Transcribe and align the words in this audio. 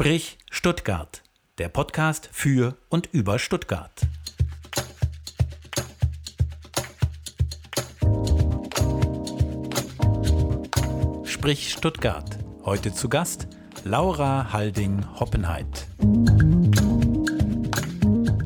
Sprich 0.00 0.38
Stuttgart, 0.50 1.22
der 1.58 1.68
Podcast 1.68 2.30
für 2.32 2.74
und 2.88 3.10
über 3.12 3.38
Stuttgart. 3.38 3.92
Sprich 11.24 11.70
Stuttgart. 11.70 12.38
Heute 12.64 12.94
zu 12.94 13.10
Gast 13.10 13.46
Laura 13.84 14.50
Halding-Hoppenheit. 14.54 15.86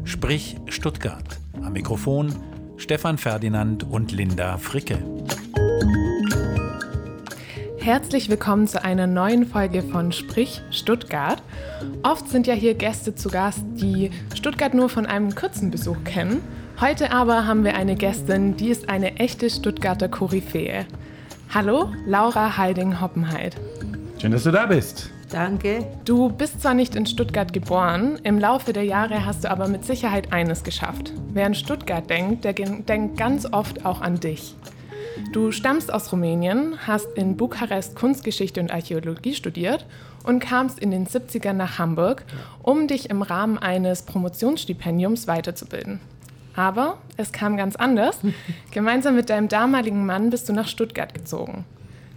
Sprich 0.03 0.57
Stuttgart. 0.67 1.39
Am 1.63 1.73
Mikrofon 1.73 2.35
Stefan 2.79 3.17
Ferdinand 3.17 3.85
und 3.85 4.11
Linda 4.11 4.59
Fricke. 4.59 4.99
Herzlich 7.85 8.31
willkommen 8.31 8.67
zu 8.67 8.83
einer 8.83 9.07
neuen 9.07 9.45
Folge 9.45 9.83
von 9.83 10.11
Sprich 10.11 10.63
Stuttgart. 10.71 11.43
Oft 12.03 12.31
sind 12.31 12.47
ja 12.47 12.55
hier 12.55 12.73
Gäste 12.73 13.15
zu 13.15 13.29
Gast, 13.29 13.63
die 13.75 14.11
Stuttgart 14.35 14.73
nur 14.73 14.89
von 14.89 15.05
einem 15.05 15.35
kurzen 15.35 15.71
Besuch 15.71 16.03
kennen. 16.03 16.41
Heute 16.81 17.13
aber 17.13 17.47
haben 17.47 17.63
wir 17.63 17.75
eine 17.75 17.95
Gästin, 17.95 18.57
die 18.57 18.71
ist 18.71 18.89
eine 18.89 19.17
echte 19.17 19.51
Stuttgarter 19.51 20.09
Koryphäe. 20.09 20.87
Hallo, 21.53 21.93
Laura 22.07 22.57
Heiding-Hoppenheit. 22.57 23.57
Schön, 24.19 24.33
dass 24.33 24.45
du 24.45 24.51
da 24.51 24.65
bist. 24.65 25.11
Danke. 25.31 25.87
Du 26.07 26.31
bist 26.31 26.63
zwar 26.63 26.73
nicht 26.73 26.97
in 26.97 27.05
Stuttgart 27.05 27.53
geboren, 27.53 28.19
im 28.23 28.39
Laufe 28.39 28.73
der 28.73 28.85
Jahre 28.85 29.27
hast 29.27 29.45
du 29.45 29.51
aber 29.51 29.69
mit 29.69 29.85
Sicherheit 29.85 30.33
eines 30.33 30.65
geschafft. 30.65 31.13
Wer 31.35 31.45
an 31.45 31.55
Stuttgart 31.55 32.09
denkt, 32.09 32.47
der 32.47 32.55
denkt 32.55 33.19
ganz 33.19 33.45
oft 33.53 33.85
auch 33.85 34.01
an 34.01 34.21
dich. 34.21 34.55
Du 35.33 35.51
stammst 35.51 35.93
aus 35.93 36.13
Rumänien, 36.13 36.75
hast 36.87 37.09
in 37.17 37.37
Bukarest 37.37 37.97
Kunstgeschichte 37.97 38.61
und 38.61 38.73
Archäologie 38.73 39.35
studiert 39.35 39.87
und 40.23 40.41
kamst 40.41 40.79
in 40.79 40.91
den 40.91 41.07
70ern 41.07 41.55
nach 41.55 41.79
Hamburg, 41.79 42.25
um 42.63 42.87
dich 42.87 43.11
im 43.11 43.23
Rahmen 43.23 43.59
eines 43.59 44.03
Promotionsstipendiums 44.03 45.27
weiterzubilden. 45.27 46.01
Aber 46.55 46.99
es 47.17 47.33
kam 47.33 47.57
ganz 47.57 47.77
anders. 47.77 48.19
Gemeinsam 48.71 49.17
mit 49.17 49.29
deinem 49.29 49.49
damaligen 49.49 50.07
Mann 50.07 50.31
bist 50.31 50.49
du 50.49 50.53
nach 50.53 50.69
Stuttgart 50.69 51.13
gezogen. 51.15 51.65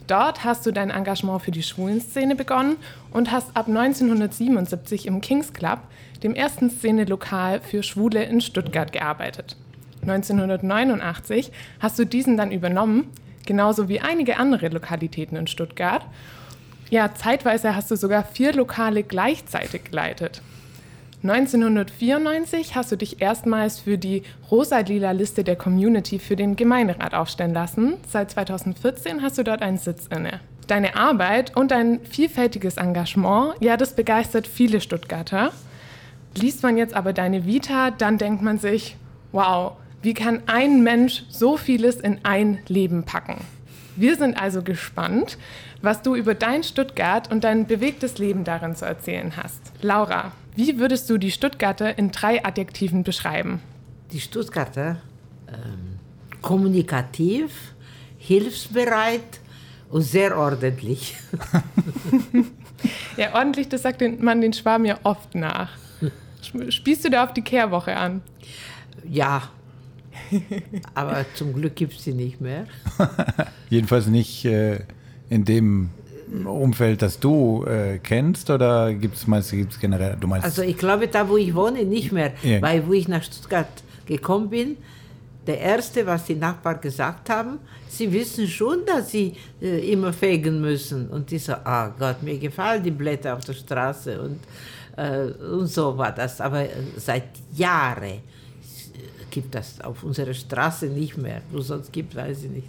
Dort 0.07 0.45
hast 0.45 0.65
du 0.65 0.71
dein 0.71 0.89
Engagement 0.89 1.41
für 1.41 1.51
die 1.51 1.63
Schwulenszene 1.63 2.35
begonnen 2.35 2.77
und 3.11 3.31
hast 3.31 3.55
ab 3.57 3.67
1977 3.67 5.05
im 5.05 5.19
Kings 5.19 5.51
Club, 5.51 5.79
dem 6.23 6.33
ersten 6.33 6.69
Szenelokal 6.69 7.59
für 7.59 7.83
Schwule 7.83 8.23
in 8.23 8.39
Stuttgart, 8.39 8.93
gearbeitet. 8.93 9.57
1989 10.09 11.51
hast 11.79 11.99
du 11.99 12.05
diesen 12.05 12.37
dann 12.37 12.51
übernommen, 12.51 13.09
genauso 13.45 13.89
wie 13.89 13.99
einige 13.99 14.37
andere 14.37 14.69
Lokalitäten 14.69 15.37
in 15.37 15.47
Stuttgart. 15.47 16.05
Ja, 16.89 17.13
zeitweise 17.13 17.75
hast 17.75 17.91
du 17.91 17.95
sogar 17.95 18.23
vier 18.23 18.53
Lokale 18.53 19.03
gleichzeitig 19.03 19.85
geleitet. 19.85 20.41
1994 21.23 22.75
hast 22.75 22.91
du 22.91 22.95
dich 22.95 23.21
erstmals 23.21 23.79
für 23.79 23.97
die 23.97 24.23
rosa-lila 24.51 25.11
Liste 25.11 25.43
der 25.43 25.55
Community 25.55 26.19
für 26.19 26.35
den 26.35 26.55
Gemeinderat 26.55 27.13
aufstellen 27.13 27.53
lassen. 27.53 27.95
Seit 28.07 28.31
2014 28.31 29.21
hast 29.21 29.37
du 29.37 29.43
dort 29.43 29.61
einen 29.61 29.79
Sitz 29.79 30.07
inne. 30.07 30.39
Deine 30.67 30.95
Arbeit 30.95 31.55
und 31.57 31.71
dein 31.71 32.01
vielfältiges 32.05 32.77
Engagement, 32.77 33.55
ja, 33.59 33.77
das 33.77 33.95
begeistert 33.95 34.47
viele 34.47 34.79
Stuttgarter. 34.79 35.51
Liest 36.35 36.61
man 36.61 36.77
jetzt 36.77 36.93
aber 36.93 37.13
deine 37.13 37.45
Vita, 37.45 37.89
dann 37.89 38.17
denkt 38.17 38.43
man 38.43 38.59
sich, 38.59 38.95
wow, 39.31 39.73
wie 40.01 40.13
kann 40.13 40.43
ein 40.45 40.83
Mensch 40.83 41.23
so 41.29 41.57
vieles 41.57 41.97
in 41.97 42.19
ein 42.23 42.59
Leben 42.67 43.03
packen? 43.03 43.41
Wir 43.95 44.15
sind 44.15 44.39
also 44.39 44.61
gespannt, 44.61 45.37
was 45.81 46.01
du 46.01 46.15
über 46.15 46.35
dein 46.35 46.63
Stuttgart 46.63 47.31
und 47.31 47.43
dein 47.43 47.65
bewegtes 47.65 48.19
Leben 48.19 48.43
darin 48.43 48.75
zu 48.75 48.85
erzählen 48.85 49.35
hast. 49.35 49.59
Laura, 49.81 50.31
wie 50.55 50.79
würdest 50.79 51.09
du 51.09 51.17
die 51.17 51.31
Stuttgarter 51.31 51.97
in 51.97 52.11
drei 52.11 52.45
Adjektiven 52.45 53.03
beschreiben? 53.03 53.59
Die 54.11 54.19
Stuttgarter 54.19 54.97
ähm, 55.47 55.99
kommunikativ, 56.41 57.73
hilfsbereit 58.17 59.39
und 59.89 60.03
sehr 60.03 60.37
ordentlich. 60.37 61.15
ja, 63.17 63.33
ordentlich, 63.33 63.69
das 63.69 63.81
sagt 63.81 64.01
man 64.21 64.41
den 64.41 64.53
Schwaben 64.53 64.85
ja 64.85 64.99
oft 65.03 65.33
nach. 65.35 65.71
Spielst 66.69 67.03
du 67.03 67.09
da 67.09 67.23
auf 67.23 67.33
die 67.33 67.41
Kehrwoche 67.41 67.95
an? 67.95 68.21
Ja, 69.07 69.49
aber 70.93 71.25
zum 71.33 71.53
Glück 71.53 71.75
gibt 71.75 71.93
es 71.93 72.03
sie 72.03 72.13
nicht 72.13 72.41
mehr. 72.41 72.65
Jedenfalls 73.69 74.07
nicht 74.07 74.45
äh, 74.45 74.79
in 75.29 75.45
dem 75.45 75.89
Umfeld, 76.45 77.01
das 77.01 77.19
du 77.19 77.65
äh, 77.65 77.99
kennst, 77.99 78.49
oder 78.49 78.93
gibt 78.93 79.15
es 79.15 79.27
meinst, 79.27 79.51
gibt's 79.51 79.79
generell? 79.79 80.17
Du 80.19 80.27
meinst 80.27 80.45
also 80.45 80.61
ich 80.61 80.77
glaube, 80.77 81.07
da 81.07 81.27
wo 81.29 81.37
ich 81.37 81.55
wohne, 81.55 81.83
nicht 81.83 82.11
mehr. 82.11 82.33
Ja. 82.43 82.61
Weil 82.61 82.85
wo 82.85 82.93
ich 82.93 83.07
nach 83.07 83.23
Stuttgart 83.23 83.67
gekommen 84.05 84.49
bin, 84.49 84.77
der 85.47 85.59
Erste, 85.59 86.05
was 86.05 86.25
die 86.25 86.35
Nachbarn 86.35 86.81
gesagt 86.81 87.29
haben, 87.29 87.59
sie 87.87 88.11
wissen 88.11 88.47
schon, 88.47 88.85
dass 88.85 89.11
sie 89.11 89.33
äh, 89.61 89.91
immer 89.91 90.11
fegen 90.11 90.59
müssen. 90.59 91.07
Und 91.07 91.31
die 91.31 91.39
so, 91.39 91.53
ah 91.53 91.87
oh 91.87 91.93
Gott, 91.97 92.21
mir 92.21 92.37
gefallen 92.37 92.83
die 92.83 92.91
Blätter 92.91 93.33
auf 93.33 93.45
der 93.45 93.53
Straße. 93.53 94.21
Und, 94.21 94.39
äh, 94.97 95.31
und 95.43 95.67
so 95.67 95.97
war 95.97 96.11
das. 96.11 96.41
Aber 96.41 96.63
äh, 96.63 96.69
seit 96.97 97.29
Jahren 97.55 98.19
gibt 99.29 99.55
das 99.55 99.81
auf 99.81 100.03
unserer 100.03 100.33
Straße 100.33 100.87
nicht 100.87 101.17
mehr. 101.17 101.41
Wo 101.51 101.61
sonst 101.61 101.91
gibt, 101.91 102.15
weiß 102.15 102.43
ich 102.43 102.49
nicht. 102.49 102.67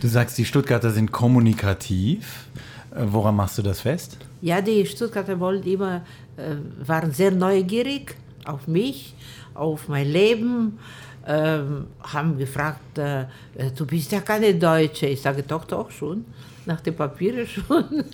Du 0.00 0.08
sagst, 0.08 0.36
die 0.38 0.44
Stuttgarter 0.44 0.90
sind 0.90 1.12
kommunikativ. 1.12 2.46
Äh, 2.94 3.04
woran 3.06 3.36
machst 3.36 3.58
du 3.58 3.62
das 3.62 3.80
fest? 3.80 4.18
Ja, 4.40 4.60
die 4.60 4.84
Stuttgarter 4.86 5.38
wollten 5.38 5.68
immer, 5.68 6.02
äh, 6.36 6.56
waren 6.86 7.12
sehr 7.12 7.30
neugierig 7.30 8.16
auf 8.44 8.66
mich, 8.66 9.14
auf 9.54 9.88
mein 9.88 10.08
Leben, 10.10 10.78
ähm, 11.26 11.86
haben 12.02 12.36
gefragt, 12.36 12.98
äh, 12.98 13.22
äh 13.22 13.70
du 13.76 13.86
bist 13.86 14.10
ja 14.10 14.20
keine 14.20 14.54
Deutsche. 14.54 15.06
Ich 15.06 15.22
sage, 15.22 15.44
doch, 15.44 15.64
doch, 15.64 15.90
schon 15.90 16.24
nach 16.66 16.80
den 16.80 16.94
Papieren 16.94 17.46
schon. 17.54 18.04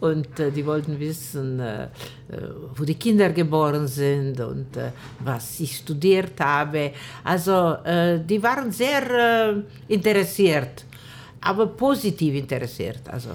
Und 0.00 0.40
äh, 0.40 0.50
die 0.50 0.64
wollten 0.64 0.98
wissen, 0.98 1.60
äh, 1.60 1.84
äh, 1.84 1.88
wo 2.74 2.84
die 2.84 2.94
Kinder 2.94 3.30
geboren 3.30 3.86
sind 3.86 4.40
und 4.40 4.76
äh, 4.76 4.90
was 5.20 5.60
ich 5.60 5.76
studiert 5.76 6.40
habe. 6.40 6.92
Also 7.24 7.76
äh, 7.84 8.20
die 8.20 8.42
waren 8.42 8.70
sehr 8.72 9.10
äh, 9.10 9.92
interessiert, 9.92 10.84
aber 11.40 11.66
positiv 11.66 12.34
interessiert. 12.34 13.08
Also. 13.08 13.30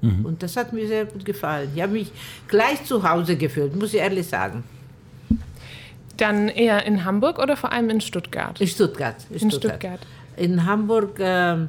Mhm. 0.00 0.24
Und 0.24 0.42
das 0.42 0.56
hat 0.56 0.72
mir 0.72 0.86
sehr 0.86 1.06
gut 1.06 1.24
gefallen. 1.24 1.70
Ich 1.74 1.82
habe 1.82 1.92
mich 1.92 2.10
gleich 2.48 2.84
zu 2.84 3.02
Hause 3.02 3.36
gefühlt, 3.36 3.74
muss 3.76 3.94
ich 3.94 4.00
ehrlich 4.00 4.26
sagen. 4.26 4.64
Dann 6.16 6.48
eher 6.48 6.84
in 6.86 7.04
Hamburg 7.04 7.38
oder 7.38 7.56
vor 7.56 7.72
allem 7.72 7.90
in 7.90 8.00
Stuttgart? 8.00 8.60
In 8.60 8.66
Stuttgart. 8.66 9.16
In, 9.30 9.36
in 9.36 9.50
Stuttgart. 9.50 9.80
Stuttgart. 9.80 10.06
In 10.36 10.66
Hamburg 10.66 11.16
ähm, 11.18 11.68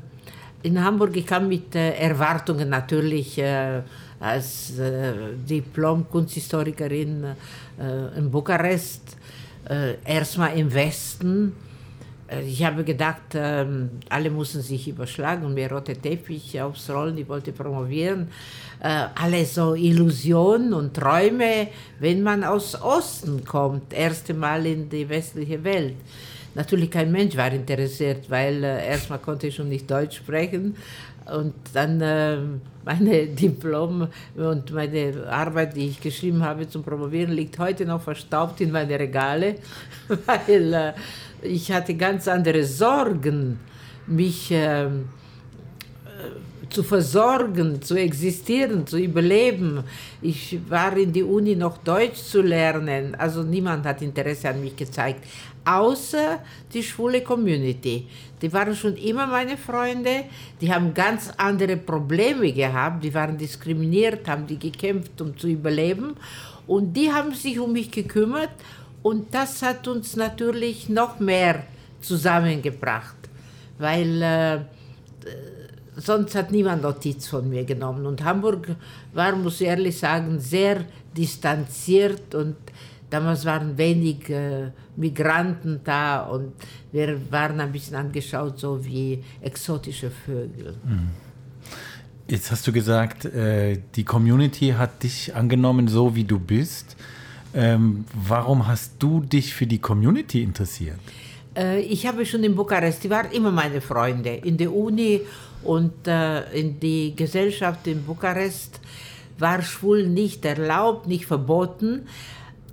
in 0.68 0.84
Hamburg, 0.84 1.16
ich 1.16 1.26
kam 1.26 1.48
mit 1.48 1.74
äh, 1.76 1.92
Erwartungen 1.94 2.68
natürlich 2.70 3.38
äh, 3.38 3.82
als 4.20 4.78
äh, 4.78 5.14
Diplom-Kunsthistorikerin 5.50 7.26
in 8.18 8.32
Bukarest, 8.32 9.16
erstmal 10.04 10.58
im 10.58 10.74
Westen. 10.74 11.54
Ich 12.44 12.64
habe 12.66 12.84
gedacht, 12.84 13.36
ähm, 13.36 13.92
alle 14.10 14.32
mussten 14.32 14.62
sich 14.62 14.88
überschlagen, 14.88 15.54
mir 15.54 15.72
rote 15.72 15.96
Teppich 15.96 16.60
aufs 16.60 16.90
Rollen, 16.90 17.16
ich 17.20 17.30
wollte 17.30 17.52
promovieren. 17.52 18.30
alle 18.80 19.46
so 19.46 19.76
Illusionen 19.76 20.74
und 20.74 20.96
Träume, 20.96 21.68
wenn 22.00 22.24
man 22.24 22.44
aus 22.44 22.82
Osten 22.82 23.46
kommt, 23.46 23.94
erste 23.94 24.34
Mal 24.34 24.66
in 24.66 24.90
die 24.90 25.08
westliche 25.08 25.64
Welt. 25.64 25.98
Natürlich 26.58 26.90
kein 26.90 27.12
Mensch 27.12 27.38
war 27.38 27.54
interessiert, 27.54 28.32
weil 28.32 28.64
äh, 28.64 28.88
erstmal 28.88 29.20
konnte 29.20 29.46
ich 29.46 29.56
schon 29.56 29.70
nicht 29.70 29.90
Deutsch 29.92 30.18
sprechen 30.18 30.76
und 31.32 31.54
dann 31.72 32.02
äh, 32.02 32.38
meine 32.84 33.28
Diplom 33.42 34.08
und 34.36 34.72
meine 34.74 35.28
Arbeit, 35.30 35.76
die 35.76 35.90
ich 35.90 36.02
geschrieben 36.02 36.44
habe 36.44 36.68
zum 36.68 36.82
Promovieren, 36.82 37.32
liegt 37.32 37.60
heute 37.60 37.86
noch 37.86 38.02
verstaubt 38.02 38.60
in 38.62 38.72
meine 38.72 39.00
Regale, 39.00 39.58
weil 40.26 40.74
äh, 40.74 40.94
ich 41.44 41.72
hatte 41.72 41.94
ganz 41.94 42.28
andere 42.28 42.64
Sorgen, 42.64 43.60
mich 44.08 44.50
ähm, 44.50 44.56
äh, 44.56 45.27
zu 46.70 46.84
versorgen, 46.84 47.82
zu 47.82 47.96
existieren, 47.96 48.86
zu 48.86 48.98
überleben. 48.98 49.84
Ich 50.22 50.60
war 50.70 50.96
in 50.98 51.12
die 51.14 51.24
Uni 51.24 51.56
noch 51.56 51.78
Deutsch 51.78 52.18
zu 52.18 52.42
lernen, 52.42 53.16
also 53.16 53.44
niemand 53.44 53.86
hat 53.86 54.02
Interesse 54.02 54.50
an 54.50 54.62
mich 54.62 54.76
gezeigt 54.76 55.24
außer 55.68 56.40
die 56.74 56.82
schwule 56.82 57.22
Community. 57.22 58.08
Die 58.42 58.54
waren 58.54 58.76
schon 58.76 58.96
immer 58.96 59.28
meine 59.28 59.58
Freunde, 59.58 60.26
die 60.62 60.74
haben 60.74 60.94
ganz 60.94 61.32
andere 61.38 61.76
Probleme 61.76 62.54
gehabt, 62.54 63.04
die 63.04 63.14
waren 63.14 63.38
diskriminiert, 63.38 64.28
haben 64.28 64.48
die 64.48 64.58
gekämpft, 64.58 65.20
um 65.22 65.38
zu 65.38 65.48
überleben. 65.48 66.16
Und 66.68 66.94
die 66.94 67.12
haben 67.12 67.34
sich 67.34 67.60
um 67.60 67.74
mich 67.74 67.92
gekümmert. 67.92 68.52
Und 69.04 69.34
das 69.34 69.62
hat 69.62 69.88
uns 69.88 70.16
natürlich 70.16 70.90
noch 70.90 71.20
mehr 71.20 71.64
zusammengebracht, 72.02 73.18
weil 73.78 74.22
äh, 74.22 74.60
sonst 75.98 76.36
hat 76.36 76.52
niemand 76.52 76.84
Notiz 76.84 77.28
von 77.28 77.50
mir 77.50 77.66
genommen. 77.66 78.06
Und 78.06 78.24
Hamburg 78.24 78.76
war, 79.14 79.36
muss 79.36 79.62
ich 79.62 79.68
ehrlich 79.68 79.98
sagen, 79.98 80.40
sehr 80.40 80.86
distanziert 81.16 82.34
und 82.36 82.56
damals 83.10 83.46
waren 83.46 83.78
wenig 83.78 84.30
äh, 84.30 84.72
Migranten 84.96 85.82
da 85.84 86.22
und 86.22 86.54
wir 86.92 87.20
waren 87.32 87.60
ein 87.60 87.72
bisschen 87.72 87.96
angeschaut, 87.96 88.60
so 88.60 88.84
wie 88.86 89.24
exotische 89.42 90.12
Vögel. 90.12 90.76
Mhm. 90.86 91.10
Jetzt 92.30 92.52
hast 92.52 92.68
du 92.68 92.74
gesagt, 92.74 93.26
äh, 93.26 93.80
die 93.96 94.04
Community 94.04 94.76
hat 94.78 95.04
dich 95.04 95.34
angenommen, 95.34 95.88
so 95.88 96.16
wie 96.16 96.26
du 96.26 96.40
bist. 96.40 96.98
Ähm, 97.54 98.04
warum 98.14 98.68
hast 98.68 98.96
du 99.00 99.22
dich 99.22 99.54
für 99.54 99.66
die 99.66 99.80
Community 99.80 100.44
interessiert? 100.44 101.00
Äh, 101.56 101.80
ich 101.80 102.06
habe 102.06 102.26
schon 102.26 102.44
in 102.44 102.54
Bukarest, 102.54 103.04
die 103.04 103.10
waren 103.10 103.32
immer 103.32 103.52
meine 103.52 103.80
Freunde, 103.80 104.30
in 104.30 104.58
der 104.58 104.74
Uni 104.74 105.22
und 105.64 106.08
äh, 106.08 106.42
in 106.52 106.80
die 106.80 107.16
Gesellschaft 107.16 107.88
in 107.88 108.04
Bukarest 108.04 108.80
war 109.40 109.62
schwul 109.62 110.08
nicht 110.08 110.46
erlaubt, 110.46 111.08
nicht 111.08 111.26
verboten, 111.26 112.08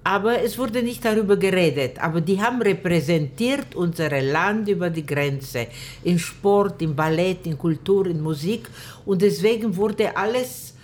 aber 0.03 0.43
es 0.43 0.59
wurde 0.59 0.83
nicht 0.83 1.05
darüber 1.05 1.37
geredet. 1.37 1.99
Aber 1.99 2.21
die 2.21 2.41
haben 2.41 2.61
repräsentiert 2.61 3.75
unser 3.75 4.11
Land 4.21 4.69
über 4.69 4.91
die 4.91 5.05
Grenze, 5.05 5.67
in 6.03 6.19
Sport, 6.19 6.83
in 6.83 6.95
Ballett, 6.95 7.47
in 7.47 7.57
Kultur, 7.57 8.07
in 8.07 8.21
Musik 8.21 8.69
und 9.07 9.23
deswegen 9.23 9.75
wurde 9.75 10.17
alles 10.17 10.75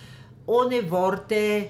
ohne 0.45 0.89
Worte 0.89 1.67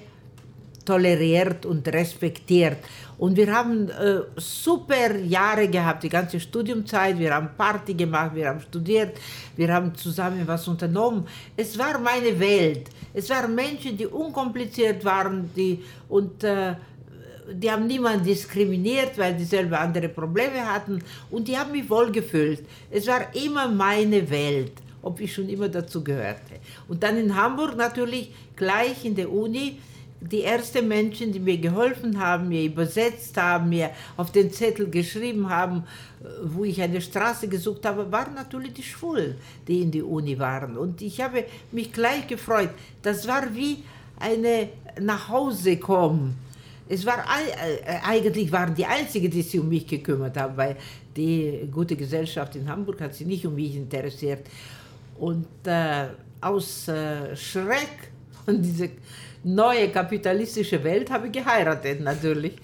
toleriert 0.84 1.66
und 1.66 1.86
respektiert. 1.88 2.78
Und 3.22 3.36
wir 3.36 3.54
haben 3.54 3.88
äh, 3.88 4.22
super 4.36 5.16
Jahre 5.16 5.68
gehabt, 5.68 6.02
die 6.02 6.08
ganze 6.08 6.40
Studiumzeit. 6.40 7.16
Wir 7.16 7.32
haben 7.32 7.50
Party 7.56 7.94
gemacht, 7.94 8.34
wir 8.34 8.48
haben 8.48 8.60
studiert, 8.60 9.16
wir 9.54 9.72
haben 9.72 9.94
zusammen 9.94 10.42
was 10.44 10.66
unternommen. 10.66 11.28
Es 11.56 11.78
war 11.78 12.00
meine 12.00 12.32
Welt. 12.40 12.88
Es 13.14 13.30
waren 13.30 13.54
Menschen, 13.54 13.96
die 13.96 14.08
unkompliziert 14.08 15.04
waren 15.04 15.48
die, 15.54 15.84
und 16.08 16.42
äh, 16.42 16.74
die 17.52 17.70
haben 17.70 17.86
niemanden 17.86 18.24
diskriminiert, 18.24 19.16
weil 19.16 19.36
die 19.36 19.44
selber 19.44 19.78
andere 19.78 20.08
Probleme 20.08 20.66
hatten. 20.66 21.00
Und 21.30 21.46
die 21.46 21.56
haben 21.56 21.70
mich 21.70 21.88
wohlgefühlt. 21.88 22.64
Es 22.90 23.06
war 23.06 23.32
immer 23.36 23.68
meine 23.68 24.28
Welt, 24.28 24.72
ob 25.00 25.20
ich 25.20 25.32
schon 25.32 25.48
immer 25.48 25.68
dazu 25.68 26.02
gehörte. 26.02 26.54
Und 26.88 27.04
dann 27.04 27.16
in 27.16 27.36
Hamburg 27.36 27.76
natürlich 27.76 28.34
gleich 28.56 29.04
in 29.04 29.14
der 29.14 29.30
Uni 29.30 29.78
die 30.30 30.44
ersten 30.44 30.86
Menschen, 30.86 31.32
die 31.32 31.40
mir 31.40 31.58
geholfen 31.58 32.18
haben, 32.18 32.48
mir 32.48 32.64
übersetzt 32.64 33.36
haben, 33.36 33.70
mir 33.70 33.90
auf 34.16 34.30
den 34.30 34.52
Zettel 34.52 34.88
geschrieben 34.88 35.48
haben, 35.48 35.84
wo 36.44 36.64
ich 36.64 36.80
eine 36.80 37.00
Straße 37.00 37.48
gesucht 37.48 37.84
habe, 37.84 38.10
waren 38.12 38.34
natürlich 38.34 38.72
die 38.74 38.82
Schwulen, 38.82 39.34
die 39.66 39.82
in 39.82 39.90
die 39.90 40.02
Uni 40.02 40.38
waren. 40.38 40.76
Und 40.76 41.02
ich 41.02 41.20
habe 41.20 41.44
mich 41.72 41.92
gleich 41.92 42.26
gefreut. 42.26 42.70
Das 43.02 43.26
war 43.26 43.54
wie 43.54 43.82
eine 44.18 44.68
nach 45.00 45.28
Hause 45.28 45.76
kommen. 45.78 46.36
Es 46.88 47.04
war 47.06 47.18
äh, 47.18 47.98
eigentlich 48.04 48.52
waren 48.52 48.74
die 48.74 48.84
einzigen, 48.84 49.30
die 49.30 49.42
sich 49.42 49.58
um 49.58 49.68
mich 49.68 49.86
gekümmert 49.86 50.36
haben, 50.36 50.56
weil 50.56 50.76
die 51.16 51.68
gute 51.72 51.96
Gesellschaft 51.96 52.54
in 52.56 52.68
Hamburg 52.68 53.00
hat 53.00 53.14
sich 53.14 53.26
nicht 53.26 53.46
um 53.46 53.54
mich 53.54 53.74
interessiert. 53.74 54.46
Und 55.18 55.46
äh, 55.64 56.08
aus 56.40 56.88
äh, 56.88 57.34
Schreck 57.36 58.10
und 58.46 58.62
diese 58.62 58.90
neue 59.44 59.88
kapitalistische 59.90 60.82
Welt 60.82 61.10
habe 61.10 61.26
ich 61.26 61.32
geheiratet 61.32 62.00
natürlich. 62.00 62.56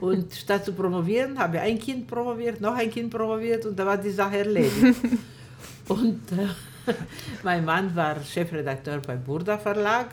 Und 0.00 0.34
statt 0.42 0.64
zu 0.64 0.72
promovieren, 0.72 1.38
habe 1.38 1.56
ich 1.56 1.62
ein 1.62 1.78
Kind 1.78 2.06
promoviert, 2.06 2.60
noch 2.60 2.74
ein 2.74 2.90
Kind 2.90 3.10
promoviert 3.10 3.66
und 3.66 3.78
da 3.78 3.86
war 3.86 3.96
die 3.96 4.10
Sache 4.10 4.38
erledigt. 4.38 4.96
und 5.88 6.20
äh, 6.32 6.92
mein 7.42 7.64
Mann 7.64 7.94
war 7.94 8.22
Chefredakteur 8.22 9.00
beim 9.00 9.22
Burda 9.22 9.58
Verlag. 9.58 10.08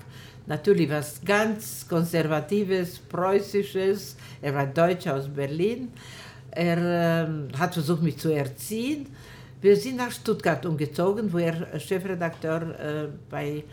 Natürlich 0.45 0.89
was 0.89 1.21
ganz 1.23 1.87
Konservatives, 1.87 2.99
Preußisches. 2.99 4.17
Er 4.41 4.53
war 4.53 4.65
Deutscher 4.65 5.15
aus 5.15 5.27
Berlin. 5.27 5.93
Er 6.51 6.77
äh, 6.77 7.57
hat 7.57 7.73
versucht, 7.73 8.03
mich 8.03 8.17
zu 8.17 8.29
erziehen. 8.29 9.07
Wir 9.61 9.77
sind 9.77 9.95
nach 9.95 10.11
Stuttgart 10.11 10.65
umgezogen, 10.65 11.31
wo 11.31 11.37
er 11.37 11.79
Chefredakteur 11.79 12.61
äh, 12.61 13.07
bei 13.29 13.63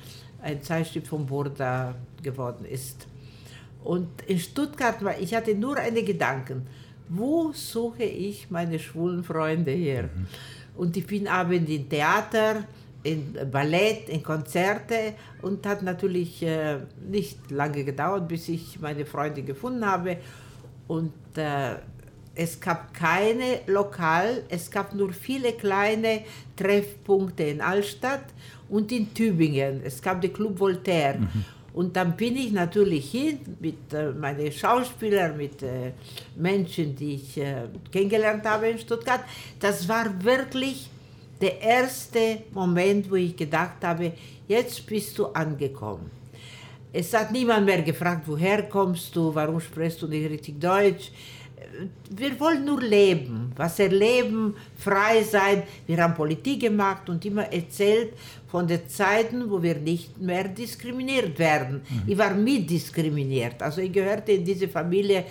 ein 0.43 0.63
Zeitstück 0.63 1.07
von 1.07 1.27
Burda 1.27 1.95
geworden 2.23 2.65
ist. 2.65 3.07
Und 3.83 4.09
in 4.27 4.39
Stuttgart 4.39 5.03
war, 5.03 5.19
ich 5.19 5.35
hatte 5.35 5.55
nur 5.55 5.77
einen 5.77 6.05
Gedanken, 6.05 6.67
wo 7.09 7.53
suche 7.53 8.05
ich 8.05 8.51
meine 8.51 8.79
schwulen 8.79 9.25
Freunde 9.25 9.73
her? 9.73 10.05
Mhm. 10.05 10.27
Und 10.77 10.97
ich 10.97 11.07
bin 11.07 11.27
abends 11.27 11.71
in 11.71 11.89
Theater, 11.89 12.65
in 13.03 13.37
Ballett, 13.51 14.09
in 14.09 14.23
Konzerte 14.23 15.15
und 15.43 15.67
hat 15.67 15.83
natürlich 15.83 16.43
äh, 16.43 16.79
nicht 17.09 17.51
lange 17.51 17.85
gedauert, 17.85 18.29
bis 18.29 18.49
ich 18.49 18.79
meine 18.81 19.07
Freunde 19.07 19.43
gefunden 19.43 19.85
habe. 19.85 20.19
Und 20.87 21.13
äh, 21.37 21.77
es 22.35 22.61
gab 22.61 22.95
keine 22.95 23.61
Lokal, 23.67 24.45
es 24.49 24.71
gab 24.71 24.95
nur 24.95 25.13
viele 25.13 25.53
kleine 25.53 26.23
Treffpunkte 26.57 27.45
in 27.45 27.61
Altstadt 27.61 28.25
und 28.69 28.91
in 28.93 29.13
Tübingen. 29.13 29.83
Es 29.85 30.01
gab 30.01 30.21
den 30.21 30.33
Club 30.33 30.59
Voltaire. 30.59 31.19
Mhm. 31.19 31.45
Und 31.73 31.97
dann 31.97 32.17
bin 32.17 32.37
ich 32.37 32.53
natürlich 32.53 33.11
hin 33.11 33.41
mit 33.61 33.93
äh, 33.93 34.11
meinen 34.11 34.51
Schauspielern, 34.51 35.37
mit 35.37 35.63
äh, 35.63 35.93
Menschen, 36.37 36.97
die 36.97 37.15
ich 37.15 37.39
äh, 37.39 37.69
kennengelernt 37.93 38.45
habe 38.45 38.69
in 38.69 38.79
Stuttgart. 38.79 39.21
Das 39.59 39.89
war 39.89 40.07
wirklich 40.23 40.91
der 41.41 41.61
erste 41.61 42.43
Moment, 42.53 43.11
wo 43.11 43.15
ich 43.15 43.37
gedacht 43.37 43.83
habe, 43.83 44.13
jetzt 44.49 44.85
bist 44.87 45.17
du 45.19 45.27
angekommen. 45.27 46.11
Es 46.93 47.15
hat 47.15 47.31
niemand 47.31 47.67
mehr 47.67 47.83
gefragt, 47.83 48.23
woher 48.27 48.65
kommst 48.65 49.15
du, 49.15 49.33
warum 49.33 49.61
sprichst 49.61 50.03
du 50.03 50.09
nicht 50.09 50.29
richtig 50.29 50.61
Deutsch 50.61 51.13
wir 52.11 52.39
wollen 52.41 52.65
nur 52.65 52.81
leben, 52.81 53.53
was 53.57 53.79
erleben, 53.79 54.55
frei 54.77 55.23
sein. 55.23 55.63
Wir 55.87 56.03
haben 56.03 56.15
Politik 56.15 56.61
gemacht 56.61 57.09
und 57.09 57.25
immer 57.25 57.53
erzählt 57.53 58.15
von 58.49 58.67
den 58.67 58.89
Zeiten, 58.89 59.51
wo 59.51 59.63
wir 59.63 59.77
nicht 59.77 60.21
mehr 60.21 60.49
diskriminiert 60.49 61.39
werden. 61.39 61.83
Mhm. 61.89 62.03
Ich 62.07 62.19
war 62.19 62.35
mitdiskriminiert. 62.35 63.63
Also 63.63 63.81
ich 63.81 63.93
gehörte 63.93 64.33
in 64.33 64.45
diese 64.45 64.69
Familie 64.69 65.25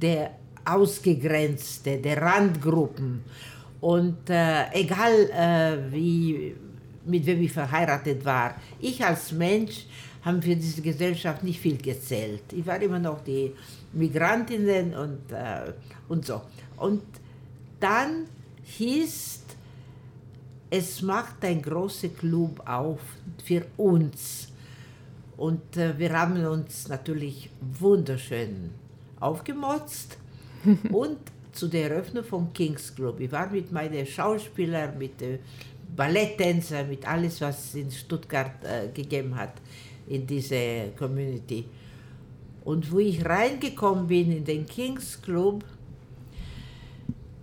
der 0.00 0.32
Ausgegrenzte, 0.64 1.98
der 1.98 2.20
Randgruppen. 2.20 3.22
Und 3.80 4.30
äh, 4.30 4.70
egal 4.72 5.12
äh, 5.30 5.92
wie, 5.92 6.54
mit 7.04 7.26
wem 7.26 7.42
ich 7.42 7.52
verheiratet 7.52 8.24
war, 8.24 8.54
ich 8.80 9.04
als 9.04 9.32
Mensch 9.32 9.86
haben 10.24 10.40
für 10.40 10.54
diese 10.54 10.80
Gesellschaft 10.82 11.42
nicht 11.42 11.60
viel 11.60 11.76
gezählt. 11.76 12.44
Ich 12.52 12.64
war 12.64 12.80
immer 12.80 13.00
noch 13.00 13.22
die 13.22 13.52
Migrantinnen 13.92 14.94
und, 14.94 15.32
äh, 15.32 15.72
und 16.08 16.24
so. 16.24 16.42
Und 16.76 17.02
dann 17.80 18.26
hieß, 18.64 19.42
es 20.70 21.02
macht 21.02 21.44
ein 21.44 21.60
großer 21.60 22.08
Club 22.08 22.62
auf 22.66 23.00
für 23.44 23.66
uns. 23.76 24.48
Und 25.36 25.76
äh, 25.76 25.98
wir 25.98 26.18
haben 26.18 26.44
uns 26.46 26.88
natürlich 26.88 27.50
wunderschön 27.78 28.70
aufgemotzt 29.20 30.16
und 30.90 31.18
zu 31.52 31.68
der 31.68 31.90
Eröffnung 31.90 32.24
vom 32.24 32.52
Kings 32.52 32.94
Club. 32.94 33.20
Ich 33.20 33.30
war 33.30 33.50
mit 33.50 33.70
meinen 33.70 34.06
Schauspielern, 34.06 34.96
mit 34.96 35.20
den 35.20 35.38
Balletttänzern, 35.94 36.88
mit 36.88 37.06
alles, 37.06 37.40
was 37.40 37.66
es 37.66 37.74
in 37.74 37.90
Stuttgart 37.90 38.64
äh, 38.64 38.88
gegeben 38.88 39.36
hat, 39.36 39.52
in 40.06 40.26
diese 40.26 40.92
Community. 40.98 41.66
Und 42.64 42.92
wo 42.92 42.98
ich 42.98 43.24
reingekommen 43.24 44.06
bin 44.06 44.32
in 44.32 44.44
den 44.44 44.66
Kings 44.66 45.20
Club, 45.20 45.64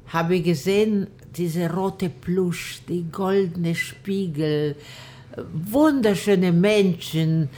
habe 0.08 0.36
ich 0.38 0.44
gesehen, 0.44 1.08
diese 1.36 1.72
rote 1.72 2.10
Plusch, 2.10 2.82
die 2.88 3.06
goldene 3.12 3.76
Spiegel, 3.76 4.76
wunderschöne 5.72 6.52
Menschen, 6.52 7.50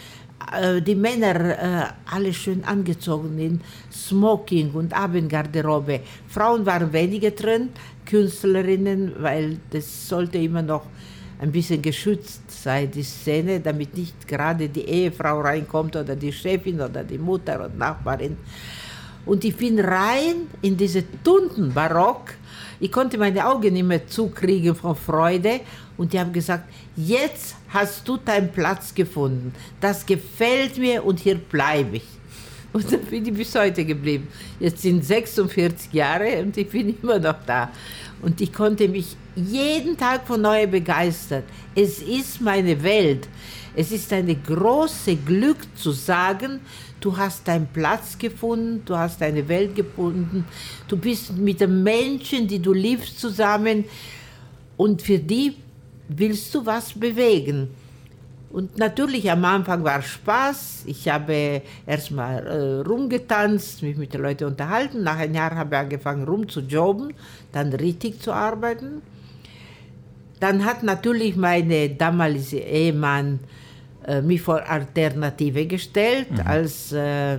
äh, 0.52 0.82
die 0.82 0.96
Männer 0.96 1.36
äh, 1.36 1.86
alle 2.06 2.34
schön 2.34 2.64
angezogen 2.64 3.38
in 3.40 3.62
Smoking 3.92 4.72
und 4.72 4.94
Abendgarderobe. 4.94 6.02
Frauen 6.28 6.66
waren 6.66 6.92
weniger 6.92 7.32
drin, 7.32 7.70
Künstlerinnen, 8.06 9.14
weil 9.20 9.60
das 9.70 10.10
sollte 10.10 10.40
immer 10.40 10.62
noch 10.62 10.86
ein 11.42 11.52
bisschen 11.52 11.82
geschützt 11.82 12.44
sei, 12.48 12.86
die 12.86 13.04
Szene, 13.04 13.60
damit 13.60 13.98
nicht 13.98 14.28
gerade 14.28 14.70
die 14.70 14.88
Ehefrau 14.88 15.42
reinkommt 15.42 15.96
oder 15.96 16.16
die 16.16 16.32
Chefin 16.32 16.80
oder 16.80 17.04
die 17.04 17.18
Mutter 17.18 17.56
oder 17.56 17.70
Nachbarin. 17.70 18.38
Und 19.26 19.44
ich 19.44 19.56
bin 19.56 19.80
rein 19.80 20.48
in 20.62 20.78
diese 20.78 21.04
Tunden 21.24 21.74
Barock. 21.74 22.36
Ich 22.80 22.92
konnte 22.92 23.18
meine 23.18 23.46
Augen 23.46 23.74
nicht 23.74 23.86
mehr 23.86 24.08
zukriegen 24.08 24.76
von 24.76 24.96
Freude. 24.96 25.62
Und 25.98 26.14
die 26.14 26.20
haben 26.20 26.32
gesagt, 26.32 26.66
jetzt 26.96 27.56
hast 27.70 28.08
du 28.08 28.18
deinen 28.18 28.52
Platz 28.52 28.94
gefunden. 28.94 29.54
Das 29.80 30.06
gefällt 30.06 30.78
mir 30.78 31.04
und 31.04 31.20
hier 31.20 31.36
bleibe 31.36 31.98
ich. 31.98 32.08
Und 32.74 32.92
dann 32.92 33.02
bin 33.02 33.26
ich 33.26 33.34
bis 33.34 33.54
heute 33.56 33.84
geblieben. 33.84 34.28
Jetzt 34.60 34.82
sind 34.82 35.04
46 35.04 35.92
Jahre 35.92 36.42
und 36.42 36.56
ich 36.56 36.70
bin 36.70 36.98
immer 37.02 37.20
noch 37.20 37.36
da. 37.46 37.72
Und 38.22 38.40
ich 38.40 38.54
konnte 38.54 38.88
mich 38.88 39.16
jeden 39.36 39.98
Tag 39.98 40.28
von 40.28 40.42
neu 40.42 40.68
begeistern. 40.68 41.44
Es 41.74 42.02
ist 42.02 42.42
meine 42.42 42.82
Welt. 42.84 43.28
Es 43.76 43.92
ist 43.92 44.12
ein 44.14 44.44
großes 44.44 45.18
Glück 45.26 45.58
zu 45.76 45.92
sagen, 45.92 46.60
du 47.00 47.16
hast 47.16 47.48
deinen 47.48 47.68
Platz 47.68 48.18
gefunden, 48.18 48.82
du 48.86 48.98
hast 48.98 49.22
deine 49.22 49.48
Welt 49.48 49.76
gefunden, 49.76 50.46
du 50.88 50.98
bist 50.98 51.36
mit 51.38 51.62
den 51.62 51.82
Menschen, 51.82 52.48
die 52.48 52.60
du 52.60 52.74
liebst, 52.74 53.20
zusammen 53.20 53.86
und 54.76 55.02
für 55.02 55.18
die 55.18 55.56
willst 56.10 56.54
du 56.54 56.66
was 56.66 56.92
bewegen. 56.92 57.70
Und 58.52 58.78
natürlich 58.78 59.32
am 59.32 59.46
Anfang 59.46 59.84
war 59.84 60.02
Spaß. 60.02 60.84
Ich 60.86 61.08
habe 61.08 61.62
erstmal 61.88 62.46
äh, 62.46 62.88
rumgetanzt, 62.88 63.82
mich 63.82 63.98
mit 63.98 64.14
den 64.14 64.22
Leuten 64.22 64.46
unterhalten. 64.46 65.04
Nach 65.04 65.18
einem 65.18 65.36
Jahr 65.36 65.56
habe 65.56 65.76
ich 65.76 65.82
angefangen 65.82 66.26
rumzujobben, 66.26 67.14
dann 67.54 67.72
richtig 67.74 68.22
zu 68.22 68.34
arbeiten. 68.34 69.02
Dann 70.40 70.66
hat 70.66 70.84
natürlich 70.84 71.36
meine 71.36 71.90
damalige 71.90 72.58
Ehemann 72.58 73.40
äh, 74.06 74.22
mich 74.22 74.42
vor 74.42 74.68
Alternative 74.68 75.68
gestellt 75.68 76.32
mhm. 76.32 76.42
als 76.46 76.92
äh, 76.92 77.38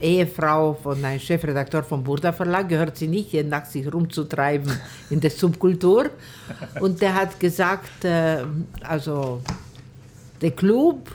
Ehefrau 0.00 0.74
von 0.74 1.04
einem 1.04 1.20
Chefredakteur 1.20 1.82
vom 1.82 2.04
Burda 2.04 2.32
Verlag, 2.32 2.68
gehört 2.68 2.96
sie 2.96 3.08
nicht, 3.08 3.32
jeden 3.32 3.50
Tag 3.50 3.66
sich 3.66 3.92
rumzutreiben 3.92 4.72
in 5.10 5.20
der 5.20 5.30
Subkultur. 5.30 6.10
Und 6.80 7.00
der 7.00 7.14
hat 7.14 7.38
gesagt, 7.40 8.04
äh, 8.04 8.44
also 8.82 9.42
der 10.40 10.52
Club, 10.52 11.10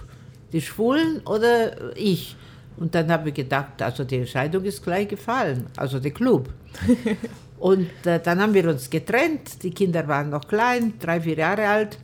die 0.51 0.61
Schwulen 0.61 1.21
oder 1.25 1.95
ich. 1.95 2.35
Und 2.77 2.93
dann 2.95 3.11
habe 3.11 3.29
ich 3.29 3.35
gedacht, 3.35 3.81
also 3.81 4.03
die 4.03 4.17
Entscheidung 4.17 4.63
ist 4.63 4.83
gleich 4.83 5.07
gefallen, 5.07 5.67
also 5.77 5.99
der 5.99 6.11
Club. 6.11 6.49
Und 7.59 7.87
äh, 8.05 8.19
dann 8.19 8.41
haben 8.41 8.53
wir 8.53 8.67
uns 8.67 8.89
getrennt, 8.89 9.63
die 9.63 9.71
Kinder 9.71 10.05
waren 10.07 10.29
noch 10.29 10.47
klein, 10.47 10.93
drei, 10.99 11.21
vier 11.21 11.37
Jahre 11.37 11.65
alt. 11.65 11.97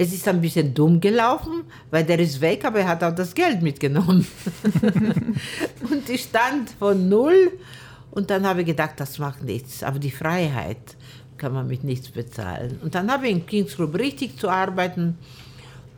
Es 0.00 0.12
ist 0.12 0.28
ein 0.28 0.40
bisschen 0.40 0.72
dumm 0.74 1.00
gelaufen, 1.00 1.64
weil 1.90 2.04
der 2.04 2.20
ist 2.20 2.40
weg, 2.40 2.64
aber 2.64 2.78
er 2.78 2.88
hat 2.88 3.02
auch 3.02 3.14
das 3.14 3.34
Geld 3.34 3.62
mitgenommen. 3.62 4.24
und 5.90 6.08
ich 6.08 6.22
stand 6.22 6.70
von 6.78 7.08
null 7.08 7.50
und 8.12 8.30
dann 8.30 8.46
habe 8.46 8.60
ich 8.60 8.68
gedacht, 8.68 8.92
das 8.98 9.18
macht 9.18 9.42
nichts. 9.42 9.82
Aber 9.82 9.98
die 9.98 10.12
Freiheit 10.12 10.96
kann 11.36 11.52
man 11.52 11.66
mit 11.66 11.82
nichts 11.82 12.10
bezahlen. 12.10 12.78
Und 12.80 12.94
dann 12.94 13.10
habe 13.10 13.26
ich 13.26 13.32
in 13.32 13.44
Kings 13.44 13.74
Club 13.74 13.98
richtig 13.98 14.38
zu 14.38 14.48
arbeiten. 14.48 15.18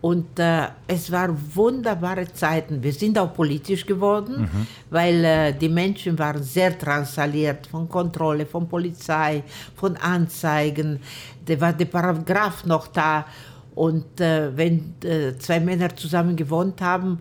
Und 0.00 0.38
äh, 0.38 0.68
es 0.86 1.12
waren 1.12 1.36
wunderbare 1.54 2.32
Zeiten. 2.32 2.82
Wir 2.82 2.94
sind 2.94 3.18
auch 3.18 3.34
politisch 3.34 3.84
geworden, 3.84 4.48
mhm. 4.50 4.66
weil 4.88 5.24
äh, 5.24 5.52
die 5.52 5.68
Menschen 5.68 6.18
waren 6.18 6.42
sehr 6.42 6.78
transaliert 6.78 7.66
von 7.66 7.86
Kontrolle, 7.86 8.46
von 8.46 8.66
Polizei, 8.66 9.42
von 9.76 9.98
Anzeigen. 9.98 11.00
Da 11.44 11.60
war 11.60 11.74
der 11.74 11.84
Paragraph 11.84 12.64
noch 12.64 12.86
da. 12.86 13.26
Und 13.74 14.20
äh, 14.20 14.56
wenn 14.56 14.94
äh, 15.04 15.38
zwei 15.38 15.60
Männer 15.60 15.94
zusammen 15.94 16.36
gewohnt 16.36 16.80
haben 16.80 17.20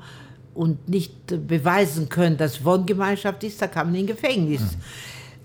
und 0.53 0.89
nicht 0.89 1.31
äh, 1.31 1.37
beweisen 1.37 2.09
können, 2.09 2.37
dass 2.37 2.63
Wohngemeinschaft 2.63 3.43
ist, 3.43 3.61
da 3.61 3.67
kam 3.67 3.87
man 3.87 3.95
in 3.95 4.07
Gefängnis. 4.07 4.61
Mhm. 4.61 4.81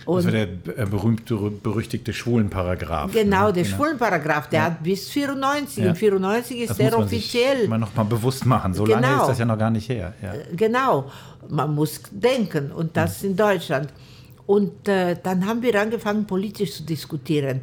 Und 0.06 0.24
war 0.24 0.32
der 0.32 0.48
äh, 0.76 0.86
berühmte, 0.86 1.36
berüchtigte 1.36 2.12
Schwulenparagraph. 2.12 3.12
Genau, 3.12 3.46
ne? 3.46 3.52
der 3.54 3.62
genau. 3.64 3.76
Schwulenparagraph, 3.76 4.48
der 4.48 4.60
ja. 4.60 4.66
hat 4.66 4.82
bis 4.82 5.08
94. 5.10 5.84
Ja. 5.84 5.90
Und 5.90 5.96
94 5.96 6.58
ist 6.58 6.70
das 6.70 6.76
der 6.76 6.86
muss 6.86 6.94
man 6.96 7.04
offiziell. 7.04 7.56
Sich 7.56 7.64
immer 7.64 7.78
noch 7.78 7.94
mal 7.94 8.04
bewusst 8.04 8.44
machen. 8.44 8.74
So 8.74 8.84
genau. 8.84 9.00
lange 9.00 9.22
ist 9.22 9.28
das 9.28 9.38
ja 9.38 9.44
noch 9.44 9.58
gar 9.58 9.70
nicht 9.70 9.88
her. 9.88 10.12
Ja. 10.22 10.34
Äh, 10.34 10.56
genau, 10.56 11.10
man 11.48 11.74
muss 11.74 12.00
denken 12.10 12.70
und 12.72 12.96
das 12.96 13.22
mhm. 13.22 13.30
in 13.30 13.36
Deutschland. 13.36 13.88
Und 14.46 14.88
äh, 14.88 15.16
dann 15.22 15.46
haben 15.46 15.62
wir 15.62 15.80
angefangen, 15.80 16.26
politisch 16.26 16.76
zu 16.76 16.82
diskutieren. 16.82 17.60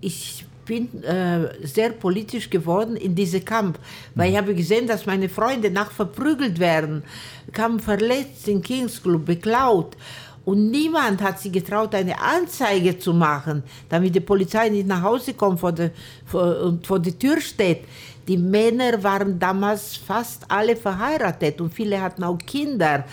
Ich 0.00 0.43
bin 0.64 1.02
äh, 1.04 1.66
sehr 1.66 1.90
politisch 1.90 2.48
geworden 2.50 2.96
in 2.96 3.14
diesem 3.14 3.44
Kampf, 3.44 3.78
weil 4.14 4.30
ich 4.30 4.36
habe 4.36 4.54
gesehen, 4.54 4.86
dass 4.86 5.06
meine 5.06 5.28
Freunde 5.28 5.70
nach 5.70 5.90
verprügelt 5.90 6.58
werden, 6.58 7.02
kamen 7.52 7.80
verletzt 7.80 8.48
in 8.48 8.62
Kings 8.62 9.02
Club, 9.02 9.26
beklaut. 9.26 9.96
Und 10.44 10.70
niemand 10.70 11.22
hat 11.22 11.40
sich 11.40 11.52
getraut, 11.52 11.94
eine 11.94 12.20
Anzeige 12.20 12.98
zu 12.98 13.14
machen, 13.14 13.62
damit 13.88 14.14
die 14.14 14.20
Polizei 14.20 14.68
nicht 14.68 14.86
nach 14.86 15.02
Hause 15.02 15.32
kommt 15.32 15.60
vor 15.60 15.72
der, 15.72 15.90
vor, 16.26 16.60
und 16.60 16.86
vor 16.86 16.98
der 16.98 17.18
Tür 17.18 17.40
steht. 17.40 17.84
Die 18.28 18.36
Männer 18.36 19.02
waren 19.02 19.38
damals 19.38 19.96
fast 19.96 20.44
alle 20.48 20.76
verheiratet 20.76 21.60
und 21.60 21.72
viele 21.72 22.00
hatten 22.00 22.24
auch 22.24 22.38
Kinder. 22.38 23.04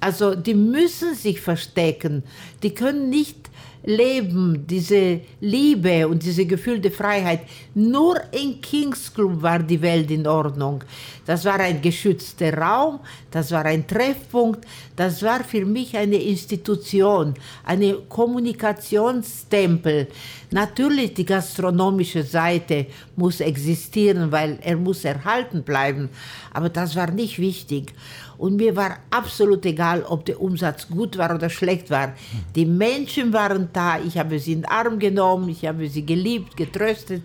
Also 0.00 0.34
die 0.36 0.54
müssen 0.54 1.14
sich 1.14 1.40
verstecken. 1.40 2.22
Die 2.62 2.72
können 2.72 3.10
nicht 3.10 3.47
Leben, 3.84 4.66
diese 4.66 5.20
Liebe 5.40 6.08
und 6.08 6.22
diese 6.22 6.46
Gefühl 6.46 6.80
der 6.80 6.92
Freiheit. 6.92 7.40
Nur 7.74 8.16
in 8.32 8.60
Kings 8.60 9.12
Club 9.12 9.40
war 9.40 9.60
die 9.60 9.80
Welt 9.80 10.10
in 10.10 10.26
Ordnung. 10.26 10.82
Das 11.24 11.44
war 11.44 11.60
ein 11.60 11.82
geschützter 11.82 12.56
Raum, 12.56 13.00
das 13.30 13.52
war 13.52 13.66
ein 13.66 13.86
Treffpunkt, 13.86 14.66
das 14.96 15.22
war 15.22 15.44
für 15.44 15.66
mich 15.66 15.96
eine 15.96 16.16
Institution, 16.16 17.34
eine 17.64 17.94
Kommunikationstempel. 18.08 20.08
Natürlich 20.50 21.12
die 21.12 21.26
gastronomische 21.26 22.22
Seite 22.22 22.86
muss 23.16 23.40
existieren, 23.40 24.32
weil 24.32 24.58
er 24.62 24.76
muss 24.76 25.04
erhalten 25.04 25.62
bleiben, 25.62 26.08
aber 26.52 26.70
das 26.70 26.96
war 26.96 27.10
nicht 27.10 27.38
wichtig. 27.38 27.92
Und 28.38 28.56
mir 28.56 28.76
war 28.76 28.98
absolut 29.10 29.66
egal, 29.66 30.04
ob 30.04 30.24
der 30.24 30.40
Umsatz 30.40 30.88
gut 30.88 31.18
war 31.18 31.34
oder 31.34 31.50
schlecht 31.50 31.90
war. 31.90 32.14
Die 32.54 32.64
Menschen 32.64 33.32
waren 33.32 33.68
da, 33.72 33.98
ich 33.98 34.16
habe 34.16 34.38
sie 34.38 34.52
in 34.52 34.62
den 34.62 34.70
Arm 34.70 35.00
genommen, 35.00 35.48
ich 35.48 35.66
habe 35.66 35.88
sie 35.88 36.06
geliebt, 36.06 36.56
getröstet, 36.56 37.22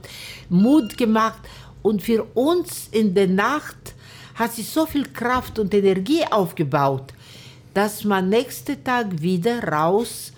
Mut 0.49 0.97
gemacht. 0.97 1.41
Und 1.83 2.01
für 2.01 2.23
uns 2.33 2.87
in 2.91 3.13
der 3.13 3.27
Nacht 3.27 3.93
hat 4.33 4.53
sich 4.53 4.67
so 4.67 4.87
viel 4.87 5.05
Kraft 5.05 5.59
und 5.59 5.71
Energie 5.75 6.23
aufgebaut, 6.31 7.13
dass 7.75 8.03
man 8.03 8.29
nächsten 8.29 8.83
Tag 8.83 9.21
wieder 9.21 9.63
raus 9.63 10.33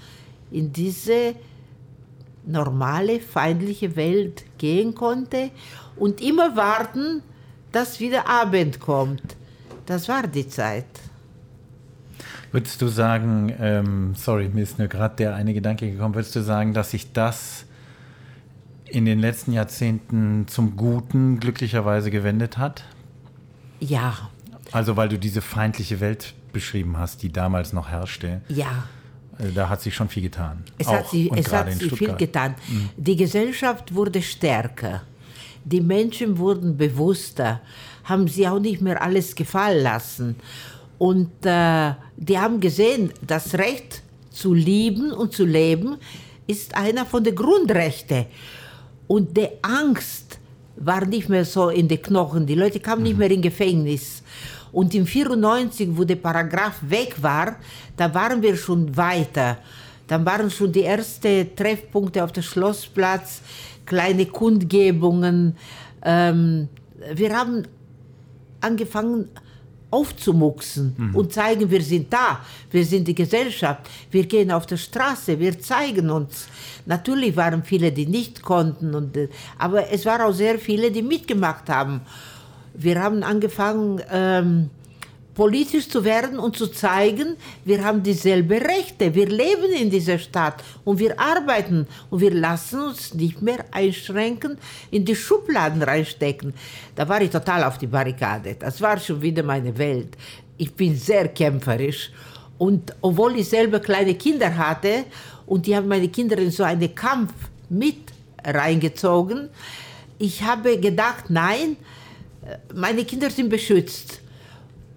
in 0.51 0.73
diese 0.73 1.35
normale, 2.45 3.21
feindliche 3.21 3.95
Welt 3.95 4.43
gehen 4.57 4.93
konnte 4.93 5.51
und 5.95 6.21
immer 6.21 6.55
warten, 6.57 7.23
dass 7.71 8.01
wieder 8.01 8.27
Abend 8.27 8.79
kommt. 8.79 9.37
Das 9.85 10.09
war 10.09 10.27
die 10.27 10.47
Zeit. 10.47 10.85
Würdest 12.51 12.81
du 12.81 12.87
sagen, 12.87 13.53
ähm, 13.59 14.15
sorry, 14.15 14.49
mir 14.49 14.63
ist 14.63 14.79
nur 14.79 14.87
gerade 14.87 15.15
der 15.17 15.35
eine 15.35 15.53
Gedanke 15.53 15.91
gekommen, 15.91 16.15
würdest 16.15 16.35
du 16.35 16.41
sagen, 16.41 16.73
dass 16.73 16.91
sich 16.91 17.11
das 17.11 17.65
in 18.85 19.05
den 19.05 19.19
letzten 19.19 19.51
Jahrzehnten 19.51 20.47
zum 20.47 20.77
Guten 20.77 21.39
glücklicherweise 21.39 22.11
gewendet 22.11 22.57
hat? 22.57 22.85
Ja. 23.79 24.29
Also 24.71 24.95
weil 24.95 25.09
du 25.09 25.19
diese 25.19 25.41
feindliche 25.41 25.99
Welt 25.99 26.33
beschrieben 26.53 26.97
hast, 26.97 27.21
die 27.23 27.31
damals 27.31 27.73
noch 27.73 27.89
herrschte. 27.89 28.41
Ja. 28.47 28.85
Äh, 29.37 29.51
da 29.53 29.67
hat 29.67 29.81
sich 29.81 29.93
schon 29.93 30.07
viel 30.07 30.23
getan. 30.23 30.63
Es 30.77 30.87
Auch 30.87 30.93
hat, 30.93 31.09
sich, 31.09 31.31
es 31.33 31.51
hat 31.51 31.71
sich 31.73 31.93
viel 31.93 32.13
getan. 32.13 32.55
Mhm. 32.69 32.89
Die 32.95 33.15
Gesellschaft 33.15 33.93
wurde 33.93 34.21
stärker. 34.21 35.01
Die 35.65 35.81
Menschen 35.81 36.37
wurden 36.37 36.77
bewusster 36.77 37.59
haben 38.05 38.27
sie 38.27 38.47
auch 38.47 38.59
nicht 38.59 38.81
mehr 38.81 39.01
alles 39.01 39.35
gefallen 39.35 39.83
lassen. 39.83 40.35
Und 40.97 41.45
äh, 41.45 41.93
die 42.15 42.39
haben 42.39 42.59
gesehen, 42.59 43.11
das 43.25 43.53
Recht 43.55 44.01
zu 44.31 44.53
lieben 44.53 45.11
und 45.11 45.33
zu 45.33 45.45
leben 45.45 45.97
ist 46.47 46.75
einer 46.75 47.05
von 47.05 47.23
den 47.23 47.35
Grundrechten. 47.35 48.25
Und 49.07 49.35
die 49.35 49.49
Angst 49.61 50.39
war 50.77 51.05
nicht 51.05 51.29
mehr 51.29 51.45
so 51.45 51.69
in 51.69 51.87
den 51.87 52.01
Knochen. 52.01 52.45
Die 52.45 52.55
Leute 52.55 52.79
kamen 52.79 53.01
mhm. 53.01 53.07
nicht 53.07 53.17
mehr 53.17 53.31
in 53.31 53.41
Gefängnis. 53.41 54.23
Und 54.71 54.93
im 54.93 55.05
94, 55.05 55.89
wo 55.91 56.03
der 56.03 56.17
Paragraph 56.17 56.79
weg 56.81 57.15
war, 57.21 57.57
da 57.95 58.13
waren 58.13 58.41
wir 58.41 58.57
schon 58.57 58.95
weiter. 58.95 59.57
Dann 60.07 60.25
waren 60.25 60.51
schon 60.51 60.71
die 60.71 60.83
ersten 60.83 61.55
Treffpunkte 61.55 62.23
auf 62.23 62.31
dem 62.31 62.43
Schlossplatz, 62.43 63.41
kleine 63.85 64.25
Kundgebungen. 64.25 65.55
Ähm, 66.03 66.67
wir 67.13 67.37
haben 67.37 67.63
angefangen 68.61 69.29
aufzumuchsen 69.91 70.95
mhm. 70.97 71.15
und 71.15 71.31
zeigen, 71.31 71.69
wir 71.69 71.81
sind 71.81 72.11
da, 72.11 72.39
wir 72.71 72.85
sind 72.85 73.07
die 73.07 73.15
Gesellschaft, 73.15 73.89
wir 74.11 74.25
gehen 74.25 74.51
auf 74.51 74.65
der 74.65 74.77
Straße, 74.77 75.39
wir 75.39 75.59
zeigen 75.59 76.09
uns. 76.09 76.47
Natürlich 76.85 77.35
waren 77.37 77.63
viele, 77.63 77.91
die 77.91 78.05
nicht 78.05 78.41
konnten, 78.41 78.93
und, 78.93 79.15
äh, 79.15 79.29
aber 79.57 79.89
es 79.91 80.05
waren 80.05 80.21
auch 80.21 80.33
sehr 80.33 80.59
viele, 80.59 80.91
die 80.91 81.01
mitgemacht 81.01 81.69
haben. 81.69 82.01
Wir 82.73 83.01
haben 83.01 83.23
angefangen, 83.23 84.01
ähm, 84.11 84.69
politisch 85.35 85.89
zu 85.89 86.03
werden 86.03 86.39
und 86.39 86.57
zu 86.57 86.67
zeigen, 86.67 87.35
wir 87.65 87.83
haben 87.83 88.01
dieselben 88.01 88.57
Rechte, 88.57 89.13
wir 89.13 89.27
leben 89.27 89.71
in 89.77 89.89
dieser 89.89 90.17
Stadt 90.17 90.63
und 90.85 90.97
wir 90.97 91.19
arbeiten 91.19 91.87
und 92.09 92.21
wir 92.21 92.33
lassen 92.33 92.81
uns 92.81 93.13
nicht 93.13 93.41
mehr 93.41 93.65
einschränken, 93.71 94.57
in 94.91 95.05
die 95.05 95.15
Schubladen 95.15 95.83
reinstecken. 95.83 96.53
Da 96.95 97.07
war 97.07 97.21
ich 97.21 97.29
total 97.29 97.65
auf 97.65 97.77
die 97.77 97.87
Barrikade. 97.87 98.55
Das 98.57 98.81
war 98.81 98.97
schon 98.97 99.21
wieder 99.21 99.43
meine 99.43 99.77
Welt. 99.77 100.15
ich 100.57 100.73
bin 100.73 100.95
sehr 100.95 101.27
kämpferisch. 101.29 102.11
Und 102.57 102.95
obwohl 103.01 103.37
ich 103.37 103.49
selber 103.49 103.79
kleine 103.79 104.15
Kinder 104.15 104.55
hatte 104.55 105.05
und 105.45 105.65
die 105.65 105.75
haben 105.75 105.87
meine 105.87 106.07
Kinder 106.07 106.37
in 106.37 106.51
so 106.51 106.63
einen 106.63 106.95
Kampf 106.95 107.33
mit 107.69 107.97
reingezogen, 108.43 109.49
ich 110.17 110.41
habe 110.41 110.79
gedacht, 110.79 111.25
nein, 111.29 111.75
meine 112.73 113.03
Kinder 113.03 113.29
sind 113.29 113.49
beschützt. 113.49 114.21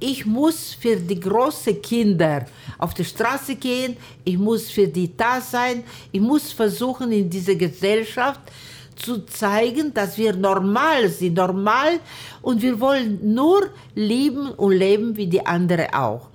Ich 0.00 0.25
muss 0.25 0.75
für 0.75 0.97
die 0.97 1.19
großen 1.19 1.83
Kinder 1.83 2.47
auf 2.78 2.95
die 2.95 3.05
Straße 3.05 3.57
gehen, 3.57 3.97
ich 4.25 4.38
muss 4.38 4.71
für 4.71 4.87
die 4.87 5.17
da 5.17 5.40
sein, 5.40 5.83
ich 6.12 6.21
muss 6.21 6.52
versuchen 6.52 7.11
in 7.11 7.28
dieser 7.28 7.57
Gesellschaft 7.57 8.40
zu 8.95 9.25
zeigen, 9.26 9.93
dass 9.95 10.17
wir 10.17 10.35
normal 10.35 11.09
sind, 11.09 11.35
normal 11.35 12.00
und 12.43 12.62
wir 12.62 12.78
wollen 12.81 13.35
nur 13.35 13.71
lieben 13.95 14.50
und 14.50 14.73
leben 14.73 15.17
wie 15.17 15.26
die 15.26 15.45
anderen 15.45 15.93
auch. 15.93 16.28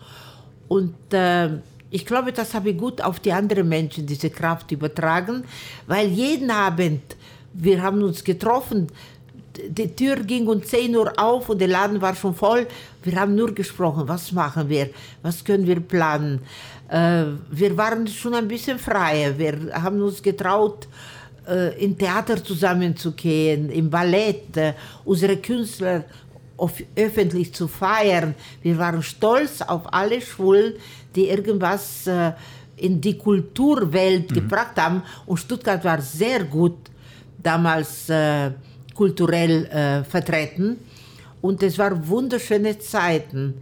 Und 0.67 0.95
äh, 1.13 1.49
ich 1.89 2.05
glaube, 2.05 2.33
das 2.33 2.53
habe 2.53 2.71
ich 2.71 2.77
gut 2.77 3.01
auf 3.01 3.19
die 3.19 3.31
anderen 3.31 3.69
Menschen, 3.69 4.05
diese 4.05 4.29
Kraft 4.29 4.71
übertragen, 4.71 5.43
weil 5.87 6.07
jeden 6.07 6.49
Abend, 6.49 7.01
wir 7.53 7.81
haben 7.81 8.01
uns 8.01 8.23
getroffen, 8.23 8.87
die 9.69 9.95
Tür 9.95 10.17
ging 10.17 10.47
um 10.47 10.63
10 10.63 10.95
Uhr 10.95 11.13
auf 11.17 11.49
und 11.49 11.59
der 11.59 11.67
Laden 11.67 12.01
war 12.01 12.15
schon 12.15 12.33
voll. 12.33 12.67
Wir 13.03 13.19
haben 13.19 13.35
nur 13.35 13.53
gesprochen, 13.53 14.07
was 14.07 14.31
machen 14.31 14.69
wir, 14.69 14.89
was 15.21 15.43
können 15.43 15.67
wir 15.67 15.79
planen. 15.79 16.41
Äh, 16.89 17.25
wir 17.51 17.77
waren 17.77 18.07
schon 18.07 18.33
ein 18.33 18.47
bisschen 18.47 18.79
freier. 18.79 19.37
Wir 19.37 19.71
haben 19.73 20.01
uns 20.01 20.21
getraut, 20.21 20.87
äh, 21.47 21.83
im 21.83 21.97
Theater 21.97 22.43
zusammenzugehen, 22.43 23.69
im 23.69 23.89
Ballett, 23.89 24.57
äh, 24.57 24.73
unsere 25.05 25.37
Künstler 25.37 26.05
öffentlich 26.95 27.53
zu 27.53 27.67
feiern. 27.67 28.35
Wir 28.61 28.77
waren 28.77 29.01
stolz 29.03 29.61
auf 29.61 29.91
alle 29.91 30.21
Schulen, 30.21 30.73
die 31.15 31.27
irgendwas 31.27 32.07
äh, 32.07 32.33
in 32.77 33.01
die 33.01 33.17
Kulturwelt 33.17 34.31
mhm. 34.31 34.35
gebracht 34.35 34.77
haben. 34.77 35.03
Und 35.25 35.37
Stuttgart 35.37 35.83
war 35.83 36.01
sehr 36.01 36.43
gut 36.43 36.77
damals 37.41 38.09
äh, 38.09 38.51
kulturell 38.93 39.65
äh, 39.65 40.03
vertreten. 40.03 40.77
Und 41.41 41.61
es 41.63 41.77
waren 41.77 42.07
wunderschöne 42.07 42.79
Zeiten. 42.79 43.55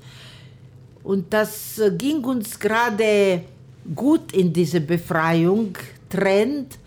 Und 1.04 1.34
das 1.34 1.80
äh, 1.80 1.92
ging 1.92 2.24
uns 2.24 2.60
gerade 2.60 3.42
gut 3.96 4.34
in 4.34 4.54
diese 4.54 4.82
Befreiung, 4.82 5.78
Trend. 6.10 6.78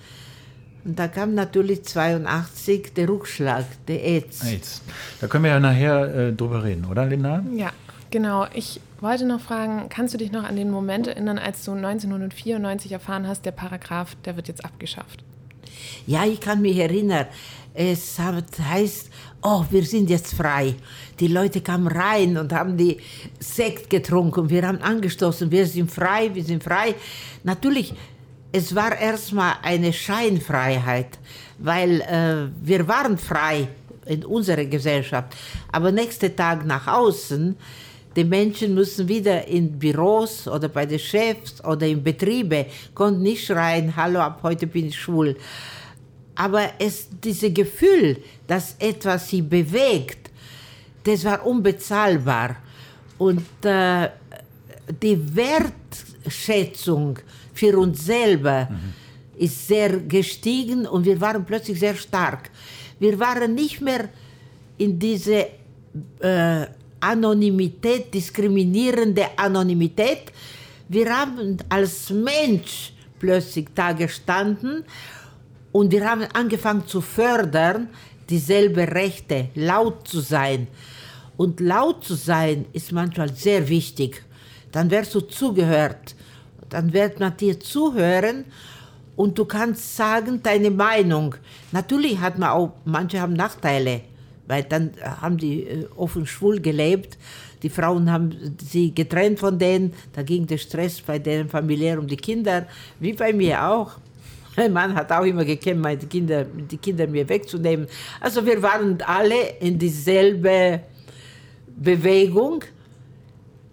Und 0.85 0.99
da 0.99 1.09
kam 1.09 1.35
natürlich 1.35 1.83
82 1.85 2.93
der 2.95 3.09
Rückschlag, 3.09 3.65
der 3.89 4.05
AIDS. 4.05 4.45
AIDS. 4.45 4.83
Da 5.21 5.27
können 5.27 5.45
wir 5.45 5.51
ja 5.51 5.61
nachher 5.61 6.15
äh, 6.15 6.33
drüber 6.33 6.63
reden, 6.63 6.85
oder 6.85 7.07
Linda? 7.07 7.43
Ja, 7.55 7.73
genau. 8.11 8.47
Ich 8.55 8.81
wollte 9.01 9.25
noch 9.25 9.41
fragen, 9.41 9.89
kannst 9.89 10.15
du 10.15 10.19
dich 10.19 10.31
noch 10.31 10.45
an 10.45 10.57
den 10.57 10.71
Moment 10.71 11.07
erinnern, 11.07 11.39
als 11.39 11.65
du 11.65 11.73
1994 11.73 12.93
erfahren 12.93 13.27
hast, 13.27 13.47
der 13.47 13.53
Paragraph, 13.53 14.15
der 14.25 14.37
wird 14.37 14.49
jetzt 14.49 14.65
abgeschafft? 14.65 15.25
Ja, 16.07 16.25
ich 16.25 16.41
kann 16.41 16.63
mich 16.63 16.77
erinnern. 16.77 17.27
Es 17.75 18.19
heißt, 18.19 19.11
oh, 19.43 19.65
wir 19.71 19.85
sind 19.85 20.09
jetzt 20.09 20.35
frei. 20.35 20.75
Die 21.21 21.29
Leute 21.29 21.61
kamen 21.61 21.87
rein 21.87 22.37
und 22.37 22.53
haben 22.53 22.77
die 22.77 22.99
Sekt 23.39 23.91
getrunken. 23.91 24.49
Wir 24.49 24.67
haben 24.67 24.81
angestoßen, 24.81 25.51
wir 25.51 25.67
sind 25.67 25.91
frei, 25.91 26.31
wir 26.33 26.45
sind 26.45 26.63
frei. 26.63 26.95
Natürlich, 27.43 27.95
es 28.53 28.75
war 28.75 28.97
erstmal 28.97 29.55
eine 29.63 29.93
Scheinfreiheit, 29.93 31.19
weil 31.59 32.01
äh, 32.01 32.49
wir 32.63 32.87
waren 32.89 33.19
frei 33.19 33.69
in 34.07 34.25
unserer 34.25 34.65
Gesellschaft. 34.65 35.35
Aber 35.73 35.93
nächsten 35.93 36.35
Tag 36.35 36.65
nach 36.65 36.87
außen, 36.87 37.57
die 38.17 38.25
Menschen 38.25 38.75
müssen 38.75 39.09
wieder 39.09 39.47
in 39.49 39.77
Büros 39.79 40.47
oder 40.47 40.69
bei 40.69 40.87
den 40.87 41.01
Chefs 41.01 41.63
oder 41.65 41.87
in 41.87 42.03
Betriebe, 42.03 42.67
konnten 42.95 43.23
nicht 43.23 43.45
schreien, 43.45 43.95
hallo, 43.97 44.21
ab 44.21 44.39
heute 44.43 44.69
bin 44.69 44.87
ich 44.87 44.99
schwul 44.99 45.37
aber 46.35 46.71
es, 46.79 47.09
dieses 47.23 47.53
Gefühl, 47.55 48.19
dass 48.47 48.77
etwas 48.79 49.29
sie 49.29 49.43
bewegt, 49.43 50.31
das 51.05 51.25
war 51.25 51.47
unbezahlbar. 51.47 52.57
Und 53.19 53.47
äh, 53.63 54.09
die 55.03 55.37
Wertschätzung 55.37 57.19
für 57.53 57.79
uns 57.79 58.05
selber 58.05 58.69
mhm. 58.71 58.95
ist 59.37 59.69
sehr 59.69 60.01
gestiegen 60.01 60.87
und 60.87 61.05
wir 61.05 61.21
waren 61.21 61.45
plötzlich 61.45 61.79
sehr 61.79 61.95
stark. 61.95 62.51
Wir 62.99 63.19
waren 63.19 63.55
nicht 63.55 63.81
mehr 63.81 64.09
in 64.79 64.99
diese 64.99 65.47
äh, 66.21 66.67
Anonymität, 67.01 68.13
diskriminierende 68.13 69.27
Anonymität. 69.37 70.33
Wir 70.89 71.17
haben 71.17 71.59
als 71.69 72.11
Mensch 72.11 72.93
plötzlich 73.19 73.69
da 73.75 73.93
gestanden 73.93 74.85
und 75.75 75.91
wir 75.91 76.09
haben 76.09 76.23
angefangen 76.35 76.87
zu 76.87 77.01
fördern, 77.01 77.89
dieselbe 78.31 78.87
Rechte, 78.93 79.49
laut 79.57 80.07
zu 80.07 80.21
sein. 80.21 80.69
Und 81.37 81.59
laut 81.59 82.05
zu 82.05 82.15
sein 82.15 82.67
ist 82.73 82.93
manchmal 82.93 83.35
sehr 83.35 83.69
wichtig. 83.69 84.23
Dann 84.71 84.89
wirst 84.93 85.17
du 85.17 85.21
zugehört. 85.23 86.15
Dann 86.69 86.93
wird 86.93 87.19
man 87.19 87.37
dir 87.37 87.59
zuhören 87.59 88.45
und 89.17 89.37
du 89.37 89.45
kannst 89.47 89.97
sagen 89.97 90.41
deine 90.45 90.71
Meinung. 90.71 91.35
Natürlich 91.73 92.21
hat 92.21 92.39
man 92.39 92.51
auch, 92.51 92.75
manche 92.85 93.21
haben 93.21 93.33
Nachteile, 93.33 94.03
weil 94.47 94.63
dann 94.63 94.93
haben 95.03 95.39
die 95.39 95.65
äh, 95.65 95.89
offen 95.97 96.25
schwul 96.25 96.61
gelebt. 96.61 97.19
Die 97.65 97.69
Frauen 97.69 98.13
haben 98.13 98.57
sie 98.63 98.95
getrennt 98.95 99.41
von 99.41 99.59
denen. 99.59 99.93
Da 100.13 100.23
ging 100.23 100.47
der 100.47 100.59
Stress 100.59 101.01
bei 101.01 101.19
deren 101.19 101.49
familiär 101.49 101.99
um 101.99 102.07
die 102.07 102.17
Kinder, 102.17 102.69
wie 103.01 103.13
bei 103.13 103.33
mir 103.33 103.67
auch. 103.67 103.99
Mein 104.57 104.73
Mann 104.73 104.95
hat 104.95 105.11
auch 105.13 105.25
immer 105.25 105.45
gekämpft, 105.45 105.83
meine 105.83 105.99
Kinder, 105.99 106.45
die 106.45 106.77
Kinder 106.79 107.07
mir 107.07 107.29
wegzunehmen. 107.29 107.87
Also 108.21 108.45
wir 108.45 108.63
waren 108.63 109.01
alle 109.03 109.59
in 109.61 109.79
dieselbe 109.79 110.81
Bewegung, 111.77 112.65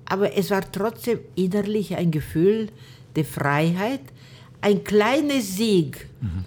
aber 0.06 0.36
es 0.36 0.50
war 0.50 0.70
trotzdem 0.72 1.20
innerlich 1.36 1.96
ein 1.96 2.12
Gefühl 2.12 2.70
der 3.16 3.26
Freiheit, 3.26 4.02
ein 4.62 4.84
kleiner 4.84 5.42
Sieg. 5.42 6.08
Mhm. 6.20 6.46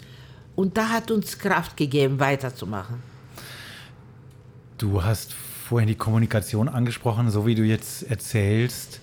Und 0.56 0.76
da 0.76 0.88
hat 0.88 1.10
uns 1.10 1.38
Kraft 1.38 1.76
gegeben, 1.76 2.20
weiterzumachen. 2.20 3.02
Du 4.78 5.02
hast 5.02 5.32
vorhin 5.32 5.88
die 5.88 5.94
Kommunikation 5.94 6.68
angesprochen, 6.68 7.30
so 7.30 7.46
wie 7.46 7.54
du 7.54 7.62
jetzt 7.62 8.02
erzählst 8.04 9.00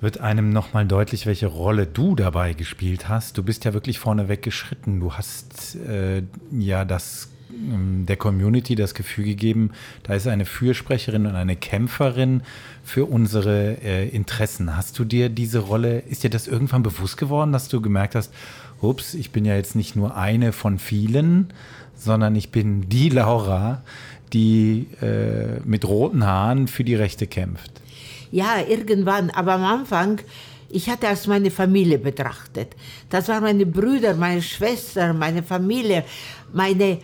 wird 0.00 0.20
einem 0.20 0.50
nochmal 0.50 0.86
deutlich, 0.86 1.26
welche 1.26 1.46
Rolle 1.46 1.86
du 1.86 2.14
dabei 2.14 2.54
gespielt 2.54 3.08
hast. 3.08 3.36
Du 3.36 3.42
bist 3.42 3.64
ja 3.64 3.74
wirklich 3.74 3.98
vorneweg 3.98 4.42
geschritten. 4.42 5.00
Du 5.00 5.12
hast 5.12 5.76
äh, 5.76 6.22
ja 6.50 6.84
das 6.84 7.28
ähm, 7.52 8.06
der 8.06 8.16
Community 8.16 8.74
das 8.74 8.94
Gefühl 8.94 9.24
gegeben, 9.24 9.72
da 10.02 10.14
ist 10.14 10.26
eine 10.26 10.44
Fürsprecherin 10.44 11.26
und 11.26 11.34
eine 11.34 11.56
Kämpferin 11.56 12.42
für 12.82 13.06
unsere 13.06 13.76
äh, 13.82 14.08
Interessen. 14.08 14.76
Hast 14.76 14.98
du 14.98 15.04
dir 15.04 15.28
diese 15.28 15.58
Rolle, 15.58 16.00
ist 16.00 16.24
dir 16.24 16.30
das 16.30 16.46
irgendwann 16.46 16.82
bewusst 16.82 17.16
geworden, 17.16 17.52
dass 17.52 17.68
du 17.68 17.80
gemerkt 17.80 18.14
hast, 18.14 18.32
ups, 18.80 19.14
ich 19.14 19.30
bin 19.30 19.44
ja 19.44 19.54
jetzt 19.54 19.76
nicht 19.76 19.96
nur 19.96 20.16
eine 20.16 20.52
von 20.52 20.78
vielen, 20.78 21.52
sondern 21.94 22.34
ich 22.34 22.50
bin 22.50 22.88
die 22.88 23.10
Laura, 23.10 23.82
die 24.32 24.86
äh, 25.02 25.60
mit 25.64 25.86
roten 25.86 26.24
Haaren 26.24 26.68
für 26.68 26.84
die 26.84 26.94
Rechte 26.94 27.26
kämpft? 27.26 27.79
Ja, 28.30 28.60
irgendwann, 28.66 29.30
aber 29.30 29.54
am 29.54 29.64
Anfang, 29.64 30.20
ich 30.68 30.88
hatte 30.88 31.08
als 31.08 31.26
meine 31.26 31.50
Familie 31.50 31.98
betrachtet. 31.98 32.76
Das 33.08 33.28
waren 33.28 33.42
meine 33.42 33.66
Brüder, 33.66 34.14
meine 34.14 34.40
Schwestern, 34.40 35.18
meine 35.18 35.42
Familie, 35.42 36.04
meine 36.52 36.98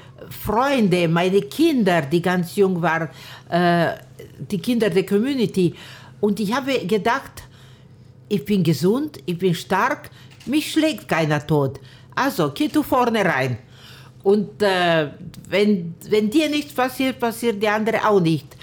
Freunde, 0.44 1.08
meine 1.08 1.42
Kinder, 1.42 2.02
die 2.02 2.22
ganz 2.22 2.54
jung 2.54 2.80
waren, 2.80 3.08
äh, 3.48 3.94
die 4.38 4.58
Kinder 4.58 4.88
der 4.88 5.04
Community. 5.04 5.74
Und 6.20 6.38
ich 6.38 6.52
habe 6.54 6.86
gedacht, 6.86 7.42
ich 8.28 8.44
bin 8.44 8.62
gesund, 8.62 9.18
ich 9.26 9.38
bin 9.38 9.54
stark, 9.54 10.10
mich 10.46 10.70
schlägt 10.70 11.08
keiner 11.08 11.44
tot. 11.44 11.80
Also, 12.14 12.52
geh 12.54 12.68
du 12.68 12.84
vorne 12.84 13.24
rein. 13.24 13.58
Und 14.22 14.62
äh, 14.62 15.08
wenn, 15.48 15.94
wenn 16.08 16.30
dir 16.30 16.48
nichts 16.48 16.72
passiert, 16.72 17.18
passiert 17.18 17.60
die 17.60 17.68
andere 17.68 18.08
auch 18.08 18.20
nicht 18.20 18.56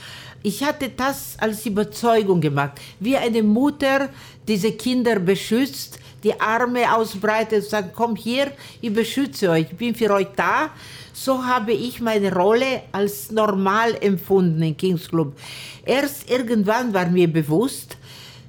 ich 0.43 0.62
hatte 0.62 0.89
das 0.89 1.38
als 1.39 1.65
Überzeugung 1.65 2.41
gemacht, 2.41 2.73
wie 2.99 3.15
eine 3.15 3.41
Mutter 3.41 4.10
diese 4.45 4.73
Kinder 4.73 5.17
beschützt, 5.17 5.99
die 6.21 6.39
Arme 6.39 6.93
ausbreitet 6.93 7.63
und 7.63 7.69
sagt, 7.69 7.95
komm 7.95 8.15
hier, 8.15 8.51
ich 8.82 8.93
beschütze 8.93 9.49
euch, 9.49 9.67
ich 9.71 9.77
bin 9.77 9.95
für 9.95 10.12
euch 10.12 10.27
da. 10.36 10.69
So 11.13 11.43
habe 11.43 11.71
ich 11.71 12.01
meine 12.01 12.34
Rolle 12.34 12.84
als 12.91 13.32
normal 13.32 13.95
empfunden 14.01 14.62
im 14.62 14.75
Kings 14.75 15.08
Club. 15.08 15.38
Erst 15.86 16.29
irgendwann 16.29 16.93
war 16.93 17.08
mir 17.08 17.32
bewusst, 17.32 17.97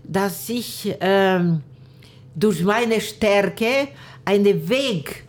dass 0.02 0.48
ich 0.48 0.94
ähm, 1.00 1.62
durch 2.34 2.62
meine 2.62 3.00
Stärke 3.00 3.88
einen 4.24 4.68
Weg 4.68 5.24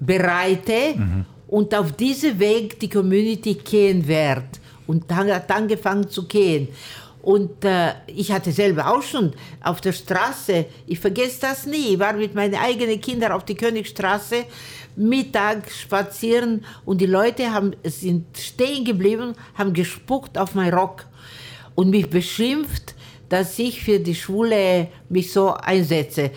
bereite 0.00 0.94
mhm. 0.96 1.24
und 1.48 1.74
auf 1.74 1.92
diesem 1.92 2.38
Weg 2.38 2.80
die 2.80 2.88
Community 2.88 3.54
gehen 3.54 4.06
wird 4.06 4.61
und 4.92 5.10
dann 5.10 5.32
hat 5.32 5.50
angefangen 5.50 6.06
zu 6.10 6.26
gehen. 6.28 6.68
Und 7.22 7.64
äh, 7.64 7.92
ich 8.08 8.30
hatte 8.30 8.52
selber 8.52 8.92
auch 8.92 9.00
schon 9.00 9.32
auf 9.62 9.80
der 9.80 9.92
Straße, 9.92 10.66
ich 10.86 10.98
vergesse 10.98 11.40
das 11.40 11.64
nie, 11.64 11.94
ich 11.94 11.98
war 11.98 12.12
mit 12.12 12.34
meinen 12.34 12.56
eigenen 12.56 13.00
Kindern 13.00 13.32
auf 13.32 13.44
die 13.44 13.54
Königstraße, 13.54 14.44
Mittag 14.96 15.70
spazieren 15.70 16.62
und 16.84 17.00
die 17.00 17.06
Leute 17.06 17.54
haben, 17.54 17.74
sind 17.84 18.36
stehen 18.36 18.84
geblieben, 18.84 19.34
haben 19.54 19.72
gespuckt 19.72 20.36
auf 20.36 20.54
meinen 20.54 20.74
Rock 20.74 21.06
und 21.74 21.88
mich 21.88 22.10
beschimpft, 22.10 22.94
dass 23.30 23.58
ich 23.58 23.82
für 23.82 23.98
die 23.98 24.14
Schule 24.14 24.88
mich 25.08 25.32
so 25.32 25.54
einsetze. 25.54 26.32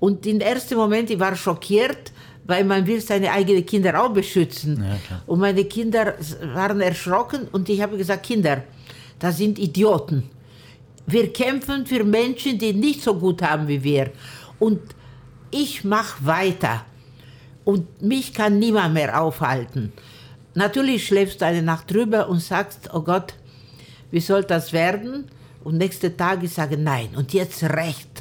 Und 0.00 0.24
im 0.24 0.40
ersten 0.40 0.76
Moment, 0.76 1.10
ich 1.10 1.18
war 1.18 1.36
schockiert, 1.36 2.11
weil 2.44 2.64
man 2.64 2.86
will 2.86 3.00
seine 3.00 3.30
eigenen 3.30 3.64
Kinder 3.64 4.02
auch 4.02 4.12
beschützen. 4.12 4.84
Ja, 4.84 5.22
und 5.26 5.40
meine 5.40 5.64
Kinder 5.64 6.14
waren 6.54 6.80
erschrocken 6.80 7.48
und 7.52 7.68
ich 7.68 7.80
habe 7.80 7.96
gesagt, 7.96 8.24
Kinder, 8.24 8.64
das 9.18 9.36
sind 9.36 9.58
Idioten. 9.58 10.28
Wir 11.06 11.32
kämpfen 11.32 11.86
für 11.86 12.04
Menschen, 12.04 12.58
die 12.58 12.72
nicht 12.72 13.02
so 13.02 13.14
gut 13.14 13.42
haben 13.42 13.68
wie 13.68 13.82
wir. 13.82 14.10
Und 14.58 14.80
ich 15.50 15.84
mache 15.84 16.24
weiter. 16.24 16.84
Und 17.64 18.02
mich 18.02 18.34
kann 18.34 18.58
niemand 18.58 18.94
mehr 18.94 19.20
aufhalten. 19.20 19.92
Natürlich 20.54 21.06
schläfst 21.06 21.40
du 21.40 21.46
eine 21.46 21.62
Nacht 21.62 21.90
drüber 21.90 22.28
und 22.28 22.40
sagst, 22.40 22.90
oh 22.92 23.00
Gott, 23.00 23.34
wie 24.10 24.20
soll 24.20 24.44
das 24.44 24.72
werden? 24.72 25.26
Und 25.64 25.78
nächste 25.78 26.16
Tag 26.16 26.42
ich 26.42 26.52
sage, 26.52 26.76
nein, 26.76 27.10
und 27.16 27.32
jetzt 27.32 27.62
recht. 27.62 28.11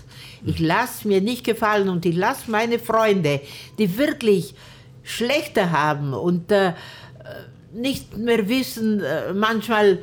Ich 0.45 0.59
lasse 0.59 1.07
mir 1.07 1.21
nicht 1.21 1.43
gefallen 1.43 1.89
und 1.89 2.05
ich 2.05 2.15
lasse 2.15 2.49
meine 2.49 2.79
Freunde, 2.79 3.41
die 3.77 3.97
wirklich 3.97 4.55
schlechter 5.03 5.71
haben 5.71 6.13
und 6.13 6.51
äh, 6.51 6.73
nicht 7.73 8.17
mehr 8.17 8.47
wissen, 8.47 9.01
äh, 9.01 9.33
manchmal 9.33 9.99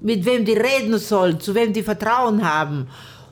mit 0.00 0.24
wem 0.24 0.44
die 0.44 0.54
reden 0.54 0.98
sollen, 0.98 1.40
zu 1.40 1.54
wem 1.54 1.72
die 1.72 1.82
Vertrauen 1.82 2.42
haben. 2.44 2.88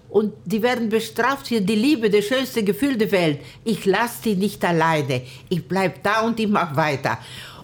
Und 0.08 0.34
die 0.44 0.62
werden 0.62 0.88
bestraft 0.88 1.48
für 1.48 1.60
die 1.60 1.76
Liebe, 1.76 2.10
das 2.10 2.24
schönste 2.24 2.64
Gefühl 2.64 2.96
der 2.96 3.10
Welt. 3.12 3.40
Ich 3.64 3.86
lasse 3.86 4.22
die 4.24 4.36
nicht 4.36 4.64
alleine. 4.64 5.22
Ich 5.48 5.66
bleibe 5.66 6.00
da 6.02 6.22
und 6.22 6.38
ich 6.40 6.48
mache 6.48 6.74
weiter. 6.76 7.18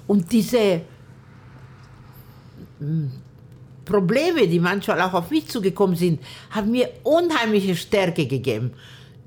Und 0.06 0.30
diese 0.30 0.82
hm, 2.78 3.10
Probleme, 3.86 4.46
die 4.46 4.60
manchmal 4.60 5.00
auch 5.00 5.14
auf 5.14 5.30
mich 5.30 5.48
zugekommen 5.48 5.96
sind, 5.96 6.20
haben 6.50 6.70
mir 6.70 6.90
unheimliche 7.04 7.74
Stärke 7.74 8.26
gegeben. 8.26 8.72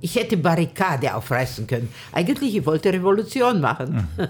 Ich 0.02 0.16
hätte 0.16 0.38
Barrikade 0.38 1.16
aufreißen 1.16 1.66
können. 1.66 1.90
Eigentlich, 2.12 2.56
ich 2.56 2.66
wollte 2.66 2.94
Revolution 2.94 3.60
machen. 3.60 4.08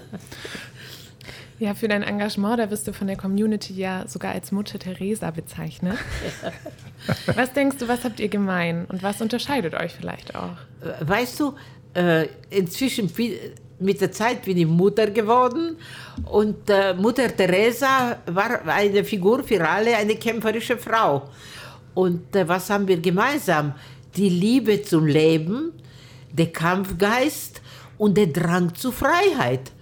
Ja, 1.60 1.74
für 1.74 1.88
dein 1.88 2.02
Engagement, 2.02 2.58
da 2.58 2.70
wirst 2.70 2.88
du 2.88 2.94
von 2.94 3.06
der 3.06 3.18
Community 3.18 3.74
ja 3.74 4.08
sogar 4.08 4.32
als 4.32 4.50
Mutter 4.50 4.78
Teresa 4.78 5.30
bezeichnet. 5.30 5.98
was 7.26 7.52
denkst 7.52 7.76
du, 7.76 7.86
was 7.86 8.02
habt 8.02 8.18
ihr 8.18 8.30
gemein 8.30 8.86
und 8.86 9.02
was 9.02 9.20
unterscheidet 9.20 9.74
euch 9.74 9.92
vielleicht 9.92 10.34
auch? 10.34 10.56
Weißt 11.00 11.38
du, 11.38 11.54
äh, 11.92 12.28
inzwischen 12.48 13.10
mit 13.80 14.00
der 14.00 14.12
Zeit 14.12 14.44
bin 14.44 14.56
ich 14.56 14.66
Mutter 14.66 15.10
geworden 15.10 15.76
und 16.26 16.68
äh, 16.68 16.94
Mutter 16.94 17.34
Teresa 17.34 18.18
war 18.26 18.66
eine 18.66 19.02
Figur 19.04 19.42
für 19.42 19.66
alle, 19.66 19.96
eine 19.96 20.16
kämpferische 20.16 20.76
Frau. 20.76 21.28
Und 21.94 22.34
äh, 22.36 22.46
was 22.46 22.70
haben 22.70 22.86
wir 22.86 23.00
gemeinsam? 23.00 23.74
Die 24.16 24.28
Liebe 24.28 24.82
zum 24.82 25.06
Leben, 25.06 25.72
der 26.32 26.52
Kampfgeist 26.52 27.62
und 27.98 28.16
der 28.16 28.26
Drang 28.28 28.74
zur 28.74 28.92
Freiheit. 28.92 29.72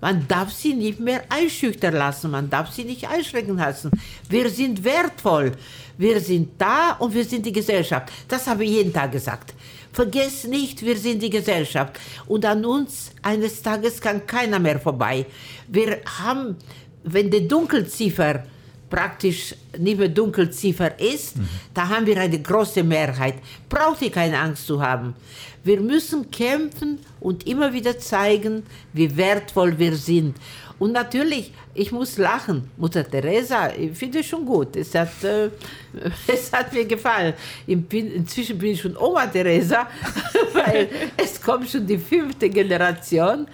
Man 0.00 0.26
darf 0.26 0.50
sie 0.50 0.74
nicht 0.74 0.98
mehr 0.98 1.22
einschüchtern 1.28 1.94
lassen, 1.94 2.30
man 2.30 2.48
darf 2.48 2.72
sie 2.72 2.84
nicht 2.84 3.06
einschrecken 3.06 3.58
lassen. 3.58 3.90
Wir 4.28 4.48
sind 4.48 4.82
wertvoll, 4.82 5.52
wir 5.98 6.20
sind 6.20 6.52
da 6.58 6.92
und 6.92 7.12
wir 7.12 7.24
sind 7.24 7.44
die 7.44 7.52
Gesellschaft. 7.52 8.10
Das 8.26 8.46
habe 8.46 8.64
ich 8.64 8.70
jeden 8.70 8.92
Tag 8.92 9.12
gesagt. 9.12 9.52
Vergesst 9.92 10.46
nicht, 10.48 10.82
wir 10.82 10.96
sind 10.96 11.22
die 11.22 11.30
Gesellschaft 11.30 11.98
und 12.26 12.44
an 12.44 12.64
uns 12.64 13.10
eines 13.22 13.60
Tages 13.60 14.00
kann 14.00 14.26
keiner 14.26 14.58
mehr 14.58 14.78
vorbei. 14.78 15.26
Wir 15.68 15.98
haben, 16.18 16.56
wenn 17.02 17.30
die 17.30 17.46
Dunkelziffer 17.46 18.44
praktisch 18.88 19.54
nicht 19.78 19.98
mehr 19.98 20.08
Dunkelziffer 20.08 20.98
ist, 21.00 21.36
mhm. 21.36 21.48
da 21.72 21.88
haben 21.88 22.06
wir 22.06 22.20
eine 22.20 22.40
große 22.40 22.82
Mehrheit. 22.82 23.34
Braucht 23.68 24.02
ihr 24.02 24.10
keine 24.10 24.38
Angst 24.38 24.66
zu 24.66 24.82
haben. 24.82 25.14
Wir 25.62 25.80
müssen 25.80 26.30
kämpfen 26.30 26.98
und 27.20 27.46
immer 27.46 27.72
wieder 27.72 27.98
zeigen, 27.98 28.64
wie 28.92 29.16
wertvoll 29.16 29.78
wir 29.78 29.94
sind. 29.96 30.36
Und 30.80 30.92
natürlich, 30.92 31.52
ich 31.74 31.92
muss 31.92 32.16
lachen. 32.16 32.70
Mutter 32.78 33.04
Teresa, 33.08 33.70
ich 33.70 33.96
finde 33.96 34.20
es 34.20 34.26
schon 34.26 34.46
gut. 34.46 34.74
Es 34.76 34.94
hat, 34.94 35.22
äh, 35.22 35.50
es 36.26 36.50
hat 36.50 36.72
mir 36.72 36.86
gefallen. 36.86 37.34
Inzwischen 37.66 38.56
bin 38.58 38.70
ich 38.70 38.80
schon 38.80 38.96
Oma 38.96 39.26
Teresa, 39.26 39.86
weil 40.54 40.88
es 41.18 41.40
kommt 41.40 41.68
schon 41.68 41.86
die 41.86 41.98
fünfte 41.98 42.48
Generation. 42.48 43.46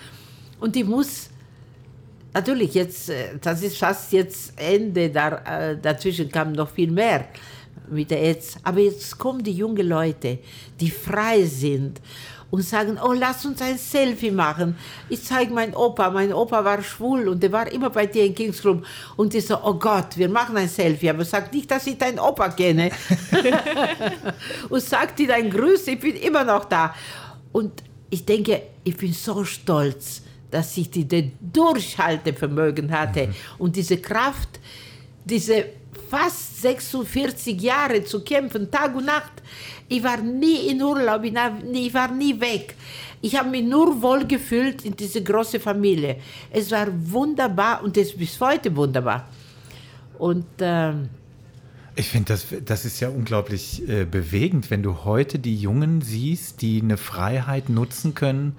Und 0.61 0.77
ich 0.77 0.85
muss 0.85 1.29
natürlich 2.33 2.75
jetzt, 2.75 3.11
äh, 3.11 3.37
das 3.43 3.61
ist 3.61 3.77
fast 3.77 4.13
jetzt 4.13 4.53
Ende, 4.57 5.11
da, 5.11 5.71
äh, 5.73 5.77
dazwischen 5.77 6.31
kam 6.31 6.53
noch 6.53 6.71
viel 6.71 6.93
mehr 6.93 7.27
mit 7.91 8.11
der 8.11 8.21
AIDS. 8.21 8.57
Aber 8.63 8.81
jetzt 8.81 9.19
kommen 9.19 9.43
die 9.43 9.53
jungen 9.53 9.87
Leute, 9.87 10.39
die 10.81 10.91
frei 10.91 11.45
sind 11.45 12.01
und 12.51 12.63
sagen, 12.63 12.99
oh, 13.03 13.13
lass 13.13 13.45
uns 13.45 13.61
ein 13.61 13.77
Selfie 13.77 14.31
machen. 14.31 14.77
Ich 15.09 15.23
zeige 15.23 15.53
meinen 15.53 15.75
Opa, 15.75 16.11
mein 16.11 16.33
Opa 16.33 16.65
war 16.65 16.83
schwul 16.83 17.29
und 17.29 17.43
der 17.43 17.51
war 17.53 17.71
immer 17.71 17.91
bei 17.91 18.07
dir 18.07 18.25
in 18.25 18.35
Kings 18.35 18.61
Club. 18.61 18.85
Und 19.17 19.35
ich 19.35 19.47
so, 19.47 19.59
oh 19.63 19.75
Gott, 19.75 20.17
wir 20.17 20.29
machen 20.29 20.57
ein 20.57 20.69
Selfie, 20.69 21.11
aber 21.11 21.25
sag 21.25 21.53
nicht, 21.53 21.71
dass 21.71 21.87
ich 21.87 21.99
deinen 21.99 22.19
Opa 22.19 22.51
kenne. 22.51 22.91
und 24.69 24.83
sag 24.83 25.17
dir 25.17 25.29
dein 25.29 25.51
Grüß, 25.51 25.89
ich 25.89 25.99
bin 25.99 26.17
immer 26.17 26.45
noch 26.45 26.67
da. 26.67 26.95
Und 27.53 27.83
ich 28.11 28.25
denke, 28.25 28.63
ich 28.85 28.97
bin 28.97 29.13
so 29.13 29.45
stolz, 29.45 30.23
dass 30.51 30.77
ich 30.77 30.91
dieses 30.91 31.25
Durchhaltevermögen 31.41 32.91
hatte 32.91 33.27
mhm. 33.27 33.35
und 33.59 33.77
diese 33.77 33.99
Kraft, 33.99 34.61
diese 35.25 35.65
fast 36.17 36.63
46 36.63 37.61
Jahre 37.61 38.03
zu 38.05 38.21
kämpfen, 38.25 38.71
Tag 38.71 38.95
und 38.97 39.05
Nacht. 39.05 39.33
Ich 39.89 40.03
war 40.03 40.17
nie 40.17 40.69
in 40.71 40.83
Urlaub, 40.83 41.23
ich 41.25 41.35
war 41.35 42.11
nie 42.11 42.41
weg. 42.41 42.75
Ich 43.21 43.37
habe 43.37 43.51
mich 43.51 43.65
nur 43.65 44.01
wohlgefühlt 44.01 44.85
in 44.85 44.97
diese 44.97 45.23
große 45.23 45.61
Familie. 45.61 46.17
Es 46.51 46.71
war 46.71 46.89
wunderbar 46.91 47.83
und 47.83 47.97
es 47.97 48.09
ist 48.09 48.19
bis 48.19 48.41
heute 48.41 48.75
wunderbar. 48.75 49.29
Und 50.19 50.47
äh, 50.61 50.93
ich 51.97 52.09
finde, 52.09 52.33
das, 52.33 52.47
das 52.65 52.85
ist 52.85 53.01
ja 53.01 53.09
unglaublich 53.09 53.87
äh, 53.89 54.05
bewegend, 54.05 54.71
wenn 54.71 54.83
du 54.83 55.05
heute 55.05 55.39
die 55.39 55.57
Jungen 55.57 56.01
siehst, 56.01 56.63
die 56.63 56.81
eine 56.83 56.97
Freiheit 56.97 57.69
nutzen 57.69 58.15
können, 58.15 58.57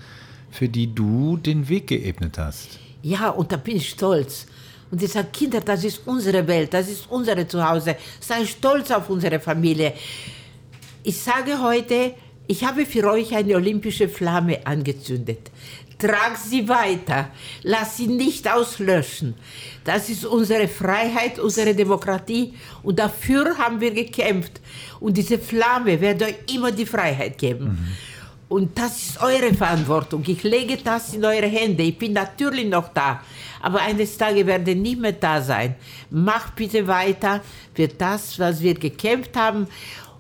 für 0.52 0.70
die 0.70 0.94
du 0.94 1.38
den 1.38 1.70
Weg 1.70 1.88
geebnet 1.88 2.38
hast. 2.38 2.80
Ja, 3.02 3.30
und 3.30 3.52
da 3.52 3.58
bin 3.58 3.78
ich 3.78 3.90
stolz. 3.90 4.48
Und 4.92 5.02
ich 5.04 5.12
sage, 5.12 5.28
Kinder, 5.32 5.62
das 5.62 5.84
ist 5.84 6.02
unsere 6.06 6.48
Welt, 6.48 6.74
das 6.74 6.88
ist 6.88 7.10
unser 7.10 7.48
Zuhause. 7.48 7.96
Sei 8.20 8.46
stolz 8.46 8.92
auf 8.92 9.10
unsere 9.10 9.40
Familie. 9.40 9.94
Ich 11.04 11.18
sage 11.20 11.62
heute, 11.62 12.14
ich 12.48 12.64
habe 12.64 12.86
für 12.86 13.10
euch 13.12 13.36
eine 13.36 13.56
olympische 13.56 14.08
Flamme 14.08 14.66
angezündet. 14.66 15.52
Trag 15.98 16.38
sie 16.38 16.68
weiter. 16.70 17.30
Lass 17.64 17.98
sie 17.98 18.08
nicht 18.08 18.50
auslöschen. 18.50 19.34
Das 19.84 20.10
ist 20.10 20.26
unsere 20.26 20.68
Freiheit, 20.68 21.40
unsere 21.40 21.74
Demokratie. 21.74 22.54
Und 22.84 23.00
dafür 23.00 23.58
haben 23.58 23.82
wir 23.82 23.92
gekämpft. 23.92 24.62
Und 25.00 25.18
diese 25.18 25.40
Flamme 25.40 26.00
wird 26.00 26.22
euch 26.22 26.36
immer 26.54 26.72
die 26.72 26.86
Freiheit 26.86 27.38
geben. 27.38 27.66
Mhm. 27.66 27.88
Und 28.50 28.78
das 28.78 28.98
ist 28.98 29.22
eure 29.22 29.54
Verantwortung. 29.54 30.24
Ich 30.26 30.44
lege 30.44 30.78
das 30.78 31.14
in 31.14 31.26
eure 31.26 31.48
Hände. 31.48 31.84
Ich 31.84 31.98
bin 31.98 32.14
natürlich 32.14 32.68
noch 32.68 32.90
da. 32.90 33.22
Aber 33.62 33.82
eines 33.82 34.18
Tages 34.18 34.46
werde 34.46 34.72
ich 34.72 34.78
nicht 34.78 35.00
mehr 35.00 35.12
da 35.12 35.42
sein. 35.42 35.76
Macht 36.10 36.56
bitte 36.56 36.88
weiter 36.88 37.42
für 37.74 37.90
das, 37.90 38.40
was 38.40 38.62
wir 38.62 38.76
gekämpft 38.76 39.36
haben. 39.36 39.68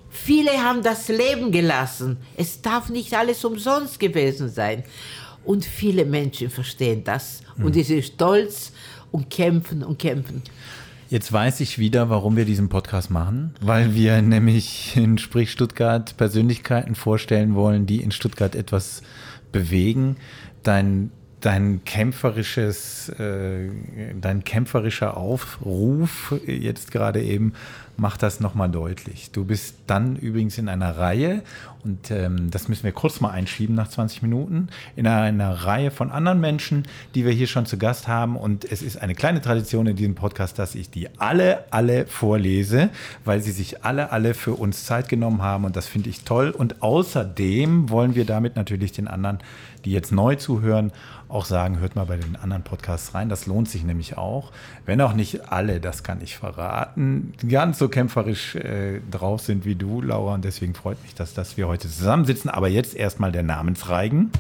Viele 0.09 0.51
haben 0.51 0.83
das 0.83 1.07
Leben 1.07 1.51
gelassen. 1.51 2.17
Es 2.35 2.61
darf 2.61 2.89
nicht 2.89 3.13
alles 3.13 3.45
umsonst 3.45 3.99
gewesen 3.99 4.49
sein. 4.49 4.83
Und 5.45 5.63
viele 5.63 6.03
Menschen 6.03 6.49
verstehen 6.49 7.03
das. 7.05 7.41
Und 7.57 7.73
sie 7.73 7.83
sind 7.83 8.03
stolz 8.03 8.73
und 9.11 9.29
kämpfen 9.29 9.83
und 9.83 9.97
kämpfen. 9.97 10.41
Jetzt 11.09 11.31
weiß 11.31 11.61
ich 11.61 11.79
wieder, 11.79 12.09
warum 12.09 12.35
wir 12.35 12.43
diesen 12.43 12.67
Podcast 12.67 13.09
machen, 13.09 13.53
weil 13.61 13.95
wir 13.95 14.21
nämlich 14.21 14.97
in 14.97 15.17
Sprich 15.17 15.51
Stuttgart 15.51 16.17
Persönlichkeiten 16.17 16.95
vorstellen 16.95 17.55
wollen, 17.55 17.85
die 17.85 18.01
in 18.01 18.11
Stuttgart 18.11 18.55
etwas 18.55 19.03
bewegen. 19.53 20.17
Dein, 20.63 21.11
dein 21.41 21.83
kämpferisches, 21.85 23.09
äh, 23.09 23.69
dein 24.19 24.43
kämpferischer 24.43 25.17
Aufruf 25.17 26.33
jetzt 26.45 26.91
gerade 26.91 27.21
eben 27.21 27.53
macht 27.97 28.21
das 28.21 28.39
nochmal 28.39 28.69
deutlich. 28.69 29.31
Du 29.31 29.43
bist 29.43 29.75
dann 29.87 30.15
übrigens 30.15 30.57
in 30.57 30.69
einer 30.69 30.97
Reihe, 30.97 31.41
und 31.83 32.11
ähm, 32.11 32.51
das 32.51 32.67
müssen 32.67 32.83
wir 32.83 32.91
kurz 32.91 33.21
mal 33.21 33.31
einschieben 33.31 33.75
nach 33.75 33.87
20 33.87 34.21
Minuten, 34.21 34.67
in 34.95 35.07
einer, 35.07 35.21
einer, 35.23 35.53
Reihe 35.65 35.89
von 35.89 36.11
anderen 36.11 36.39
Menschen, 36.39 36.83
die 37.15 37.25
wir 37.25 37.31
hier 37.31 37.47
schon 37.47 37.65
zu 37.65 37.77
Gast 37.77 38.07
haben. 38.07 38.35
Und 38.35 38.71
es 38.71 38.81
ist 38.81 39.01
eine 39.01 39.15
kleine 39.15 39.41
Tradition 39.41 39.87
in 39.87 39.95
diesem 39.95 40.15
Podcast, 40.15 40.59
dass 40.59 40.75
ich 40.75 40.89
die 40.89 41.09
alle, 41.17 41.63
alle 41.71 42.05
vorlese, 42.05 42.89
weil 43.25 43.41
sie 43.41 43.51
sich 43.51 43.83
alle, 43.83 44.11
alle 44.11 44.33
für 44.33 44.53
uns 44.53 44.85
Zeit 44.85 45.09
genommen 45.09 45.41
haben. 45.41 45.65
Und 45.65 45.75
das 45.75 45.87
finde 45.87 46.09
ich 46.09 46.23
toll. 46.23 46.51
Und 46.51 46.83
außerdem 46.83 47.89
wollen 47.89 48.15
wir 48.15 48.25
damit 48.25 48.55
natürlich 48.55 48.91
den 48.91 49.07
anderen, 49.07 49.39
die 49.85 49.91
jetzt 49.91 50.11
neu 50.11 50.35
zuhören, 50.35 50.91
auch 51.29 51.45
sagen, 51.45 51.79
hört 51.79 51.95
mal 51.95 52.05
bei 52.05 52.17
den 52.17 52.35
anderen 52.35 52.63
Podcasts 52.63 53.13
rein. 53.13 53.29
Das 53.29 53.45
lohnt 53.45 53.69
sich 53.69 53.83
nämlich 53.83 54.17
auch. 54.17 54.51
Wenn 54.85 55.01
auch 55.01 55.13
nicht 55.13 55.51
alle, 55.51 55.79
das 55.79 56.03
kann 56.03 56.21
ich 56.21 56.37
verraten, 56.37 57.33
ganz 57.47 57.79
so 57.79 57.89
kämpferisch 57.89 58.55
äh, 58.55 59.01
drauf 59.11 59.41
sind 59.41 59.65
wie 59.65 59.75
du, 59.75 60.01
Laura. 60.01 60.35
Und 60.35 60.45
deswegen 60.45 60.73
freut 60.73 61.01
mich, 61.03 61.15
dass, 61.15 61.33
dass 61.33 61.57
wir 61.57 61.67
heute 61.67 61.89
zusammensitzen. 61.89 62.49
Aber 62.49 62.69
jetzt 62.69 62.95
erstmal 62.95 63.31
der 63.31 63.43
Namensreigen. 63.43 64.31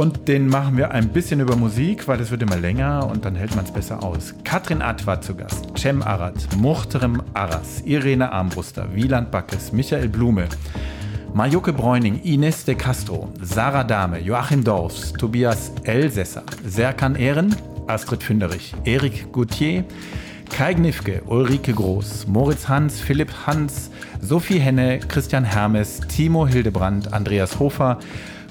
Und 0.00 0.28
den 0.28 0.48
machen 0.48 0.78
wir 0.78 0.92
ein 0.92 1.10
bisschen 1.10 1.40
über 1.40 1.56
Musik, 1.56 2.08
weil 2.08 2.18
es 2.20 2.30
wird 2.30 2.40
immer 2.40 2.56
länger 2.56 3.06
und 3.06 3.26
dann 3.26 3.34
hält 3.34 3.54
man 3.54 3.66
es 3.66 3.70
besser 3.70 4.02
aus. 4.02 4.34
Katrin 4.44 4.80
Ad 4.80 5.04
war 5.04 5.20
zu 5.20 5.34
Gast, 5.34 5.76
Cem 5.76 6.00
Arad, 6.00 6.48
Muchterem 6.56 7.22
Arras, 7.34 7.82
Irene 7.84 8.32
Armbruster, 8.32 8.94
Wieland 8.94 9.30
Backes, 9.30 9.72
Michael 9.74 10.08
Blume, 10.08 10.48
Majuke 11.32 11.72
Bräuning, 11.72 12.20
Ines 12.24 12.64
de 12.64 12.74
Castro, 12.74 13.28
Sarah 13.40 13.84
Dahme, 13.84 14.18
Joachim 14.18 14.64
Dorfs, 14.64 15.12
Tobias 15.12 15.72
Elsässer, 15.84 16.42
Serkan 16.66 17.14
Ehren, 17.14 17.54
Astrid 17.86 18.22
Fünderich, 18.22 18.74
Erik 18.84 19.32
Gauthier, 19.32 19.84
Kai 20.50 20.74
Gnifke, 20.74 21.22
Ulrike 21.26 21.72
Groß, 21.72 22.26
Moritz 22.26 22.68
Hans, 22.68 23.00
Philipp 23.00 23.46
Hans, 23.46 23.90
Sophie 24.20 24.58
Henne, 24.58 24.98
Christian 24.98 25.44
Hermes, 25.44 26.00
Timo 26.00 26.48
Hildebrand, 26.48 27.12
Andreas 27.12 27.60
Hofer, 27.60 28.00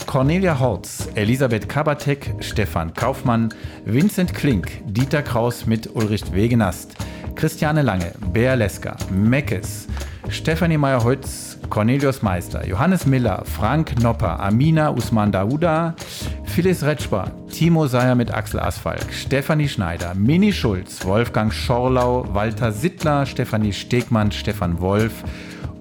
Cornelia 0.05 0.59
Horz, 0.59 1.09
Elisabeth 1.15 1.67
Kabatek, 1.67 2.33
Stefan 2.39 2.93
Kaufmann, 2.93 3.49
Vincent 3.85 4.33
Klink, 4.33 4.81
Dieter 4.85 5.21
Kraus 5.21 5.65
mit 5.65 5.93
Ulrich 5.95 6.31
Wegenast, 6.31 6.95
Christiane 7.35 7.81
Lange, 7.81 8.13
Bea 8.33 8.53
Leska, 8.55 8.95
Meckes, 9.11 9.87
Stefanie 10.29 10.77
Meyer-Holz, 10.77 11.57
Cornelius 11.69 12.21
Meister, 12.21 12.65
Johannes 12.67 13.05
Miller, 13.05 13.43
Frank 13.45 13.99
Nopper, 14.01 14.39
Amina 14.39 14.91
Usman 14.91 15.31
Dauda, 15.31 15.95
Phyllis 16.43 16.83
Retschbar, 16.83 17.31
Timo 17.49 17.87
Seyer 17.87 18.15
mit 18.15 18.33
Axel 18.33 18.59
Asfalk, 18.59 19.13
Stefanie 19.13 19.67
Schneider, 19.67 20.13
Mini 20.15 20.51
Schulz, 20.51 21.05
Wolfgang 21.05 21.53
Schorlau, 21.53 22.25
Walter 22.33 22.71
Sittler, 22.71 23.25
Stefanie 23.25 23.73
Stegmann, 23.73 24.31
Stefan 24.31 24.79
Wolf, 24.79 25.23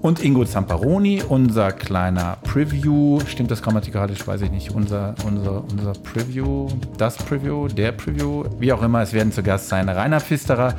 und 0.01 0.25
Ingo 0.25 0.45
Zamparoni, 0.45 1.23
unser 1.29 1.73
kleiner 1.73 2.39
Preview. 2.43 3.21
Stimmt 3.27 3.51
das 3.51 3.63
grammatikalisch? 3.63 4.27
Weiß 4.27 4.43
ich 4.43 4.51
nicht. 4.51 4.71
Unser, 4.71 5.15
unser, 5.27 5.65
unser 5.65 5.93
Preview, 5.93 6.69
das 6.97 7.17
Preview, 7.17 7.69
der 7.69 7.93
Preview, 7.93 8.45
wie 8.59 8.73
auch 8.73 8.83
immer. 8.83 9.03
Es 9.03 9.13
werden 9.13 9.33
zu 9.33 9.43
Gast 9.43 9.69
sein 9.69 9.89
Rainer 9.89 10.21
Pfisterer, 10.21 10.75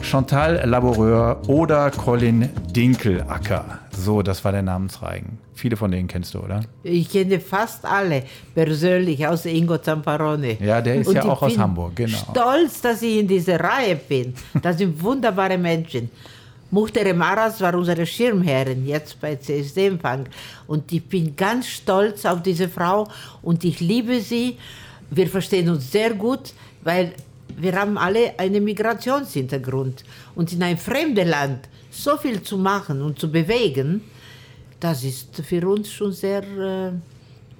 Chantal 0.00 0.62
Laboureur 0.64 1.42
oder 1.48 1.90
Colin 1.90 2.48
Dinkelacker. 2.74 3.80
So, 3.90 4.22
das 4.22 4.44
war 4.44 4.52
der 4.52 4.62
Namensreigen. 4.62 5.38
Viele 5.54 5.76
von 5.76 5.90
denen 5.90 6.08
kennst 6.08 6.34
du, 6.34 6.40
oder? 6.40 6.60
Ich 6.82 7.10
kenne 7.10 7.38
fast 7.38 7.84
alle 7.84 8.24
persönlich, 8.54 9.26
außer 9.26 9.50
Ingo 9.50 9.76
Zamparoni. 9.78 10.56
Ja, 10.60 10.80
der 10.80 10.96
ist 10.96 11.08
Und 11.08 11.16
ja 11.16 11.24
auch 11.24 11.42
aus 11.42 11.58
Hamburg, 11.58 11.94
genau. 11.94 12.18
Stolz, 12.30 12.80
dass 12.80 13.02
ich 13.02 13.18
in 13.18 13.28
dieser 13.28 13.60
Reihe 13.60 13.96
bin. 13.96 14.34
Das 14.62 14.78
sind 14.78 15.00
wunderbare 15.02 15.58
Menschen. 15.58 16.10
Muchtere 16.72 17.12
Maras 17.12 17.60
war 17.60 17.74
unsere 17.74 18.06
Schirmherrin 18.06 18.86
jetzt 18.86 19.20
bei 19.20 19.36
CSD-Empfang. 19.36 20.26
Und 20.66 20.90
ich 20.90 21.04
bin 21.04 21.36
ganz 21.36 21.66
stolz 21.66 22.24
auf 22.24 22.42
diese 22.42 22.66
Frau 22.66 23.06
und 23.42 23.62
ich 23.62 23.80
liebe 23.80 24.22
sie. 24.22 24.56
Wir 25.10 25.28
verstehen 25.28 25.68
uns 25.68 25.92
sehr 25.92 26.14
gut, 26.14 26.54
weil 26.82 27.12
wir 27.58 27.78
haben 27.78 27.98
alle 27.98 28.38
einen 28.38 28.64
Migrationshintergrund. 28.64 30.02
Und 30.34 30.50
in 30.54 30.62
ein 30.62 30.78
fremdes 30.78 31.28
Land 31.28 31.68
so 31.90 32.16
viel 32.16 32.42
zu 32.42 32.56
machen 32.56 33.02
und 33.02 33.18
zu 33.18 33.30
bewegen, 33.30 34.00
das 34.80 35.04
ist 35.04 35.42
für 35.44 35.68
uns 35.68 35.92
schon 35.92 36.12
sehr, 36.12 36.42
äh, 36.42 36.92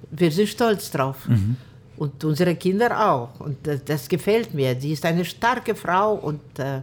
wir 0.09 0.31
sind 0.31 0.49
stolz 0.49 0.89
drauf. 0.89 1.27
Mhm. 1.27 1.57
Und 1.97 2.23
unsere 2.23 2.55
Kinder 2.55 3.11
auch. 3.11 3.39
Und 3.39 3.57
das, 3.61 3.85
das, 3.85 4.09
gefällt 4.09 4.55
mir. 4.55 4.75
Sie 4.81 4.93
ist 4.93 5.05
eine 5.05 5.23
starke 5.23 5.75
Frau 5.75 6.15
und 6.15 6.41
äh, 6.57 6.81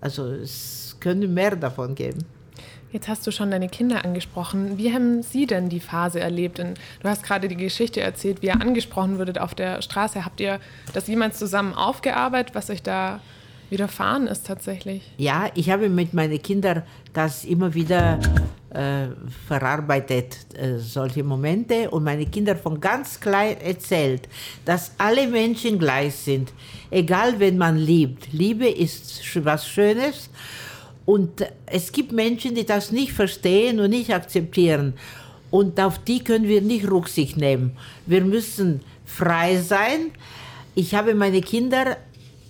also 0.00 0.28
es 0.28 0.81
könnte 1.02 1.28
mehr 1.28 1.54
davon 1.56 1.94
geben. 1.94 2.24
Jetzt 2.92 3.08
hast 3.08 3.26
du 3.26 3.30
schon 3.30 3.50
deine 3.50 3.68
Kinder 3.68 4.04
angesprochen. 4.04 4.76
Wie 4.76 4.92
haben 4.92 5.22
Sie 5.22 5.46
denn 5.46 5.70
die 5.70 5.80
Phase 5.80 6.20
erlebt? 6.20 6.60
Und 6.60 6.78
du 7.00 7.08
hast 7.08 7.22
gerade 7.22 7.48
die 7.48 7.56
Geschichte 7.56 8.02
erzählt, 8.02 8.42
wie 8.42 8.48
ihr 8.48 8.60
angesprochen 8.60 9.18
würdet 9.18 9.38
auf 9.38 9.54
der 9.54 9.80
Straße. 9.80 10.24
Habt 10.24 10.40
ihr 10.40 10.60
das 10.92 11.08
jemals 11.08 11.38
zusammen 11.38 11.72
aufgearbeitet, 11.72 12.54
was 12.54 12.68
euch 12.68 12.82
da 12.82 13.20
widerfahren 13.70 14.26
ist 14.26 14.46
tatsächlich? 14.46 15.10
Ja, 15.16 15.50
ich 15.54 15.70
habe 15.70 15.88
mit 15.88 16.12
meinen 16.12 16.40
Kindern 16.42 16.82
das 17.14 17.44
immer 17.44 17.72
wieder 17.72 18.18
äh, 18.68 19.06
verarbeitet, 19.48 20.36
äh, 20.54 20.76
solche 20.76 21.24
Momente. 21.24 21.90
Und 21.90 22.04
meine 22.04 22.26
Kinder 22.26 22.56
von 22.56 22.78
ganz 22.78 23.18
klein 23.18 23.58
erzählt, 23.62 24.28
dass 24.66 24.92
alle 24.98 25.26
Menschen 25.28 25.78
gleich 25.78 26.14
sind, 26.14 26.52
egal 26.90 27.40
wen 27.40 27.56
man 27.56 27.78
liebt. 27.78 28.30
Liebe 28.34 28.68
ist 28.68 29.22
was 29.42 29.66
Schönes 29.66 30.28
und 31.04 31.44
es 31.66 31.90
gibt 31.92 32.12
Menschen, 32.12 32.54
die 32.54 32.64
das 32.64 32.92
nicht 32.92 33.12
verstehen 33.12 33.80
und 33.80 33.90
nicht 33.90 34.12
akzeptieren. 34.12 34.94
Und 35.50 35.78
auf 35.80 35.98
die 35.98 36.22
können 36.22 36.48
wir 36.48 36.62
nicht 36.62 36.90
Rücksicht 36.90 37.36
nehmen. 37.36 37.76
Wir 38.06 38.22
müssen 38.22 38.80
frei 39.04 39.58
sein. 39.58 40.12
Ich 40.74 40.94
habe 40.94 41.14
meine 41.14 41.40
Kinder 41.40 41.98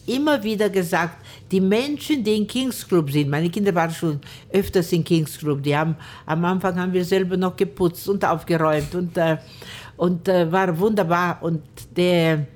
immer 0.07 0.43
wieder 0.43 0.69
gesagt, 0.69 1.17
die 1.51 1.61
Menschen, 1.61 2.23
die 2.25 2.37
in 2.37 2.47
Kings 2.47 2.87
Club 2.87 3.11
sind, 3.11 3.29
meine 3.29 3.51
Kinder 3.51 3.75
waren 3.75 3.91
schon 3.91 4.21
öfters 4.53 4.93
in 4.93 5.05
Kings 5.05 5.39
Club, 5.39 5.63
die 5.63 5.77
haben, 5.77 5.97
am 6.27 6.45
Anfang 6.45 6.79
haben 6.79 6.93
wir 6.93 7.05
selber 7.05 7.37
noch 7.37 7.57
geputzt 7.57 8.09
und 8.09 8.25
aufgeräumt 8.25 8.95
und, 8.95 9.17
äh, 9.17 9.37
und 9.97 10.29
äh, 10.29 10.51
war 10.51 10.77
wunderbar. 10.79 11.39
Und 11.43 11.63
der, 11.97 12.47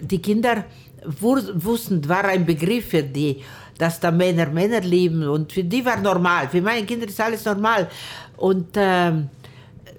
die 0.00 0.20
Kinder 0.20 0.64
wussten, 1.04 2.06
war 2.08 2.24
ein 2.24 2.44
Begriff 2.44 2.88
für 2.88 3.02
die 3.02 3.42
dass 3.78 4.00
da 4.00 4.10
Männer 4.10 4.46
Männer 4.46 4.80
lieben 4.80 5.26
und 5.26 5.52
für 5.52 5.64
die 5.64 5.84
war 5.84 6.00
normal. 6.00 6.48
Für 6.48 6.60
meine 6.60 6.84
Kinder 6.84 7.06
ist 7.06 7.20
alles 7.20 7.44
normal. 7.44 7.88
Und 8.36 8.76
äh, 8.76 9.12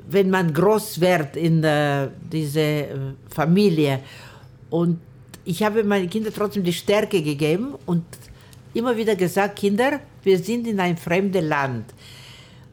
wenn 0.09 0.29
man 0.29 0.53
groß 0.53 0.99
wird 0.99 1.37
in 1.37 1.63
äh, 1.63 2.09
diese 2.31 3.15
Familie 3.29 4.01
und 4.69 4.99
ich 5.45 5.63
habe 5.63 5.83
meinen 5.83 6.09
Kindern 6.09 6.33
trotzdem 6.35 6.63
die 6.63 6.73
Stärke 6.73 7.23
gegeben 7.23 7.75
und 7.85 8.03
immer 8.73 8.95
wieder 8.95 9.15
gesagt, 9.15 9.55
Kinder, 9.55 9.99
wir 10.23 10.37
sind 10.37 10.67
in 10.67 10.79
ein 10.79 10.97
fremdes 10.97 11.43
Land. 11.43 11.85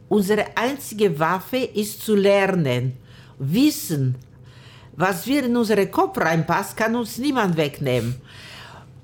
Unsere 0.08 0.44
einzige 0.56 1.18
Waffe 1.18 1.56
ist 1.56 2.02
zu 2.02 2.14
lernen, 2.14 2.94
wissen, 3.38 4.16
was 4.96 5.26
wir 5.26 5.44
in 5.44 5.56
unseren 5.56 5.90
Kopf 5.90 6.18
reinpasst, 6.18 6.76
kann 6.76 6.94
uns 6.96 7.18
niemand 7.18 7.56
wegnehmen 7.56 8.16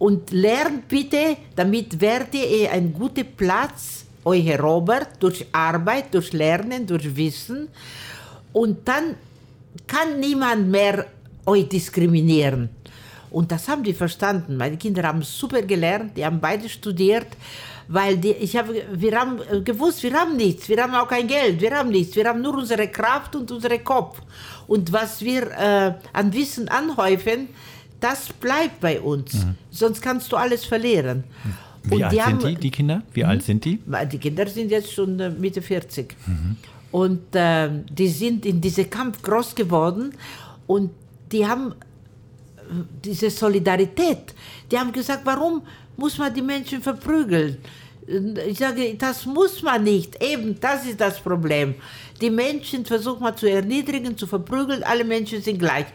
und 0.03 0.33
lernt 0.33 0.89
bitte, 0.89 1.37
damit 1.55 2.01
werdet 2.01 2.35
ihr 2.35 2.73
einen 2.73 2.93
guten 2.93 3.25
Platz 3.37 4.05
euch 4.25 4.45
erobert, 4.49 5.11
durch 5.21 5.47
Arbeit, 5.53 6.13
durch 6.13 6.33
Lernen, 6.33 6.85
durch 6.85 7.15
Wissen. 7.15 7.69
Und 8.53 8.89
dann 8.89 9.15
kann 9.87 10.19
niemand 10.19 10.67
mehr 10.67 11.07
euch 11.47 11.69
diskriminieren. 11.69 12.69
Und 13.31 13.53
das 13.53 13.69
haben 13.69 13.85
die 13.85 13.95
verstanden. 13.95 14.57
Meine 14.57 14.77
Kinder 14.77 15.05
haben 15.05 15.23
super 15.23 15.63
gelernt, 15.63 16.17
die 16.17 16.27
haben 16.27 16.41
beide 16.41 16.69
studiert, 16.69 17.29
weil 17.87 18.17
die, 18.17 18.33
ich 18.33 18.57
habe, 18.57 18.83
wir 18.93 19.17
haben 19.17 19.39
gewusst, 19.65 20.03
wir 20.03 20.15
haben 20.15 20.37
nichts, 20.37 20.69
wir 20.69 20.83
haben 20.83 20.97
auch 20.97 21.07
kein 21.07 21.29
Geld, 21.29 21.61
wir 21.61 21.79
haben 21.79 21.91
nichts, 21.91 22.17
wir 22.17 22.25
haben 22.25 22.43
nur 22.43 22.59
unsere 22.59 22.89
Kraft 22.89 23.37
und 23.37 23.49
unseren 23.53 23.85
Kopf. 23.85 24.21
Und 24.67 24.93
was 24.93 25.21
wir 25.21 25.43
äh, 25.53 25.95
an 26.13 26.33
Wissen 26.33 26.69
anhäufen, 26.69 27.51
das 28.03 28.33
bleibt 28.33 28.81
bei 28.81 29.01
uns. 29.01 29.35
Mhm. 29.35 29.55
Sonst 29.71 30.01
kannst 30.03 30.31
du 30.33 30.37
alles 30.37 30.65
verlieren. 30.65 31.25
Wie 31.85 31.97
und 31.97 32.03
alt 32.05 32.13
sind 32.13 32.23
haben, 32.23 32.39
die, 32.41 32.55
die 32.57 32.71
Kinder? 32.71 33.03
Wie 33.13 33.25
alt 33.25 33.43
sind 33.43 33.65
die? 33.65 33.81
Die 34.13 34.19
Kinder 34.19 34.47
sind 34.47 34.71
jetzt 34.71 34.93
schon 34.93 35.19
äh, 35.19 35.31
Mitte 35.31 35.63
40. 35.63 36.15
Mhm. 36.27 36.57
Und 36.91 37.35
äh, 37.35 37.71
die 37.91 38.09
sind 38.09 38.47
in 38.47 38.61
diesem 38.61 38.89
Kampf 38.91 39.23
groß 39.23 39.55
geworden 39.55 40.13
und 40.67 40.91
die 41.31 41.47
haben 41.47 41.73
äh, 41.73 42.63
diese 43.05 43.31
Solidarität. 43.31 44.35
Die 44.71 44.79
haben 44.79 44.93
gesagt, 44.93 45.23
warum 45.25 45.63
muss 45.97 46.19
man 46.19 46.33
die 46.33 46.43
Menschen 46.43 46.83
verprügeln? 46.83 47.59
Ich 48.47 48.59
sage, 48.59 48.95
das 48.97 49.25
muss 49.27 49.63
man 49.63 49.85
nicht. 49.85 50.23
Eben, 50.23 50.59
das 50.61 50.87
ist 50.87 51.01
das 51.01 51.21
Problem. 51.21 51.75
Die 52.23 52.31
Menschen 52.31 52.87
versuchen 52.87 53.21
man 53.21 53.37
zu 53.37 53.51
erniedrigen, 53.51 54.17
zu 54.17 54.29
verprügeln. 54.29 54.85
Alle 54.85 55.03
Menschen 55.03 55.43
sind 55.43 55.59
gleich. 55.59 55.87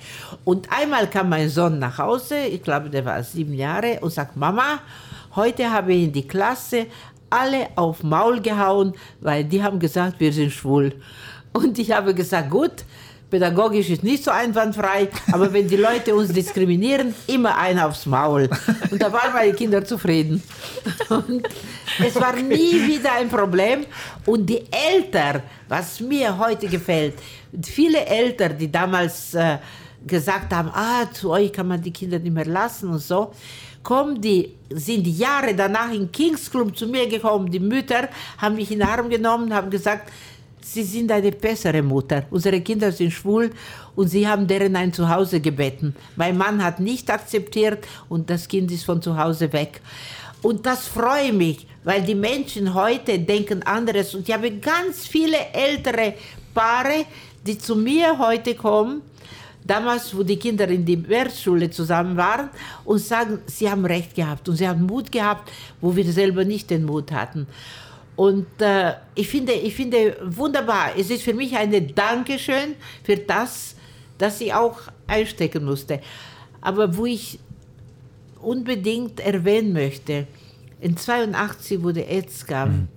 Und 0.44 0.68
einmal 0.70 1.10
kam 1.10 1.30
mein 1.30 1.48
Sohn 1.48 1.80
nach 1.80 1.98
Hause, 1.98 2.38
ich 2.48 2.62
glaube, 2.62 2.90
der 2.90 3.06
war 3.06 3.24
sieben 3.24 3.54
Jahre, 3.54 4.00
und 4.02 4.12
sagt, 4.12 4.36
Mama, 4.36 4.80
heute 5.38 5.72
habe 5.72 5.94
ich 5.94 6.04
in 6.04 6.12
die 6.12 6.28
Klasse 6.28 6.88
alle 7.30 7.70
auf 7.78 8.04
Maul 8.04 8.42
gehauen, 8.42 8.94
weil 9.22 9.46
die 9.46 9.63
haben 9.63 9.80
gesagt, 9.80 10.20
wir 10.20 10.34
sind 10.34 10.52
schwul. 10.52 10.94
Und 11.54 11.80
ich 11.80 11.94
habe 11.94 12.13
gesagt, 12.13 12.50
gut, 12.50 12.84
pädagogisch 13.30 13.90
ist 13.90 14.04
nicht 14.04 14.24
so 14.24 14.32
einwandfrei, 14.32 15.10
aber 15.32 15.52
wenn 15.52 15.68
die 15.68 15.76
Leute 15.76 16.16
uns 16.16 16.32
diskriminieren, 16.32 17.13
immer 17.28 17.58
ein 17.58 17.80
aufs 17.80 18.06
Maul. 18.06 18.50
Und 18.92 19.02
da 19.02 19.12
waren 19.12 19.34
meine 19.34 19.54
Kinder 19.54 19.84
zufrieden. 19.84 20.42
Und 21.10 21.48
es 22.00 22.16
war 22.16 22.36
nie 22.36 22.88
wieder 22.88 23.13
ein 23.13 23.30
Problem. 23.30 23.86
Und 24.26 24.46
die 24.46 24.62
Eltern, 24.72 25.44
was 25.68 26.00
mir 26.00 26.38
heute 26.38 26.68
gefällt, 26.68 27.16
viele 27.63 28.06
Eltern, 28.06 28.58
die 28.58 28.72
damals 28.72 29.34
äh, 29.34 29.58
gesagt 30.06 30.54
haben, 30.54 30.70
ah, 30.74 31.12
zu 31.12 31.32
euch 31.32 31.52
kann 31.52 31.68
man 31.68 31.82
die 31.82 31.92
Kinder 31.92 32.20
nicht 32.20 32.34
mehr 32.34 32.46
lassen 32.46 32.90
und 32.90 33.00
so, 33.00 33.32
kommen 33.84 34.20
die, 34.20 34.54
sind 34.70 35.08
Jahre 35.08 35.56
danach 35.56 35.92
in 35.94 36.12
Kings 36.12 36.50
Club 36.50 36.78
zu 36.78 36.88
mir 36.88 37.08
gekommen, 37.08 37.50
die 37.50 37.60
Mütter 37.60 38.10
haben 38.38 38.56
mich 38.56 38.72
in 38.72 38.80
den 38.80 38.88
Arm 38.88 39.10
genommen, 39.10 39.54
haben 39.54 39.70
gesagt, 39.70 40.12
Sie 40.70 40.84
sind 40.84 41.10
eine 41.14 41.32
bessere 41.32 41.82
Mutter. 41.82 42.26
Unsere 42.30 42.60
Kinder 42.60 42.92
sind 42.92 43.12
schwul 43.12 43.52
und 43.96 44.10
Sie 44.10 44.28
haben 44.28 44.46
deren 44.46 44.76
ein 44.76 44.92
Zuhause 44.92 45.40
gebeten. 45.40 45.96
Mein 46.18 46.38
Mann 46.38 46.62
hat 46.62 46.82
nicht 46.82 47.10
akzeptiert 47.10 47.88
und 48.10 48.30
das 48.30 48.50
Kind 48.50 48.70
ist 48.72 48.84
von 48.84 49.02
zu 49.02 49.18
Hause 49.18 49.54
weg. 49.54 49.80
Und 50.42 50.66
das 50.66 50.86
freut 50.88 51.34
mich, 51.34 51.66
weil 51.86 52.02
die 52.02 52.16
Menschen 52.16 52.74
heute 52.74 53.18
denken 53.18 53.64
anderes. 53.64 54.14
Und 54.14 54.28
ich 54.28 54.36
habe 54.36 54.52
ganz 54.52 55.08
viele 55.08 55.38
ältere 55.54 56.16
Paare, 56.54 57.06
die 57.46 57.58
zu 57.58 57.78
mir 57.78 58.18
heute 58.20 58.54
kommen, 58.54 59.02
damals, 59.64 60.16
wo 60.16 60.22
die 60.22 60.38
Kinder 60.38 60.68
in 60.68 60.84
die 60.84 61.08
Werkschule 61.08 61.70
zusammen 61.70 62.18
waren, 62.18 62.50
und 62.84 63.00
sagen, 63.00 63.40
sie 63.46 63.72
haben 63.72 63.86
recht 63.86 64.14
gehabt 64.16 64.50
und 64.50 64.58
sie 64.58 64.68
haben 64.68 64.86
Mut 64.86 65.14
gehabt, 65.14 65.50
wo 65.80 65.96
wir 65.96 66.12
selber 66.12 66.44
nicht 66.44 66.70
den 66.70 66.84
Mut 66.84 67.14
hatten. 67.14 67.48
Und 68.18 68.48
äh, 68.60 68.96
ich, 69.14 69.30
finde, 69.30 69.54
ich 69.54 69.76
finde 69.76 70.18
wunderbar, 70.26 70.90
es 70.98 71.12
ist 71.12 71.22
für 71.22 71.36
mich 71.36 71.56
ein 71.56 71.94
Dankeschön 71.94 72.76
für 73.04 73.16
das, 73.16 73.76
dass 74.18 74.42
ich 74.42 74.52
auch 74.54 74.80
einstecken 75.06 75.64
musste. 75.64 76.02
Aber 76.60 76.98
wo 76.98 77.06
ich 77.06 77.40
unbedingt 78.42 79.20
erwähnen 79.20 79.72
möchte, 79.72 80.26
in 80.82 80.98
82, 80.98 81.84
wo 81.84 81.92
der 81.92 82.10
AIDS 82.10 82.46
kam, 82.46 82.70
mhm. 82.70 82.88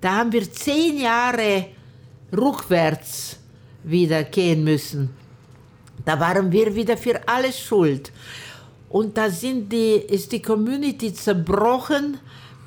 da 0.00 0.16
haben 0.16 0.32
wir 0.32 0.50
zehn 0.50 1.00
Jahre 1.00 1.66
rückwärts 2.34 3.38
wieder 3.84 4.24
gehen 4.24 4.64
müssen. 4.64 5.10
Da 6.06 6.18
waren 6.18 6.50
wir 6.50 6.74
wieder 6.74 6.96
für 6.96 7.20
alles 7.28 7.60
schuld. 7.60 8.10
Und 8.88 9.18
da 9.18 9.28
sind 9.28 9.70
die, 9.70 9.96
ist 9.96 10.32
die 10.32 10.40
Community 10.40 11.12
zerbrochen, 11.12 12.18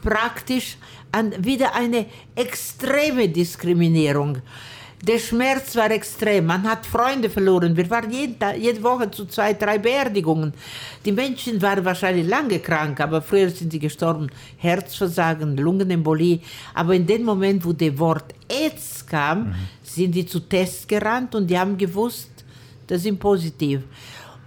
praktisch 0.03 0.77
an 1.11 1.33
wieder 1.43 1.75
eine 1.75 2.05
extreme 2.35 3.29
Diskriminierung. 3.29 4.39
Der 5.01 5.17
Schmerz 5.17 5.77
war 5.77 5.89
extrem. 5.91 6.45
Man 6.47 6.63
hat 6.63 6.85
Freunde 6.85 7.29
verloren. 7.29 7.75
Wir 7.77 7.89
waren 7.89 8.11
jeden 8.11 8.37
Tag, 8.37 8.57
jede 8.57 8.83
Woche 8.83 9.09
zu 9.09 9.25
zwei, 9.25 9.53
drei 9.53 9.77
Beerdigungen. 9.77 10.53
Die 11.05 11.13
Menschen 11.13 11.61
waren 11.61 11.85
wahrscheinlich 11.85 12.27
lange 12.27 12.59
krank, 12.59 12.99
aber 12.99 13.21
früher 13.21 13.49
sind 13.49 13.71
sie 13.71 13.79
gestorben. 13.79 14.29
Herzversagen, 14.57 15.55
Lungenembolie. 15.55 16.41
Aber 16.73 16.93
in 16.95 17.07
dem 17.07 17.23
Moment, 17.23 17.63
wo 17.63 17.71
das 17.71 17.97
Wort 17.97 18.33
AIDS 18.49 19.05
kam, 19.05 19.39
mhm. 19.39 19.55
sind 19.83 20.11
die 20.15 20.25
zu 20.25 20.41
Tests 20.41 20.85
gerannt 20.85 21.33
und 21.33 21.47
die 21.47 21.57
haben 21.57 21.77
gewusst, 21.77 22.31
das 22.87 23.03
sind 23.03 23.19
positiv. 23.19 23.83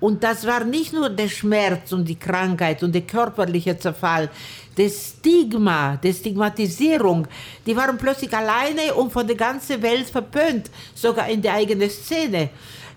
Und 0.01 0.23
das 0.25 0.45
war 0.47 0.65
nicht 0.65 0.93
nur 0.93 1.09
der 1.09 1.29
Schmerz 1.29 1.93
und 1.93 2.09
die 2.09 2.17
Krankheit 2.17 2.83
und 2.83 2.93
der 2.93 3.03
körperliche 3.03 3.79
Zerfall, 3.79 4.29
das 4.77 5.15
Stigma, 5.19 5.97
die 5.97 6.13
Stigmatisierung, 6.13 7.27
die 7.67 7.77
waren 7.77 7.99
plötzlich 7.99 8.33
alleine 8.35 8.95
und 8.95 9.13
von 9.13 9.27
der 9.27 9.37
ganzen 9.37 9.83
Welt 9.83 10.09
verpönt, 10.09 10.71
sogar 10.95 11.29
in 11.29 11.43
der 11.43 11.55
eigenen 11.55 11.91
Szene. 11.91 12.51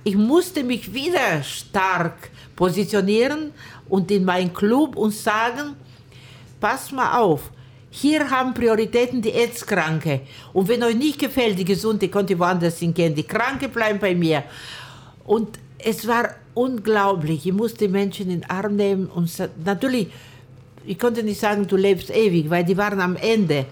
Ich 0.04 0.16
musste 0.16 0.64
mich 0.64 0.94
wieder 0.94 1.44
stark 1.44 2.30
positionieren 2.56 3.52
und 3.90 4.10
in 4.12 4.24
meinen 4.24 4.54
Club 4.54 4.96
und 4.96 5.12
sagen, 5.12 5.76
pass 6.60 6.92
mal 6.92 7.20
auf, 7.20 7.52
hier 7.90 8.30
haben 8.30 8.54
Prioritäten 8.54 9.22
die 9.22 9.32
AIDS-Kranke. 9.32 10.22
Und 10.52 10.68
wenn 10.68 10.84
euch 10.84 10.96
nicht 10.96 11.18
gefällt, 11.18 11.58
die 11.58 11.66
Gesunde, 11.66 12.10
könnt 12.10 12.30
ihr 12.30 12.38
woanders 12.38 12.80
hingehen. 12.80 13.16
Die 13.16 13.24
Kranke 13.24 13.70
bleiben 13.70 14.00
bei 14.00 14.14
mir. 14.14 14.44
Und 15.24 15.60
es 15.78 16.06
war 16.06 16.36
unglaublich. 16.54 17.46
Ich 17.46 17.54
musste 17.54 17.88
Menschen 17.88 18.30
in 18.30 18.42
den 18.42 18.50
Arm 18.50 18.76
nehmen 18.76 19.08
und 19.08 19.32
natürlich 19.64 20.10
ich 20.86 21.00
konnte 21.00 21.24
nicht 21.24 21.40
sagen, 21.40 21.68
du 21.68 21.76
lebst 21.76 22.10
ewig, 22.10 22.50
weil 22.50 22.64
die 22.64 22.78
waren 22.78 23.00
am 23.00 23.16
Ende. 23.16 23.66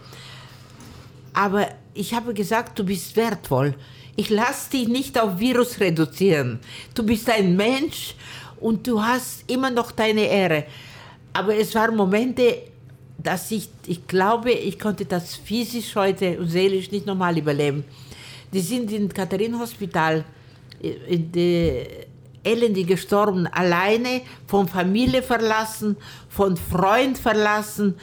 Aber 1.33 1.67
ich 1.93 2.13
habe 2.13 2.33
gesagt, 2.33 2.77
du 2.79 2.83
bist 2.83 3.15
wertvoll. 3.15 3.75
Ich 4.15 4.29
lasse 4.29 4.71
dich 4.71 4.87
nicht 4.87 5.19
auf 5.19 5.39
Virus 5.39 5.79
reduzieren. 5.79 6.59
Du 6.93 7.03
bist 7.03 7.29
ein 7.29 7.55
Mensch 7.55 8.15
und 8.59 8.85
du 8.87 9.01
hast 9.01 9.49
immer 9.49 9.71
noch 9.71 9.91
deine 9.91 10.25
Ehre. 10.25 10.65
Aber 11.33 11.55
es 11.55 11.73
waren 11.73 11.95
Momente, 11.95 12.61
dass 13.17 13.49
ich, 13.51 13.69
ich 13.87 14.05
glaube, 14.07 14.51
ich 14.51 14.77
konnte 14.77 15.05
das 15.05 15.35
physisch 15.35 15.95
heute 15.95 16.37
und 16.39 16.49
seelisch 16.49 16.91
nicht 16.91 17.05
normal 17.05 17.37
überleben. 17.37 17.83
Die 18.51 18.59
sind 18.59 18.91
im 18.91 19.09
Katharinenhospital 19.09 20.23
in 21.07 21.31
der 21.31 21.87
elendig 22.43 22.87
gestorben, 22.87 23.47
alleine, 23.47 24.21
von 24.47 24.67
Familie 24.67 25.21
verlassen, 25.21 25.97
von 26.29 26.57
Freund 26.57 27.17
verlassen. 27.17 27.95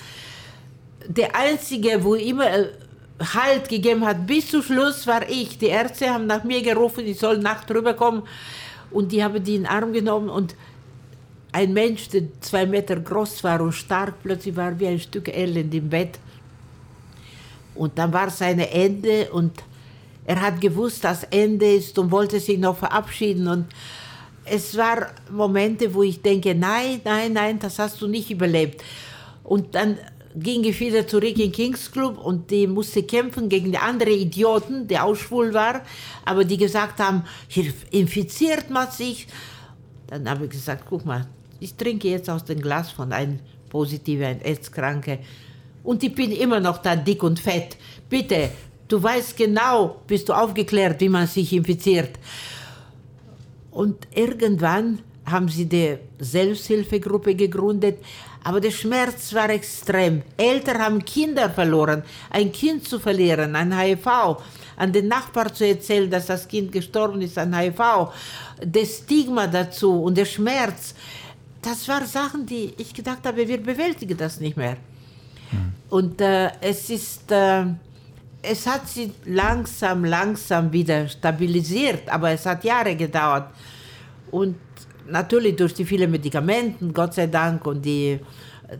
Der 1.06 1.34
Einzige, 1.36 2.02
wo 2.04 2.14
immer 2.14 2.50
äh, 2.50 2.68
Halt 3.34 3.68
gegeben 3.68 4.06
hat 4.06 4.26
bis 4.26 4.48
zum 4.48 4.62
Schluss, 4.62 5.06
war 5.06 5.28
ich. 5.28 5.58
Die 5.58 5.66
Ärzte 5.66 6.08
haben 6.08 6.26
nach 6.26 6.42
mir 6.42 6.62
gerufen, 6.62 7.06
ich 7.06 7.18
soll 7.18 7.36
nachts 7.36 7.70
rüberkommen. 7.70 8.22
Und 8.90 9.12
die 9.12 9.22
haben 9.22 9.44
die 9.44 9.56
in 9.56 9.64
den 9.64 9.70
Arm 9.70 9.92
genommen 9.92 10.30
und 10.30 10.54
ein 11.52 11.72
Mensch, 11.72 12.08
der 12.08 12.22
zwei 12.40 12.64
Meter 12.64 12.96
groß 12.96 13.44
war 13.44 13.60
und 13.60 13.72
stark, 13.72 14.14
plötzlich 14.22 14.56
war 14.56 14.78
wie 14.78 14.86
ein 14.86 15.00
Stück 15.00 15.28
Elend 15.28 15.74
im 15.74 15.88
Bett. 15.90 16.18
Und 17.74 17.98
dann 17.98 18.12
war 18.12 18.30
sein 18.30 18.58
Ende 18.58 19.30
und 19.32 19.52
er 20.24 20.40
hat 20.40 20.60
gewusst, 20.60 21.04
dass 21.04 21.24
Ende 21.24 21.74
ist 21.74 21.98
und 21.98 22.10
wollte 22.10 22.40
sich 22.40 22.58
noch 22.58 22.76
verabschieden. 22.76 23.48
Und 23.48 23.66
es 24.44 24.76
waren 24.76 25.06
Momente, 25.30 25.92
wo 25.92 26.02
ich 26.02 26.20
denke, 26.22 26.54
nein, 26.54 27.00
nein, 27.04 27.32
nein, 27.32 27.58
das 27.58 27.78
hast 27.78 28.00
du 28.00 28.08
nicht 28.08 28.30
überlebt. 28.30 28.82
Und 29.44 29.74
dann 29.74 29.98
ging 30.34 30.64
ich 30.64 30.78
wieder 30.80 31.06
zurück 31.06 31.38
in 31.38 31.52
Kings 31.52 31.90
Club 31.90 32.18
und 32.18 32.50
die 32.50 32.66
musste 32.66 33.02
kämpfen 33.02 33.48
gegen 33.48 33.72
die 33.72 33.78
anderen 33.78 34.14
Idioten, 34.14 34.86
die 34.86 34.98
auch 34.98 35.14
schwul 35.14 35.52
war, 35.54 35.82
aber 36.24 36.44
die 36.44 36.56
gesagt 36.56 37.00
haben, 37.00 37.24
hier 37.48 37.72
infiziert 37.90 38.70
man 38.70 38.90
sich. 38.90 39.26
Dann 40.06 40.28
habe 40.28 40.44
ich 40.44 40.50
gesagt, 40.50 40.84
guck 40.88 41.04
mal, 41.04 41.26
ich 41.58 41.74
trinke 41.74 42.08
jetzt 42.08 42.30
aus 42.30 42.44
dem 42.44 42.60
Glas 42.60 42.90
von 42.90 43.12
einem 43.12 43.40
positiven, 43.68 44.24
ein 44.24 44.42
AIDS-Kranke 44.42 45.18
und 45.82 46.02
ich 46.02 46.14
bin 46.14 46.32
immer 46.32 46.60
noch 46.60 46.78
da 46.78 46.94
dick 46.96 47.22
und 47.22 47.40
fett. 47.40 47.76
Bitte, 48.08 48.50
du 48.86 49.02
weißt 49.02 49.36
genau, 49.36 50.00
bist 50.06 50.28
du 50.28 50.32
aufgeklärt, 50.32 51.00
wie 51.00 51.08
man 51.08 51.26
sich 51.26 51.52
infiziert. 51.52 52.10
Und 53.80 54.08
irgendwann 54.14 54.98
haben 55.24 55.48
sie 55.48 55.64
die 55.64 55.96
Selbsthilfegruppe 56.18 57.34
gegründet, 57.34 57.96
aber 58.44 58.60
der 58.60 58.72
Schmerz 58.72 59.32
war 59.32 59.48
extrem. 59.48 60.20
Eltern 60.36 60.78
haben 60.82 61.02
Kinder 61.02 61.48
verloren. 61.48 62.02
Ein 62.28 62.52
Kind 62.52 62.86
zu 62.86 62.98
verlieren, 62.98 63.56
ein 63.56 63.74
HIV, 63.74 64.06
an 64.76 64.92
den 64.92 65.08
Nachbar 65.08 65.54
zu 65.54 65.66
erzählen, 65.66 66.10
dass 66.10 66.26
das 66.26 66.46
Kind 66.46 66.70
gestorben 66.72 67.22
ist 67.22 67.38
an 67.38 67.56
HIV, 67.58 68.12
das 68.66 68.98
Stigma 68.98 69.46
dazu 69.46 70.02
und 70.02 70.14
der 70.14 70.26
Schmerz, 70.26 70.94
das 71.62 71.88
waren 71.88 72.06
Sachen, 72.06 72.44
die 72.44 72.74
ich 72.76 72.92
gedacht 72.92 73.24
habe, 73.24 73.48
wir 73.48 73.62
bewältigen 73.62 74.18
das 74.18 74.40
nicht 74.40 74.58
mehr. 74.58 74.76
Hm. 75.52 75.72
Und 75.88 76.20
äh, 76.20 76.50
es 76.60 76.90
ist, 76.90 77.32
äh, 77.32 77.64
es 78.42 78.66
hat 78.66 78.88
sich 78.88 79.10
langsam, 79.24 80.04
langsam 80.04 80.72
wieder 80.72 81.08
stabilisiert, 81.08 82.08
aber 82.08 82.30
es 82.30 82.46
hat 82.46 82.64
Jahre 82.64 82.96
gedauert. 82.96 83.50
Und 84.30 84.56
natürlich 85.08 85.56
durch 85.56 85.74
die 85.74 85.84
vielen 85.84 86.10
Medikamente, 86.10 86.86
Gott 86.88 87.14
sei 87.14 87.26
Dank, 87.26 87.66
und 87.66 87.84
die, 87.84 88.18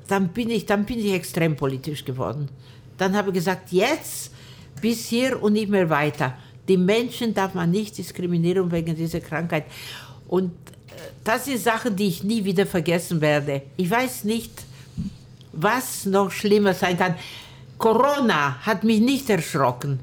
dann 0.08 0.28
bin 0.28 0.50
ich, 0.50 0.64
dann 0.66 0.84
bin 0.84 0.98
ich 0.98 1.12
extrem 1.12 1.56
politisch 1.56 2.04
geworden. 2.04 2.48
Dann 2.96 3.16
habe 3.16 3.28
ich 3.28 3.34
gesagt, 3.34 3.72
jetzt 3.72 4.32
bis 4.80 5.08
hier 5.08 5.42
und 5.42 5.54
nicht 5.54 5.68
mehr 5.68 5.90
weiter. 5.90 6.34
Die 6.68 6.76
Menschen 6.76 7.34
darf 7.34 7.54
man 7.54 7.70
nicht 7.70 7.98
diskriminieren 7.98 8.70
wegen 8.70 8.94
dieser 8.94 9.20
Krankheit. 9.20 9.64
Und 10.28 10.52
äh, 10.52 10.92
das 11.24 11.46
sind 11.46 11.58
Sachen, 11.58 11.96
die 11.96 12.08
ich 12.08 12.22
nie 12.22 12.44
wieder 12.44 12.64
vergessen 12.64 13.20
werde. 13.20 13.62
Ich 13.76 13.90
weiß 13.90 14.24
nicht, 14.24 14.52
was 15.52 16.06
noch 16.06 16.30
schlimmer 16.30 16.72
sein 16.72 16.96
kann 16.96 17.16
Corona 17.80 18.58
hat 18.60 18.84
mich 18.84 19.00
nicht 19.00 19.30
erschrocken. 19.30 20.00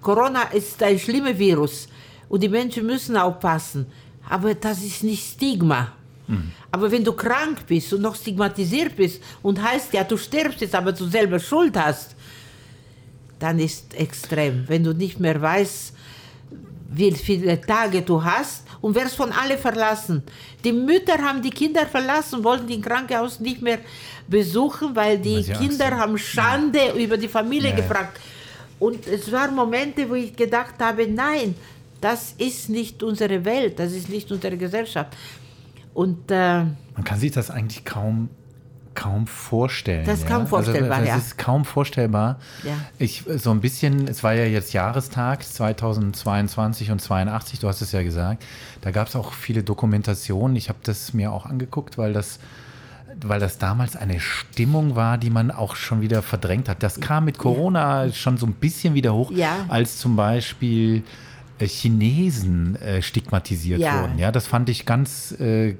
Corona 0.00 0.42
ist 0.52 0.80
ein 0.84 0.98
schlimmer 1.00 1.36
Virus 1.36 1.88
und 2.28 2.42
die 2.44 2.48
Menschen 2.48 2.86
müssen 2.86 3.16
aufpassen. 3.16 3.86
Aber 4.30 4.54
das 4.54 4.84
ist 4.84 5.02
nicht 5.02 5.32
Stigma. 5.32 5.92
Mhm. 6.28 6.52
Aber 6.70 6.90
wenn 6.92 7.02
du 7.02 7.12
krank 7.12 7.66
bist 7.66 7.92
und 7.92 8.02
noch 8.02 8.14
stigmatisiert 8.14 8.94
bist 8.94 9.20
und 9.42 9.60
heißt, 9.60 9.92
ja, 9.94 10.04
du 10.04 10.16
stirbst 10.16 10.60
jetzt, 10.60 10.76
aber 10.76 10.92
du 10.92 11.06
selber 11.06 11.40
Schuld 11.40 11.76
hast, 11.76 12.14
dann 13.40 13.58
ist 13.58 13.94
extrem. 13.94 14.68
Wenn 14.68 14.84
du 14.84 14.92
nicht 14.92 15.18
mehr 15.18 15.40
weißt, 15.42 15.92
wie 16.90 17.12
viele 17.12 17.60
Tage 17.60 18.02
du 18.02 18.22
hast 18.22 18.67
und 18.80 18.94
wirst 18.94 19.16
von 19.16 19.32
alle 19.32 19.58
verlassen. 19.58 20.22
Die 20.64 20.72
Mütter 20.72 21.18
haben 21.18 21.42
die 21.42 21.50
Kinder 21.50 21.86
verlassen, 21.86 22.44
wollten 22.44 22.66
die 22.66 22.80
Krankenhaus 22.80 23.40
nicht 23.40 23.62
mehr 23.62 23.78
besuchen, 24.26 24.94
weil 24.94 25.18
die 25.18 25.46
weil 25.48 25.56
Kinder 25.56 25.96
haben 25.96 26.18
Schande 26.18 26.78
ja. 26.78 26.94
über 26.94 27.16
die 27.16 27.28
Familie 27.28 27.70
ja, 27.70 27.76
gefragt. 27.76 28.18
Und 28.78 29.06
es 29.06 29.30
waren 29.32 29.54
Momente, 29.54 30.08
wo 30.08 30.14
ich 30.14 30.34
gedacht 30.36 30.74
habe, 30.78 31.08
nein, 31.08 31.54
das 32.00 32.34
ist 32.38 32.68
nicht 32.68 33.02
unsere 33.02 33.44
Welt, 33.44 33.78
das 33.78 33.92
ist 33.92 34.08
nicht 34.08 34.30
unsere 34.30 34.56
Gesellschaft. 34.56 35.16
Und 35.94 36.30
äh, 36.30 36.64
man 36.64 37.04
kann 37.04 37.18
sich 37.18 37.32
das 37.32 37.50
eigentlich 37.50 37.84
kaum 37.84 38.28
kaum 38.98 39.28
vorstellen. 39.28 40.04
Das 40.04 40.20
ist 40.20 40.26
kaum 40.26 40.40
also, 40.40 40.48
vorstellbar, 40.48 40.98
also, 40.98 41.06
das 41.06 41.08
ja. 41.08 41.16
ist 41.16 41.38
kaum 41.38 41.64
vorstellbar. 41.64 42.38
Ja. 42.64 42.72
Ich, 42.98 43.22
so 43.36 43.52
ein 43.52 43.60
bisschen, 43.60 44.08
es 44.08 44.24
war 44.24 44.34
ja 44.34 44.44
jetzt 44.44 44.72
Jahrestag 44.72 45.44
2022 45.44 46.90
und 46.90 47.00
82, 47.00 47.60
du 47.60 47.68
hast 47.68 47.80
es 47.80 47.92
ja 47.92 48.02
gesagt. 48.02 48.44
Da 48.80 48.90
gab 48.90 49.06
es 49.06 49.14
auch 49.14 49.32
viele 49.32 49.62
Dokumentationen. 49.62 50.56
Ich 50.56 50.68
habe 50.68 50.80
das 50.82 51.14
mir 51.14 51.30
auch 51.30 51.46
angeguckt, 51.46 51.96
weil 51.96 52.12
das, 52.12 52.40
weil 53.20 53.38
das 53.38 53.58
damals 53.58 53.94
eine 53.94 54.18
Stimmung 54.18 54.96
war, 54.96 55.16
die 55.16 55.30
man 55.30 55.52
auch 55.52 55.76
schon 55.76 56.00
wieder 56.00 56.20
verdrängt 56.20 56.68
hat. 56.68 56.82
Das 56.82 56.98
kam 56.98 57.24
mit 57.26 57.38
Corona 57.38 58.06
ja. 58.06 58.12
schon 58.12 58.36
so 58.36 58.46
ein 58.46 58.54
bisschen 58.54 58.94
wieder 58.94 59.14
hoch, 59.14 59.30
ja. 59.30 59.64
als 59.68 59.98
zum 59.98 60.16
Beispiel 60.16 61.04
äh, 61.60 61.68
Chinesen 61.68 62.74
äh, 62.82 63.00
stigmatisiert 63.00 63.78
ja. 63.78 64.02
wurden. 64.02 64.18
Ja, 64.18 64.32
das 64.32 64.48
fand 64.48 64.68
ich 64.68 64.86
ganz 64.86 65.32
äh, 65.38 65.76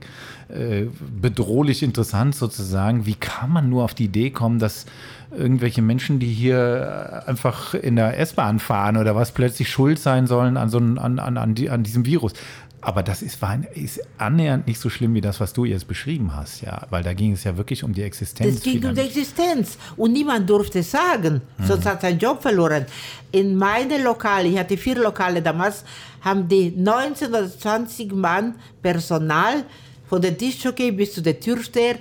äh, 0.48 0.86
bedrohlich 1.20 1.82
interessant 1.82 2.34
sozusagen. 2.34 3.04
Wie 3.04 3.14
kann 3.14 3.50
man 3.50 3.68
nur 3.68 3.84
auf 3.84 3.94
die 3.94 4.06
Idee 4.06 4.30
kommen, 4.30 4.58
dass 4.58 4.86
irgendwelche 5.30 5.82
Menschen, 5.82 6.20
die 6.20 6.32
hier 6.32 7.24
einfach 7.26 7.74
in 7.74 7.96
der 7.96 8.18
S-Bahn 8.18 8.58
fahren 8.58 8.96
oder 8.96 9.14
was, 9.14 9.32
plötzlich 9.32 9.68
schuld 9.68 9.98
sein 9.98 10.26
sollen 10.26 10.56
an, 10.56 10.70
so 10.70 10.78
an, 10.78 11.18
an, 11.18 11.36
an, 11.36 11.54
die, 11.54 11.68
an 11.68 11.82
diesem 11.82 12.06
Virus? 12.06 12.32
Aber 12.80 13.02
das 13.02 13.22
ist, 13.22 13.42
war, 13.42 13.58
ist 13.74 14.00
annähernd 14.18 14.66
nicht 14.66 14.78
so 14.78 14.88
schlimm 14.88 15.12
wie 15.14 15.20
das, 15.20 15.40
was 15.40 15.52
du 15.52 15.64
jetzt 15.64 15.88
beschrieben 15.88 16.34
hast, 16.36 16.62
ja, 16.62 16.86
weil 16.90 17.02
da 17.02 17.12
ging 17.12 17.32
es 17.32 17.42
ja 17.44 17.56
wirklich 17.56 17.82
um 17.82 17.92
die 17.92 18.02
Existenz. 18.02 18.56
Es 18.56 18.62
ging 18.62 18.84
um 18.86 18.94
die 18.94 19.00
Existenz 19.00 19.76
und 19.96 20.12
niemand 20.12 20.48
durfte 20.48 20.82
sagen, 20.82 21.42
mhm. 21.58 21.66
sonst 21.66 21.84
hat 21.86 22.00
seinen 22.02 22.18
Job 22.18 22.40
verloren. 22.40 22.86
In 23.32 23.56
meinen 23.56 24.02
Lokale, 24.02 24.48
ich 24.48 24.58
hatte 24.58 24.76
vier 24.76 24.96
Lokale 24.96 25.42
damals, 25.42 25.84
haben 26.20 26.48
die 26.48 26.70
19 26.70 27.28
oder 27.28 27.50
20 27.50 28.12
Mann 28.12 28.54
Personal 28.80 29.64
von 30.08 30.22
der 30.22 30.36
Tischjockey 30.36 30.92
bis 30.92 31.14
zu 31.14 31.22
der 31.22 31.38
Türsteher 31.38 31.96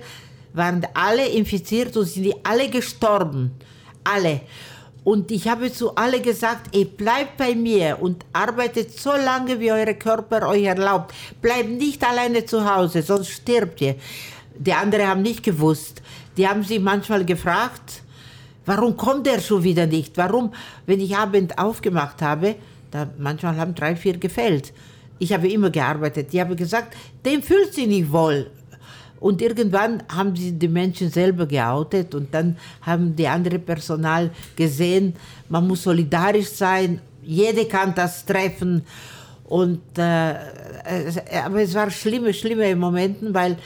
waren 0.53 0.85
alle 0.93 1.27
infiziert 1.27 1.95
und 1.97 2.05
sind 2.05 2.33
alle 2.43 2.69
gestorben. 2.69 3.51
Alle. 4.03 4.41
Und 5.03 5.31
ich 5.31 5.47
habe 5.47 5.71
zu 5.71 5.95
alle 5.95 6.19
gesagt, 6.19 6.75
ihr 6.75 6.85
bleibt 6.85 7.37
bei 7.37 7.55
mir 7.55 7.97
und 8.01 8.25
arbeitet 8.33 8.97
so 8.99 9.11
lange, 9.11 9.57
wie 9.59 9.71
euer 9.71 9.93
Körper 9.93 10.49
euch 10.49 10.63
erlaubt. 10.63 11.13
Bleibt 11.41 11.69
nicht 11.69 12.05
alleine 12.05 12.45
zu 12.45 12.69
Hause, 12.69 13.01
sonst 13.01 13.29
stirbt 13.29 13.79
ihr. 13.81 13.95
Die 14.57 14.73
anderen 14.73 15.07
haben 15.07 15.21
nicht 15.21 15.43
gewusst. 15.43 16.01
Die 16.35 16.47
haben 16.47 16.63
sich 16.63 16.79
manchmal 16.79 17.23
gefragt, 17.23 18.01
warum 18.65 18.97
kommt 18.97 19.27
er 19.27 19.39
schon 19.39 19.63
wieder 19.63 19.85
nicht? 19.85 20.17
Warum, 20.17 20.53
wenn 20.85 20.99
ich 20.99 21.15
Abend 21.15 21.57
aufgemacht 21.57 22.21
habe, 22.21 22.55
da 22.91 23.07
manchmal 23.17 23.55
haben 23.55 23.75
drei, 23.75 23.95
vier 23.95 24.17
gefällt. 24.17 24.73
Ich 25.19 25.33
habe 25.33 25.47
immer 25.49 25.69
gearbeitet. 25.69 26.31
Die 26.31 26.39
haben 26.39 26.55
gesagt, 26.55 26.95
dem 27.25 27.41
fühlt 27.41 27.73
sich 27.73 27.87
nicht 27.87 28.11
wohl. 28.11 28.51
Und 29.19 29.41
irgendwann 29.41 30.03
haben 30.09 30.35
sie 30.35 30.51
die 30.51 30.67
Menschen 30.67 31.09
selber 31.09 31.47
geoutet 31.47 32.13
und 32.13 32.31
dann 32.33 32.55
haben 32.81 33.15
die 33.15 33.27
andere 33.27 33.57
Personal 33.57 34.29
gesehen, 34.55 35.15
man 35.49 35.67
muss 35.67 35.83
solidarisch 35.83 36.49
sein, 36.49 37.01
jeder 37.23 37.65
kann 37.65 37.95
das 37.95 38.25
treffen. 38.25 38.83
Und, 39.45 39.81
äh, 39.97 40.35
aber 41.43 41.61
es 41.61 41.73
war 41.73 41.89
schlimme, 41.89 42.33
schlimme 42.33 42.75
Momente, 42.75 43.33
weil 43.33 43.57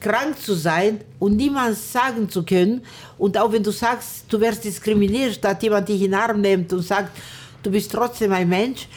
krank 0.00 0.38
zu 0.38 0.54
sein 0.54 1.00
und 1.18 1.36
niemand 1.36 1.76
sagen 1.76 2.28
zu 2.28 2.42
können 2.42 2.82
und 3.18 3.36
auch 3.36 3.52
wenn 3.52 3.62
du 3.62 3.70
sagst, 3.70 4.24
du 4.28 4.40
wirst 4.40 4.64
diskriminiert, 4.64 5.34
statt 5.34 5.62
jemand 5.62 5.88
dich 5.88 6.02
in 6.02 6.10
den 6.10 6.14
Arm 6.14 6.40
nimmt 6.40 6.72
und 6.72 6.82
sagt, 6.82 7.16
du 7.62 7.70
bist 7.70 7.92
trotzdem 7.92 8.32
ein 8.32 8.48
Mensch, 8.48 8.88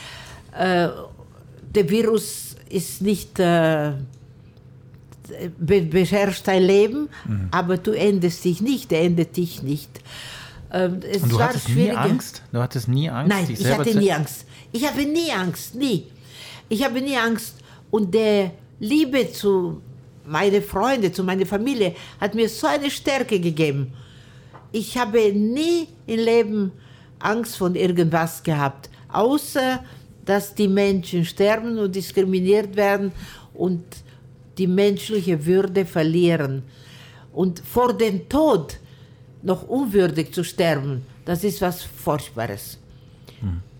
äh, 0.57 0.89
der 1.75 1.89
Virus 1.89 2.55
ist 2.69 3.01
nicht... 3.01 3.39
Äh, 3.39 3.93
be 5.57 5.81
beherrscht 5.81 6.47
dein 6.47 6.63
Leben, 6.63 7.09
mhm. 7.25 7.47
aber 7.51 7.77
du 7.77 7.91
endest 7.91 8.43
dich 8.43 8.61
nicht, 8.61 8.91
er 8.91 9.01
endet 9.01 9.37
dich 9.37 9.63
nicht. 9.63 10.01
Ähm, 10.71 10.99
Und 11.21 11.31
du 11.31 11.39
hattest 11.39 11.69
nie 11.69 11.91
Angst? 11.91 12.41
Du 12.51 12.59
hattest 12.59 12.87
nie 12.87 13.09
Angst? 13.09 13.29
Nein, 13.29 13.47
ich 13.57 13.67
hatte 13.67 13.97
nie 13.97 14.11
Angst. 14.11 14.45
Ich 14.71 14.87
habe 14.87 15.05
nie 15.05 15.31
Angst, 15.31 15.75
nie. 15.75 16.07
Ich 16.67 16.83
habe 16.83 16.99
nie 17.01 17.15
Angst. 17.15 17.55
Und 17.91 18.13
der 18.13 18.51
Liebe 18.79 19.31
zu 19.31 19.81
meinen 20.25 20.63
Freunden, 20.63 21.13
zu 21.13 21.23
meiner 21.23 21.45
Familie, 21.45 21.95
hat 22.19 22.33
mir 22.33 22.49
so 22.49 22.67
eine 22.67 22.89
Stärke 22.89 23.39
gegeben. 23.39 23.93
Ich 24.71 24.97
habe 24.97 25.31
nie 25.31 25.87
im 26.07 26.19
Leben 26.19 26.71
Angst 27.19 27.57
von 27.57 27.75
irgendwas 27.75 28.41
gehabt, 28.41 28.89
außer 29.09 29.83
dass 30.25 30.55
die 30.55 30.67
Menschen 30.67 31.25
sterben 31.25 31.77
und 31.77 31.95
diskriminiert 31.95 32.75
werden 32.75 33.11
und 33.53 33.83
die 34.57 34.67
menschliche 34.67 35.45
Würde 35.45 35.85
verlieren. 35.85 36.63
Und 37.31 37.59
vor 37.59 37.93
dem 37.93 38.29
Tod 38.29 38.77
noch 39.41 39.67
unwürdig 39.67 40.33
zu 40.33 40.43
sterben, 40.43 41.05
das 41.25 41.43
ist 41.43 41.61
was 41.61 41.83
Furchtbares. 41.83 42.77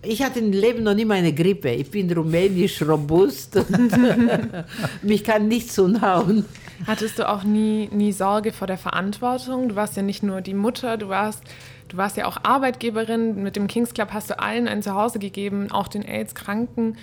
Ich 0.02 0.22
hatte 0.22 0.40
im 0.40 0.52
Leben 0.52 0.82
noch 0.82 0.94
nie 0.94 1.06
meine 1.06 1.32
Grippe. 1.32 1.70
Ich 1.70 1.90
bin 1.90 2.12
rumänisch 2.12 2.82
robust 2.82 3.56
und 3.56 3.90
mich 5.02 5.24
kann 5.24 5.48
nichts 5.48 5.78
umhauen. 5.78 6.44
Hattest 6.86 7.18
du 7.18 7.28
auch 7.28 7.44
nie, 7.44 7.88
nie 7.90 8.12
Sorge 8.12 8.52
vor 8.52 8.66
der 8.66 8.76
Verantwortung? 8.76 9.70
Du 9.70 9.76
warst 9.76 9.96
ja 9.96 10.02
nicht 10.02 10.22
nur 10.22 10.42
die 10.42 10.52
Mutter, 10.52 10.98
du 10.98 11.08
warst, 11.08 11.42
du 11.88 11.96
warst 11.96 12.18
ja 12.18 12.26
auch 12.26 12.36
Arbeitgeberin. 12.42 13.42
Mit 13.42 13.56
dem 13.56 13.66
Kings 13.66 13.94
Club 13.94 14.10
hast 14.12 14.28
du 14.28 14.38
allen 14.38 14.68
ein 14.68 14.82
Zuhause 14.82 15.18
gegeben, 15.18 15.70
auch 15.70 15.88
den 15.88 16.02
AIDS-Kranken. 16.02 16.98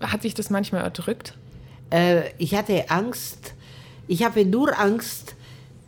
Hat 0.00 0.22
sich 0.22 0.32
das 0.32 0.48
manchmal 0.48 0.82
erdrückt? 0.82 1.34
äh, 1.90 2.30
ich 2.38 2.54
hatte 2.54 2.90
Angst, 2.90 3.54
ich 4.06 4.24
habe 4.24 4.44
nur 4.44 4.78
Angst, 4.78 5.34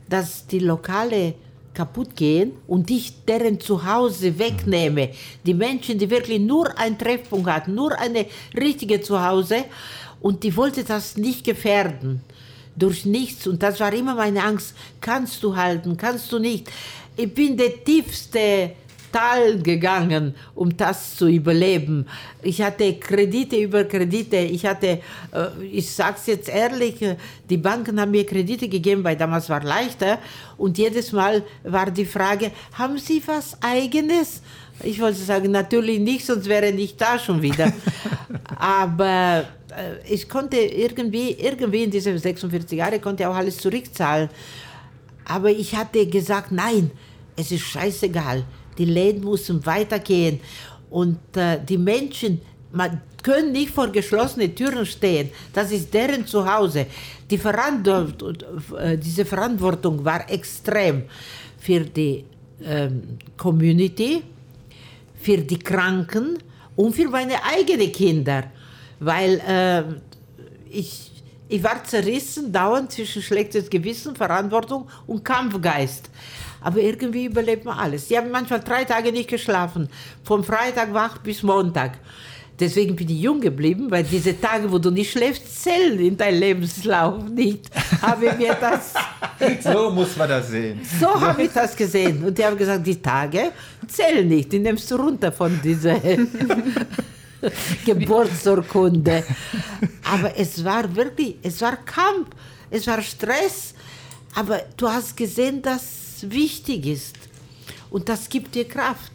dass 0.09 0.47
die 0.47 0.59
Lokale 0.59 1.35
kaputt 1.81 2.15
gehen 2.15 2.53
und 2.67 2.91
ich 2.91 3.25
deren 3.25 3.59
Zuhause 3.59 4.39
wegnehme. 4.39 5.09
Die 5.47 5.55
Menschen, 5.55 5.99
die 5.99 6.11
wirklich 6.11 6.39
nur 6.39 6.79
einen 6.79 6.99
Treffpunkt 6.99 7.49
hatten, 7.49 7.75
nur 7.75 7.99
eine 7.99 8.27
richtige 8.55 9.01
Zuhause 9.01 9.65
und 10.21 10.43
die 10.43 10.55
wollte 10.57 10.85
das 10.85 11.17
nicht 11.17 11.43
gefährden 11.43 12.21
durch 12.77 13.07
nichts 13.07 13.47
und 13.47 13.63
das 13.63 13.81
war 13.81 13.93
immer 13.95 14.15
meine 14.15 14.45
Angst. 14.45 14.75
Kannst 15.01 15.43
du 15.43 15.57
halten, 15.57 15.97
kannst 15.97 16.31
du 16.33 16.39
nicht. 16.39 16.71
Ich 17.17 17.33
bin 17.33 17.57
der 17.57 17.83
tiefste 17.83 18.73
Tal 19.13 19.59
gegangen, 19.63 20.35
um 20.55 20.77
das 20.77 21.17
zu 21.17 21.29
überleben. 21.29 22.07
Ich 22.43 22.63
hatte 22.63 22.95
Kredite 22.95 23.57
über 23.57 23.85
Kredite. 23.85 24.37
Ich 24.37 24.65
hatte, 24.65 25.01
äh, 25.33 25.65
ich 25.71 25.91
sage 25.91 26.17
es 26.19 26.27
jetzt 26.27 26.49
ehrlich, 26.49 27.03
äh, 27.03 27.17
die 27.49 27.57
Banken 27.57 28.01
haben 28.01 28.13
mir 28.13 28.25
Kredite 28.25 28.69
gegeben, 28.69 29.05
weil 29.05 29.17
damals 29.17 29.49
war 29.49 29.63
leichter. 29.63 30.19
Und 30.57 30.79
jedes 30.79 31.13
Mal 31.13 31.43
war 31.65 31.91
die 31.91 32.05
Frage, 32.05 32.53
haben 32.73 32.99
Sie 32.99 33.23
was 33.27 33.57
Eigenes? 33.61 34.43
Ich 34.83 35.01
wollte 35.01 35.19
sagen, 35.19 35.51
natürlich 35.51 35.99
nicht, 35.99 36.25
sonst 36.25 36.49
wäre 36.49 36.71
ich 36.71 36.97
da 36.97 37.19
schon 37.19 37.43
wieder. 37.43 37.73
Aber 38.57 39.45
äh, 39.71 40.13
ich 40.13 40.29
konnte 40.29 40.57
irgendwie, 40.57 41.33
irgendwie 41.33 41.85
in 41.85 41.91
diesen 41.91 42.17
46 42.17 42.79
Jahren 42.79 43.01
konnte 43.01 43.29
auch 43.29 43.35
alles 43.35 43.59
zurückzahlen. 43.59 44.31
Aber 45.25 45.51
ich 45.51 45.77
hatte 45.77 46.07
gesagt, 46.07 46.51
nein, 46.53 46.91
es 47.37 47.53
ist 47.53 47.63
scheißegal 47.63 48.45
die 48.81 48.87
Läden 48.87 49.23
müssen 49.23 49.65
weitergehen 49.65 50.41
und 50.91 51.19
äh, 51.37 51.59
die 51.69 51.79
Menschen 51.79 52.41
man 52.73 53.01
können 53.23 53.53
nicht 53.53 53.71
vor 53.71 53.89
geschlossenen 53.89 54.55
Türen 54.55 54.87
stehen. 54.87 55.31
Das 55.53 55.73
ist 55.73 55.93
deren 55.93 56.27
Zuhause. 56.27 56.87
Die 57.31 57.39
Verantwortung, 57.39 58.37
äh, 58.79 58.97
diese 58.97 59.25
Verantwortung 59.25 60.05
war 60.05 60.29
extrem 60.31 61.05
für 61.59 61.81
die 61.81 62.25
ähm, 62.65 63.19
Community, 63.37 64.23
für 65.21 65.39
die 65.39 65.59
Kranken 65.59 66.39
und 66.77 66.95
für 66.95 67.09
meine 67.09 67.43
eigenen 67.45 67.93
Kinder, 67.93 68.45
weil 69.01 69.41
äh, 69.47 69.83
ich, 70.71 71.11
ich 71.49 71.63
war 71.63 71.83
zerrissen 71.85 72.53
dauernd 72.53 72.93
zwischen 72.93 73.21
schlechtes 73.21 73.69
Gewissen, 73.69 74.17
Verantwortung 74.17 74.89
und 75.07 75.25
Kampfgeist. 75.25 76.09
Aber 76.61 76.79
irgendwie 76.79 77.27
überlebt 77.27 77.65
man 77.65 77.79
alles. 77.79 78.09
Die 78.09 78.17
haben 78.17 78.31
manchmal 78.31 78.61
drei 78.61 78.85
Tage 78.85 79.13
nicht 79.13 79.29
geschlafen, 79.29 79.89
vom 80.25 80.45
Freitag 80.45 80.93
wach 80.93 81.19
bis 81.19 81.43
Montag. 81.43 81.99
Deswegen 82.61 82.95
bin 82.95 83.09
ich 83.09 83.23
jung 83.23 83.41
geblieben, 83.41 83.91
weil 83.91 84.05
diese 84.05 84.39
Tage, 84.39 84.71
wo 84.71 84.79
du 84.79 84.91
nicht 84.91 85.11
schläfst, 85.11 85.63
zählen 85.63 85.99
in 85.99 86.15
deinem 86.15 86.41
Lebenslauf 86.41 87.25
nicht. 87.25 87.71
Habe 88.03 88.35
mir 88.37 88.55
das. 88.61 88.93
so 89.73 89.91
muss 89.91 90.15
man 90.15 90.29
das 90.29 90.49
sehen. 90.49 90.79
So 91.01 91.19
habe 91.19 91.45
ich 91.45 91.51
das 91.53 91.75
gesehen. 91.75 92.23
Und 92.23 92.37
die 92.37 92.45
haben 92.45 92.59
gesagt, 92.59 92.87
die 92.87 93.01
Tage 93.01 93.53
zählen 93.89 94.29
nicht. 94.29 94.53
Die 94.53 94.59
nimmst 94.59 94.91
du 94.91 94.97
runter 94.97 95.33
von 95.33 95.59
dieser 95.65 95.99
Geburtsurkunde. 97.87 99.25
Aber 100.13 100.39
es 100.39 100.63
war 100.63 100.95
wirklich, 100.95 101.37
es 101.43 101.63
war 101.63 101.77
Kampf, 101.77 102.29
es 102.71 102.87
war 102.87 103.01
Stress. 103.01 103.73
Aber 104.35 104.61
du 104.77 104.87
hast 104.87 105.17
gesehen, 105.17 105.63
dass 105.63 106.00
wichtig 106.29 106.87
ist. 106.87 107.17
Und 107.91 108.09
das 108.09 108.29
gibt 108.29 108.55
dir 108.55 108.67
Kraft. 108.67 109.13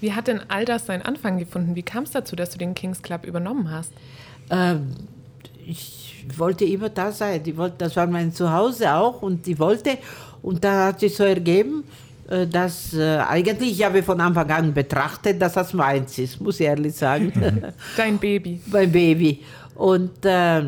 Wie 0.00 0.12
hat 0.12 0.28
denn 0.28 0.40
all 0.48 0.64
das 0.64 0.86
seinen 0.86 1.02
Anfang 1.02 1.38
gefunden? 1.38 1.74
Wie 1.74 1.82
kam 1.82 2.04
es 2.04 2.10
dazu, 2.10 2.36
dass 2.36 2.50
du 2.50 2.58
den 2.58 2.74
Kings 2.74 3.02
Club 3.02 3.24
übernommen 3.24 3.70
hast? 3.70 3.92
Ähm, 4.50 4.94
ich 5.66 6.24
wollte 6.36 6.64
immer 6.64 6.88
da 6.88 7.12
sein. 7.12 7.42
Die 7.42 7.56
wollte, 7.56 7.76
das 7.78 7.96
war 7.96 8.06
mein 8.06 8.32
Zuhause 8.32 8.92
auch 8.94 9.22
und 9.22 9.46
die 9.46 9.58
wollte. 9.58 9.98
Und 10.42 10.62
da 10.62 10.86
hat 10.86 11.00
sich 11.00 11.16
so 11.16 11.24
ergeben, 11.24 11.84
äh, 12.28 12.46
dass 12.46 12.94
äh, 12.94 13.18
eigentlich, 13.18 13.72
ich 13.72 13.84
habe 13.84 14.02
von 14.02 14.20
Anfang 14.20 14.50
an 14.50 14.74
betrachtet, 14.74 15.40
dass 15.40 15.54
das 15.54 15.72
meins 15.72 16.18
ist, 16.18 16.40
muss 16.40 16.60
ich 16.60 16.66
ehrlich 16.66 16.94
sagen. 16.94 17.32
Dein 17.96 18.18
Baby. 18.18 18.60
mein 18.66 18.90
Baby. 18.90 19.42
Und 19.74 20.24
äh, 20.24 20.62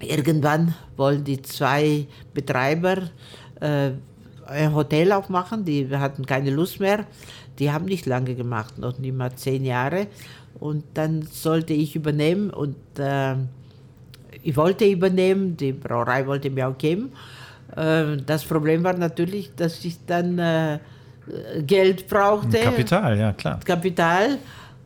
irgendwann 0.00 0.74
wollen 0.96 1.24
die 1.24 1.40
zwei 1.42 2.06
Betreiber 2.32 2.96
äh, 3.60 3.90
ein 4.50 4.74
Hotel 4.74 5.12
aufmachen, 5.12 5.64
die 5.64 5.88
hatten 5.96 6.26
keine 6.26 6.50
Lust 6.50 6.80
mehr. 6.80 7.06
Die 7.58 7.70
haben 7.70 7.84
nicht 7.84 8.06
lange 8.06 8.34
gemacht, 8.34 8.78
noch 8.78 8.98
nicht 8.98 9.14
mal 9.14 9.34
zehn 9.34 9.64
Jahre. 9.64 10.06
Und 10.58 10.84
dann 10.94 11.22
sollte 11.22 11.72
ich 11.72 11.94
übernehmen 11.96 12.50
und 12.50 12.76
äh, 12.98 13.34
ich 14.42 14.56
wollte 14.56 14.86
übernehmen, 14.86 15.56
die 15.56 15.72
Brauerei 15.72 16.26
wollte 16.26 16.50
mir 16.50 16.68
auch 16.68 16.78
geben. 16.78 17.12
Äh, 17.76 18.16
das 18.26 18.44
Problem 18.44 18.82
war 18.82 18.94
natürlich, 18.94 19.54
dass 19.54 19.84
ich 19.84 19.98
dann 20.06 20.38
äh, 20.38 20.78
Geld 21.66 22.08
brauchte. 22.08 22.58
Kapital, 22.58 23.18
ja 23.18 23.32
klar. 23.32 23.60
Kapital. 23.64 24.38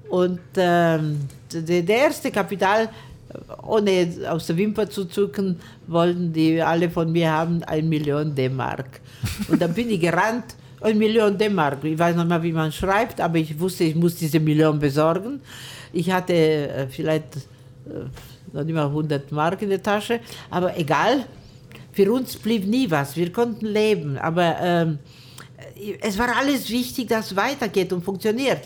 Und 0.08 0.40
ähm, 0.56 1.20
der 1.52 1.88
erste 1.88 2.30
Kapital, 2.30 2.88
ohne 3.62 4.08
aus 4.28 4.46
der 4.46 4.56
Wimper 4.56 4.88
zu 4.88 5.06
zucken, 5.06 5.60
wollten 5.86 6.32
die 6.32 6.60
alle 6.60 6.90
von 6.90 7.10
mir 7.10 7.30
haben, 7.30 7.62
ein 7.64 7.88
Million 7.88 8.34
D-Mark. 8.34 9.00
Und 9.48 9.60
dann 9.60 9.72
bin 9.74 9.90
ich 9.90 10.00
gerannt, 10.00 10.56
eine 10.80 10.94
Million 10.94 11.36
D-Mark. 11.36 11.82
Ich 11.84 11.98
weiß 11.98 12.16
noch 12.16 12.26
mal, 12.26 12.42
wie 12.42 12.52
man 12.52 12.70
schreibt, 12.70 13.20
aber 13.20 13.38
ich 13.38 13.58
wusste, 13.58 13.84
ich 13.84 13.94
muss 13.94 14.16
diese 14.16 14.40
Million 14.40 14.78
besorgen. 14.78 15.40
Ich 15.92 16.10
hatte 16.10 16.34
äh, 16.34 16.86
vielleicht 16.88 17.36
äh, 17.36 18.04
noch 18.52 18.64
nicht 18.64 18.74
mal 18.74 18.86
100 18.86 19.32
Mark 19.32 19.62
in 19.62 19.70
der 19.70 19.82
Tasche, 19.82 20.20
aber 20.50 20.76
egal. 20.78 21.24
Für 21.92 22.12
uns 22.12 22.36
blieb 22.36 22.66
nie 22.66 22.90
was. 22.90 23.16
Wir 23.16 23.30
konnten 23.30 23.66
leben, 23.66 24.18
aber 24.18 24.56
ähm, 24.60 24.98
es 26.00 26.18
war 26.18 26.36
alles 26.36 26.68
wichtig, 26.68 27.08
dass 27.08 27.30
es 27.30 27.36
weitergeht 27.36 27.92
und 27.92 28.04
funktioniert. 28.04 28.62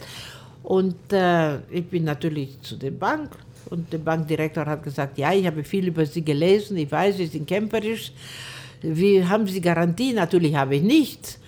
Und 0.63 1.13
äh, 1.13 1.59
ich 1.71 1.87
bin 1.87 2.05
natürlich 2.05 2.61
zu 2.63 2.77
der 2.77 2.91
Bank 2.91 3.31
und 3.71 3.93
der 3.93 3.99
Bankdirektor 3.99 4.67
hat 4.67 4.83
gesagt, 4.83 5.19
ja, 5.19 5.33
ich 5.33 5.47
habe 5.47 5.63
viel 5.65 5.89
über 5.89 6.05
Sie 6.07 6.25
gelesen, 6.25 6.77
ich 6.77 6.91
weiß, 6.91 7.17
Sie 7.17 7.27
sind 7.27 7.47
kämpferisch. 7.47 8.13
Wie 8.81 9.25
haben 9.25 9.47
Sie 9.47 9.61
Garantie? 9.61 10.13
Natürlich 10.13 10.55
habe 10.55 10.77
ich 10.77 10.83
nichts 10.83 11.39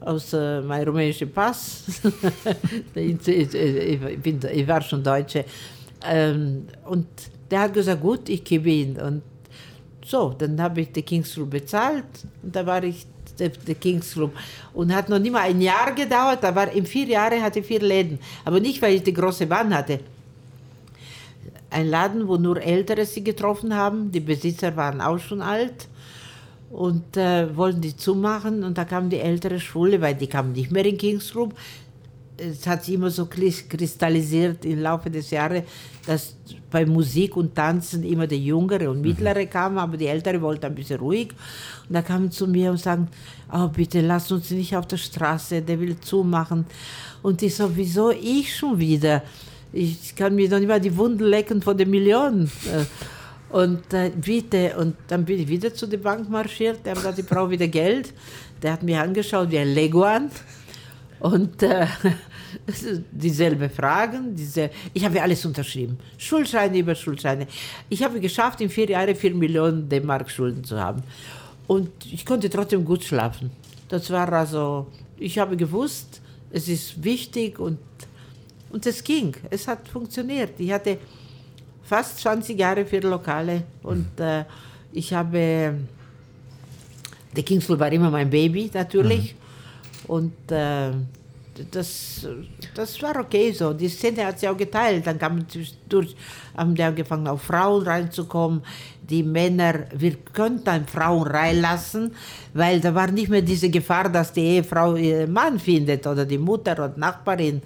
außer 0.00 0.62
mein 0.62 0.86
rumänischer 0.86 1.26
Pass. 1.26 1.84
ich, 2.94 4.68
war 4.68 4.82
schon 4.82 5.02
Deutsche. 5.02 5.44
Ähm, 6.06 6.66
und 6.84 7.06
der 7.50 7.60
hat 7.60 7.74
gesagt, 7.74 8.00
gut, 8.00 8.28
ich 8.28 8.44
gebe 8.44 8.70
ihn. 8.70 9.00
Und 9.00 9.22
so, 10.04 10.34
dann 10.36 10.60
habe 10.60 10.82
ich 10.82 10.92
den 10.92 11.04
Kings 11.04 11.32
Club 11.32 11.50
bezahlt 11.50 12.04
und 12.42 12.54
da 12.54 12.66
war 12.66 12.82
ich 12.84 13.06
der, 13.38 13.48
der 13.48 13.74
Kings 13.74 14.12
Club. 14.12 14.32
Und 14.74 14.94
hat 14.94 15.08
noch 15.08 15.18
nicht 15.18 15.32
mal 15.32 15.42
ein 15.42 15.60
Jahr 15.60 15.92
gedauert, 15.92 16.40
da 16.42 16.54
war 16.54 16.70
in 16.70 16.86
vier 16.86 17.06
Jahren 17.06 17.42
hatte 17.42 17.60
ich 17.60 17.66
vier 17.66 17.80
Läden. 17.80 18.18
Aber 18.44 18.60
nicht, 18.60 18.82
weil 18.82 18.94
ich 18.96 19.02
die 19.02 19.14
große 19.14 19.46
Bahn 19.46 19.74
hatte. 19.74 20.00
Ein 21.74 21.88
Laden, 21.88 22.28
wo 22.28 22.36
nur 22.36 22.62
Ältere 22.62 23.04
sie 23.04 23.24
getroffen 23.24 23.74
haben. 23.74 24.12
Die 24.12 24.20
Besitzer 24.20 24.76
waren 24.76 25.00
auch 25.00 25.18
schon 25.18 25.42
alt 25.42 25.88
und 26.70 27.16
äh, 27.16 27.56
wollten 27.56 27.80
die 27.80 27.96
zumachen 27.96 28.62
und 28.62 28.78
da 28.78 28.84
kam 28.84 29.10
die 29.10 29.18
ältere 29.18 29.58
Schule, 29.58 30.00
weil 30.00 30.14
die 30.14 30.28
kamen 30.28 30.52
nicht 30.52 30.70
mehr 30.70 30.86
in 30.86 30.96
Kings 30.96 31.32
Club. 31.32 31.52
Es 32.36 32.64
hat 32.64 32.84
sich 32.84 32.94
immer 32.94 33.10
so 33.10 33.26
kristallisiert 33.26 34.64
im 34.64 34.82
Laufe 34.82 35.10
des 35.10 35.30
Jahres, 35.30 35.64
dass 36.06 36.36
bei 36.70 36.86
Musik 36.86 37.36
und 37.36 37.56
Tanzen 37.56 38.04
immer 38.04 38.28
der 38.28 38.38
Jüngere 38.38 38.88
und 38.90 39.00
Mittlere 39.00 39.44
mhm. 39.44 39.50
kamen, 39.50 39.78
aber 39.78 39.96
die 39.96 40.06
Ältere 40.06 40.40
wollten 40.40 40.66
ein 40.66 40.74
bisschen 40.76 41.00
ruhig. 41.00 41.32
Und 41.88 41.94
da 41.94 42.02
kamen 42.02 42.30
zu 42.30 42.46
mir 42.46 42.70
und 42.70 42.78
sagen, 42.78 43.08
oh 43.52 43.66
bitte 43.66 44.00
lass 44.00 44.30
uns 44.30 44.50
nicht 44.50 44.76
auf 44.76 44.86
der 44.86 44.96
Straße, 44.96 45.62
der 45.62 45.80
will 45.80 45.98
zumachen. 45.98 46.66
Und 47.20 47.42
ich 47.42 47.56
so, 47.56 47.76
wieso 47.76 48.12
ich 48.12 48.56
schon 48.56 48.78
wieder? 48.78 49.22
Ich 49.76 50.14
kann 50.14 50.36
mir 50.36 50.48
doch 50.48 50.60
nicht 50.60 50.68
mal 50.68 50.80
die 50.80 50.96
Wunden 50.96 51.24
lecken 51.24 51.60
von 51.60 51.76
den 51.76 51.90
Millionen. 51.90 52.48
Und 53.50 53.92
äh, 53.92 54.12
bitte, 54.14 54.76
und 54.78 54.94
dann 55.08 55.24
bin 55.24 55.40
ich 55.40 55.48
wieder 55.48 55.74
zu 55.74 55.88
der 55.88 55.98
Bank 55.98 56.30
marschiert, 56.30 56.86
der 56.86 56.94
hat 57.02 57.18
ich 57.18 57.26
brauche 57.26 57.50
wieder 57.50 57.66
Geld. 57.66 58.14
Der 58.62 58.72
hat 58.72 58.84
mich 58.84 58.96
angeschaut 58.96 59.50
wie 59.50 59.58
ein 59.58 59.74
Leguan. 59.74 60.30
Und 61.18 61.60
äh, 61.64 61.86
dieselbe 63.10 63.68
Fragen, 63.68 64.36
diese, 64.36 64.70
ich 64.92 65.04
habe 65.04 65.20
alles 65.20 65.44
unterschrieben. 65.44 65.98
Schuldscheine 66.18 66.78
über 66.78 66.94
Schuldscheine. 66.94 67.48
Ich 67.88 68.00
habe 68.04 68.20
geschafft, 68.20 68.60
in 68.60 68.70
vier 68.70 68.88
Jahren 68.90 69.16
vier 69.16 69.34
Millionen 69.34 69.88
D-Mark 69.88 70.30
Schulden 70.30 70.62
zu 70.62 70.78
haben. 70.78 71.02
Und 71.66 71.90
ich 72.12 72.24
konnte 72.24 72.48
trotzdem 72.48 72.84
gut 72.84 73.02
schlafen. 73.02 73.50
Das 73.88 74.08
war 74.10 74.32
also, 74.32 74.86
ich 75.18 75.36
habe 75.38 75.56
gewusst, 75.56 76.20
es 76.50 76.68
ist 76.68 77.02
wichtig 77.02 77.58
und, 77.58 77.78
und 78.74 78.84
es 78.86 79.04
ging. 79.04 79.32
Es 79.50 79.68
hat 79.68 79.88
funktioniert. 79.88 80.58
Ich 80.58 80.72
hatte 80.72 80.98
fast 81.84 82.18
20 82.18 82.58
Jahre 82.58 82.84
für 82.84 82.98
Lokale 82.98 83.62
und 83.84 84.18
äh, 84.18 84.44
ich 84.92 85.12
habe, 85.12 85.74
der 87.36 87.42
Kingspool 87.44 87.78
war 87.78 87.92
immer 87.92 88.10
mein 88.10 88.28
Baby 88.28 88.68
natürlich 88.74 89.34
mhm. 89.34 90.10
und 90.10 90.50
äh, 90.50 90.90
das, 91.70 92.26
das 92.74 93.00
war 93.00 93.16
okay 93.20 93.52
so. 93.52 93.72
Die 93.72 93.88
Szene 93.88 94.26
hat 94.26 94.40
sich 94.40 94.48
auch 94.48 94.56
geteilt. 94.56 95.06
Dann 95.06 95.20
kamen 95.20 95.46
durch, 95.88 96.16
haben 96.56 96.74
die 96.74 96.82
angefangen, 96.82 97.28
auf 97.28 97.42
Frauen 97.42 97.84
reinzukommen. 97.84 98.60
Die 99.08 99.22
Männer, 99.22 99.84
wir 99.94 100.16
könnten 100.32 100.84
Frauen 100.88 101.28
reinlassen, 101.28 102.12
weil 102.54 102.80
da 102.80 102.92
war 102.92 103.08
nicht 103.12 103.28
mehr 103.28 103.42
diese 103.42 103.70
Gefahr, 103.70 104.08
dass 104.08 104.32
die 104.32 104.40
Ehefrau 104.40 104.96
ihren 104.96 105.32
Mann 105.32 105.60
findet 105.60 106.04
oder 106.08 106.24
die 106.24 106.38
Mutter 106.38 106.72
oder 106.72 106.94
Nachbarin. 106.96 107.62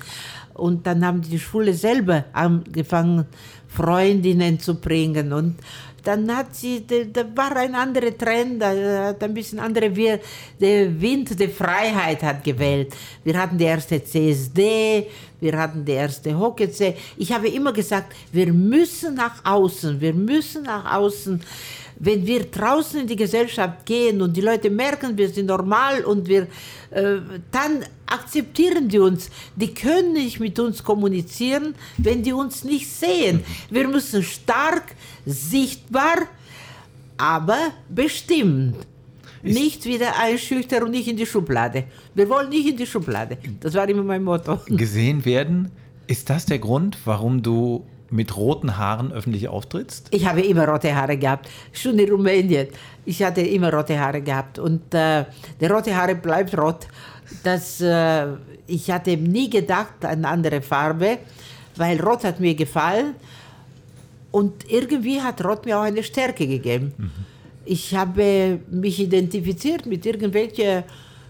Und 0.59 0.87
dann 0.87 1.05
haben 1.07 1.23
die 1.23 1.39
Schule 1.39 1.73
selber 1.73 2.25
angefangen, 2.33 3.27
Freundinnen 3.69 4.59
zu 4.59 4.75
bringen. 4.75 5.33
Und 5.33 5.57
dann 6.05 6.35
hat 6.35 6.55
sie, 6.55 6.85
da 6.87 7.25
war 7.35 7.57
ein 7.57 7.75
anderer 7.75 8.17
Trend, 8.17 8.63
da 8.63 9.09
hat 9.09 9.23
ein 9.23 9.35
bisschen 9.35 9.59
andere, 9.59 9.91
der 9.91 11.01
Wind 11.01 11.39
der 11.39 11.51
Freiheit 11.51 12.23
hat 12.23 12.43
gewählt. 12.43 12.95
Wir 13.25 13.39
hatten 13.39 13.59
die 13.59 13.65
erste 13.65 14.03
CSD, 14.03 15.07
wir 15.41 15.59
hatten 15.59 15.85
die 15.85 15.93
erste 15.93 16.39
Hockey. 16.39 16.69
Ich 17.17 17.33
habe 17.33 17.49
immer 17.49 17.73
gesagt, 17.73 18.15
wir 18.33 18.53
müssen 18.53 19.15
nach 19.15 19.45
außen, 19.45 20.01
wir 20.01 20.15
müssen 20.15 20.63
nach 20.63 20.97
außen 20.97 21.41
wenn 22.01 22.25
wir 22.25 22.45
draußen 22.45 23.01
in 23.01 23.07
die 23.07 23.17
Gesellschaft 23.17 23.85
gehen 23.85 24.23
und 24.23 24.37
die 24.37 24.41
Leute 24.41 24.71
merken, 24.71 25.17
wir 25.17 25.29
sind 25.29 25.47
normal 25.47 26.05
und 26.05 26.29
wir, 26.29 26.43
äh, 26.91 27.17
dann 27.51 27.85
akzeptieren 28.11 28.89
die 28.89 28.99
uns. 28.99 29.31
Die 29.57 29.75
können 29.75 30.13
nicht 30.13 30.41
mit 30.41 30.59
uns 30.59 30.83
kommunizieren, 30.83 31.75
wenn 31.97 32.23
die 32.23 32.33
uns 32.33 32.65
nicht 32.65 32.89
sehen. 32.89 33.45
Wir 33.71 33.89
müssen 33.89 34.23
stark, 34.23 34.95
sichtbar, 35.27 36.29
aber 37.17 37.59
bestimmt. 37.89 38.77
Nicht 39.43 39.85
wieder 39.85 40.19
einschüchtern 40.19 40.85
und 40.85 40.91
nicht 40.91 41.09
in 41.09 41.17
die 41.17 41.27
Schublade. 41.27 41.85
Wir 42.15 42.29
wollen 42.29 42.49
nicht 42.49 42.69
in 42.69 42.77
die 42.77 42.87
Schublade. 42.87 43.39
Das 43.61 43.75
war 43.75 43.89
immer 43.89 44.03
mein 44.03 44.25
Motto. 44.25 44.59
Gesehen 44.67 45.25
werden, 45.25 45.71
ist 46.09 46.29
das 46.29 46.47
der 46.47 46.59
Grund, 46.59 46.99
warum 47.05 47.43
du 47.43 47.85
mit 48.11 48.37
roten 48.37 48.77
Haaren 48.77 49.13
öffentlich 49.13 49.49
auftrittst? 49.49 50.09
Ich 50.11 50.27
habe 50.27 50.41
immer 50.41 50.67
rote 50.67 50.95
Haare 50.95 51.17
gehabt, 51.17 51.49
schon 51.73 51.99
in 51.99 52.11
Rumänien. 52.11 52.69
Ich 53.05 53.23
hatte 53.23 53.43
immer 53.43 53.73
rote 53.73 53.99
Haare 53.99 54.23
gehabt 54.23 54.59
und 54.59 54.95
äh, 54.95 55.25
die 55.61 55.67
rote 55.67 55.95
Haare 55.95 56.15
bleibt 56.15 56.57
rot. 56.57 56.89
Das, 57.43 57.81
äh, 57.81 58.27
ich 58.67 58.91
hatte 58.91 59.17
nie 59.17 59.51
gedacht 59.51 60.05
an 60.05 60.25
andere 60.25 60.63
Farbe, 60.63 61.19
weil 61.77 62.01
rot 62.01 62.25
hat 62.25 62.41
mir 62.41 62.55
gefallen 62.55 63.15
und 64.31 64.71
irgendwie 64.71 65.21
hat 65.21 65.45
rot 65.45 65.65
mir 65.65 65.79
auch 65.79 65.83
eine 65.83 66.03
Stärke 66.03 66.47
gegeben. 66.47 66.93
Mhm. 66.97 67.11
Ich 67.65 67.95
habe 67.95 68.61
mich 68.71 68.99
identifiziert 68.99 69.87
mit 69.87 70.07
irgendwelchen 70.07 70.85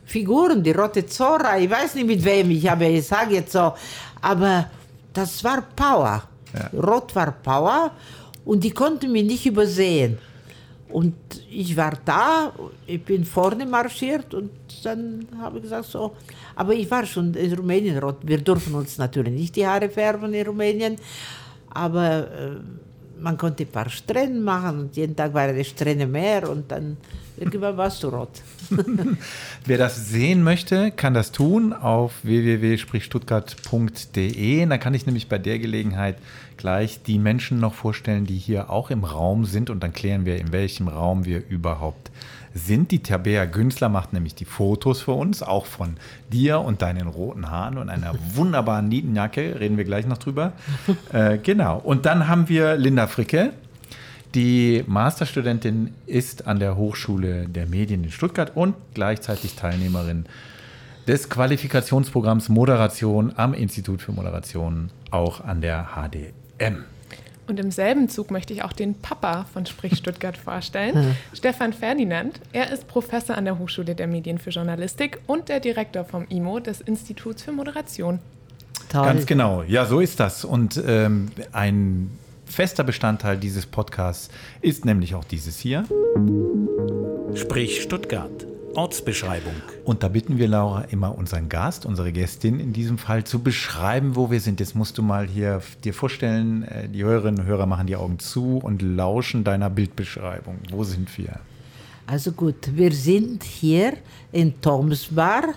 Figuren, 0.04 0.62
die 0.62 0.70
rote 0.70 1.04
Zora, 1.06 1.58
ich 1.58 1.68
weiß 1.68 1.96
nicht 1.96 2.06
mit 2.06 2.24
wem, 2.24 2.50
ich 2.50 2.66
habe, 2.68 2.86
ich 2.86 3.06
sage 3.06 3.34
jetzt 3.34 3.52
so, 3.52 3.74
aber 4.22 4.70
das 5.12 5.42
war 5.44 5.62
Power. 5.76 6.22
Ja. 6.54 6.80
Rot 6.80 7.14
war 7.14 7.32
Power 7.32 7.90
und 8.44 8.64
die 8.64 8.70
konnten 8.70 9.12
mich 9.12 9.24
nicht 9.24 9.46
übersehen. 9.46 10.18
Und 10.90 11.14
ich 11.50 11.76
war 11.76 11.98
da, 12.04 12.52
ich 12.86 13.02
bin 13.02 13.24
vorne 13.24 13.66
marschiert 13.66 14.32
und 14.32 14.50
dann 14.82 15.26
habe 15.38 15.58
ich 15.58 15.64
gesagt 15.64 15.88
so, 15.88 16.16
aber 16.56 16.72
ich 16.74 16.90
war 16.90 17.04
schon 17.04 17.34
in 17.34 17.52
Rumänien 17.52 17.98
rot. 17.98 18.16
Wir 18.22 18.38
dürfen 18.38 18.74
uns 18.74 18.96
natürlich 18.96 19.32
nicht 19.32 19.56
die 19.56 19.66
Haare 19.66 19.90
färben 19.90 20.32
in 20.32 20.46
Rumänien, 20.46 20.96
aber 21.70 22.30
äh, 22.32 22.56
man 23.20 23.36
konnte 23.36 23.64
ein 23.64 23.70
paar 23.70 23.90
Strähnen 23.90 24.42
machen 24.42 24.80
und 24.80 24.96
jeden 24.96 25.14
Tag 25.16 25.34
war 25.34 25.42
eine 25.42 25.64
Strähne 25.64 26.06
mehr 26.06 26.48
und 26.48 26.70
dann 26.70 26.96
irgendwann 27.36 27.76
warst 27.76 28.02
du 28.02 28.08
rot. 28.08 28.30
Wer 29.66 29.78
das 29.78 30.08
sehen 30.08 30.42
möchte, 30.42 30.90
kann 30.90 31.12
das 31.14 31.32
tun 31.32 31.72
auf 31.72 32.12
www.stuttgart.de. 32.22 34.66
Da 34.66 34.78
kann 34.78 34.94
ich 34.94 35.06
nämlich 35.06 35.28
bei 35.28 35.38
der 35.38 35.58
Gelegenheit 35.58 36.18
gleich 36.56 37.02
die 37.02 37.18
Menschen 37.18 37.58
noch 37.60 37.74
vorstellen, 37.74 38.26
die 38.26 38.38
hier 38.38 38.70
auch 38.70 38.90
im 38.90 39.04
Raum 39.04 39.44
sind 39.44 39.70
und 39.70 39.82
dann 39.82 39.92
klären 39.92 40.24
wir, 40.24 40.38
in 40.38 40.52
welchem 40.52 40.88
Raum 40.88 41.24
wir 41.24 41.42
überhaupt 41.48 42.08
sind. 42.08 42.16
Die 42.66 43.02
Tabea 43.02 43.44
Günzler 43.44 43.88
macht 43.88 44.12
nämlich 44.12 44.34
die 44.34 44.44
Fotos 44.44 45.02
für 45.02 45.12
uns, 45.12 45.42
auch 45.42 45.66
von 45.66 45.96
dir 46.32 46.60
und 46.60 46.82
deinen 46.82 47.06
roten 47.06 47.50
Haaren 47.50 47.78
und 47.78 47.88
einer 47.88 48.14
wunderbaren 48.34 48.88
Nietenjacke, 48.88 49.60
reden 49.60 49.76
wir 49.76 49.84
gleich 49.84 50.06
noch 50.06 50.18
drüber. 50.18 50.52
äh, 51.12 51.38
genau. 51.38 51.78
Und 51.78 52.06
dann 52.06 52.28
haben 52.28 52.48
wir 52.48 52.76
Linda 52.76 53.06
Fricke, 53.06 53.52
die 54.34 54.84
Masterstudentin 54.86 55.94
ist 56.06 56.46
an 56.46 56.58
der 56.58 56.76
Hochschule 56.76 57.48
der 57.48 57.66
Medien 57.66 58.04
in 58.04 58.10
Stuttgart 58.10 58.52
und 58.54 58.74
gleichzeitig 58.92 59.54
Teilnehmerin 59.54 60.26
des 61.06 61.30
Qualifikationsprogramms 61.30 62.50
Moderation 62.50 63.32
am 63.36 63.54
Institut 63.54 64.02
für 64.02 64.12
Moderation, 64.12 64.90
auch 65.10 65.42
an 65.42 65.62
der 65.62 65.88
HDM. 65.94 66.84
Und 67.48 67.58
im 67.58 67.70
selben 67.70 68.08
Zug 68.08 68.30
möchte 68.30 68.52
ich 68.52 68.62
auch 68.62 68.72
den 68.72 68.94
Papa 68.94 69.46
von 69.52 69.66
Sprich 69.66 69.96
Stuttgart 69.96 70.36
vorstellen, 70.44 71.16
Stefan 71.32 71.72
Ferdinand. 71.72 72.40
Er 72.52 72.70
ist 72.70 72.86
Professor 72.86 73.36
an 73.36 73.46
der 73.46 73.58
Hochschule 73.58 73.94
der 73.94 74.06
Medien 74.06 74.38
für 74.38 74.50
Journalistik 74.50 75.18
und 75.26 75.48
der 75.48 75.60
Direktor 75.60 76.04
vom 76.04 76.26
IMO, 76.28 76.60
des 76.60 76.80
Instituts 76.80 77.42
für 77.42 77.52
Moderation. 77.52 78.18
Toll. 78.90 79.04
Ganz 79.04 79.26
genau, 79.26 79.62
ja, 79.62 79.86
so 79.86 80.00
ist 80.00 80.20
das. 80.20 80.44
Und 80.44 80.82
ähm, 80.86 81.30
ein 81.52 82.10
fester 82.44 82.84
Bestandteil 82.84 83.36
dieses 83.36 83.66
Podcasts 83.66 84.30
ist 84.60 84.84
nämlich 84.84 85.14
auch 85.14 85.24
dieses 85.24 85.58
hier. 85.58 85.84
Sprich 87.34 87.82
Stuttgart. 87.82 88.46
Ortsbeschreibung. 88.74 89.54
Und 89.84 90.02
da 90.02 90.08
bitten 90.08 90.38
wir 90.38 90.48
Laura 90.48 90.82
immer 90.90 91.16
unseren 91.16 91.48
Gast, 91.48 91.86
unsere 91.86 92.12
Gästin 92.12 92.60
in 92.60 92.72
diesem 92.72 92.98
Fall, 92.98 93.24
zu 93.24 93.40
beschreiben, 93.40 94.16
wo 94.16 94.30
wir 94.30 94.40
sind. 94.40 94.60
Jetzt 94.60 94.74
musst 94.74 94.98
du 94.98 95.02
mal 95.02 95.26
hier 95.26 95.62
dir 95.84 95.94
vorstellen, 95.94 96.62
äh, 96.64 96.88
die 96.88 97.02
Hörerinnen 97.02 97.40
und 97.40 97.46
Hörer 97.46 97.66
machen 97.66 97.86
die 97.86 97.96
Augen 97.96 98.18
zu 98.18 98.58
und 98.58 98.82
lauschen 98.82 99.44
deiner 99.44 99.70
Bildbeschreibung. 99.70 100.58
Wo 100.70 100.84
sind 100.84 101.16
wir? 101.18 101.40
Also 102.06 102.32
gut, 102.32 102.70
wir 102.74 102.92
sind 102.92 103.44
hier 103.44 103.94
in 104.32 104.60
Toms 104.60 105.08
Bar, 105.10 105.54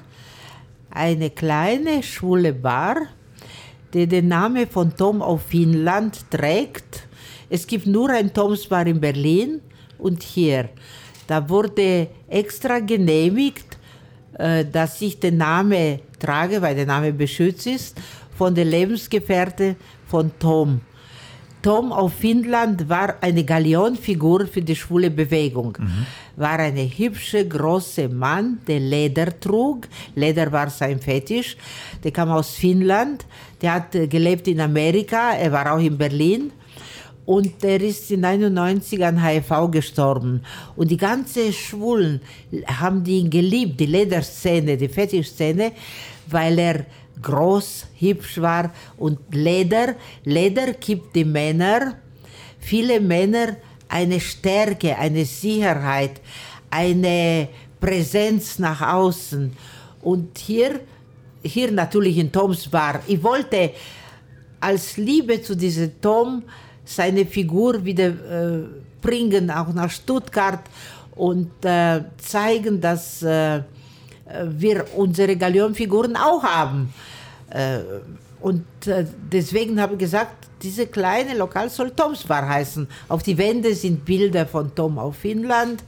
eine 0.89 1.29
kleine 1.29 2.03
schwule 2.03 2.53
Bar, 2.53 2.97
die 3.93 4.07
den 4.07 4.27
Namen 4.27 4.67
von 4.67 4.95
Tom 4.95 5.21
auf 5.21 5.43
Finnland 5.43 6.29
trägt. 6.29 7.07
Es 7.49 7.67
gibt 7.67 7.87
nur 7.87 8.09
ein 8.09 8.33
Toms 8.33 8.67
Bar 8.67 8.87
in 8.87 8.99
Berlin 8.99 9.61
und 9.97 10.23
hier. 10.23 10.69
Da 11.31 11.47
wurde 11.47 12.09
extra 12.27 12.79
genehmigt, 12.79 13.77
äh, 14.37 14.65
dass 14.65 15.01
ich 15.01 15.17
den 15.17 15.37
Namen 15.37 15.99
trage, 16.19 16.61
weil 16.61 16.75
der 16.75 16.85
Name 16.85 17.13
beschützt 17.13 17.67
ist, 17.67 17.97
von 18.37 18.53
der 18.53 18.65
Lebensgefährte 18.65 19.77
von 20.07 20.29
Tom. 20.39 20.81
Tom 21.61 21.93
auf 21.93 22.15
Finnland 22.15 22.89
war 22.89 23.15
eine 23.21 23.45
Galeonfigur 23.45 24.45
für 24.45 24.61
die 24.61 24.75
schwule 24.75 25.09
Bewegung. 25.09 25.77
War 26.35 26.59
eine 26.59 26.83
hübsche, 26.83 27.47
große 27.47 28.09
Mann, 28.09 28.57
der 28.67 28.81
Leder 28.81 29.39
trug. 29.39 29.87
Leder 30.15 30.51
war 30.51 30.69
sein 30.69 30.99
Fetisch. 30.99 31.55
Der 32.03 32.11
kam 32.11 32.29
aus 32.29 32.55
Finnland. 32.55 33.25
Der 33.61 33.75
hat 33.75 33.91
gelebt 33.93 34.49
in 34.49 34.59
Amerika. 34.59 35.31
Er 35.31 35.53
war 35.53 35.71
auch 35.71 35.79
in 35.79 35.97
Berlin. 35.97 36.51
Und 37.31 37.63
er 37.63 37.79
ist 37.79 38.11
in 38.11 38.25
91 38.25 39.05
an 39.05 39.23
HIV 39.23 39.71
gestorben. 39.71 40.43
Und 40.75 40.91
die 40.91 40.97
ganze 40.97 41.53
Schwulen 41.53 42.19
haben 42.67 43.05
ihn 43.05 43.29
geliebt, 43.29 43.79
die 43.79 43.85
Lederszene, 43.85 44.75
die 44.75 44.89
Fetischszene, 44.89 45.71
weil 46.27 46.59
er 46.59 46.85
groß, 47.21 47.85
hübsch 47.97 48.41
war 48.41 48.73
und 48.97 49.17
Leder, 49.31 49.95
Leder 50.25 50.73
gibt 50.73 51.15
die 51.15 51.23
Männer, 51.23 51.95
viele 52.59 52.99
Männer 52.99 53.55
eine 53.87 54.19
Stärke, 54.19 54.97
eine 54.97 55.23
Sicherheit, 55.23 56.19
eine 56.69 57.47
Präsenz 57.79 58.59
nach 58.59 58.81
außen. 58.81 59.53
Und 60.01 60.37
hier, 60.37 60.81
hier 61.41 61.71
natürlich 61.71 62.17
in 62.17 62.29
Toms 62.29 62.67
Bar, 62.67 62.99
ich 63.07 63.23
wollte 63.23 63.71
als 64.59 64.97
Liebe 64.97 65.41
zu 65.41 65.55
diesem 65.55 66.01
Tom 66.01 66.43
seine 66.95 67.25
Figur 67.25 67.83
wieder 67.83 68.07
äh, 68.07 68.63
bringen, 69.01 69.49
auch 69.49 69.73
nach 69.73 69.89
Stuttgart 69.89 70.61
und 71.15 71.51
äh, 71.63 72.01
zeigen, 72.17 72.79
dass 72.79 73.21
äh, 73.23 73.61
wir 74.45 74.85
unsere 74.95 75.35
Galeonfiguren 75.35 76.15
auch 76.15 76.43
haben. 76.43 76.93
Äh, 77.49 77.79
und 78.39 78.65
äh, 78.87 79.05
deswegen 79.31 79.79
habe 79.79 79.93
ich 79.93 79.99
gesagt, 79.99 80.47
diese 80.61 80.87
kleine 80.87 81.35
Lokal 81.35 81.69
soll 81.69 81.91
Toms 81.91 82.23
Bar 82.23 82.47
heißen. 82.47 82.87
Auf 83.07 83.23
die 83.23 83.37
Wände 83.37 83.73
sind 83.75 84.05
Bilder 84.05 84.45
von 84.45 84.73
Tom 84.73 84.97
auf 84.97 85.17
Finnland 85.17 85.83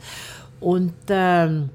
und 0.59 0.93
ähm, 1.09 1.69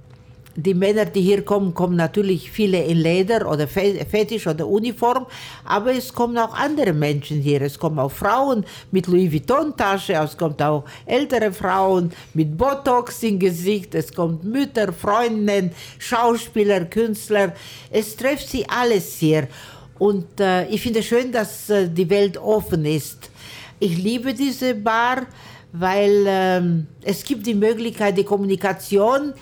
die 0.61 0.75
Männer, 0.75 1.05
die 1.05 1.21
hier 1.21 1.45
kommen, 1.45 1.73
kommen 1.73 1.95
natürlich 1.95 2.51
viele 2.51 2.83
in 2.83 2.99
Leder 2.99 3.49
oder 3.49 3.69
Fe- 3.69 4.05
Fetisch 4.11 4.47
oder 4.47 4.67
Uniform, 4.67 5.27
aber 5.65 5.93
es 5.93 6.13
kommen 6.13 6.37
auch 6.37 6.53
andere 6.53 6.93
Menschen 6.93 7.41
hier. 7.41 7.63
Es 7.63 7.79
kommen 7.79 7.99
auch 8.01 8.11
Frauen 8.11 8.65
mit 8.91 9.07
Louis 9.07 9.33
Vuitton-Tasche, 9.33 10.15
es 10.15 10.37
kommt 10.37 10.61
auch 10.61 10.85
ältere 11.07 11.53
Frauen 11.53 12.11
mit 12.35 12.59
Botox 12.59 13.23
im 13.23 13.39
Gesicht, 13.39 13.95
es 13.95 14.13
kommt 14.13 14.43
Mütter, 14.43 14.93
Freundinnen, 14.93 15.71
Schauspieler, 15.99 16.87
Künstler. 16.87 17.55
Es 17.91 18.17
trifft 18.17 18.49
sie 18.49 18.69
alles 18.69 19.17
hier. 19.17 19.47
Und 19.99 20.41
äh, 20.41 20.67
ich 20.69 20.81
finde 20.81 21.03
schön, 21.03 21.31
dass 21.31 21.71
äh, 21.71 21.89
die 21.89 22.11
Welt 22.11 22.37
offen 22.37 22.85
ist. 22.85 23.31
Ich 23.79 23.97
liebe 23.97 24.35
diese 24.35 24.75
Bar, 24.75 25.27
weil 25.73 26.25
ähm, 26.27 26.87
es 27.03 27.23
gibt 27.23 27.47
die 27.47 27.55
Möglichkeit, 27.55 28.19
die 28.19 28.25
Kommunikation, 28.25 29.35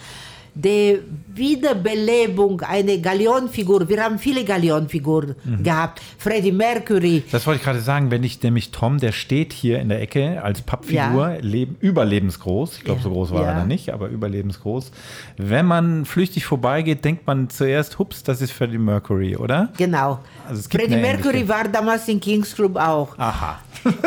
die 0.59 1.01
Wiederbelebung 1.35 2.63
einer 2.63 2.97
Galeonfigur. 2.97 3.87
Wir 3.89 4.03
haben 4.03 4.19
viele 4.19 4.43
Galeonfiguren 4.43 5.35
gehabt. 5.63 6.01
Freddie 6.19 6.51
Mercury. 6.53 7.23
Das 7.31 7.47
wollte 7.47 7.59
ich 7.59 7.65
gerade 7.65 7.81
sagen, 7.81 8.11
wenn 8.11 8.25
ich 8.25 8.43
nämlich 8.43 8.71
Tom, 8.71 8.99
der 8.99 9.13
steht 9.13 9.53
hier 9.53 9.81
in 9.81 9.91
der 9.91 10.01
Ecke 10.01 10.43
als 10.43 10.63
Pappfigur, 10.63 11.33
Ja. 11.35 11.37
leb, 11.41 11.77
überlebensgroß. 11.83 12.79
Ich 12.79 12.85
glaube, 12.85 13.01
Ja. 13.01 13.05
so 13.05 13.11
groß 13.11 13.33
war 13.33 13.43
er 13.45 13.53
Ja. 13.53 13.59
dann 13.59 13.69
nicht, 13.69 13.91
aber 13.93 14.09
überlebensgroß. 14.09 14.93
Wenn 15.37 15.67
man 15.67 16.07
flüchtig 16.07 16.47
vorbeigeht, 16.47 17.05
denkt 17.05 17.27
man 17.27 17.51
zuerst, 17.51 17.99
hups, 17.99 18.23
das 18.23 18.41
ist 18.41 18.53
Freddie 18.53 18.79
Mercury, 18.79 19.37
oder? 19.37 19.69
Genau. 19.77 20.21
Also 20.49 20.63
Freddie 20.71 20.97
Mercury 20.97 21.47
war 21.47 21.65
damals 21.69 22.09
im 22.09 22.19
Kings 22.19 22.55
Club 22.55 22.77
auch. 22.77 23.19
Aha. 23.19 23.61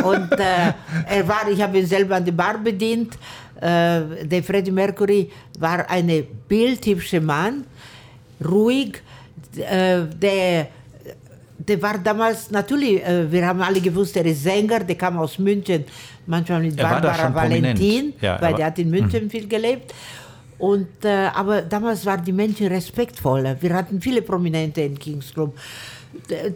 Und 0.04 0.32
äh, 0.34 0.74
er 1.08 1.28
war, 1.28 1.48
ich 1.50 1.62
habe 1.62 1.78
ihn 1.80 1.86
selber 1.86 2.16
an 2.16 2.26
der 2.26 2.32
Bar 2.34 2.58
bedient. 2.58 3.18
Äh, 3.62 4.26
der 4.26 4.44
Freddie 4.44 4.72
Mercury 4.72 5.30
war 5.60 5.90
ein 5.90 6.26
bildhübscher 6.48 7.22
Mann, 7.22 7.66
ruhig. 8.46 9.02
Äh, 9.58 10.04
der, 10.22 10.68
der 11.58 11.82
war 11.82 11.98
damals 11.98 12.52
natürlich, 12.52 13.04
äh, 13.06 13.30
wir 13.32 13.46
haben 13.46 13.62
alle 13.62 13.82
gewusst, 13.82 14.16
er 14.16 14.26
ist 14.26 14.44
Sänger, 14.44 14.80
der 14.80 14.96
kam 14.96 15.18
aus 15.18 15.38
München, 15.40 15.84
manchmal 16.26 16.62
mit 16.62 16.78
Er 16.80 16.84
Barbara. 16.90 17.34
Valentin, 17.36 18.14
Ja, 18.22 18.40
weil 18.42 18.54
der 18.56 18.68
hat 18.68 18.80
in 18.80 18.90
München 18.90 19.30
viel 19.30 19.48
gelebt. 19.48 19.94
Und, 20.60 21.06
äh, 21.06 21.30
aber 21.34 21.62
damals 21.62 22.06
waren 22.06 22.24
die 22.24 22.34
Menschen 22.34 22.68
respektvoller. 22.68 23.60
Wir 23.62 23.74
hatten 23.74 24.00
viele 24.02 24.22
Prominente 24.22 24.82
im 24.82 25.00
Kings 25.00 25.34
Club. 25.34 25.58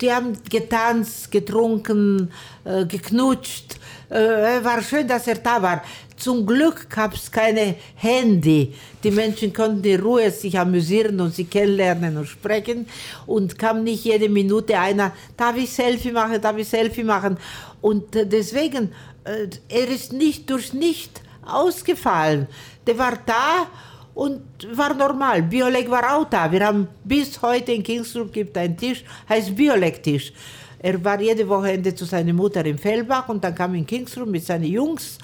Die 0.01 0.11
haben 0.11 0.37
getanzt, 0.49 1.31
getrunken, 1.31 2.29
äh, 2.65 2.85
geknutscht. 2.85 3.77
Äh, 4.09 4.63
war 4.63 4.81
schön, 4.81 5.07
dass 5.07 5.27
er 5.27 5.35
da 5.35 5.61
war. 5.61 5.83
Zum 6.17 6.45
Glück 6.45 6.89
gab 6.89 7.13
es 7.13 7.31
keine 7.31 7.75
Handy. 7.95 8.73
Die 9.03 9.11
Menschen 9.11 9.53
konnten 9.53 9.83
in 9.83 10.01
Ruhe 10.01 10.29
sich 10.31 10.59
amüsieren 10.59 11.19
und 11.21 11.33
sich 11.33 11.49
kennenlernen 11.49 12.17
und 12.17 12.27
sprechen. 12.27 12.87
Und 13.25 13.57
kam 13.57 13.83
nicht 13.83 14.03
jede 14.03 14.27
Minute 14.27 14.77
einer, 14.77 15.13
darf 15.37 15.55
ich 15.55 15.71
Selfie 15.71 16.11
machen, 16.11 16.41
darf 16.41 16.57
ich 16.57 16.67
Selfie 16.67 17.03
machen. 17.03 17.37
Und 17.81 18.15
äh, 18.15 18.27
deswegen, 18.27 18.91
äh, 19.23 19.47
er 19.69 19.87
ist 19.87 20.11
nicht 20.11 20.49
durch 20.49 20.73
nicht 20.73 21.21
ausgefallen. 21.45 22.47
Der 22.85 22.97
war 22.97 23.17
da 23.25 23.67
Und 24.15 24.41
war 24.73 24.93
normal. 24.93 25.41
Biolek 25.41 25.89
war 25.89 26.15
auch 26.15 26.29
da. 26.29 26.51
Wir 26.51 26.65
haben 26.65 26.87
bis 27.03 27.41
heute 27.41 27.71
in 27.71 27.81
Kingsgrove 27.81 28.29
gibt 28.29 28.57
einen 28.57 28.77
Tisch, 28.77 29.03
heißt 29.27 29.55
Biolek-Tisch. 29.55 30.33
Er 30.79 31.03
war 31.03 31.19
jede 31.19 31.47
Wochenende 31.47 31.95
zu 31.95 32.05
seiner 32.05 32.33
Mutter 32.33 32.63
in 32.65 32.77
Fellbach 32.77 33.29
und 33.29 33.43
dann 33.43 33.55
kam 33.55 33.73
in 33.73 33.87
Kingsgrove 33.87 34.29
mit 34.29 34.45
seinen 34.45 34.65
Jungs. 34.65 35.17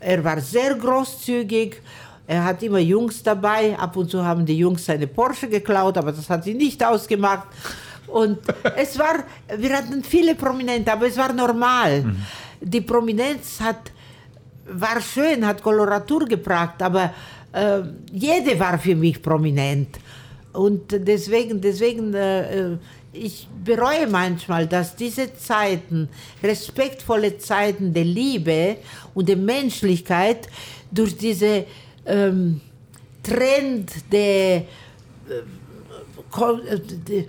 Er 0.00 0.24
war 0.24 0.40
sehr 0.40 0.74
großzügig. 0.74 1.80
Er 2.26 2.44
hat 2.44 2.62
immer 2.62 2.78
Jungs 2.78 3.22
dabei. 3.22 3.78
Ab 3.78 3.96
und 3.96 4.10
zu 4.10 4.24
haben 4.24 4.44
die 4.46 4.58
Jungs 4.58 4.84
seine 4.84 5.06
Porsche 5.06 5.48
geklaut, 5.48 5.96
aber 5.98 6.10
das 6.10 6.28
hat 6.28 6.44
sie 6.44 6.54
nicht 6.54 6.82
ausgemacht. 6.84 7.48
Und 8.06 8.38
es 8.76 8.98
war, 8.98 9.24
wir 9.56 9.76
hatten 9.76 10.02
viele 10.02 10.34
Prominente, 10.34 10.92
aber 10.92 11.06
es 11.06 11.16
war 11.16 11.32
normal. 11.32 12.02
Mhm. 12.02 12.16
Die 12.60 12.80
Prominenz 12.80 13.60
hat, 13.60 13.92
war 14.66 15.00
schön, 15.00 15.46
hat 15.46 15.62
Koloratur 15.62 16.24
gebracht, 16.24 16.82
aber 16.82 17.12
äh, 17.54 17.82
jede 18.12 18.58
war 18.58 18.78
für 18.78 18.96
mich 18.96 19.22
prominent. 19.22 19.98
Und 20.52 20.82
deswegen, 20.90 21.60
deswegen 21.60 22.14
äh, 22.14 22.72
äh, 22.72 22.78
ich 23.12 23.48
bereue 23.64 24.08
manchmal, 24.08 24.66
dass 24.66 24.96
diese 24.96 25.34
Zeiten, 25.36 26.08
respektvolle 26.42 27.38
Zeiten 27.38 27.92
der 27.94 28.04
Liebe 28.04 28.76
und 29.14 29.28
der 29.28 29.36
Menschlichkeit 29.36 30.48
durch 30.90 31.16
diese 31.16 31.64
ähm, 32.06 32.60
Trend 33.22 33.90
der 34.12 34.56
äh, 34.56 34.64
äh 37.10 37.24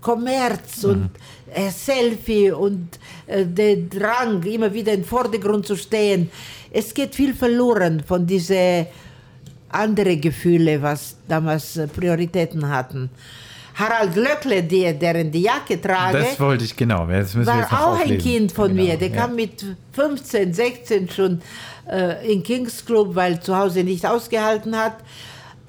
Kommerz 0.00 0.82
mhm. 0.82 0.90
und 0.90 1.04
äh, 1.04 1.39
Selfie 1.70 2.50
und 2.52 2.98
äh, 3.26 3.44
der 3.44 3.76
Drang, 3.76 4.42
immer 4.42 4.72
wieder 4.72 4.92
im 4.92 5.04
Vordergrund 5.04 5.66
zu 5.66 5.76
stehen. 5.76 6.30
Es 6.70 6.94
geht 6.94 7.14
viel 7.14 7.34
verloren 7.34 8.02
von 8.06 8.26
diesen 8.26 8.86
anderen 9.68 10.20
Gefühlen, 10.20 10.82
was 10.82 11.16
damals 11.26 11.76
äh, 11.76 11.86
Prioritäten 11.86 12.68
hatten. 12.68 13.10
Harald 13.74 14.12
Glöckle, 14.12 14.62
der, 14.62 14.92
deren 14.92 15.30
die 15.30 15.42
Jacke 15.42 15.80
trage, 15.80 16.18
das 16.18 16.38
wollte 16.38 16.64
ich 16.64 16.76
genau. 16.76 17.06
Das 17.06 17.34
müssen 17.34 17.46
war 17.46 17.64
auch 17.64 17.94
auflesen. 17.94 18.12
ein 18.12 18.18
Kind 18.18 18.52
von 18.52 18.68
genau, 18.68 18.82
mir. 18.82 18.96
Der 18.98 19.08
ja. 19.08 19.16
kam 19.16 19.34
mit 19.34 19.64
15, 19.92 20.52
16 20.52 21.08
schon 21.08 21.40
äh, 21.90 22.32
in 22.32 22.42
Kings 22.42 22.84
Club, 22.84 23.14
weil 23.14 23.40
zu 23.40 23.56
Hause 23.56 23.82
nicht 23.82 24.04
ausgehalten 24.04 24.76
hat. 24.76 24.96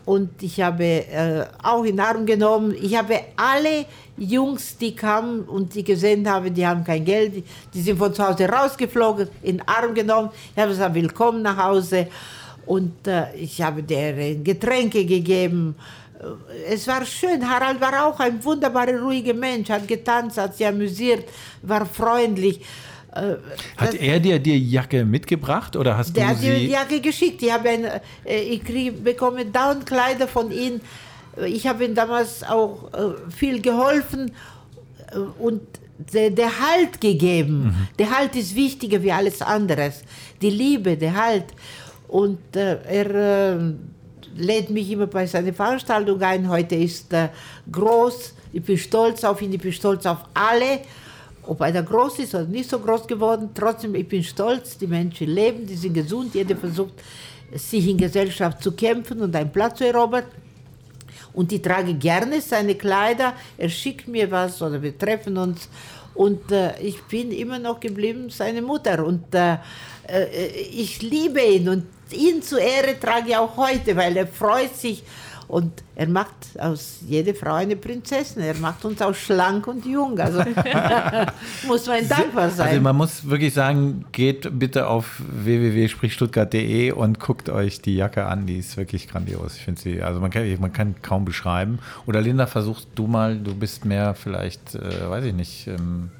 Und 0.03 0.41
ich 0.41 0.59
habe 0.59 0.83
äh, 0.83 1.45
auch 1.63 1.83
in 1.83 1.99
Arm 1.99 2.25
genommen. 2.25 2.75
Ich 2.81 2.97
habe 2.97 3.19
alle 3.37 3.85
Jungs, 4.21 4.77
die 4.77 4.95
kamen 4.95 5.41
und 5.41 5.73
die 5.73 5.83
gesehen 5.83 6.29
haben, 6.29 6.53
die 6.53 6.65
haben 6.65 6.83
kein 6.83 7.03
Geld, 7.03 7.35
die, 7.35 7.43
die 7.73 7.81
sind 7.81 7.97
von 7.97 8.13
zu 8.13 8.23
Hause 8.23 8.47
rausgeflogen, 8.47 9.27
in 9.41 9.61
Arm 9.67 9.95
genommen. 9.95 10.29
Ich 10.53 10.61
habe 10.61 10.69
gesagt, 10.69 10.93
willkommen 10.93 11.41
nach 11.41 11.57
Hause. 11.57 12.07
Und 12.67 13.07
äh, 13.07 13.33
ich 13.33 13.59
habe 13.61 13.81
deren 13.81 14.43
Getränke 14.43 15.05
gegeben. 15.05 15.75
Äh, 16.19 16.73
es 16.73 16.87
war 16.87 17.03
schön. 17.03 17.49
Harald 17.49 17.81
war 17.81 18.05
auch 18.05 18.19
ein 18.19 18.43
wunderbarer, 18.43 19.01
ruhiger 19.01 19.33
Mensch, 19.33 19.69
hat 19.71 19.87
getanzt, 19.87 20.37
hat 20.37 20.55
sich 20.55 20.67
amüsiert, 20.67 21.27
war 21.63 21.87
freundlich. 21.87 22.61
Äh, 23.15 23.37
hat 23.75 23.95
er 23.95 24.19
dir 24.19 24.37
die 24.37 24.69
Jacke 24.69 25.03
mitgebracht 25.03 25.75
oder 25.75 25.97
hast 25.97 26.09
du 26.09 26.13
sie? 26.13 26.19
Der 26.19 26.27
hat 26.27 26.41
die 26.43 26.67
Jacke 26.67 27.01
geschickt. 27.01 27.41
Ich, 27.41 27.51
habe 27.51 27.69
ein, 27.69 27.85
äh, 28.23 28.39
ich 28.39 28.63
krieg, 28.63 29.03
bekomme 29.03 29.47
dauernd 29.47 29.83
Kleider 29.83 30.27
von 30.27 30.51
ihm 30.51 30.79
ich 31.45 31.67
habe 31.67 31.85
ihm 31.85 31.95
damals 31.95 32.43
auch 32.43 32.91
äh, 32.93 33.31
viel 33.31 33.61
geholfen 33.61 34.31
äh, 35.11 35.17
und 35.17 35.61
der, 36.13 36.31
der 36.31 36.59
Halt 36.59 36.99
gegeben. 36.99 37.63
Mhm. 37.63 37.87
Der 37.99 38.17
Halt 38.17 38.35
ist 38.35 38.55
wichtiger 38.55 39.01
wie 39.03 39.11
alles 39.11 39.41
andere. 39.41 39.91
Die 40.41 40.49
Liebe, 40.49 40.97
der 40.97 41.15
Halt. 41.15 41.45
Und 42.07 42.55
äh, 42.55 42.77
er 42.83 43.55
äh, 43.55 43.73
lädt 44.35 44.69
mich 44.69 44.91
immer 44.91 45.07
bei 45.07 45.25
seiner 45.25 45.53
Veranstaltung 45.53 46.21
ein. 46.21 46.49
Heute 46.49 46.75
ist 46.75 47.13
er 47.13 47.31
groß. 47.71 48.33
Ich 48.53 48.63
bin 48.63 48.77
stolz 48.77 49.23
auf 49.23 49.41
ihn, 49.41 49.53
ich 49.53 49.61
bin 49.61 49.71
stolz 49.71 50.05
auf 50.05 50.25
alle. 50.33 50.81
Ob 51.43 51.61
einer 51.61 51.81
groß 51.81 52.19
ist 52.19 52.35
oder 52.35 52.45
nicht 52.45 52.69
so 52.69 52.79
groß 52.79 53.07
geworden, 53.07 53.49
trotzdem, 53.53 53.95
ich 53.95 54.07
bin 54.07 54.23
stolz. 54.23 54.77
Die 54.77 54.87
Menschen 54.87 55.27
leben, 55.27 55.65
die 55.65 55.75
sind 55.75 55.93
gesund. 55.93 56.35
Jeder 56.35 56.55
versucht, 56.55 56.93
sich 57.53 57.87
in 57.87 57.97
Gesellschaft 57.97 58.61
zu 58.61 58.73
kämpfen 58.73 59.21
und 59.21 59.35
einen 59.35 59.51
Platz 59.51 59.77
zu 59.77 59.87
erobern 59.87 60.23
und 61.33 61.51
ich 61.51 61.61
trage 61.61 61.93
gerne 61.93 62.41
seine 62.41 62.75
Kleider. 62.75 63.33
Er 63.57 63.69
schickt 63.69 64.07
mir 64.07 64.29
was 64.31 64.61
oder 64.61 64.81
wir 64.81 64.97
treffen 64.97 65.37
uns. 65.37 65.69
Und 66.13 66.51
äh, 66.51 66.79
ich 66.79 67.01
bin 67.03 67.31
immer 67.31 67.57
noch 67.59 67.79
geblieben 67.79 68.29
seine 68.29 68.61
Mutter. 68.61 69.05
Und 69.05 69.33
äh, 69.33 69.57
äh, 70.07 70.47
ich 70.71 71.01
liebe 71.01 71.41
ihn 71.41 71.69
und 71.69 71.85
ihn 72.11 72.41
zu 72.41 72.57
Ehre 72.57 72.99
trage 72.99 73.29
ich 73.29 73.37
auch 73.37 73.55
heute, 73.55 73.95
weil 73.95 74.17
er 74.17 74.27
freut 74.27 74.75
sich 74.75 75.03
und 75.51 75.83
er 75.95 76.07
macht 76.07 76.33
aus 76.57 76.99
jeder 77.05 77.35
Frau 77.35 77.55
eine 77.55 77.75
Prinzessin. 77.75 78.41
Er 78.41 78.55
macht 78.55 78.85
uns 78.85 79.01
auch 79.01 79.13
schlank 79.13 79.67
und 79.67 79.85
jung. 79.85 80.17
Also 80.17 80.39
muss 81.67 81.87
man 81.87 82.07
dankbar 82.07 82.49
sein. 82.49 82.69
Also 82.69 82.81
man 82.81 82.95
muss 82.95 83.29
wirklich 83.29 83.53
sagen, 83.53 84.05
geht 84.13 84.57
bitte 84.57 84.87
auf 84.87 85.21
www.sprichstuttgart.de 85.27 86.93
und 86.93 87.19
guckt 87.19 87.49
euch 87.49 87.81
die 87.81 87.97
Jacke 87.97 88.27
an. 88.27 88.45
Die 88.45 88.59
ist 88.59 88.77
wirklich 88.77 89.09
grandios. 89.09 89.57
Ich 89.57 89.63
finde 89.63 89.81
sie, 89.81 90.01
also 90.01 90.21
man 90.21 90.31
kann, 90.31 90.45
man 90.61 90.71
kann 90.71 90.95
kaum 91.01 91.25
beschreiben. 91.25 91.79
Oder 92.05 92.21
Linda, 92.21 92.47
versuchst 92.47 92.87
du 92.95 93.07
mal, 93.07 93.37
du 93.37 93.53
bist 93.53 93.83
mehr 93.83 94.15
vielleicht, 94.15 94.75
äh, 94.75 95.09
weiß 95.09 95.25
ich 95.25 95.33
nicht, 95.33 95.67
ähm, 95.67 96.11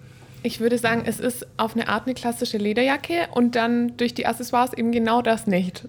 ich 0.44 0.60
würde 0.60 0.78
sagen, 0.78 1.04
es 1.06 1.20
ist 1.20 1.46
auf 1.58 1.76
eine 1.76 1.88
Art 1.88 2.06
eine 2.06 2.16
klassische 2.16 2.58
Lederjacke 2.58 3.28
und 3.34 3.56
dann 3.56 3.96
durch 3.98 4.14
die 4.14 4.26
Accessoires 4.26 4.74
eben 4.74 4.92
genau 4.92 5.22
das 5.22 5.48
nicht. 5.48 5.88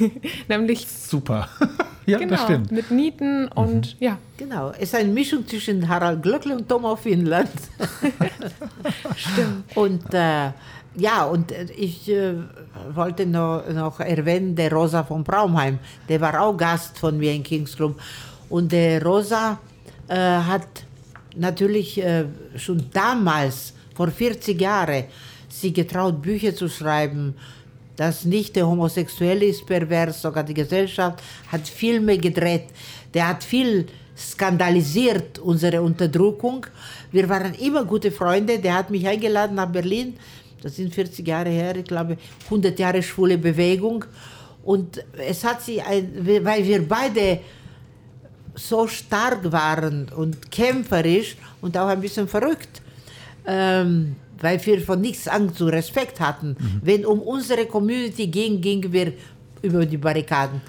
Nämlich. 0.48 0.86
Super. 0.86 1.48
ja, 2.06 2.18
genau, 2.18 2.32
das 2.32 2.42
stimmt. 2.44 2.70
Mit 2.72 2.90
Nieten 2.90 3.48
und 3.48 3.94
mhm. 3.94 4.04
ja. 4.04 4.18
Genau. 4.36 4.70
Es 4.70 4.84
ist 4.84 4.94
eine 4.94 5.10
Mischung 5.10 5.46
zwischen 5.46 5.88
Harald 5.88 6.22
Glöckle 6.22 6.56
und 6.56 6.68
Tom 6.68 6.84
auf 6.84 7.00
Finnland. 7.00 7.50
stimmt. 9.16 9.76
Und 9.76 10.12
äh, 10.12 10.50
ja, 10.96 11.24
und 11.24 11.50
äh, 11.50 11.66
ich 11.76 12.08
äh, 12.10 12.34
wollte 12.92 13.26
noch, 13.26 13.66
noch 13.72 14.00
erwähnen, 14.00 14.54
der 14.54 14.70
Rosa 14.70 15.02
von 15.02 15.24
Braumheim, 15.24 15.78
der 16.08 16.20
war 16.20 16.40
auch 16.40 16.56
Gast 16.56 16.98
von 16.98 17.16
mir 17.16 17.32
in 17.32 17.42
Kings 17.42 17.74
Club. 17.74 17.98
Und 18.50 18.70
der 18.70 19.02
Rosa 19.02 19.58
äh, 20.08 20.14
hat 20.16 20.66
natürlich 21.36 22.02
äh, 22.02 22.26
schon 22.56 22.84
damals 22.92 23.74
vor 23.94 24.10
40 24.10 24.60
Jahren 24.60 25.04
sie 25.48 25.72
getraut, 25.72 26.20
Bücher 26.20 26.54
zu 26.54 26.68
schreiben, 26.68 27.34
dass 27.96 28.24
nicht 28.24 28.56
der 28.56 28.66
Homosexuelle 28.66 29.46
ist 29.46 29.66
pervers, 29.66 30.20
sogar 30.20 30.42
die 30.42 30.54
Gesellschaft 30.54 31.22
hat 31.48 31.68
Filme 31.68 32.18
gedreht. 32.18 32.64
Der 33.12 33.28
hat 33.28 33.44
viel 33.44 33.86
skandalisiert, 34.16 35.38
unsere 35.38 35.80
Unterdrückung. 35.82 36.66
Wir 37.12 37.28
waren 37.28 37.54
immer 37.54 37.84
gute 37.84 38.10
Freunde. 38.10 38.58
Der 38.58 38.74
hat 38.74 38.90
mich 38.90 39.06
eingeladen 39.06 39.54
nach 39.54 39.70
Berlin. 39.70 40.16
Das 40.62 40.76
sind 40.76 40.94
40 40.94 41.26
Jahre 41.26 41.50
her, 41.50 41.76
ich 41.76 41.84
glaube, 41.84 42.16
100 42.46 42.78
Jahre 42.78 43.02
schwule 43.02 43.38
Bewegung. 43.38 44.04
Und 44.64 45.04
es 45.18 45.44
hat 45.44 45.62
sie, 45.62 45.82
weil 46.42 46.64
wir 46.64 46.88
beide 46.88 47.40
so 48.54 48.86
stark 48.86 49.52
waren 49.52 50.08
und 50.16 50.50
kämpferisch 50.50 51.36
und 51.60 51.76
auch 51.76 51.88
ein 51.88 52.00
bisschen 52.00 52.26
verrückt, 52.26 52.80
ähm, 53.46 54.16
weil 54.40 54.64
wir 54.64 54.80
von 54.80 55.00
nichts 55.00 55.28
Angst 55.28 55.60
und 55.60 55.68
Respekt 55.68 56.20
hatten. 56.20 56.56
Mhm. 56.58 56.80
Wenn 56.82 57.06
um 57.06 57.20
unsere 57.20 57.66
Community 57.66 58.26
ging, 58.26 58.60
gingen 58.60 58.92
wir 58.92 59.12
über 59.62 59.86
die 59.86 59.96
Barrikaden. 59.96 60.60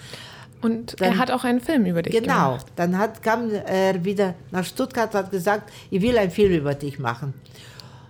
Und 0.61 0.99
dann, 0.99 1.13
er 1.13 1.17
hat 1.17 1.32
auch 1.32 1.43
einen 1.43 1.61
Film 1.61 1.86
über 1.86 2.01
dich 2.01 2.13
genau, 2.13 2.51
gemacht. 2.51 2.65
Genau, 2.67 2.76
dann 2.76 2.97
hat, 2.97 3.21
kam 3.21 3.51
er 3.51 4.03
wieder 4.03 4.34
nach 4.51 4.65
Stuttgart 4.65 5.13
und 5.13 5.19
hat 5.19 5.32
gesagt, 5.32 5.71
ich 5.91 6.01
will 6.01 6.17
einen 6.17 6.32
Film 6.32 6.53
über 6.53 6.73
dich 6.73 6.97
machen. 6.97 7.34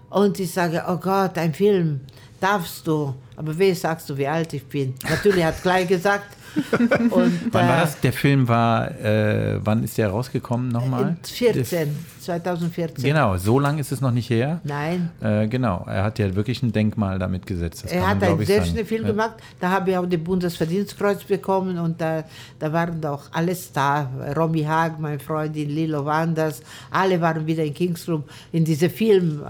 Und 0.10 0.40
ich 0.40 0.54
sage, 0.54 0.84
oh 0.88 0.96
Gott, 0.98 1.38
ein 1.38 1.54
Film, 1.54 2.02
darfst 2.40 2.88
du? 2.88 3.14
Aber 3.36 3.58
wie 3.58 3.74
sagst 3.74 4.10
du, 4.10 4.18
wie 4.18 4.28
alt 4.28 4.54
ich 4.54 4.66
bin? 4.66 4.94
Natürlich 5.10 5.44
hat 5.44 5.62
gleich 5.62 5.88
gesagt, 5.88 6.35
und, 7.12 7.54
wann 7.54 7.68
war 7.68 7.82
das? 7.82 8.00
Der 8.02 8.14
Film 8.14 8.48
war, 8.48 8.92
äh, 9.00 9.60
wann 9.64 9.84
ist 9.84 9.98
der 9.98 10.10
rausgekommen 10.10 10.70
nochmal? 10.70 11.18
14, 11.24 11.96
2014. 12.22 13.04
Genau, 13.04 13.38
so 13.38 13.60
lange 13.60 13.82
ist 13.82 13.92
es 13.92 14.02
noch 14.02 14.12
nicht 14.12 14.30
her. 14.30 14.62
Nein. 14.64 15.12
Äh, 15.22 15.48
genau, 15.48 15.86
er 15.88 16.04
hat 16.04 16.20
ja 16.20 16.34
wirklich 16.36 16.64
ein 16.64 16.72
Denkmal 16.72 17.20
damit 17.20 17.46
gesetzt. 17.46 17.84
Das 17.84 17.92
er 17.92 18.08
hat 18.08 18.24
einen 18.24 18.46
sehr 18.46 18.66
schönen 18.66 18.86
Film 18.86 19.04
ja. 19.04 19.10
gemacht. 19.10 19.36
Da 19.60 19.72
habe 19.72 19.92
ich 19.92 19.98
auch 19.98 20.06
den 20.06 20.24
Bundesverdienstkreuz 20.24 21.24
bekommen 21.24 21.78
und 21.78 22.00
da, 22.00 22.24
da 22.60 22.72
waren 22.72 23.02
doch 23.02 23.32
alles 23.32 23.72
da. 23.72 24.10
Romy 24.36 24.64
Haag, 24.64 25.00
meine 25.00 25.20
Freundin 25.20 25.70
Lilo 25.70 26.06
Wanders, 26.06 26.62
alle 26.92 27.20
waren 27.20 27.46
wieder 27.46 27.64
in 27.64 27.74
Kingsroom 27.74 28.24
in 28.52 28.66
diesem 28.66 28.90
Film. 28.90 29.44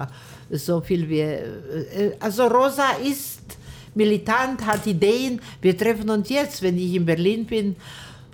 So 0.50 0.82
viel 0.82 1.08
wie. 1.10 1.22
Äh, 1.22 2.16
also 2.20 2.48
Rosa 2.48 2.90
ist 3.04 3.58
militant, 3.96 4.66
hat 4.66 4.86
Ideen. 4.86 5.42
Wir 5.62 5.78
treffen 5.78 6.10
uns 6.10 6.30
jetzt, 6.30 6.62
wenn 6.62 6.78
ich 6.78 6.94
in 6.94 7.06
Berlin 7.06 7.46
bin 7.46 7.76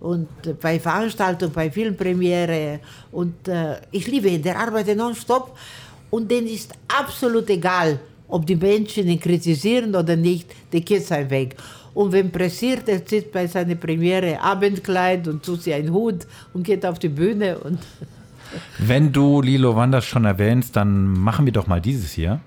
und 0.01 0.28
bei 0.59 0.80
Veranstaltungen, 0.80 1.53
bei 1.53 1.72
Filmpremiere. 1.72 2.80
Und 3.12 3.47
äh, 3.47 3.76
ich 3.91 4.07
liebe 4.07 4.30
ihn, 4.30 4.41
der 4.41 4.59
arbeitet 4.59 4.97
nonstop 4.97 5.57
und 6.09 6.30
denen 6.30 6.47
ist 6.47 6.74
absolut 6.88 7.49
egal, 7.49 7.99
ob 8.28 8.45
die 8.45 8.55
Menschen 8.55 9.07
ihn 9.07 9.20
kritisieren 9.20 9.95
oder 9.95 10.16
nicht, 10.16 10.49
der 10.72 10.82
geht 10.82 11.05
seinen 11.05 11.30
Weg. 11.30 11.55
Und 11.93 12.12
wenn 12.14 12.32
pressiert, 12.32 12.88
er 12.88 13.05
zieht 13.05 13.32
bei 13.32 13.47
seiner 13.47 13.76
Premiere 13.76 14.39
Abendkleid 14.39 15.28
und 15.28 15.43
tut 15.43 15.62
sich 15.64 15.74
einen 15.74 15.91
Hut 15.91 16.26
und 16.53 16.64
geht 16.64 16.86
auf 16.86 16.99
die 16.99 17.09
Bühne. 17.09 17.59
Und 17.59 17.80
Wenn 18.78 19.12
du 19.12 19.41
Lilo 19.41 19.76
Wanders 19.76 20.05
schon 20.05 20.26
erwähnst, 20.26 20.76
dann 20.76 21.07
machen 21.07 21.45
wir 21.45 21.53
doch 21.53 21.68
mal 21.68 21.82
dieses 21.82 22.12
hier. 22.12 22.39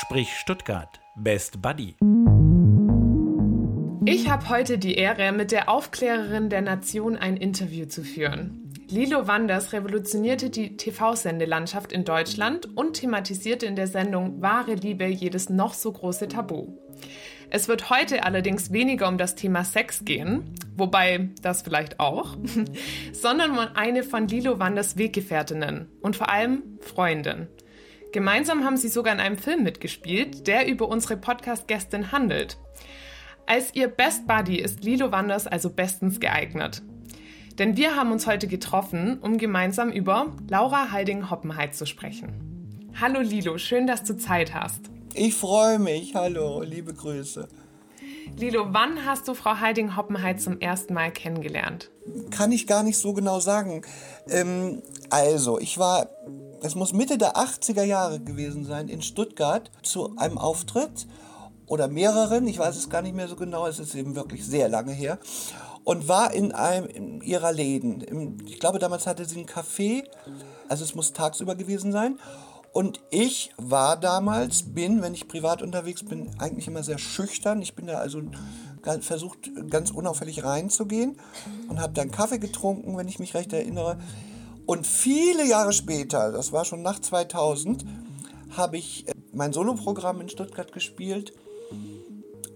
Sprich 0.00 0.28
Stuttgart. 0.36 0.99
Best 1.22 1.60
Buddy. 1.60 1.96
Ich 4.06 4.30
habe 4.30 4.48
heute 4.48 4.78
die 4.78 4.94
Ehre, 4.94 5.32
mit 5.32 5.52
der 5.52 5.68
Aufklärerin 5.68 6.48
der 6.48 6.62
Nation 6.62 7.16
ein 7.16 7.36
Interview 7.36 7.84
zu 7.84 8.02
führen. 8.02 8.72
Lilo 8.88 9.28
Wanders 9.28 9.74
revolutionierte 9.74 10.48
die 10.48 10.78
TV-Sendelandschaft 10.78 11.92
in 11.92 12.06
Deutschland 12.06 12.74
und 12.74 12.94
thematisierte 12.94 13.66
in 13.66 13.76
der 13.76 13.86
Sendung 13.86 14.40
Wahre 14.40 14.74
Liebe 14.74 15.04
jedes 15.04 15.50
noch 15.50 15.74
so 15.74 15.92
große 15.92 16.28
Tabu. 16.28 16.78
Es 17.50 17.68
wird 17.68 17.90
heute 17.90 18.24
allerdings 18.24 18.72
weniger 18.72 19.06
um 19.06 19.18
das 19.18 19.34
Thema 19.34 19.64
Sex 19.64 20.06
gehen, 20.06 20.54
wobei 20.74 21.28
das 21.42 21.60
vielleicht 21.60 22.00
auch, 22.00 22.38
sondern 23.12 23.50
um 23.50 23.58
eine 23.58 24.04
von 24.04 24.26
Lilo 24.26 24.58
Wanders 24.58 24.96
Weggefährtinnen 24.96 25.88
und 26.00 26.16
vor 26.16 26.30
allem 26.30 26.78
Freundin. 26.80 27.48
Gemeinsam 28.12 28.64
haben 28.64 28.76
sie 28.76 28.88
sogar 28.88 29.12
in 29.12 29.20
einem 29.20 29.38
Film 29.38 29.62
mitgespielt, 29.62 30.48
der 30.48 30.66
über 30.66 30.88
unsere 30.88 31.16
Podcast-Gästin 31.16 32.10
handelt. 32.10 32.58
Als 33.46 33.74
ihr 33.74 33.86
Best 33.86 34.26
Buddy 34.26 34.56
ist 34.56 34.82
Lilo 34.82 35.12
Wanders 35.12 35.46
also 35.46 35.70
bestens 35.70 36.18
geeignet. 36.18 36.82
Denn 37.58 37.76
wir 37.76 37.94
haben 37.94 38.10
uns 38.10 38.26
heute 38.26 38.48
getroffen, 38.48 39.18
um 39.20 39.38
gemeinsam 39.38 39.92
über 39.92 40.34
Laura 40.48 40.90
Halding-Hoppenheit 40.90 41.74
zu 41.74 41.86
sprechen. 41.86 42.88
Hallo 43.00 43.20
Lilo, 43.20 43.58
schön, 43.58 43.86
dass 43.86 44.02
du 44.02 44.16
Zeit 44.16 44.54
hast. 44.54 44.80
Ich 45.14 45.34
freue 45.34 45.78
mich. 45.78 46.14
Hallo, 46.14 46.62
liebe 46.62 46.92
Grüße. 46.92 47.48
Lilo, 48.36 48.66
wann 48.70 49.04
hast 49.04 49.28
du 49.28 49.34
Frau 49.34 49.56
Halding-Hoppenheit 49.56 50.40
zum 50.40 50.60
ersten 50.60 50.94
Mal 50.94 51.12
kennengelernt? 51.12 51.90
Kann 52.30 52.52
ich 52.52 52.66
gar 52.66 52.82
nicht 52.82 52.98
so 52.98 53.12
genau 53.12 53.40
sagen. 53.40 53.82
Ähm, 54.28 54.82
also, 55.10 55.58
ich 55.58 55.78
war, 55.78 56.08
es 56.62 56.74
muss 56.74 56.92
Mitte 56.92 57.18
der 57.18 57.36
80er 57.36 57.84
Jahre 57.84 58.20
gewesen 58.20 58.64
sein, 58.64 58.88
in 58.88 59.02
Stuttgart 59.02 59.70
zu 59.82 60.16
einem 60.16 60.38
Auftritt 60.38 61.06
oder 61.66 61.88
mehreren, 61.88 62.46
ich 62.48 62.58
weiß 62.58 62.76
es 62.76 62.90
gar 62.90 63.02
nicht 63.02 63.14
mehr 63.14 63.28
so 63.28 63.36
genau, 63.36 63.66
es 63.66 63.78
ist 63.78 63.94
eben 63.94 64.16
wirklich 64.16 64.44
sehr 64.44 64.68
lange 64.68 64.92
her, 64.92 65.18
und 65.84 66.08
war 66.08 66.32
in 66.34 66.52
einem 66.52 66.86
in 66.86 67.20
ihrer 67.22 67.52
Läden. 67.52 68.38
Ich 68.46 68.60
glaube, 68.60 68.78
damals 68.78 69.06
hatte 69.06 69.24
sie 69.24 69.40
ein 69.40 69.46
Café, 69.46 70.04
also 70.68 70.84
es 70.84 70.94
muss 70.94 71.12
tagsüber 71.12 71.54
gewesen 71.54 71.92
sein. 71.92 72.18
Und 72.72 73.00
ich 73.10 73.50
war 73.56 73.96
damals, 73.96 74.62
bin, 74.62 75.02
wenn 75.02 75.12
ich 75.12 75.26
privat 75.26 75.60
unterwegs 75.60 76.04
bin, 76.04 76.30
eigentlich 76.38 76.68
immer 76.68 76.84
sehr 76.84 76.98
schüchtern. 76.98 77.62
Ich 77.62 77.74
bin 77.74 77.86
da 77.86 77.98
also 77.98 78.22
versucht, 79.00 79.50
ganz 79.70 79.90
unauffällig 79.90 80.44
reinzugehen 80.44 81.18
und 81.68 81.80
habe 81.80 81.92
dann 81.94 82.12
Kaffee 82.12 82.38
getrunken, 82.38 82.96
wenn 82.96 83.08
ich 83.08 83.18
mich 83.18 83.34
recht 83.34 83.52
erinnere. 83.52 83.98
Und 84.70 84.86
viele 84.86 85.44
Jahre 85.44 85.72
später, 85.72 86.30
das 86.30 86.52
war 86.52 86.64
schon 86.64 86.80
nach 86.80 87.00
2000, 87.00 87.84
habe 88.56 88.76
ich 88.76 89.08
äh, 89.08 89.14
mein 89.32 89.52
Soloprogramm 89.52 90.20
in 90.20 90.28
Stuttgart 90.28 90.70
gespielt. 90.70 91.32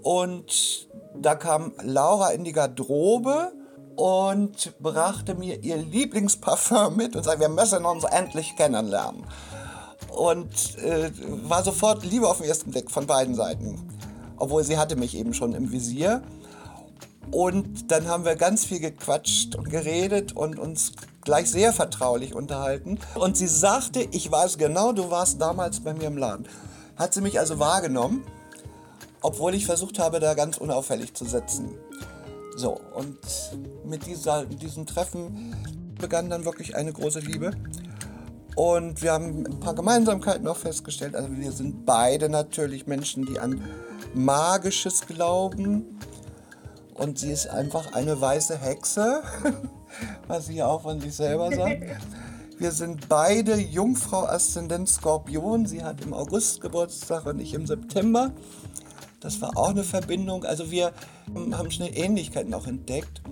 Und 0.05 0.87
da 1.21 1.35
kam 1.35 1.73
Laura 1.83 2.31
in 2.31 2.45
die 2.45 2.53
Garderobe 2.53 3.51
und 3.97 4.81
brachte 4.81 5.35
mir 5.35 5.65
ihr 5.65 5.77
Lieblingsparfum 5.77 6.95
mit 6.95 7.17
und 7.17 7.25
sagte, 7.25 7.41
wir 7.41 7.49
müssen 7.49 7.85
uns 7.85 8.05
endlich 8.05 8.55
kennenlernen. 8.55 9.25
Und 10.17 10.79
äh, 10.85 11.11
war 11.49 11.65
sofort 11.65 12.05
Liebe 12.05 12.29
auf 12.29 12.39
den 12.39 12.47
ersten 12.47 12.71
Blick 12.71 12.93
von 12.93 13.09
beiden 13.09 13.35
Seiten. 13.35 13.89
Obwohl 14.37 14.63
sie 14.63 14.79
hatte 14.79 14.95
mich 14.95 15.17
eben 15.17 15.35
schon 15.35 15.53
im 15.53 15.73
Visier. 15.73 16.23
Und 17.33 17.91
dann 17.91 18.07
haben 18.07 18.25
wir 18.25 18.37
ganz 18.37 18.65
viel 18.65 18.79
gequatscht 18.79 19.57
und 19.57 19.69
geredet 19.69 20.37
und 20.37 20.61
uns 20.61 20.93
gleich 21.25 21.51
sehr 21.51 21.73
vertraulich 21.73 22.35
unterhalten. 22.35 22.99
Und 23.15 23.37
sie 23.37 23.47
sagte, 23.47 24.07
ich 24.11 24.31
weiß 24.31 24.59
genau, 24.59 24.93
du 24.93 25.11
warst 25.11 25.41
damals 25.41 25.81
bei 25.81 25.95
mir 25.95 26.09
im 26.09 26.17
Laden. 26.17 26.47
Hat 26.97 27.15
sie 27.15 27.21
mich 27.21 27.39
also 27.39 27.59
wahrgenommen, 27.59 28.25
obwohl 29.21 29.55
ich 29.55 29.67
versucht 29.67 29.99
habe, 29.99 30.21
da 30.21 30.35
ganz 30.35 30.59
unauffällig 30.59 31.15
zu 31.15 31.25
sitzen. 31.25 31.75
So, 32.57 32.81
und 32.95 33.19
mit 33.85 34.07
dieser, 34.07 34.45
diesem 34.45 34.87
Treffen 34.87 35.57
begann 36.01 36.31
dann 36.31 36.45
wirklich 36.45 36.77
eine 36.77 36.93
große 36.93 37.21
Liebe. 37.21 37.53
Und 38.55 39.03
wir 39.03 39.13
haben 39.13 39.45
ein 39.47 39.59
paar 39.59 39.75
Gemeinsamkeiten 39.75 40.47
auch 40.47 40.57
festgestellt. 40.57 41.17
Also 41.17 41.29
wir 41.33 41.51
sind 41.51 41.85
beide 41.85 42.29
natürlich 42.29 42.87
Menschen, 42.87 43.27
die 43.27 43.41
an 43.41 43.61
Magisches 44.15 45.07
glauben. 45.07 45.99
Und 46.95 47.19
sie 47.19 47.33
ist 47.33 47.49
einfach 47.49 47.95
eine 47.95 48.21
weiße 48.21 48.57
Hexe, 48.57 49.23
was 50.27 50.47
sie 50.47 50.57
ja 50.57 50.67
auch 50.67 50.83
von 50.83 51.01
sich 51.01 51.15
selber 51.15 51.51
sagt. 51.55 51.83
Wir 52.59 52.71
sind 52.71 53.09
beide 53.09 53.57
Jungfrau 53.57 54.27
Aszendent 54.27 54.89
Skorpion. 54.89 55.67
Sie 55.67 55.83
hat 55.83 56.03
im 56.03 56.15
August 56.15 56.61
Geburtstag 56.61 57.27
und 57.27 57.41
ich 57.41 57.55
im 57.55 57.67
September. 57.67 58.33
Das 59.21 59.41
war 59.41 59.57
auch 59.57 59.71
eine 59.71 59.85
Verbindung. 59.85 60.45
Also 60.45 60.71
wir 60.71 60.93
haben 61.53 61.71
schnell 61.71 61.91
Ähnlichkeiten 61.97 62.55
auch 62.55 62.67
entdeckt. 62.67 63.23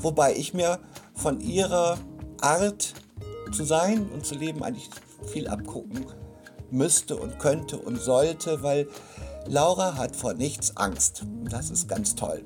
Wobei 0.00 0.34
ich 0.34 0.54
mir 0.54 0.78
von 1.14 1.40
ihrer 1.40 1.98
Art 2.40 2.94
zu 3.52 3.64
sein 3.64 4.08
und 4.14 4.24
zu 4.24 4.34
leben 4.34 4.62
eigentlich 4.62 4.88
viel 5.26 5.48
abgucken 5.48 6.06
müsste 6.70 7.16
und 7.16 7.38
könnte 7.38 7.78
und 7.78 8.00
sollte, 8.00 8.62
weil 8.62 8.88
Laura 9.46 9.96
hat 9.96 10.14
vor 10.14 10.34
nichts 10.34 10.76
Angst. 10.76 11.24
Das 11.50 11.70
ist 11.70 11.88
ganz 11.88 12.14
toll. 12.14 12.44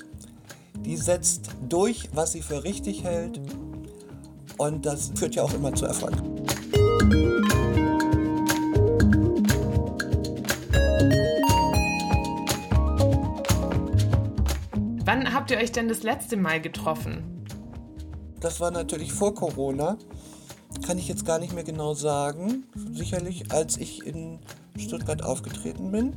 Die 0.80 0.96
setzt 0.96 1.50
durch, 1.68 2.08
was 2.12 2.32
sie 2.32 2.42
für 2.42 2.64
richtig 2.64 3.04
hält 3.04 3.40
und 4.58 4.86
das 4.86 5.12
führt 5.14 5.34
ja 5.34 5.42
auch 5.42 5.54
immer 5.54 5.74
zu 5.74 5.86
Erfolg. 5.86 6.14
Wann 15.04 15.34
habt 15.34 15.50
ihr 15.50 15.58
euch 15.58 15.72
denn 15.72 15.88
das 15.88 16.02
letzte 16.02 16.36
Mal 16.36 16.60
getroffen? 16.60 17.44
Das 18.40 18.60
war 18.60 18.70
natürlich 18.70 19.12
vor 19.12 19.34
Corona. 19.34 19.98
Kann 20.86 20.98
ich 20.98 21.08
jetzt 21.08 21.26
gar 21.26 21.38
nicht 21.38 21.52
mehr 21.52 21.64
genau 21.64 21.94
sagen. 21.94 22.64
Sicherlich, 22.92 23.52
als 23.52 23.76
ich 23.76 24.06
in 24.06 24.38
Stuttgart 24.78 25.22
aufgetreten 25.22 25.92
bin. 25.92 26.16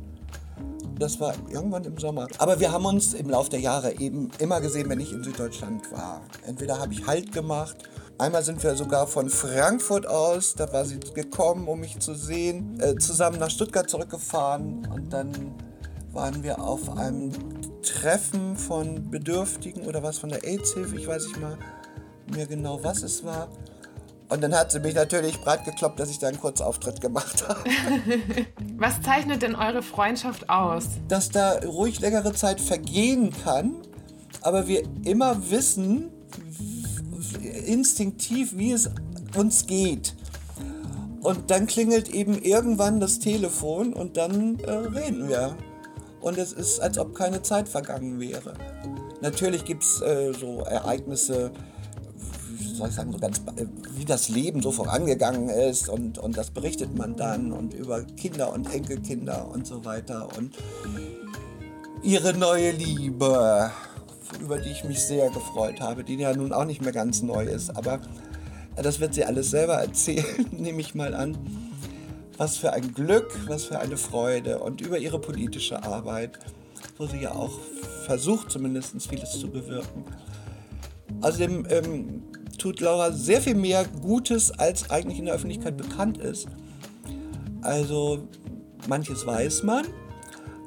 Das 0.98 1.20
war 1.20 1.34
irgendwann 1.50 1.84
im 1.84 1.98
Sommer. 1.98 2.26
Aber 2.38 2.58
wir 2.58 2.72
haben 2.72 2.86
uns 2.86 3.12
im 3.12 3.28
Laufe 3.28 3.50
der 3.50 3.60
Jahre 3.60 3.98
eben 3.98 4.30
immer 4.38 4.60
gesehen, 4.60 4.88
wenn 4.88 5.00
ich 5.00 5.12
in 5.12 5.22
Süddeutschland 5.22 5.92
war. 5.92 6.22
Entweder 6.46 6.78
habe 6.78 6.92
ich 6.92 7.06
Halt 7.06 7.32
gemacht. 7.32 7.76
Einmal 8.18 8.42
sind 8.42 8.62
wir 8.62 8.74
sogar 8.76 9.06
von 9.06 9.28
Frankfurt 9.28 10.06
aus, 10.06 10.54
da 10.54 10.72
war 10.72 10.86
sie 10.86 10.98
gekommen, 10.98 11.68
um 11.68 11.80
mich 11.80 11.98
zu 11.98 12.14
sehen, 12.14 12.80
äh, 12.80 12.96
zusammen 12.96 13.38
nach 13.38 13.50
Stuttgart 13.50 13.90
zurückgefahren. 13.90 14.88
Und 14.90 15.12
dann 15.12 15.32
waren 16.12 16.42
wir 16.42 16.58
auf 16.58 16.96
einem 16.96 17.30
Treffen 17.82 18.56
von 18.56 19.10
Bedürftigen 19.10 19.84
oder 19.86 20.02
was 20.02 20.16
von 20.16 20.30
der 20.30 20.44
AIDS-Hilfe, 20.44 20.96
ich 20.96 21.06
weiß 21.06 21.26
nicht 21.26 21.40
mal 21.40 21.58
mehr 22.34 22.46
genau, 22.46 22.82
was 22.82 23.02
es 23.02 23.22
war. 23.22 23.48
Und 24.28 24.42
dann 24.42 24.54
hat 24.54 24.72
sie 24.72 24.80
mich 24.80 24.94
natürlich 24.94 25.40
breit 25.40 25.64
gekloppt, 25.64 26.00
dass 26.00 26.10
ich 26.10 26.18
da 26.18 26.28
einen 26.28 26.40
Kurzauftritt 26.40 27.00
gemacht 27.00 27.46
habe. 27.48 27.60
Was 28.76 29.00
zeichnet 29.00 29.42
denn 29.42 29.54
eure 29.54 29.82
Freundschaft 29.82 30.50
aus? 30.50 30.84
dass 31.08 31.30
da 31.30 31.58
ruhig 31.60 32.00
längere 32.00 32.32
Zeit 32.32 32.60
vergehen 32.60 33.32
kann, 33.44 33.76
aber 34.42 34.66
wir 34.66 34.82
immer 35.04 35.50
wissen, 35.50 36.10
instinktiv, 37.66 38.56
wie 38.56 38.72
es 38.72 38.90
uns 39.36 39.66
geht. 39.66 40.14
Und 41.20 41.50
dann 41.50 41.66
klingelt 41.66 42.08
eben 42.08 42.40
irgendwann 42.40 43.00
das 43.00 43.18
Telefon 43.18 43.92
und 43.92 44.16
dann 44.16 44.58
äh, 44.60 44.70
reden 44.70 45.28
wir. 45.28 45.56
Und 46.20 46.38
es 46.38 46.52
ist, 46.52 46.80
als 46.80 46.98
ob 46.98 47.14
keine 47.14 47.42
Zeit 47.42 47.68
vergangen 47.68 48.20
wäre. 48.20 48.54
Natürlich 49.20 49.64
gibt 49.64 49.82
es 49.82 50.00
äh, 50.02 50.32
so 50.32 50.60
Ereignisse, 50.60 51.50
soll 52.76 52.88
ich 52.88 52.94
sagen, 52.94 53.12
so 53.12 53.18
ganz, 53.18 53.38
äh, 53.56 53.66
wie 53.96 54.04
das 54.04 54.28
Leben 54.28 54.62
so 54.62 54.72
vorangegangen 54.72 55.48
ist 55.48 55.88
und, 55.88 56.18
und 56.18 56.36
das 56.36 56.50
berichtet 56.50 56.96
man 56.96 57.16
dann 57.16 57.52
und 57.52 57.74
über 57.74 58.02
Kinder 58.02 58.52
und 58.52 58.72
Enkelkinder 58.72 59.48
und 59.52 59.66
so 59.66 59.84
weiter 59.84 60.28
und 60.36 60.54
ihre 62.02 62.34
neue 62.34 62.70
Liebe, 62.70 63.70
über 64.40 64.58
die 64.58 64.70
ich 64.70 64.84
mich 64.84 65.00
sehr 65.00 65.30
gefreut 65.30 65.80
habe, 65.80 66.04
die 66.04 66.16
ja 66.16 66.34
nun 66.34 66.52
auch 66.52 66.64
nicht 66.64 66.82
mehr 66.82 66.92
ganz 66.92 67.22
neu 67.22 67.44
ist, 67.44 67.76
aber 67.76 68.00
das 68.76 69.00
wird 69.00 69.14
sie 69.14 69.24
alles 69.24 69.50
selber 69.50 69.74
erzählen, 69.74 70.46
nehme 70.52 70.80
ich 70.80 70.94
mal 70.94 71.14
an. 71.14 71.36
Was 72.36 72.58
für 72.58 72.74
ein 72.74 72.92
Glück, 72.92 73.34
was 73.48 73.64
für 73.64 73.78
eine 73.78 73.96
Freude 73.96 74.58
und 74.58 74.82
über 74.82 74.98
ihre 74.98 75.18
politische 75.18 75.82
Arbeit, 75.82 76.38
wo 76.98 77.06
sie 77.06 77.22
ja 77.22 77.32
auch 77.32 77.58
versucht, 78.04 78.50
zumindest 78.50 78.94
vieles 79.08 79.32
zu 79.32 79.48
bewirken. 79.48 80.04
Außerdem 81.22 81.66
ähm, 81.70 82.22
tut 82.66 82.80
Laura 82.80 83.12
sehr 83.12 83.40
viel 83.40 83.54
mehr 83.54 83.84
Gutes, 84.02 84.50
als 84.50 84.90
eigentlich 84.90 85.20
in 85.20 85.26
der 85.26 85.34
Öffentlichkeit 85.34 85.76
bekannt 85.76 86.18
ist. 86.18 86.48
Also 87.62 88.26
manches 88.88 89.24
weiß 89.24 89.62
man, 89.62 89.86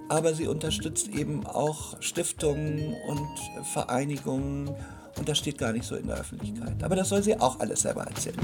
aber 0.08 0.34
sie 0.34 0.48
unterstützt 0.48 1.10
eben 1.10 1.46
auch 1.46 2.02
Stiftungen 2.02 2.96
und 3.06 3.66
Vereinigungen 3.66 4.70
und 5.18 5.28
das 5.28 5.40
steht 5.40 5.58
gar 5.58 5.74
nicht 5.74 5.84
so 5.84 5.98
in 5.98 6.08
der 6.08 6.22
Öffentlichkeit. 6.22 6.82
Aber 6.82 6.96
das 6.96 7.10
soll 7.10 7.22
sie 7.22 7.38
auch 7.38 7.60
alles 7.60 7.82
selber 7.82 8.04
erzählen. 8.04 8.38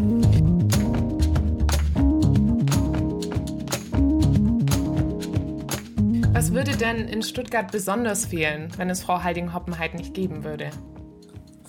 Was 6.33 6.51
würde 6.51 6.75
denn 6.75 7.07
in 7.07 7.23
Stuttgart 7.23 7.71
besonders 7.71 8.25
fehlen, 8.25 8.67
wenn 8.75 8.89
es 8.89 9.01
Frau 9.01 9.23
Heiding-Hoppenheit 9.23 9.93
nicht 9.93 10.13
geben 10.13 10.43
würde? 10.43 10.71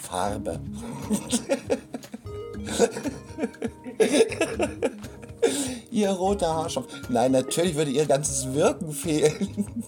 Farbe. 0.06 0.60
ihr 5.90 6.10
roter 6.10 6.54
Haarstoff. 6.54 6.86
Nein, 7.08 7.32
natürlich 7.32 7.74
würde 7.74 7.90
ihr 7.90 8.06
ganzes 8.06 8.54
Wirken 8.54 8.92
fehlen. 8.92 9.82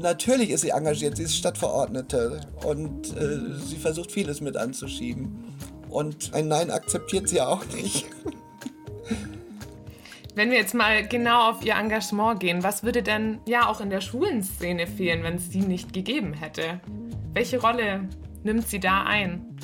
natürlich 0.00 0.50
ist 0.50 0.62
sie 0.62 0.70
engagiert, 0.70 1.16
sie 1.16 1.24
ist 1.24 1.36
Stadtverordnete 1.36 2.40
und 2.64 3.14
äh, 3.16 3.40
sie 3.66 3.76
versucht 3.76 4.12
vieles 4.12 4.40
mit 4.40 4.56
anzuschieben. 4.56 5.44
Und 5.90 6.32
ein 6.34 6.48
Nein 6.48 6.70
akzeptiert 6.70 7.28
sie 7.28 7.40
auch 7.40 7.64
nicht. 7.66 8.06
Wenn 10.34 10.50
wir 10.50 10.58
jetzt 10.58 10.74
mal 10.74 11.06
genau 11.06 11.50
auf 11.50 11.64
ihr 11.64 11.74
Engagement 11.74 12.40
gehen, 12.40 12.64
was 12.64 12.82
würde 12.82 13.04
denn 13.04 13.38
ja 13.46 13.68
auch 13.68 13.80
in 13.80 13.90
der 13.90 14.00
Schulenszene 14.00 14.88
fehlen, 14.88 15.22
wenn 15.22 15.36
es 15.36 15.52
sie 15.52 15.60
nicht 15.60 15.92
gegeben 15.92 16.32
hätte? 16.32 16.80
Welche 17.32 17.60
Rolle 17.60 18.08
nimmt 18.44 18.68
sie 18.68 18.80
da 18.80 19.04
ein? 19.04 19.56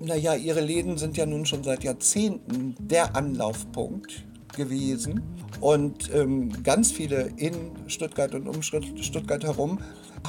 Naja, 0.00 0.34
ihre 0.34 0.60
Läden 0.60 0.98
sind 0.98 1.16
ja 1.16 1.26
nun 1.26 1.46
schon 1.46 1.64
seit 1.64 1.82
Jahrzehnten 1.82 2.74
der 2.78 3.16
Anlaufpunkt 3.16 4.26
gewesen. 4.56 5.22
Und 5.60 6.12
ähm, 6.14 6.62
ganz 6.62 6.92
viele 6.92 7.30
in 7.36 7.72
Stuttgart 7.86 8.34
und 8.34 8.46
um 8.46 8.62
Stuttgart 8.62 9.42
herum 9.42 9.78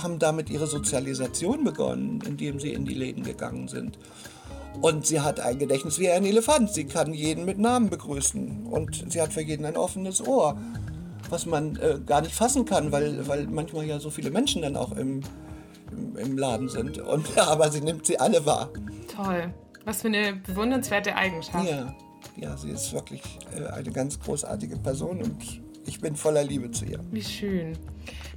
haben 0.02 0.20
damit 0.20 0.50
ihre 0.50 0.68
Sozialisation 0.68 1.64
begonnen, 1.64 2.22
indem 2.26 2.60
sie 2.60 2.72
in 2.72 2.86
die 2.86 2.94
Läden 2.94 3.24
gegangen 3.24 3.68
sind. 3.68 3.98
Und 4.82 5.06
sie 5.06 5.22
hat 5.22 5.40
ein 5.40 5.58
Gedächtnis 5.58 6.00
wie 6.00 6.10
ein 6.10 6.24
Elefant. 6.24 6.72
Sie 6.72 6.86
kann 6.86 7.14
jeden 7.14 7.46
mit 7.46 7.58
Namen 7.58 7.90
begrüßen. 7.90 8.68
Und 8.68 9.12
sie 9.12 9.22
hat 9.22 9.34
für 9.34 9.42
jeden 9.42 9.66
ein 9.66 9.76
offenes 9.76 10.26
Ohr, 10.26 10.58
was 11.30 11.46
man 11.46 11.76
äh, 11.78 12.00
gar 12.06 12.22
nicht 12.22 12.36
fassen 12.36 12.66
kann, 12.66 12.92
weil, 12.92 13.28
weil 13.28 13.48
manchmal 13.48 13.86
ja 13.86 14.00
so 14.00 14.10
viele 14.10 14.30
Menschen 14.30 14.62
dann 14.62 14.78
auch 14.78 14.96
im, 14.96 15.22
im, 15.92 16.38
Laden 16.38 16.70
sind. 16.70 17.00
Und, 17.00 17.36
ja, 17.36 17.48
aber 17.48 17.72
sie 17.72 17.82
nimmt 17.82 18.06
sie 18.06 18.20
alle 18.20 18.46
wahr. 18.46 18.70
Toll. 19.14 19.54
Was 19.86 20.02
für 20.02 20.08
eine 20.08 20.34
bewundernswerte 20.36 21.16
Eigenschaft. 21.16 21.68
Ja 21.70 21.96
ja, 22.38 22.56
sie 22.56 22.70
ist 22.70 22.94
wirklich 22.94 23.22
äh, 23.56 23.68
eine 23.68 23.92
ganz 23.92 24.20
großartige 24.20 24.78
Person 24.78 25.22
und 25.22 25.62
ich 25.86 26.00
bin 26.00 26.16
voller 26.16 26.44
Liebe 26.44 26.72
zu 26.72 26.86
ihr. 26.86 27.00
Wie 27.12 27.24
schön. 27.24 27.78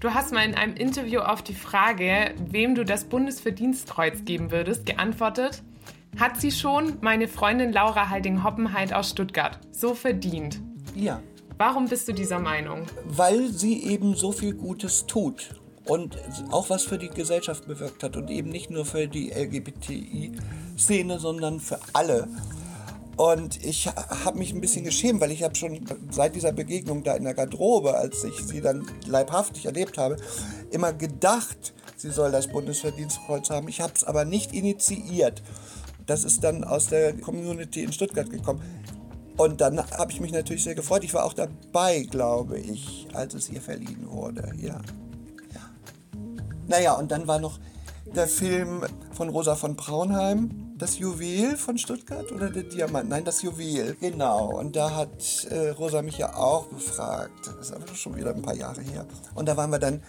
Du 0.01 0.15
hast 0.15 0.33
mal 0.33 0.45
in 0.45 0.55
einem 0.55 0.75
Interview 0.75 1.21
auf 1.21 1.43
die 1.43 1.55
Frage, 1.55 2.35
wem 2.49 2.75
du 2.75 2.85
das 2.85 3.05
Bundesverdienstkreuz 3.05 4.25
geben 4.25 4.51
würdest, 4.51 4.87
geantwortet, 4.87 5.63
hat 6.19 6.41
sie 6.41 6.51
schon 6.51 6.95
meine 7.01 7.29
Freundin 7.29 7.73
Laura 7.73 8.09
Heiding-Hoppenheit 8.09 8.93
aus 8.93 9.11
Stuttgart 9.11 9.59
so 9.71 9.95
verdient. 9.95 10.61
Ja. 10.95 11.21
Warum 11.59 11.89
bist 11.89 12.09
du 12.09 12.13
dieser 12.13 12.39
Meinung? 12.39 12.87
Weil 13.05 13.49
sie 13.49 13.85
eben 13.85 14.15
so 14.15 14.33
viel 14.33 14.55
Gutes 14.55 15.07
tut 15.07 15.60
und 15.91 16.17
auch 16.53 16.71
was 16.71 16.85
für 16.85 16.99
die 16.99 17.09
Gesellschaft 17.09 17.67
bewirkt 17.67 18.05
hat 18.05 18.17
und 18.17 18.31
eben 18.31 18.49
nicht 18.49 18.71
nur 18.71 18.87
für 18.87 19.09
die 19.09 19.33
LGBTI-Szene, 19.33 21.19
sondern 21.19 21.59
für 21.59 21.81
alle. 21.93 22.29
Und 23.17 23.65
ich 23.65 23.89
habe 23.89 24.39
mich 24.39 24.53
ein 24.53 24.61
bisschen 24.61 24.85
geschämt, 24.85 25.21
weil 25.21 25.33
ich 25.33 25.43
habe 25.43 25.57
schon 25.57 25.85
seit 26.13 26.37
dieser 26.37 26.53
Begegnung 26.53 27.03
da 27.03 27.17
in 27.17 27.25
der 27.25 27.35
Garderobe, 27.35 27.97
als 27.97 28.23
ich 28.23 28.37
sie 28.37 28.61
dann 28.61 28.87
leibhaftig 29.05 29.67
erlebt 29.67 29.99
habe, 29.99 30.17
immer 30.71 30.93
gedacht, 30.93 31.75
sie 31.97 32.11
soll 32.11 32.31
das 32.31 32.47
Bundesverdienstkreuz 32.47 33.51
haben. 33.51 33.67
Ich 33.67 33.81
habe 33.81 33.93
es 33.97 34.05
aber 34.05 34.25
nicht 34.25 34.55
initiiert. 34.55 35.43
Das 36.07 36.23
ist 36.23 36.45
dann 36.45 36.63
aus 36.63 36.87
der 36.87 37.15
Community 37.15 37.83
in 37.83 37.93
Stuttgart 37.93 38.31
gekommen. 38.31 38.63
Und 39.37 39.61
dann 39.61 39.79
habe 39.99 40.13
ich 40.13 40.21
mich 40.21 40.31
natürlich 40.31 40.63
sehr 40.63 40.77
gefreut. 40.77 41.03
Ich 41.03 41.15
war 41.15 41.25
auch 41.25 41.33
dabei, 41.33 42.03
glaube 42.03 42.61
ich, 42.61 43.09
als 43.13 43.35
es 43.35 43.51
ihr 43.51 43.61
verliehen 43.61 44.09
wurde. 44.09 44.53
Ja. 44.57 44.81
Naja, 46.71 46.93
und 46.93 47.11
dann 47.11 47.27
war 47.27 47.41
noch 47.41 47.59
der 48.15 48.29
Film 48.29 48.83
von 49.13 49.29
Rosa 49.29 49.57
von 49.57 49.75
Braunheim, 49.75 50.77
das 50.79 51.01
Juwel 51.01 51.57
von 51.57 51.77
Stuttgart 51.79 52.31
oder 52.31 52.49
der 52.49 52.63
Diamant? 52.63 53.09
Nein, 53.09 53.25
das 53.25 53.43
Juwel, 53.43 53.97
genau. 54.01 54.57
Und 54.57 54.77
da 54.77 54.95
hat 54.95 55.49
äh, 55.51 55.71
Rosa 55.71 56.01
mich 56.01 56.19
ja 56.19 56.37
auch 56.37 56.67
befragt. 56.67 57.33
Das 57.45 57.71
ist 57.71 57.73
aber 57.75 57.93
schon 57.97 58.17
wieder 58.17 58.33
ein 58.33 58.41
paar 58.41 58.55
Jahre 58.55 58.83
her. 58.83 59.05
Und 59.35 59.49
da 59.49 59.57
waren 59.57 59.71
wir 59.71 59.81
dann 59.81 60.01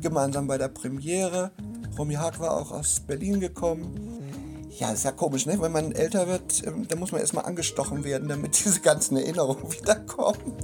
gemeinsam 0.00 0.46
bei 0.46 0.56
der 0.56 0.68
Premiere. 0.68 1.50
Romy 1.98 2.14
Haag 2.14 2.40
war 2.40 2.56
auch 2.56 2.72
aus 2.72 3.00
Berlin 3.00 3.38
gekommen. 3.38 4.70
Ja, 4.78 4.92
ist 4.92 5.04
ja 5.04 5.12
komisch, 5.12 5.44
ne? 5.44 5.60
Wenn 5.60 5.72
man 5.72 5.92
älter 5.92 6.26
wird, 6.28 6.66
ähm, 6.66 6.88
da 6.88 6.96
muss 6.96 7.12
man 7.12 7.20
erstmal 7.20 7.44
angestochen 7.44 8.04
werden, 8.04 8.26
damit 8.30 8.58
diese 8.64 8.80
ganzen 8.80 9.18
Erinnerungen 9.18 9.70
wiederkommen. 9.70 10.54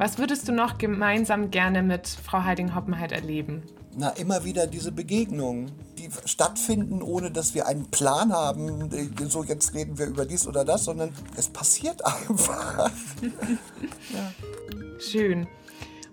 Was 0.00 0.16
würdest 0.16 0.48
du 0.48 0.52
noch 0.52 0.78
gemeinsam 0.78 1.50
gerne 1.50 1.82
mit 1.82 2.08
Frau 2.08 2.42
Heiding-Hoppenheit 2.42 3.12
erleben? 3.12 3.64
Na, 3.94 4.08
immer 4.08 4.46
wieder 4.46 4.66
diese 4.66 4.92
Begegnungen, 4.92 5.72
die 5.98 6.08
stattfinden, 6.24 7.02
ohne 7.02 7.30
dass 7.30 7.54
wir 7.54 7.66
einen 7.66 7.90
Plan 7.90 8.32
haben, 8.32 8.88
so 9.28 9.44
jetzt 9.44 9.74
reden 9.74 9.98
wir 9.98 10.06
über 10.06 10.24
dies 10.24 10.46
oder 10.46 10.64
das, 10.64 10.86
sondern 10.86 11.12
es 11.36 11.50
passiert 11.50 12.02
einfach. 12.28 12.90
ja. 14.14 14.32
Schön 14.98 15.46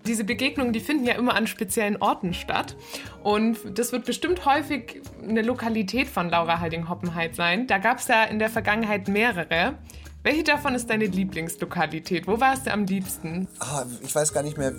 diese 0.06 0.24
Begegnungen, 0.24 0.72
die 0.72 0.80
finden 0.80 1.04
ja 1.04 1.16
immer 1.16 1.34
an 1.34 1.46
speziellen 1.46 2.00
Orten 2.00 2.32
statt. 2.32 2.76
Und 3.22 3.58
das 3.78 3.92
wird 3.92 4.06
bestimmt 4.06 4.46
häufig 4.46 5.02
eine 5.22 5.42
Lokalität 5.42 6.08
von 6.08 6.30
Laura 6.30 6.60
Heiding-Hoppenheit 6.60 7.34
sein. 7.34 7.66
Da 7.66 7.76
gab 7.76 7.98
es 7.98 8.08
ja 8.08 8.24
in 8.24 8.38
der 8.38 8.48
Vergangenheit 8.48 9.08
mehrere. 9.08 9.74
Welche 10.28 10.44
davon 10.44 10.74
ist 10.74 10.90
deine 10.90 11.06
Lieblingslokalität? 11.06 12.26
Wo 12.26 12.38
warst 12.38 12.66
du 12.66 12.70
am 12.70 12.84
liebsten? 12.84 13.48
Ah, 13.60 13.86
ich 14.02 14.14
weiß 14.14 14.34
gar 14.34 14.42
nicht 14.42 14.58
mehr. 14.58 14.74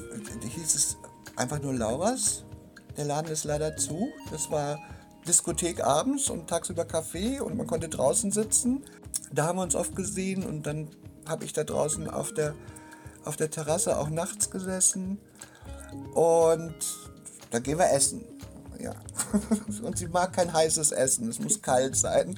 Hieß 0.47 0.75
es 0.75 0.97
einfach 1.35 1.59
nur 1.59 1.73
Lauras? 1.73 2.43
Der 2.97 3.05
Laden 3.05 3.31
ist 3.31 3.45
leider 3.45 3.75
zu. 3.75 4.09
Das 4.29 4.51
war 4.51 4.77
Diskothek 5.27 5.83
abends 5.83 6.29
und 6.29 6.47
tagsüber 6.47 6.85
Kaffee 6.85 7.39
und 7.39 7.57
man 7.57 7.65
konnte 7.65 7.89
draußen 7.89 8.31
sitzen. 8.31 8.85
Da 9.31 9.47
haben 9.47 9.57
wir 9.57 9.63
uns 9.63 9.73
oft 9.73 9.95
gesehen 9.95 10.43
und 10.45 10.67
dann 10.67 10.87
habe 11.27 11.45
ich 11.45 11.53
da 11.53 11.63
draußen 11.63 12.07
auf 12.07 12.31
der, 12.31 12.53
auf 13.25 13.35
der 13.35 13.49
Terrasse 13.49 13.97
auch 13.97 14.11
nachts 14.11 14.51
gesessen. 14.51 15.17
Und 16.13 16.75
da 17.49 17.57
gehen 17.57 17.79
wir 17.79 17.91
essen. 17.91 18.23
Ja. 18.79 18.93
Und 19.81 19.97
sie 19.97 20.07
mag 20.07 20.31
kein 20.31 20.53
heißes 20.53 20.91
Essen, 20.91 21.27
es 21.27 21.39
muss 21.39 21.59
kalt 21.59 21.95
sein. 21.95 22.37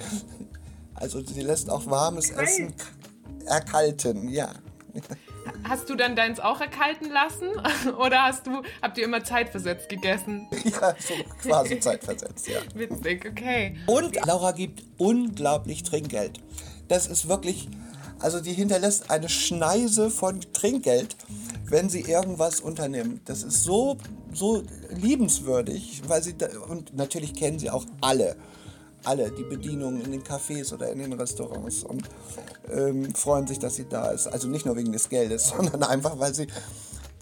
Also 0.96 1.22
sie 1.22 1.42
lässt 1.42 1.70
auch 1.70 1.86
warmes 1.88 2.32
Essen 2.32 2.74
erkalten, 3.48 4.30
ja. 4.30 4.50
Hast 5.64 5.90
du 5.90 5.96
dann 5.96 6.16
deins 6.16 6.40
auch 6.40 6.62
erkalten 6.62 7.10
lassen? 7.10 7.50
Oder 7.98 8.24
hast 8.24 8.48
du, 8.48 8.62
habt 8.82 8.98
ihr 8.98 9.06
immer 9.06 9.24
zeitversetzt 9.24 9.90
gegessen? 9.90 10.48
Ja, 10.64 10.96
so 11.00 11.14
quasi 11.42 11.80
zeitversetzt, 11.80 12.48
ja. 12.48 12.60
Witzig, 12.74 13.26
okay. 13.30 13.78
Und 13.88 14.16
Laura 14.26 14.52
gibt 14.52 14.84
unglaublich 14.98 15.84
Trinkgeld. 15.84 16.40
Das 16.88 17.08
ist 17.08 17.28
wirklich, 17.28 17.68
also 18.20 18.40
die 18.40 18.54
hinterlässt 18.54 19.10
eine 19.10 19.30
Schneise 19.30 20.10
von 20.10 20.42
Trinkgeld, 20.54 21.16
wenn 21.66 21.90
sie 21.90 22.02
irgendwas 22.02 22.60
unternimmt. 22.60 23.22
Das 23.26 23.44
ist 23.44 23.64
so, 23.64 23.98
so 24.34 24.64
liebenswürdig, 24.90 26.04
weil 26.08 26.22
sie, 26.22 26.38
da, 26.38 26.48
und 26.68 26.96
natürlich 26.96 27.34
kennen 27.34 27.60
sie 27.60 27.70
auch 27.70 27.86
alle 28.02 28.36
alle 29.04 29.32
die 29.32 29.44
Bedienungen 29.44 30.02
in 30.02 30.12
den 30.12 30.24
Cafés 30.24 30.74
oder 30.74 30.92
in 30.92 31.00
den 31.00 31.14
Restaurants 31.14 31.84
und 31.84 32.04
ähm, 32.72 33.14
freuen 33.16 33.48
sich, 33.48 33.60
dass 33.60 33.76
sie 33.76 33.88
da 33.88 34.12
ist. 34.12 34.28
Also 34.28 34.48
nicht 34.48 34.66
nur 34.66 34.76
wegen 34.76 34.92
des 34.92 35.10
Geldes, 35.10 35.50
sondern 35.58 35.84
einfach, 35.84 36.20
weil 36.20 36.34
sie 36.34 36.48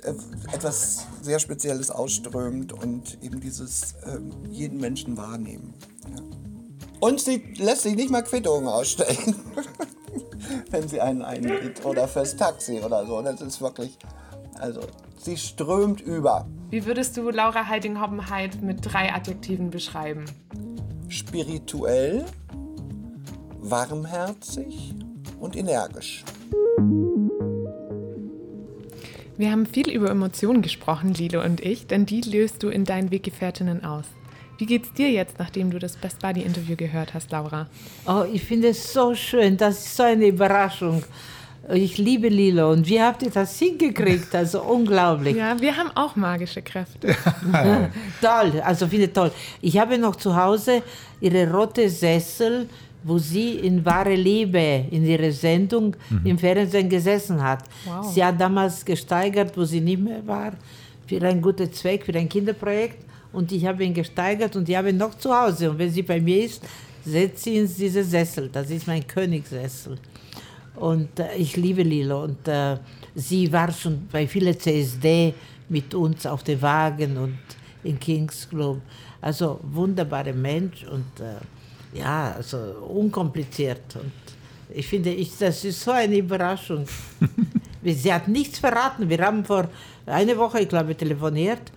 äh, 0.04 0.14
etwas 0.54 1.06
sehr 1.22 1.40
Spezielles 1.40 1.92
ausströmt 1.92 2.74
und 2.74 3.22
eben 3.22 3.40
dieses 3.40 3.94
äh, 4.04 4.20
jeden 4.50 4.80
Menschen 4.80 5.18
wahrnehmen. 5.18 5.74
Ja. 6.10 6.24
Und 7.02 7.22
sie 7.22 7.54
lässt 7.58 7.84
sich 7.84 7.96
nicht 7.96 8.10
mal 8.10 8.24
Quittungen 8.24 8.68
ausstellen, 8.68 9.36
wenn 10.72 10.88
sie 10.88 11.00
einen 11.00 11.22
einlädt 11.22 11.86
oder 11.86 12.08
fürs 12.08 12.36
Taxi 12.36 12.82
oder 12.82 13.06
so. 13.06 13.22
Das 13.22 13.42
ist 13.42 13.62
wirklich, 13.62 13.98
also 14.60 14.82
sie 15.18 15.38
strömt 15.38 16.02
über. 16.02 16.46
Wie 16.70 16.86
würdest 16.86 17.16
du 17.18 17.30
Laura 17.30 17.68
Heiding-Hoppenheit 17.68 18.62
mit 18.62 18.80
drei 18.82 19.14
Adjektiven 19.14 19.70
beschreiben? 19.70 20.26
Spirituell, 21.10 22.24
warmherzig 23.58 24.94
und 25.40 25.56
energisch. 25.56 26.24
Wir 29.38 29.52
haben 29.52 29.66
viel 29.66 29.90
über 29.90 30.10
Emotionen 30.10 30.62
gesprochen, 30.62 31.14
Lilo 31.14 31.42
und 31.42 31.62
ich, 31.62 31.88
denn 31.88 32.06
die 32.06 32.22
löst 32.22 32.62
du 32.62 32.70
in 32.70 32.86
deinen 32.86 33.10
Weggefährtinnen 33.10 33.84
aus. 33.84 34.06
Wie 34.58 34.66
geht's 34.66 34.94
dir 34.94 35.10
jetzt, 35.10 35.40
nachdem 35.40 35.72
du 35.72 35.80
das 35.80 35.96
Best 35.96 36.20
Buddy 36.20 36.42
Interview 36.42 36.76
gehört 36.76 37.14
hast, 37.14 37.32
Laura? 37.32 37.68
Oh, 38.06 38.26
ich 38.32 38.44
finde 38.44 38.70
es 38.70 38.94
so 38.94 39.16
schön, 39.16 39.56
das 39.56 39.86
ist 39.86 39.96
so 39.96 40.04
eine 40.04 40.28
Überraschung. 40.28 41.04
Ich 41.74 41.98
liebe 41.98 42.30
Lilo. 42.30 42.72
Und 42.72 42.88
wie 42.88 43.02
habt 43.02 43.22
ihr 43.22 43.30
das 43.30 43.60
hingekriegt? 43.60 44.34
Also 44.34 44.62
unglaublich. 44.64 45.36
Ja, 45.36 45.60
wir 45.60 45.76
haben 45.76 45.92
auch 45.96 46.16
magische 46.16 46.62
Kräfte. 46.62 47.08
toll, 48.22 48.62
also 48.64 48.88
finde 48.88 49.12
toll. 49.14 49.32
Ich 49.62 49.78
habe 49.78 49.98
noch 49.98 50.16
zu 50.16 50.36
Hause 50.36 50.82
ihre 51.22 51.52
rote 51.52 51.90
Sessel, 51.90 52.68
wo 53.04 53.18
sie 53.18 53.52
in 53.52 53.86
wahre 53.86 54.16
Liebe 54.16 54.86
in 54.90 55.06
ihrer 55.06 55.32
Sendung 55.32 55.96
im 56.24 56.38
Fernsehen 56.38 56.90
gesessen 56.90 57.42
hat. 57.42 57.64
Wow. 57.86 58.12
Sie 58.14 58.24
hat 58.24 58.40
damals 58.40 58.84
gesteigert, 58.84 59.56
wo 59.56 59.64
sie 59.64 59.80
nicht 59.82 60.02
mehr 60.02 60.26
war, 60.26 60.54
für 61.08 61.22
einen 61.22 61.42
guten 61.42 61.72
Zweck, 61.72 62.06
für 62.06 62.16
ein 62.16 62.28
Kinderprojekt. 62.28 63.06
Und 63.32 63.52
ich 63.52 63.66
habe 63.66 63.84
ihn 63.84 63.94
gesteigert 63.94 64.56
und 64.56 64.68
ich 64.68 64.76
habe 64.76 64.90
ihn 64.90 64.98
noch 64.98 65.16
zu 65.16 65.34
Hause. 65.34 65.70
Und 65.70 65.78
wenn 65.78 65.92
sie 65.92 66.02
bei 66.02 66.20
mir 66.20 66.46
ist, 66.46 66.64
setzt 67.06 67.44
sie 67.44 67.58
in 67.58 67.68
diese 67.68 68.04
Sessel. 68.04 68.50
Das 68.52 68.70
ist 68.70 68.88
mein 68.88 69.06
Königssessel. 69.06 69.98
Und 70.76 71.20
äh, 71.20 71.36
ich 71.36 71.58
liebe 71.58 71.84
Lilo. 71.84 72.24
Und 72.24 72.48
äh, 72.48 72.78
sie 73.16 73.52
war 73.52 73.72
schon 73.72 74.08
bei 74.12 74.28
vielen 74.28 74.58
CSD 74.60 75.34
mit 75.70 75.94
uns 75.94 76.26
auf 76.26 76.44
dem 76.44 76.62
Wagen 76.62 77.18
und 77.18 77.38
in 77.84 78.00
Kings 78.00 78.48
Club. 78.50 78.82
Also 79.22 79.60
wunderbarer 79.64 80.34
Mensch 80.34 80.86
und 80.86 81.20
äh, 81.20 81.98
ja, 81.98 82.34
also 82.38 82.58
unkompliziert. 82.88 83.96
Und 83.96 84.12
ich 84.70 84.88
finde, 84.88 85.12
ich, 85.12 85.38
das 85.38 85.64
ist 85.66 85.82
so 85.82 85.92
eine 85.92 86.18
Überraschung. 86.18 86.86
sie 87.84 88.14
hat 88.14 88.28
nichts 88.28 88.60
verraten. 88.60 89.10
Wir 89.10 89.20
haben 89.20 89.44
vor 89.44 89.70
einer 90.06 90.38
Woche, 90.38 90.62
ich 90.62 90.70
glaube, 90.70 90.96
telefoniert 90.96 91.72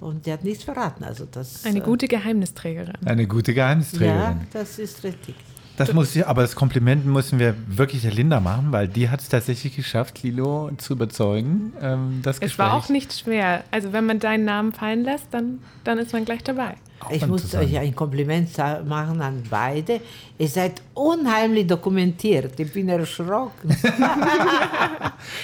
und 0.00 0.24
sie 0.24 0.32
hat 0.32 0.44
nichts 0.44 0.64
verraten. 0.64 1.04
Also 1.04 1.26
das, 1.30 1.64
Eine 1.64 1.78
äh, 1.78 1.82
gute 1.82 2.08
Geheimnisträgerin. 2.08 2.94
Eine 3.04 3.26
gute 3.26 3.52
Geheimnisträgerin. 3.52 4.18
Ja, 4.18 4.40
das 4.52 4.78
ist 4.78 5.02
richtig. 5.04 5.34
Das 5.76 5.92
muss 5.92 6.14
ich, 6.16 6.26
aber 6.26 6.42
das 6.42 6.56
Kompliment 6.56 7.04
müssen 7.06 7.38
wir 7.38 7.54
wirklich 7.66 8.02
der 8.02 8.12
Linda 8.12 8.40
machen, 8.40 8.72
weil 8.72 8.88
die 8.88 9.10
hat 9.10 9.20
es 9.20 9.28
tatsächlich 9.28 9.76
geschafft, 9.76 10.22
Lilo 10.22 10.70
zu 10.78 10.94
überzeugen. 10.94 11.72
Ähm, 11.80 12.20
das 12.22 12.36
Es 12.36 12.40
Gespräch. 12.40 12.58
war 12.58 12.74
auch 12.74 12.88
nicht 12.88 13.12
schwer. 13.12 13.64
Also 13.70 13.92
wenn 13.92 14.06
man 14.06 14.18
deinen 14.18 14.44
Namen 14.44 14.72
fallen 14.72 15.04
lässt, 15.04 15.26
dann, 15.32 15.58
dann 15.84 15.98
ist 15.98 16.12
man 16.12 16.24
gleich 16.24 16.42
dabei. 16.42 16.76
Ich 17.10 17.26
muss 17.26 17.54
euch 17.54 17.76
ein 17.78 17.94
Kompliment 17.94 18.56
machen 18.86 19.20
an 19.20 19.42
beide. 19.50 20.00
Ihr 20.38 20.48
seid 20.48 20.80
unheimlich 20.94 21.66
dokumentiert. 21.66 22.58
Ich 22.58 22.72
bin 22.72 22.88
erschrocken. 22.88 23.68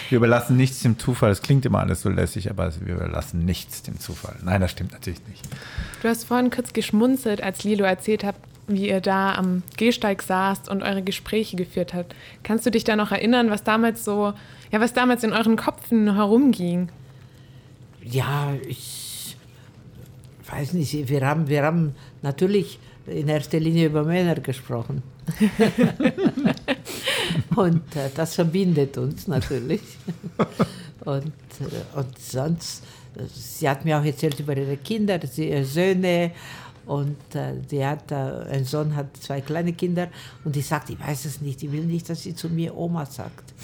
Wir 0.09 0.17
überlassen 0.17 0.57
nichts 0.57 0.81
dem 0.81 0.99
Zufall. 0.99 1.31
Es 1.31 1.43
klingt 1.43 1.65
immer 1.67 1.81
alles 1.81 2.03
so 2.03 2.09
lässig, 2.09 2.51
aber 2.51 2.73
wir 2.81 2.95
überlassen 2.95 3.45
nichts 3.45 3.83
dem 3.83 3.99
Zufall. 3.99 4.37
Nein, 4.43 4.61
das 4.61 4.71
stimmt 4.71 4.93
natürlich 4.93 5.21
nicht. 5.29 5.43
Du 6.03 6.09
hast 6.09 6.25
vorhin 6.25 6.51
kurz 6.51 6.73
geschmunzelt, 6.73 7.43
als 7.43 7.65
Lilo 7.65 7.85
erzählt 7.85 8.25
hat, 8.25 8.37
wie 8.75 8.89
ihr 8.89 9.01
da 9.01 9.35
am 9.35 9.63
Gehsteig 9.77 10.23
saßt 10.23 10.69
und 10.69 10.83
eure 10.83 11.03
Gespräche 11.03 11.57
geführt 11.57 11.95
habt. 11.95 12.15
Kannst 12.43 12.67
du 12.67 12.71
dich 12.71 12.85
da 12.85 12.97
noch 12.97 13.13
erinnern, 13.13 13.51
was 13.51 13.65
damals 13.65 14.05
so, 14.05 14.33
ja, 14.71 14.81
was 14.81 14.93
damals 14.93 15.25
in 15.25 15.33
euren 15.33 15.57
Köpfen 15.57 16.15
herumging? 16.15 16.89
Ja, 18.05 18.53
ich 18.67 19.37
weiß 20.51 20.73
nicht. 20.75 21.09
Wir 21.09 21.27
haben, 21.27 21.49
wir 21.49 21.63
haben 21.63 21.95
natürlich 22.23 22.79
in 23.07 23.29
erster 23.29 23.59
Linie 23.61 23.87
über 23.87 24.05
Männer 24.05 24.35
gesprochen. 24.37 25.03
und 27.57 27.97
äh, 27.97 28.11
das 28.15 28.35
verbindet 28.35 28.99
uns 28.99 29.29
natürlich. 29.29 29.81
und, 31.05 31.27
äh, 31.27 31.99
und 31.99 32.19
sonst, 32.19 32.85
äh, 33.17 33.23
sie 33.33 33.69
hat 33.69 33.85
mir 33.85 33.99
auch 33.99 34.05
erzählt 34.05 34.39
über 34.41 34.57
ihre 34.57 34.77
Kinder, 34.77 35.21
sie, 35.27 35.51
ihre 35.51 35.65
Söhne. 35.65 36.33
Und 36.87 37.17
äh, 37.35 37.55
die 37.71 37.85
hat, 37.85 38.11
äh, 38.11 38.15
ein 38.51 38.65
Sohn 38.65 38.95
hat 38.97 39.17
zwei 39.17 39.41
kleine 39.41 39.73
Kinder 39.73 40.09
und 40.45 40.57
die 40.57 40.63
sagt, 40.63 40.91
ich 40.91 40.99
weiß 40.99 41.25
es 41.27 41.41
nicht, 41.41 41.63
ich 41.63 41.71
will 41.71 41.85
nicht, 41.85 42.09
dass 42.09 42.23
sie 42.23 42.35
zu 42.35 42.49
mir 42.49 42.77
Oma 42.77 43.07
sagt. 43.07 43.55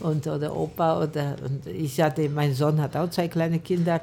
Und, 0.00 0.26
oder 0.26 0.54
Opa 0.54 1.02
oder 1.02 1.36
und 1.44 1.66
ich 1.66 2.00
hatte, 2.00 2.28
mein 2.28 2.54
Sohn 2.54 2.80
hat 2.80 2.96
auch 2.96 3.08
zwei 3.10 3.28
kleine 3.28 3.58
Kinder 3.58 4.00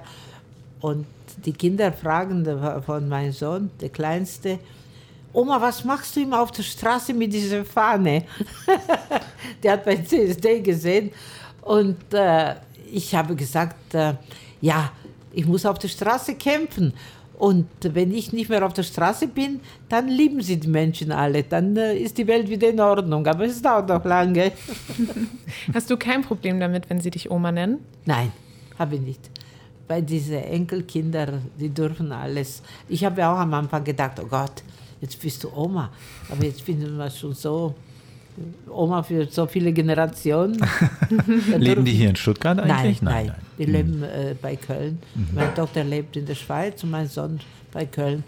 und 0.80 1.06
die 1.46 1.54
Kinder 1.54 1.92
fragen 1.92 2.46
von 2.86 3.08
meinem 3.08 3.32
Sohn, 3.32 3.72
der 3.80 3.90
Kleinste, 3.90 4.60
Oma, 5.34 5.62
was 5.62 5.86
machst 5.86 6.16
du 6.16 6.22
immer 6.22 6.42
auf 6.42 6.52
der 6.52 6.64
Straße 6.64 7.14
mit 7.14 7.32
dieser 7.32 7.64
Fahne? 7.64 8.26
der 9.64 9.74
hat 9.74 9.86
bei 9.86 9.96
CSD 9.98 10.60
gesehen 10.60 11.12
und 11.62 12.14
äh, 12.14 12.56
ich 12.92 13.16
habe 13.16 13.36
gesagt, 13.36 13.94
äh, 13.94 14.16
ja, 14.60 14.92
ich 15.32 15.46
muss 15.46 15.66
auf 15.66 15.80
der 15.80 15.88
Straße 15.88 16.36
kämpfen. 16.36 16.94
Und 17.42 17.66
wenn 17.82 18.14
ich 18.14 18.34
nicht 18.34 18.50
mehr 18.52 18.64
auf 18.64 18.74
der 18.74 18.84
Straße 18.84 19.28
bin, 19.28 19.62
dann 19.90 20.08
lieben 20.08 20.42
sie 20.42 20.60
die 20.60 20.68
Menschen 20.68 21.12
alle. 21.12 21.42
Dann 21.42 21.76
äh, 21.76 21.98
ist 21.98 22.20
die 22.20 22.28
Welt 22.28 22.48
wieder 22.48 22.70
in 22.70 22.80
Ordnung. 22.80 23.26
Aber 23.26 23.46
es 23.46 23.60
dauert 23.60 23.90
noch 23.90 24.06
lange. 24.06 24.52
Hast 25.74 25.90
du 25.90 25.98
kein 25.98 26.22
Problem 26.22 26.60
damit, 26.60 26.88
wenn 26.88 27.02
sie 27.02 27.10
dich 27.10 27.32
Oma 27.32 27.52
nennen? 27.52 27.80
Nein, 28.06 28.32
habe 28.78 28.94
ich 28.94 29.02
nicht. 29.02 29.32
Weil 29.88 30.04
diese 30.04 30.40
Enkelkinder, 30.40 31.40
die 31.60 31.70
dürfen 31.70 32.12
alles. 32.12 32.62
Ich 32.88 33.04
habe 33.04 33.28
auch 33.28 33.40
am 33.40 33.56
Anfang 33.56 33.84
gedacht, 33.84 34.20
oh 34.24 34.28
Gott, 34.28 34.62
jetzt 35.02 35.20
bist 35.20 35.44
du 35.44 35.50
Oma. 35.52 35.90
Aber 36.30 36.46
jetzt 36.46 36.62
finden 36.62 36.96
wir 36.96 37.10
schon 37.10 37.34
so 37.34 37.74
Oma 38.70 39.04
für 39.04 39.26
so 39.28 39.46
viele 39.46 39.72
Generationen. 39.74 40.58
Leben 41.58 41.84
die 41.86 41.92
hier 41.92 42.10
in 42.10 42.16
Stuttgart 42.16 42.58
Nein, 42.58 42.72
eigentlich? 42.72 43.02
nein, 43.02 43.32
Die 43.58 43.66
leben 43.66 44.04
äh, 44.04 44.36
bei 44.42 44.56
Köln. 44.56 45.00
Meine 45.36 45.54
Tochter 45.54 45.84
lebt 45.84 46.16
in 46.18 46.26
der 46.26 46.36
Schweiz 46.36 46.84
und 46.84 46.92
mein 46.92 47.08
Sohn 47.08 47.40
bei 47.72 47.86
Köln. 47.86 48.24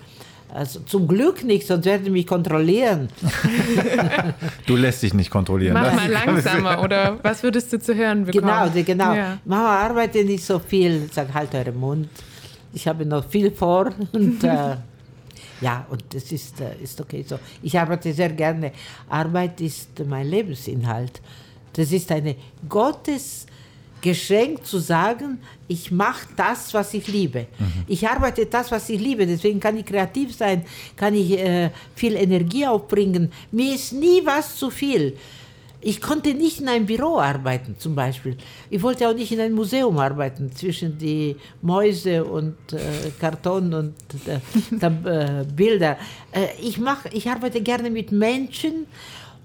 Also 0.54 0.82
zum 0.82 1.08
Glück 1.08 1.44
nicht, 1.44 1.66
sonst 1.66 1.86
werden 1.86 2.04
die 2.06 2.12
mich 2.12 2.28
kontrollieren. 2.28 3.08
Du 4.66 4.76
lässt 4.76 5.02
dich 5.04 5.14
nicht 5.14 5.30
kontrollieren. 5.32 5.74
Mach 5.74 5.86
Das 5.86 5.96
mal 5.96 6.10
langsamer 6.26 6.82
oder 6.84 7.18
was 7.24 7.44
würdest 7.44 7.72
du 7.74 7.80
zu 7.80 7.96
hören 7.96 8.26
bekommen? 8.26 8.46
Genau, 8.48 8.70
die- 8.70 8.84
genau. 8.84 9.14
Ja. 9.14 9.38
Mama 9.46 9.78
arbeitet 9.78 10.26
nicht 10.28 10.44
so 10.44 10.60
viel. 10.60 11.10
Sag 11.12 11.34
halt 11.34 11.54
euren 11.56 11.78
Mund. 11.80 12.08
Ich 12.74 12.88
habe 12.88 13.06
noch 13.06 13.28
viel 13.30 13.52
vor 13.52 13.90
und 14.14 14.44
äh, 14.44 14.76
ja, 15.62 15.86
und 15.90 16.04
das 16.10 16.32
ist, 16.32 16.60
äh, 16.62 16.76
ist 16.82 17.00
okay 17.00 17.24
so. 17.28 17.40
Ich 17.62 17.78
arbeite 17.78 18.14
sehr 18.14 18.30
gerne. 18.30 18.72
Arbeit 19.10 19.62
ist 19.62 19.90
mein 20.06 20.28
Lebensinhalt. 20.28 21.22
Das 21.74 21.92
ist 21.92 22.12
eine 22.12 22.36
Gottes 22.68 23.46
Geschenk 24.04 24.66
zu 24.66 24.80
sagen, 24.80 25.40
ich 25.68 25.90
mache 25.90 26.28
das, 26.36 26.74
was 26.74 26.94
ich 26.94 27.08
liebe. 27.08 27.48
Ich 27.88 28.06
arbeite 28.08 28.46
das, 28.46 28.70
was 28.70 28.90
ich 28.90 29.00
liebe. 29.00 29.26
Deswegen 29.26 29.62
kann 29.62 29.78
ich 29.78 29.86
kreativ 29.86 30.36
sein, 30.36 30.66
kann 30.98 31.16
ich 31.16 31.32
äh, 31.40 31.70
viel 31.96 32.18
Energie 32.18 32.68
aufbringen. 32.68 33.32
Mir 33.52 33.74
ist 33.74 33.94
nie 33.94 34.22
was 34.26 34.58
zu 34.58 34.70
viel. 34.70 35.18
Ich 35.86 36.00
konnte 36.00 36.34
nicht 36.34 36.62
in 36.62 36.70
einem 36.70 36.86
Büro 36.86 37.20
arbeiten, 37.20 37.76
zum 37.78 37.94
Beispiel. 37.94 38.38
Ich 38.70 38.82
wollte 38.82 39.08
auch 39.08 39.14
nicht 39.14 39.32
in 39.34 39.42
einem 39.42 39.56
Museum 39.56 39.98
arbeiten, 39.98 40.50
zwischen 40.56 40.98
die 40.98 41.36
Mäuse 41.62 42.24
und 42.24 42.56
äh, 42.72 42.80
Karton 43.20 43.74
und 43.74 43.94
äh, 44.26 44.86
äh, 44.86 45.44
Bilder. 45.44 45.98
Äh, 46.32 46.48
ich, 46.62 46.78
mach, 46.78 47.06
ich 47.12 47.30
arbeite 47.30 47.62
gerne 47.62 47.90
mit 47.90 48.14
Menschen 48.14 48.88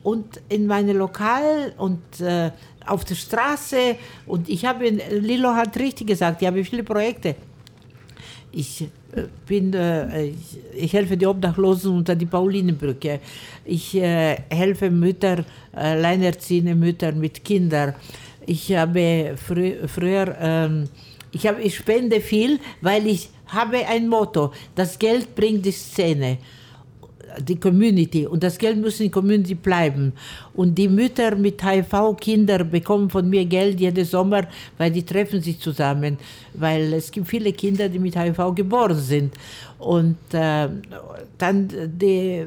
und 0.05 0.41
in 0.49 0.68
meinem 0.68 0.97
Lokal 0.97 1.72
und 1.76 2.20
äh, 2.20 2.53
auf 2.86 3.05
der 3.05 3.16
Straße. 3.16 3.97
Und 4.26 4.49
ich 4.49 4.64
habe, 4.64 4.89
Lilo 4.89 5.55
hat 5.55 5.76
richtig 5.76 6.07
gesagt, 6.07 6.41
ich 6.41 6.47
habe 6.47 6.64
viele 6.64 6.84
Projekte. 6.84 7.34
Ich 8.59 8.82
äh, 8.82 8.86
bin, 9.46 9.72
äh, 9.72 10.32
ich, 10.74 10.92
helfe 10.92 11.16
die 11.16 11.26
Obdachlosen 11.26 11.92
unter 11.98 12.16
die 12.16 12.26
Paulinenbrücke. 12.26 13.20
Ich 13.64 13.94
äh, 13.94 14.36
helfe 14.50 14.90
Mütter, 14.90 15.44
alleinerziehende 15.72 16.74
Mütter 16.74 17.12
mit 17.12 17.44
Kindern. 17.44 17.94
Ich 18.46 18.74
habe 18.74 19.36
frü 19.36 19.86
früher, 19.86 20.36
ähm, 20.40 20.88
ich, 21.30 21.46
habe, 21.46 21.62
ich 21.62 21.76
spende 21.76 22.20
viel, 22.20 22.59
weil 22.80 23.06
ich 23.06 23.30
habe 23.46 23.86
ein 23.86 24.09
Motto, 24.09 24.52
das 24.74 24.98
Geld 24.98 25.36
bringt 25.36 25.64
die 25.64 25.70
Szene 25.70 26.38
die 27.41 27.59
Community 27.59 28.26
und 28.26 28.43
das 28.43 28.59
Geld 28.59 28.80
muss 28.80 29.01
in 29.01 29.06
der 29.06 29.12
Community 29.12 29.55
bleiben. 29.55 30.12
Und 30.55 30.77
die 30.77 30.89
Mütter 30.89 31.36
mit 31.36 31.62
HIV-Kinder 31.62 32.65
bekommen 32.65 33.10
von 33.10 33.28
mir 33.28 33.44
Geld 33.44 33.81
jeden 33.81 34.05
Sommer, 34.05 34.47
weil 34.77 34.90
die 34.90 35.05
treffen 35.05 35.40
sich 35.40 35.59
zusammen, 35.60 36.19
weil 36.55 36.93
es 36.94 37.10
gibt 37.10 37.28
viele 37.28 37.52
Kinder, 37.52 37.89
die 37.89 37.98
mit 37.98 38.16
HIV 38.16 38.55
geboren 38.55 38.98
sind. 38.98 39.35
Und 39.78 40.16
äh, 40.32 40.69
dann 41.39 41.69
die 41.98 42.47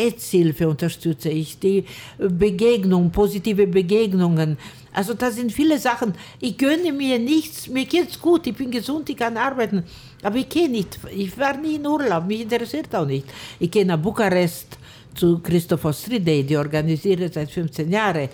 AIDS-Hilfe 0.00 0.68
unterstütze 0.68 1.28
ich, 1.28 1.58
die 1.58 1.84
Begegnung, 2.18 3.10
positive 3.10 3.66
Begegnungen. 3.66 4.56
Also 4.92 5.14
das 5.14 5.36
sind 5.36 5.52
viele 5.52 5.78
Sachen. 5.78 6.14
Ich 6.40 6.56
gönne 6.56 6.92
mir 6.92 7.18
nichts, 7.18 7.68
mir 7.68 7.84
geht's 7.84 8.20
gut, 8.20 8.46
ich 8.46 8.56
bin 8.56 8.70
gesund, 8.70 9.08
ich 9.08 9.16
kann 9.16 9.36
arbeiten. 9.36 9.84
Aber 10.22 10.36
ich 10.36 10.48
gehe 10.48 10.68
nicht, 10.68 10.98
ich 11.14 11.38
war 11.38 11.56
nie 11.56 11.76
in 11.76 11.86
Urlaub, 11.86 12.26
mich 12.26 12.40
interessiert 12.42 12.94
auch 12.94 13.06
nicht. 13.06 13.26
Ich 13.58 13.70
gehe 13.70 13.86
nach 13.86 13.98
Bukarest 13.98 14.78
zu 15.14 15.38
Christopher 15.38 15.92
Street 15.92 16.26
Day, 16.26 16.42
die 16.42 16.56
organisiere 16.56 17.30
seit 17.32 17.50
15 17.50 17.90
Jahren. 17.90 18.28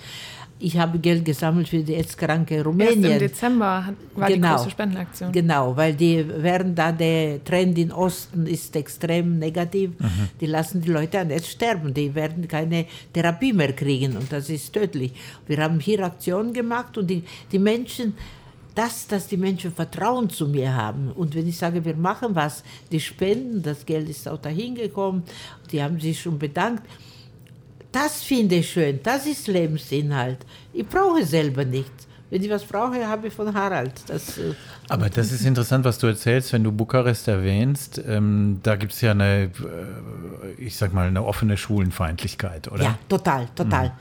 Ich 0.58 0.78
habe 0.78 0.98
Geld 0.98 1.24
gesammelt 1.24 1.68
für 1.68 1.82
die 1.82 1.94
AIDS-kranke 1.94 2.64
Rumänien. 2.64 3.04
Erst 3.04 3.12
im 3.22 3.28
Dezember 3.28 3.94
war 4.14 4.28
Genau. 4.28 4.48
die 4.48 4.54
große 4.56 4.70
Spendenaktion. 4.70 5.32
Genau, 5.32 5.76
weil 5.76 5.94
die 5.94 6.26
werden 6.42 6.74
da 6.74 6.92
der 6.92 7.44
Trend 7.44 7.78
im 7.78 7.90
Osten 7.90 8.46
ist 8.46 8.74
extrem 8.74 9.38
negativ. 9.38 9.90
Die 10.40 10.46
lassen 10.46 10.80
die 10.80 10.90
Leute 10.90 11.20
an 11.20 11.28
jetzt 11.30 11.48
sterben. 11.50 11.92
Die 11.92 12.14
werden 12.14 12.48
keine 12.48 12.86
Therapie 13.12 13.52
mehr 13.52 13.72
kriegen 13.74 14.16
und 14.16 14.32
das 14.32 14.48
ist 14.48 14.72
tödlich. 14.72 15.12
Wir 15.46 15.58
haben 15.58 15.78
hier 15.78 16.02
Aktionen 16.04 16.54
gemacht 16.54 16.96
und 16.96 17.08
die, 17.08 17.22
die 17.52 17.58
Menschen, 17.58 18.14
das, 18.74 19.06
dass 19.06 19.26
die 19.28 19.36
Menschen 19.36 19.72
Vertrauen 19.72 20.30
zu 20.30 20.48
mir 20.48 20.74
haben. 20.74 21.10
Und 21.12 21.34
wenn 21.34 21.46
ich 21.48 21.58
sage, 21.58 21.84
wir 21.84 21.96
machen 21.96 22.34
was, 22.34 22.62
die 22.92 23.00
spenden, 23.00 23.62
das 23.62 23.84
Geld 23.84 24.08
ist 24.08 24.26
auch 24.28 24.38
dahin 24.38 24.74
gekommen, 24.74 25.22
die 25.70 25.82
haben 25.82 26.00
sich 26.00 26.20
schon 26.20 26.38
bedankt. 26.38 26.82
Das 27.96 28.22
finde 28.22 28.56
ich 28.56 28.70
schön, 28.70 29.00
das 29.02 29.24
ist 29.24 29.48
Lebensinhalt. 29.48 30.40
Ich 30.74 30.86
brauche 30.86 31.24
selber 31.24 31.64
nichts. 31.64 32.06
Wenn 32.28 32.42
ich 32.42 32.50
was 32.50 32.62
brauche, 32.62 33.08
habe 33.08 33.28
ich 33.28 33.32
von 33.32 33.54
Harald. 33.54 33.92
Das, 34.08 34.36
äh, 34.36 34.52
Aber 34.90 35.08
das 35.08 35.32
ist 35.32 35.46
interessant, 35.46 35.82
was 35.82 35.96
du 35.96 36.06
erzählst, 36.08 36.52
wenn 36.52 36.62
du 36.62 36.72
Bukarest 36.72 37.26
erwähnst. 37.26 37.98
Ähm, 38.06 38.60
da 38.62 38.76
gibt 38.76 38.92
es 38.92 39.00
ja 39.00 39.12
eine, 39.12 39.44
äh, 39.44 39.48
ich 40.58 40.76
sag 40.76 40.92
mal, 40.92 41.06
eine 41.06 41.24
offene 41.24 41.56
Schwulenfeindlichkeit, 41.56 42.70
oder? 42.70 42.82
Ja, 42.84 42.98
total, 43.08 43.48
total, 43.54 43.92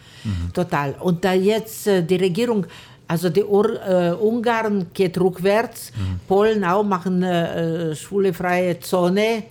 total. 0.54 0.96
Und 1.00 1.24
da 1.24 1.32
jetzt 1.32 1.88
äh, 1.88 2.04
die 2.04 2.18
Regierung, 2.18 2.66
also 3.08 3.30
die 3.30 3.46
Ur, 3.46 3.82
äh, 3.82 4.12
Ungarn 4.12 4.88
geht 4.94 5.18
rückwärts, 5.18 5.94
Polen 6.28 6.66
auch 6.66 6.84
machen 6.84 7.24
äh, 7.24 7.96
schwulefreie 7.96 8.78
Zone 8.82 9.44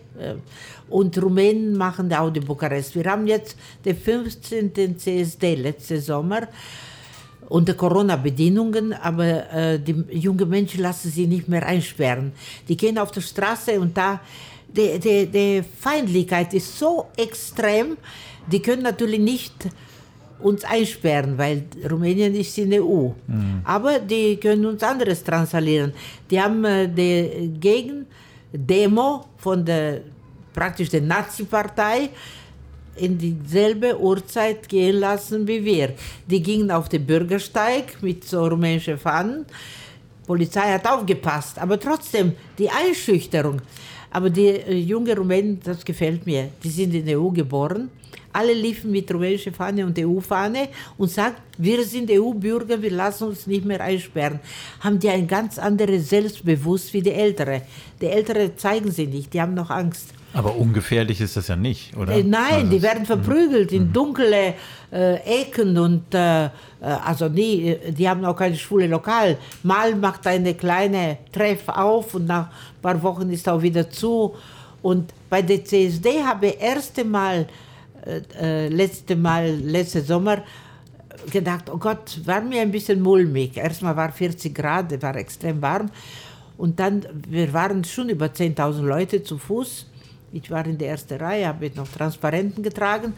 und 0.94 1.20
Rumänen 1.20 1.76
machen 1.76 2.12
auch 2.12 2.30
die 2.30 2.38
Bukarest. 2.38 2.94
Wir 2.94 3.10
haben 3.10 3.26
jetzt 3.26 3.56
den 3.84 3.96
15. 3.96 4.96
CSD 4.96 5.56
letzte 5.56 6.00
Sommer 6.00 6.42
unter 7.48 7.74
Corona-Bedingungen, 7.74 8.92
aber 8.92 9.52
äh, 9.52 9.80
die 9.80 10.04
jungen 10.12 10.48
Menschen 10.48 10.82
lassen 10.82 11.10
sie 11.10 11.26
nicht 11.26 11.48
mehr 11.48 11.66
einsperren. 11.66 12.30
Die 12.68 12.76
gehen 12.76 12.96
auf 12.96 13.10
die 13.10 13.22
Straße 13.22 13.80
und 13.80 13.96
da 13.96 14.20
die, 14.68 15.00
die, 15.00 15.26
die 15.26 15.64
Feindlichkeit 15.80 16.54
ist 16.54 16.78
so 16.78 17.06
extrem, 17.16 17.96
die 18.46 18.62
können 18.62 18.82
natürlich 18.82 19.20
nicht 19.20 19.68
uns 20.38 20.62
einsperren, 20.62 21.36
weil 21.36 21.64
Rumänien 21.90 22.36
ist 22.36 22.56
in 22.56 22.70
der 22.70 22.84
EU. 22.84 23.10
Aber 23.64 23.98
die 23.98 24.36
können 24.36 24.64
uns 24.66 24.82
anderes 24.84 25.24
transalieren. 25.24 25.92
Die 26.30 26.40
haben 26.40 26.64
äh, 26.64 26.88
die 26.88 27.52
Gegendemo 27.58 29.24
von 29.38 29.64
der 29.64 30.13
praktisch 30.54 30.88
der 30.88 31.02
Nazi-Partei 31.02 32.08
in 32.96 33.18
dieselbe 33.18 34.00
Uhrzeit 34.00 34.68
gehen 34.68 34.96
lassen 34.96 35.46
wie 35.46 35.64
wir. 35.64 35.94
Die 36.26 36.42
gingen 36.42 36.70
auf 36.70 36.88
den 36.88 37.04
Bürgersteig 37.04 38.02
mit 38.02 38.24
so 38.24 38.46
rumänischen 38.46 38.98
Fahnen. 38.98 39.44
Polizei 40.26 40.72
hat 40.72 40.86
aufgepasst, 40.86 41.58
aber 41.58 41.78
trotzdem 41.78 42.32
die 42.56 42.70
Einschüchterung. 42.70 43.60
Aber 44.10 44.30
die 44.30 44.46
äh, 44.46 44.74
junge 44.76 45.16
Rumänen, 45.16 45.60
das 45.62 45.84
gefällt 45.84 46.24
mir. 46.24 46.48
Die 46.62 46.70
sind 46.70 46.94
in 46.94 47.04
der 47.04 47.20
EU 47.20 47.30
geboren. 47.30 47.90
Alle 48.32 48.52
liefen 48.52 48.90
mit 48.90 49.12
rumänischer 49.12 49.52
Fahne 49.52 49.84
und 49.86 49.98
EU-Fahne 49.98 50.68
und 50.96 51.10
sagen, 51.10 51.36
wir 51.58 51.84
sind 51.84 52.10
EU-Bürger, 52.10 52.80
wir 52.80 52.90
lassen 52.90 53.28
uns 53.28 53.46
nicht 53.46 53.64
mehr 53.64 53.80
einsperren. 53.80 54.40
Haben 54.80 54.98
die 54.98 55.08
ein 55.08 55.26
ganz 55.26 55.58
anderes 55.58 56.08
Selbstbewusst 56.08 56.92
wie 56.94 57.02
die 57.02 57.12
Ältere. 57.12 57.62
Die 58.00 58.06
Ältere 58.06 58.56
zeigen 58.56 58.90
sie 58.90 59.06
nicht, 59.06 59.32
die 59.34 59.40
haben 59.40 59.54
noch 59.54 59.70
Angst. 59.70 60.14
Aber 60.34 60.56
ungefährlich 60.56 61.20
ist 61.20 61.36
das 61.36 61.48
ja 61.48 61.56
nicht, 61.56 61.96
oder? 61.96 62.12
Äh, 62.12 62.24
Nein, 62.24 62.52
Also, 62.52 62.70
die 62.70 62.82
werden 62.82 63.06
verprügelt 63.06 63.72
in 63.72 63.92
dunkle 63.92 64.54
äh, 64.92 65.42
Ecken 65.42 65.78
und 65.78 66.12
äh, 66.12 66.46
äh, 66.46 66.50
also 66.80 67.28
nie, 67.28 67.76
die 67.96 68.08
haben 68.08 68.24
auch 68.24 68.36
keine 68.36 68.56
schwule 68.56 68.88
Lokal. 68.88 69.38
Mal 69.62 69.94
macht 69.94 70.26
eine 70.26 70.54
kleine 70.54 71.18
Treff 71.32 71.68
auf 71.68 72.14
und 72.14 72.26
nach 72.26 72.48
ein 72.48 72.82
paar 72.82 73.02
Wochen 73.02 73.30
ist 73.30 73.48
auch 73.48 73.62
wieder 73.62 73.88
zu. 73.88 74.34
Und 74.82 75.14
bei 75.30 75.40
der 75.40 75.64
CSD 75.64 76.22
habe 76.24 76.48
ich 76.48 76.60
erste 76.60 77.04
Mal, 77.04 77.46
äh, 78.04 78.20
äh, 78.38 78.68
letzte 78.68 79.16
Mal, 79.16 79.54
letzte 79.54 80.02
Sommer 80.02 80.42
gedacht, 81.30 81.70
oh 81.70 81.78
Gott, 81.78 82.20
war 82.24 82.40
mir 82.40 82.60
ein 82.60 82.72
bisschen 82.72 83.00
mulmig. 83.00 83.56
Erstmal 83.56 83.96
war 83.96 84.10
40 84.10 84.54
Grad, 84.54 85.00
war 85.00 85.16
extrem 85.16 85.62
warm. 85.62 85.90
Und 86.58 86.78
dann, 86.78 87.04
wir 87.28 87.52
waren 87.52 87.84
schon 87.84 88.08
über 88.08 88.26
10.000 88.26 88.82
Leute 88.82 89.22
zu 89.22 89.38
Fuß. 89.38 89.86
Ich 90.34 90.50
war 90.50 90.66
in 90.66 90.76
der 90.78 90.88
ersten 90.88 91.14
Reihe, 91.14 91.46
habe 91.46 91.70
noch 91.76 91.88
Transparenten 91.88 92.62
getragen 92.62 93.14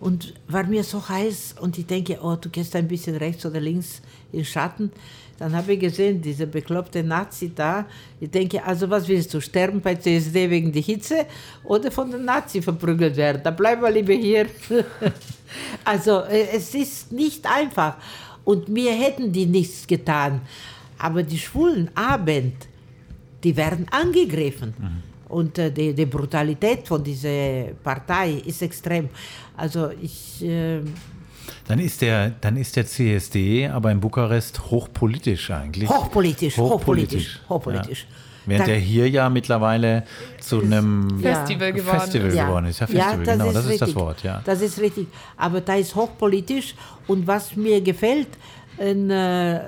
und 0.00 0.32
war 0.48 0.64
mir 0.64 0.82
so 0.82 1.06
heiß 1.06 1.56
und 1.60 1.78
ich 1.78 1.86
denke, 1.86 2.18
oh, 2.22 2.36
du 2.36 2.48
gehst 2.48 2.74
ein 2.74 2.88
bisschen 2.88 3.16
rechts 3.16 3.44
oder 3.44 3.60
links 3.60 4.00
in 4.32 4.44
Schatten. 4.44 4.90
Dann 5.38 5.54
habe 5.54 5.74
ich 5.74 5.80
gesehen, 5.80 6.22
diese 6.22 6.46
bekloppte 6.46 7.02
Nazi 7.02 7.52
da. 7.54 7.84
Ich 8.18 8.30
denke, 8.30 8.64
also 8.64 8.88
was 8.88 9.06
willst 9.08 9.34
du, 9.34 9.40
sterben 9.40 9.80
bei 9.80 9.96
CSD 9.96 10.48
wegen 10.48 10.72
der 10.72 10.80
Hitze 10.82 11.26
oder 11.64 11.90
von 11.90 12.10
den 12.10 12.24
Nazi 12.24 12.62
verprügelt 12.62 13.16
werden? 13.16 13.42
Da 13.44 13.50
bleiben 13.50 13.82
wir 13.82 13.90
lieber 13.90 14.14
hier. 14.14 14.46
also 15.84 16.20
äh, 16.20 16.48
es 16.54 16.74
ist 16.74 17.12
nicht 17.12 17.44
einfach 17.46 17.96
und 18.44 18.68
mir 18.68 18.92
hätten 18.92 19.32
die 19.32 19.46
nichts 19.46 19.86
getan. 19.86 20.40
Aber 20.98 21.22
die 21.22 21.38
schwulen 21.38 21.90
Abend, 21.94 22.54
die 23.42 23.54
werden 23.54 23.86
angegriffen. 23.90 24.72
Und 25.34 25.58
äh, 25.58 25.70
die, 25.72 25.92
die 25.92 26.06
Brutalität 26.06 26.86
von 26.86 27.02
dieser 27.02 27.72
Partei 27.82 28.42
ist 28.46 28.62
extrem. 28.62 29.08
Also 29.56 29.90
ich, 30.00 30.42
äh, 30.44 30.80
Dann 31.66 31.78
ist, 31.80 32.00
der, 32.02 32.30
dann 32.40 32.56
ist 32.56 32.76
der 32.76 32.86
CSD 32.86 33.66
aber 33.68 33.90
in 33.90 34.00
Bukarest 34.00 34.70
hochpolitisch 34.70 35.50
eigentlich. 35.50 35.88
Hochpolitisch, 35.88 36.56
hochpolitisch, 36.56 37.40
hochpolitisch. 37.48 38.02
Ja. 38.08 38.16
Während 38.46 38.62
Da- 38.68 38.72
der 38.72 38.78
hier 38.78 39.08
ja 39.08 39.28
mittlerweile 39.28 40.04
zu 40.38 40.60
einem 40.60 41.18
Festival 41.20 41.72
geworden 41.72 42.00
Festival 42.00 42.28
ist. 42.28 42.36
geworden 42.38 42.66
ist. 42.66 42.80
Ja, 42.80 42.86
Festival, 42.86 43.24
genau, 43.24 43.52
das 43.52 43.64
ist 43.66 43.80
das 43.80 43.88
richtig. 43.88 43.94
Wort. 43.96 44.22
Ja. 44.22 44.42
Das 44.44 44.60
ist 44.60 44.78
richtig. 44.80 45.06
Aber 45.36 45.60
da 45.62 45.74
ist 45.74 45.94
hochpolitisch. 45.94 46.74
Und 47.08 47.26
was 47.26 47.56
mir 47.56 47.80
gefällt, 47.80 48.28
in 48.78 49.10
äh, 49.10 49.60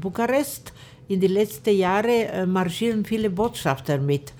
Bukarest 0.00 0.72
in 1.08 1.20
den 1.20 1.32
letzten 1.32 1.76
Jahren 1.76 2.08
äh, 2.10 2.46
marschieren 2.46 3.04
viele 3.04 3.28
Botschafter 3.30 3.98
mit. 3.98 4.32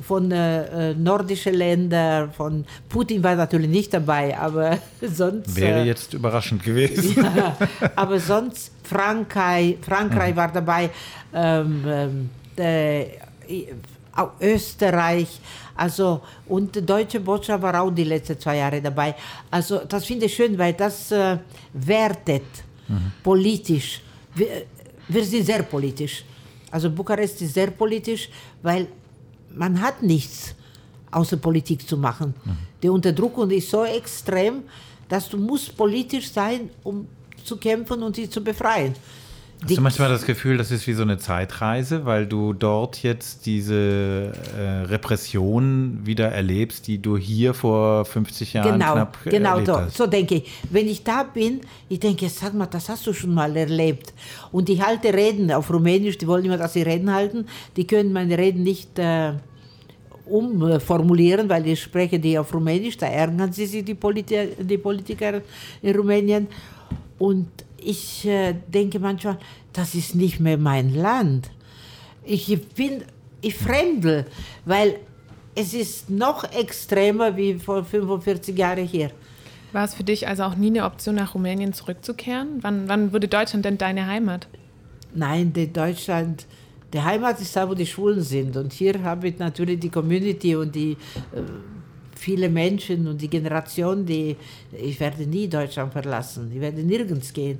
Von 0.00 0.30
äh, 0.30 0.90
äh, 0.90 0.94
nordischen 0.94 1.54
Ländern, 1.54 2.32
von 2.32 2.64
Putin 2.88 3.22
war 3.22 3.34
natürlich 3.34 3.68
nicht 3.68 3.92
dabei, 3.92 4.36
aber 4.38 4.78
sonst. 5.02 5.56
Wäre 5.56 5.80
äh, 5.80 5.84
jetzt 5.84 6.14
überraschend 6.14 6.62
gewesen. 6.62 7.16
ja, 7.36 7.56
aber 7.96 8.20
sonst 8.20 8.72
Frankreich, 8.84 9.76
Frankreich 9.82 10.36
war 10.36 10.52
dabei, 10.52 10.90
ähm, 11.34 12.30
ähm, 12.56 13.10
auch 14.14 14.30
Österreich, 14.40 15.40
also 15.76 16.20
und 16.46 16.74
die 16.74 16.84
deutsche 16.84 17.20
Botschaft 17.20 17.62
war 17.62 17.80
auch 17.80 17.90
die 17.90 18.04
letzten 18.04 18.38
zwei 18.38 18.56
Jahre 18.56 18.80
dabei. 18.80 19.14
Also 19.50 19.80
das 19.88 20.04
finde 20.04 20.26
ich 20.26 20.34
schön, 20.34 20.58
weil 20.58 20.72
das 20.72 21.12
äh, 21.12 21.38
wertet 21.72 22.42
politisch. 23.22 24.00
Wir, 24.34 24.64
wir 25.08 25.24
sind 25.24 25.44
sehr 25.44 25.62
politisch. 25.62 26.24
Also 26.70 26.90
Bukarest 26.90 27.40
ist 27.42 27.54
sehr 27.54 27.70
politisch, 27.70 28.28
weil 28.62 28.88
man 29.58 29.80
hat 29.80 30.02
nichts 30.02 30.54
außer 31.10 31.36
Politik 31.36 31.86
zu 31.86 31.96
machen. 31.96 32.34
Die 32.82 32.88
Unterdrückung 32.88 33.50
ist 33.50 33.70
so 33.70 33.84
extrem, 33.84 34.62
dass 35.08 35.28
du 35.28 35.36
musst 35.36 35.76
politisch 35.76 36.30
sein, 36.30 36.70
um 36.84 37.08
zu 37.44 37.56
kämpfen 37.56 38.02
und 38.02 38.16
sie 38.16 38.28
zu 38.28 38.42
befreien. 38.42 38.94
Hast 39.60 39.76
du 39.76 39.80
manchmal 39.80 40.08
das 40.08 40.24
Gefühl, 40.24 40.56
das 40.56 40.70
ist 40.70 40.86
wie 40.86 40.92
so 40.92 41.02
eine 41.02 41.18
Zeitreise, 41.18 42.04
weil 42.04 42.26
du 42.26 42.52
dort 42.52 43.02
jetzt 43.02 43.44
diese 43.44 44.32
äh, 44.56 44.84
Repression 44.84 46.00
wieder 46.04 46.28
erlebst, 46.28 46.86
die 46.86 47.02
du 47.02 47.16
hier 47.16 47.54
vor 47.54 48.04
50 48.04 48.52
Jahren 48.52 48.78
genau, 48.78 48.92
knapp 48.92 49.18
genau 49.24 49.50
erlebt 49.54 49.66
so, 49.66 49.76
hast? 49.76 49.96
so 49.96 50.06
denke 50.06 50.36
ich. 50.36 50.52
Wenn 50.70 50.86
ich 50.86 51.02
da 51.02 51.24
bin, 51.24 51.60
ich 51.88 51.98
denke, 51.98 52.28
sag 52.28 52.54
mal, 52.54 52.66
das 52.66 52.88
hast 52.88 53.04
du 53.08 53.12
schon 53.12 53.34
mal 53.34 53.56
erlebt. 53.56 54.14
Und 54.52 54.68
ich 54.68 54.80
halte 54.80 55.12
Reden 55.12 55.50
auf 55.50 55.70
Rumänisch, 55.70 56.18
die 56.18 56.28
wollen 56.28 56.44
immer, 56.44 56.56
dass 56.56 56.74
sie 56.74 56.82
Reden 56.82 57.12
halten. 57.12 57.46
Die 57.74 57.84
können 57.84 58.12
meine 58.12 58.38
Reden 58.38 58.62
nicht 58.62 58.96
äh, 59.00 59.32
umformulieren, 60.28 61.48
weil 61.48 61.66
ich 61.66 61.82
spreche 61.82 62.18
die 62.18 62.38
auf 62.38 62.52
Rumänisch, 62.52 62.96
da 62.96 63.06
ärgern 63.06 63.52
sie 63.52 63.66
sich, 63.66 63.84
die, 63.84 63.94
Politi 63.94 64.48
die 64.58 64.78
Politiker 64.78 65.40
in 65.82 65.96
Rumänien. 65.96 66.48
Und 67.18 67.48
ich 67.78 68.26
äh, 68.26 68.54
denke 68.66 68.98
manchmal, 68.98 69.38
das 69.72 69.94
ist 69.94 70.14
nicht 70.14 70.40
mehr 70.40 70.58
mein 70.58 70.94
Land. 70.94 71.50
Ich 72.24 72.46
bin, 72.74 73.02
ich 73.40 73.54
fremdel, 73.54 74.26
weil 74.64 74.96
es 75.54 75.74
ist 75.74 76.10
noch 76.10 76.44
extremer 76.52 77.36
wie 77.36 77.54
vor 77.54 77.84
45 77.84 78.56
Jahren 78.56 78.86
hier. 78.86 79.10
War 79.72 79.84
es 79.84 79.94
für 79.94 80.04
dich 80.04 80.26
also 80.26 80.44
auch 80.44 80.54
nie 80.54 80.68
eine 80.68 80.84
Option, 80.84 81.16
nach 81.16 81.34
Rumänien 81.34 81.72
zurückzukehren? 81.72 82.58
Wann, 82.62 82.88
wann 82.88 83.12
wurde 83.12 83.28
Deutschland 83.28 83.64
denn 83.64 83.76
deine 83.76 84.06
Heimat? 84.06 84.48
Nein, 85.14 85.52
Deutschland, 85.72 86.46
die 86.92 87.00
Heimat 87.00 87.40
ist 87.40 87.54
da, 87.54 87.68
wo 87.68 87.74
die 87.74 87.86
Schwulen 87.86 88.22
sind. 88.22 88.56
Und 88.56 88.72
hier 88.72 89.02
habe 89.02 89.28
ich 89.28 89.38
natürlich 89.38 89.78
die 89.80 89.90
Community 89.90 90.56
und 90.56 90.74
die 90.74 90.92
äh, 90.92 91.42
viele 92.18 92.48
Menschen 92.48 93.06
und 93.06 93.20
die 93.20 93.28
Generation, 93.28 94.04
die 94.04 94.36
ich 94.72 94.98
werde 94.98 95.26
nie 95.26 95.48
Deutschland 95.48 95.92
verlassen, 95.92 96.50
ich 96.52 96.60
werde 96.60 96.82
nirgends 96.82 97.32
gehen, 97.32 97.58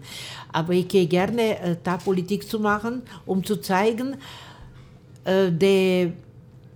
aber 0.53 0.73
ich 0.73 0.89
gehe 0.89 1.07
gerne 1.07 1.59
äh, 1.61 1.77
da 1.83 1.97
Politik 1.97 2.49
zu 2.49 2.59
machen, 2.59 3.03
um 3.25 3.45
zu 3.45 3.61
zeigen, 3.61 4.17
äh, 5.25 5.53
die 5.53 6.13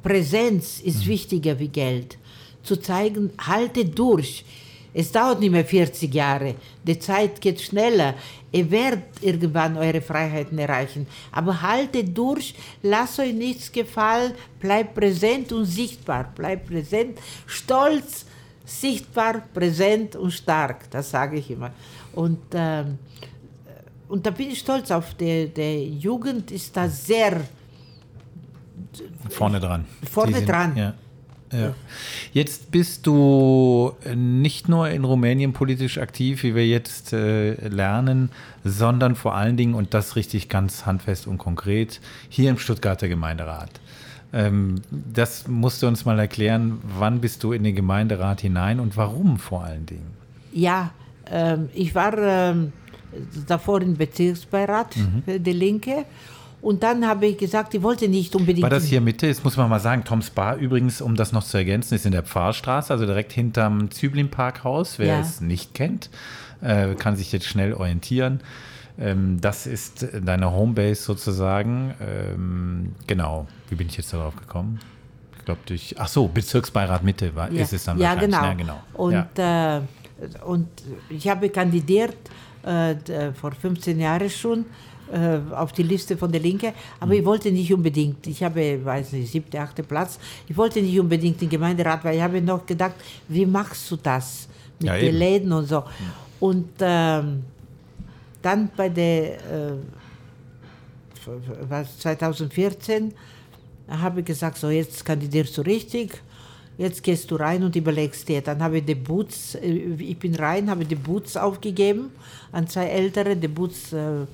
Präsenz 0.02 0.80
ist 0.80 1.04
mhm. 1.04 1.10
wichtiger 1.10 1.58
wie 1.58 1.68
Geld. 1.68 2.18
Zu 2.62 2.76
zeigen, 2.76 3.30
halte 3.38 3.84
durch. 3.84 4.44
Es 4.94 5.10
dauert 5.10 5.40
nicht 5.40 5.50
mehr 5.50 5.64
40 5.64 6.12
Jahre. 6.12 6.54
Die 6.82 6.98
Zeit 6.98 7.40
geht 7.40 7.60
schneller. 7.60 8.14
Ihr 8.50 8.70
werdet 8.70 9.22
irgendwann 9.22 9.76
eure 9.76 10.00
Freiheiten 10.02 10.58
erreichen. 10.58 11.06
Aber 11.30 11.62
haltet 11.62 12.16
durch, 12.16 12.54
lasst 12.82 13.18
euch 13.18 13.32
nichts 13.32 13.72
gefallen, 13.72 14.32
bleibt 14.60 14.94
präsent 14.94 15.52
und 15.52 15.64
sichtbar. 15.64 16.30
Bleibt 16.34 16.66
präsent, 16.66 17.18
stolz, 17.46 18.26
sichtbar, 18.64 19.42
präsent 19.54 20.16
und 20.16 20.30
stark. 20.30 20.90
Das 20.90 21.10
sage 21.10 21.38
ich 21.38 21.50
immer. 21.50 21.70
Und, 22.12 22.40
ähm, 22.52 22.98
und 24.08 24.26
da 24.26 24.30
bin 24.30 24.50
ich 24.50 24.58
stolz 24.58 24.90
auf. 24.90 25.14
Die, 25.14 25.48
die 25.48 25.98
Jugend 25.98 26.50
ist 26.50 26.76
da 26.76 26.86
sehr 26.88 27.40
vorne 29.30 29.58
dran. 29.58 29.86
Vorne 30.10 30.36
sind, 30.36 30.48
dran. 30.48 30.76
Ja. 30.76 30.94
Ja. 31.52 31.74
Jetzt 32.32 32.70
bist 32.70 33.06
du 33.06 33.92
nicht 34.14 34.68
nur 34.68 34.88
in 34.88 35.04
Rumänien 35.04 35.52
politisch 35.52 35.98
aktiv, 35.98 36.42
wie 36.42 36.54
wir 36.54 36.66
jetzt 36.66 37.12
äh, 37.12 37.54
lernen, 37.68 38.30
sondern 38.64 39.16
vor 39.16 39.34
allen 39.34 39.56
Dingen, 39.56 39.74
und 39.74 39.94
das 39.94 40.16
richtig 40.16 40.48
ganz 40.48 40.86
handfest 40.86 41.26
und 41.26 41.38
konkret, 41.38 42.00
hier 42.28 42.50
im 42.50 42.58
Stuttgarter 42.58 43.08
Gemeinderat. 43.08 43.80
Ähm, 44.32 44.76
das 44.90 45.46
musst 45.46 45.82
du 45.82 45.86
uns 45.86 46.04
mal 46.04 46.18
erklären, 46.18 46.78
wann 46.98 47.20
bist 47.20 47.44
du 47.44 47.52
in 47.52 47.64
den 47.64 47.74
Gemeinderat 47.74 48.40
hinein 48.40 48.80
und 48.80 48.96
warum 48.96 49.38
vor 49.38 49.64
allen 49.64 49.84
Dingen? 49.84 50.10
Ja, 50.52 50.92
ähm, 51.30 51.68
ich 51.74 51.94
war 51.94 52.16
ähm, 52.16 52.72
davor 53.46 53.82
im 53.82 53.96
Bezirksbeirat 53.96 54.96
mhm. 54.96 55.42
die 55.42 55.52
Linke 55.52 56.06
und 56.62 56.84
dann 56.84 57.06
habe 57.06 57.26
ich 57.26 57.38
gesagt, 57.38 57.74
ich 57.74 57.82
wollte 57.82 58.08
nicht 58.08 58.36
unbedingt. 58.36 58.62
War 58.62 58.70
das 58.70 58.84
hier 58.84 59.00
Mitte? 59.00 59.26
Jetzt 59.26 59.42
muss 59.42 59.56
man 59.56 59.68
mal 59.68 59.80
sagen, 59.80 60.04
Toms 60.04 60.30
Bar 60.30 60.56
übrigens, 60.56 61.00
um 61.00 61.16
das 61.16 61.32
noch 61.32 61.42
zu 61.42 61.56
ergänzen, 61.56 61.94
ist 61.94 62.06
in 62.06 62.12
der 62.12 62.22
Pfarrstraße, 62.22 62.92
also 62.92 63.04
direkt 63.04 63.32
hinterm 63.32 63.90
Züblin 63.90 64.30
Parkhaus. 64.30 65.00
Wer 65.00 65.08
ja. 65.08 65.20
es 65.20 65.40
nicht 65.40 65.74
kennt, 65.74 66.08
äh, 66.60 66.94
kann 66.94 67.16
sich 67.16 67.32
jetzt 67.32 67.46
schnell 67.46 67.74
orientieren. 67.74 68.40
Ähm, 68.96 69.40
das 69.40 69.66
ist 69.66 70.06
deine 70.24 70.52
Homebase 70.52 71.02
sozusagen. 71.02 71.94
Ähm, 72.00 72.94
genau. 73.08 73.48
Wie 73.68 73.74
bin 73.74 73.88
ich 73.88 73.96
jetzt 73.96 74.12
darauf 74.12 74.36
gekommen? 74.36 74.78
Ich 75.38 75.44
glaube 75.44 75.60
durch. 75.66 75.96
Ach 75.98 76.06
so, 76.06 76.28
Bezirksbeirat 76.28 77.02
Mitte 77.02 77.34
war, 77.34 77.50
ja. 77.50 77.62
ist 77.62 77.72
es 77.72 77.84
dann 77.84 77.98
ja, 77.98 78.14
genau. 78.14 78.40
Ja, 78.40 78.54
genau. 78.54 78.80
Und, 78.94 79.28
ja. 79.36 79.78
Äh, 79.78 79.80
und 80.46 80.68
ich 81.10 81.28
habe 81.28 81.48
kandidiert 81.48 82.16
äh, 82.62 83.32
vor 83.32 83.50
15 83.50 83.98
Jahren 83.98 84.30
schon 84.30 84.64
äh, 85.12 85.54
auf 85.54 85.72
die 85.72 85.82
Liste 85.82 86.16
von 86.16 86.32
der 86.32 86.40
Linke, 86.40 86.72
aber 86.98 87.12
mhm. 87.12 87.20
ich 87.20 87.24
wollte 87.24 87.52
nicht 87.52 87.72
unbedingt, 87.72 88.26
ich 88.26 88.42
habe, 88.42 88.84
weiß 88.84 89.12
nicht, 89.12 89.30
siebte, 89.30 89.60
achte 89.60 89.82
Platz, 89.82 90.18
ich 90.48 90.56
wollte 90.56 90.80
nicht 90.80 90.98
unbedingt 90.98 91.40
den 91.40 91.48
Gemeinderat, 91.48 92.02
weil 92.04 92.16
ich 92.16 92.22
habe 92.22 92.40
noch 92.40 92.64
gedacht, 92.64 92.94
wie 93.28 93.46
machst 93.46 93.90
du 93.90 93.96
das 93.96 94.48
mit 94.78 94.88
ja, 94.88 94.96
den 94.96 95.14
Läden 95.14 95.52
und 95.52 95.66
so. 95.66 95.80
Mhm. 95.80 95.86
Und 96.40 96.68
ähm, 96.80 97.44
dann 98.40 98.70
bei 98.76 98.88
der, 98.88 99.34
äh, 99.34 99.72
was, 101.68 101.98
2014, 101.98 103.14
habe 103.88 104.20
ich 104.20 104.26
gesagt, 104.26 104.58
so 104.58 104.70
jetzt 104.70 105.04
kandidierst 105.04 105.56
du 105.58 105.62
richtig, 105.62 106.20
jetzt 106.78 107.02
gehst 107.02 107.30
du 107.30 107.36
rein 107.36 107.62
und 107.62 107.76
überlegst 107.76 108.28
dir. 108.28 108.40
Dann 108.40 108.62
habe 108.62 108.78
ich 108.78 108.84
die 108.84 108.94
Boots, 108.94 109.54
äh, 109.54 109.94
ich 109.98 110.18
bin 110.18 110.34
rein, 110.34 110.68
habe 110.70 110.84
die 110.84 110.96
Boots 110.96 111.36
aufgegeben 111.36 112.10
an 112.50 112.66
zwei 112.66 112.86
Ältere, 112.86 113.36
die 113.36 113.48
Boots 113.48 113.92
äh, 113.92 114.26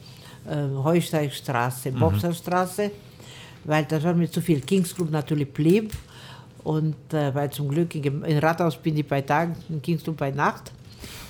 äh, 0.49 0.83
Heusteigstraße, 0.83 1.93
mhm. 1.93 1.99
Boxerstraße, 1.99 2.91
weil 3.65 3.85
das 3.85 4.03
war 4.05 4.15
mir 4.15 4.31
zu 4.31 4.41
viel. 4.41 4.61
Kings 4.61 4.95
Club 4.95 5.11
natürlich 5.11 5.53
blieb. 5.53 5.93
Und 6.65 7.15
äh, 7.15 7.35
weil 7.35 7.51
zum 7.51 7.69
Glück 7.69 7.95
in, 7.95 8.23
in 8.25 8.39
Rathaus 8.39 8.77
bin 8.77 8.97
ich 8.97 9.07
bei 9.07 9.23
Tag, 9.23 9.51
in 9.69 9.81
Kings 9.81 10.03
Club 10.03 10.17
bei 10.17 10.31
Nacht. 10.31 10.73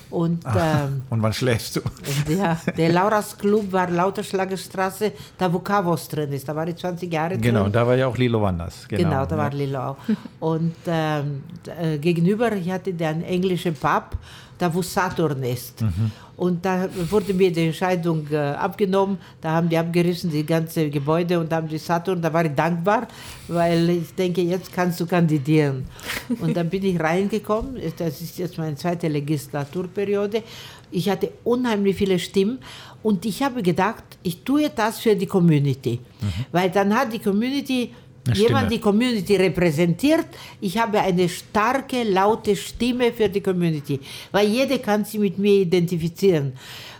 Und, 0.09 0.43
ähm, 0.45 1.03
und 1.09 1.21
wann 1.21 1.33
schläfst 1.33 1.75
du? 1.75 1.81
Ja, 2.29 2.59
der 2.75 2.91
Lauras 2.91 3.37
Club 3.37 3.71
war 3.71 3.89
Lauterschlagerstraße, 3.89 5.11
da 5.37 5.51
wo 5.51 5.59
Kavos 5.59 6.07
drin 6.07 6.31
ist. 6.31 6.47
Da 6.47 6.55
war 6.55 6.67
ich 6.67 6.75
20 6.75 7.11
Jahre 7.11 7.29
drin. 7.29 7.41
Genau, 7.41 7.69
da 7.69 7.85
war 7.85 7.95
ja 7.95 8.07
auch 8.07 8.17
Lilo 8.17 8.41
Wanders. 8.41 8.87
Genau, 8.87 9.03
genau 9.03 9.25
da 9.25 9.35
ja. 9.35 9.41
war 9.41 9.51
Lilo 9.51 9.79
auch. 9.79 9.97
Und 10.39 10.75
ähm, 10.87 11.43
äh, 11.79 11.97
gegenüber, 11.99 12.51
ich 12.53 12.69
hatte 12.69 12.93
den 12.93 13.23
englischen 13.23 13.75
Pub, 13.75 14.17
da 14.59 14.73
wo 14.73 14.81
Saturn 14.81 15.41
ist. 15.43 15.81
Mhm. 15.81 16.11
Und 16.37 16.63
da 16.63 16.87
wurde 17.09 17.33
mir 17.33 17.51
die 17.51 17.65
Entscheidung 17.67 18.25
äh, 18.31 18.37
abgenommen. 18.37 19.17
Da 19.41 19.51
haben 19.51 19.67
die 19.67 19.77
abgerissen, 19.77 20.29
die 20.31 20.45
ganze 20.45 20.89
Gebäude 20.89 21.39
und 21.39 21.51
haben 21.51 21.67
die 21.67 21.77
Saturn. 21.77 22.21
Da 22.21 22.31
war 22.31 22.45
ich 22.45 22.53
dankbar, 22.53 23.07
weil 23.47 23.89
ich 23.89 24.13
denke, 24.15 24.41
jetzt 24.41 24.71
kannst 24.71 24.99
du 24.99 25.05
kandidieren. 25.05 25.85
Und 26.39 26.55
dann 26.55 26.69
bin 26.69 26.85
ich 26.85 26.99
reingekommen. 26.99 27.77
Das 27.97 28.21
ist 28.21 28.37
jetzt 28.37 28.57
meine 28.57 28.75
zweite 28.75 29.07
Legislaturperiode. 29.07 30.43
Ich 30.91 31.09
hatte 31.09 31.31
unheimlich 31.43 31.97
viele 31.97 32.17
Stimmen 32.19 32.59
und 33.03 33.25
ich 33.25 33.43
habe 33.43 33.61
gedacht, 33.61 34.03
ich 34.23 34.43
tue 34.43 34.69
das 34.73 34.99
für 34.99 35.15
die 35.15 35.27
Community. 35.27 35.99
Mhm. 36.21 36.45
Weil 36.51 36.69
dann 36.69 36.95
hat 36.95 37.11
die 37.11 37.19
Community 37.19 37.91
jemand 38.35 38.71
die 38.71 38.79
Community 38.79 39.35
repräsentiert. 39.35 40.27
Ich 40.61 40.77
habe 40.77 40.99
eine 40.99 41.27
starke, 41.29 42.03
laute 42.03 42.55
Stimme 42.55 43.11
für 43.11 43.29
die 43.29 43.41
Community, 43.41 43.99
weil 44.31 44.47
jeder 44.47 44.77
kann 44.79 45.05
sich 45.05 45.19
mit 45.19 45.37
mir 45.37 45.61
identifizieren. 45.61 46.53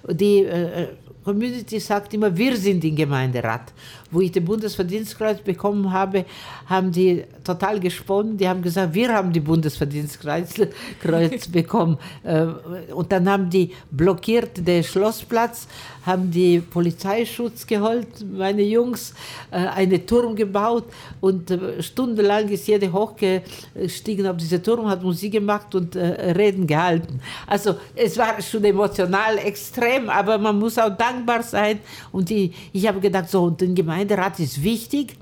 Die 0.10 0.43
äh, 0.43 0.88
Community 1.23 1.80
sagt 1.80 2.14
immer, 2.14 2.35
wir 2.35 2.56
sind 2.57 2.84
im 2.84 2.95
Gemeinderat. 2.95 3.73
Wo 4.11 4.22
ich 4.22 4.31
den 4.31 4.45
Bundesverdienstkreuz 4.45 5.41
bekommen 5.41 5.91
habe, 5.91 6.26
haben 6.68 6.91
die 6.91 7.23
total 7.44 7.80
gesponnen. 7.80 8.38
Die 8.38 8.48
haben 8.48 8.61
gesagt, 8.61 8.94
wir 8.94 9.14
haben 9.14 9.31
die 9.31 9.40
Bundesverdienstkreuz 9.40 10.56
bekommen. 11.52 11.98
Äh, 12.23 12.45
und 12.94 13.11
dann 13.11 13.30
haben 13.30 13.49
die 13.49 13.72
blockiert 13.91 14.65
den 14.68 14.84
Schlossplatz, 14.84 15.68
haben 16.06 16.31
die 16.31 16.60
Polizeischutz 16.60 17.65
geholt, 17.65 18.07
meine 18.31 18.61
Jungs, 18.61 19.14
äh, 19.52 19.57
einen 19.57 20.06
Turm 20.06 20.36
gebaut 20.36 20.86
und 21.22 21.52
äh, 21.52 21.81
stundenlang 21.81 22.49
ist 22.49 22.68
jeder 22.68 22.91
hochgestiegen 22.91 24.27
auf 24.27 24.38
diesen 24.38 24.61
Turm, 24.64 24.88
hat 24.88 25.03
Musik 25.03 25.34
gemacht 25.34 25.73
und 25.76 25.95
Reden 25.95 26.65
gehalten. 26.68 27.19
Also 27.48 27.76
es 27.95 28.18
war 28.18 28.41
schon 28.41 28.64
emotional 28.64 29.38
extrem, 29.40 30.10
aber 30.10 30.38
man 30.38 30.57
muss 30.57 30.77
auch 30.77 30.95
dankbar 30.95 31.44
sein. 31.44 31.80
Und 32.11 32.30
die, 32.30 32.53
ich 32.73 32.88
habe 32.88 32.99
gedacht, 32.99 33.30
so, 33.30 33.44
und 33.44 33.61
den 33.61 33.76
Gemeinderat 34.08 34.40
ist 34.40 34.64
wichtig 34.64 35.18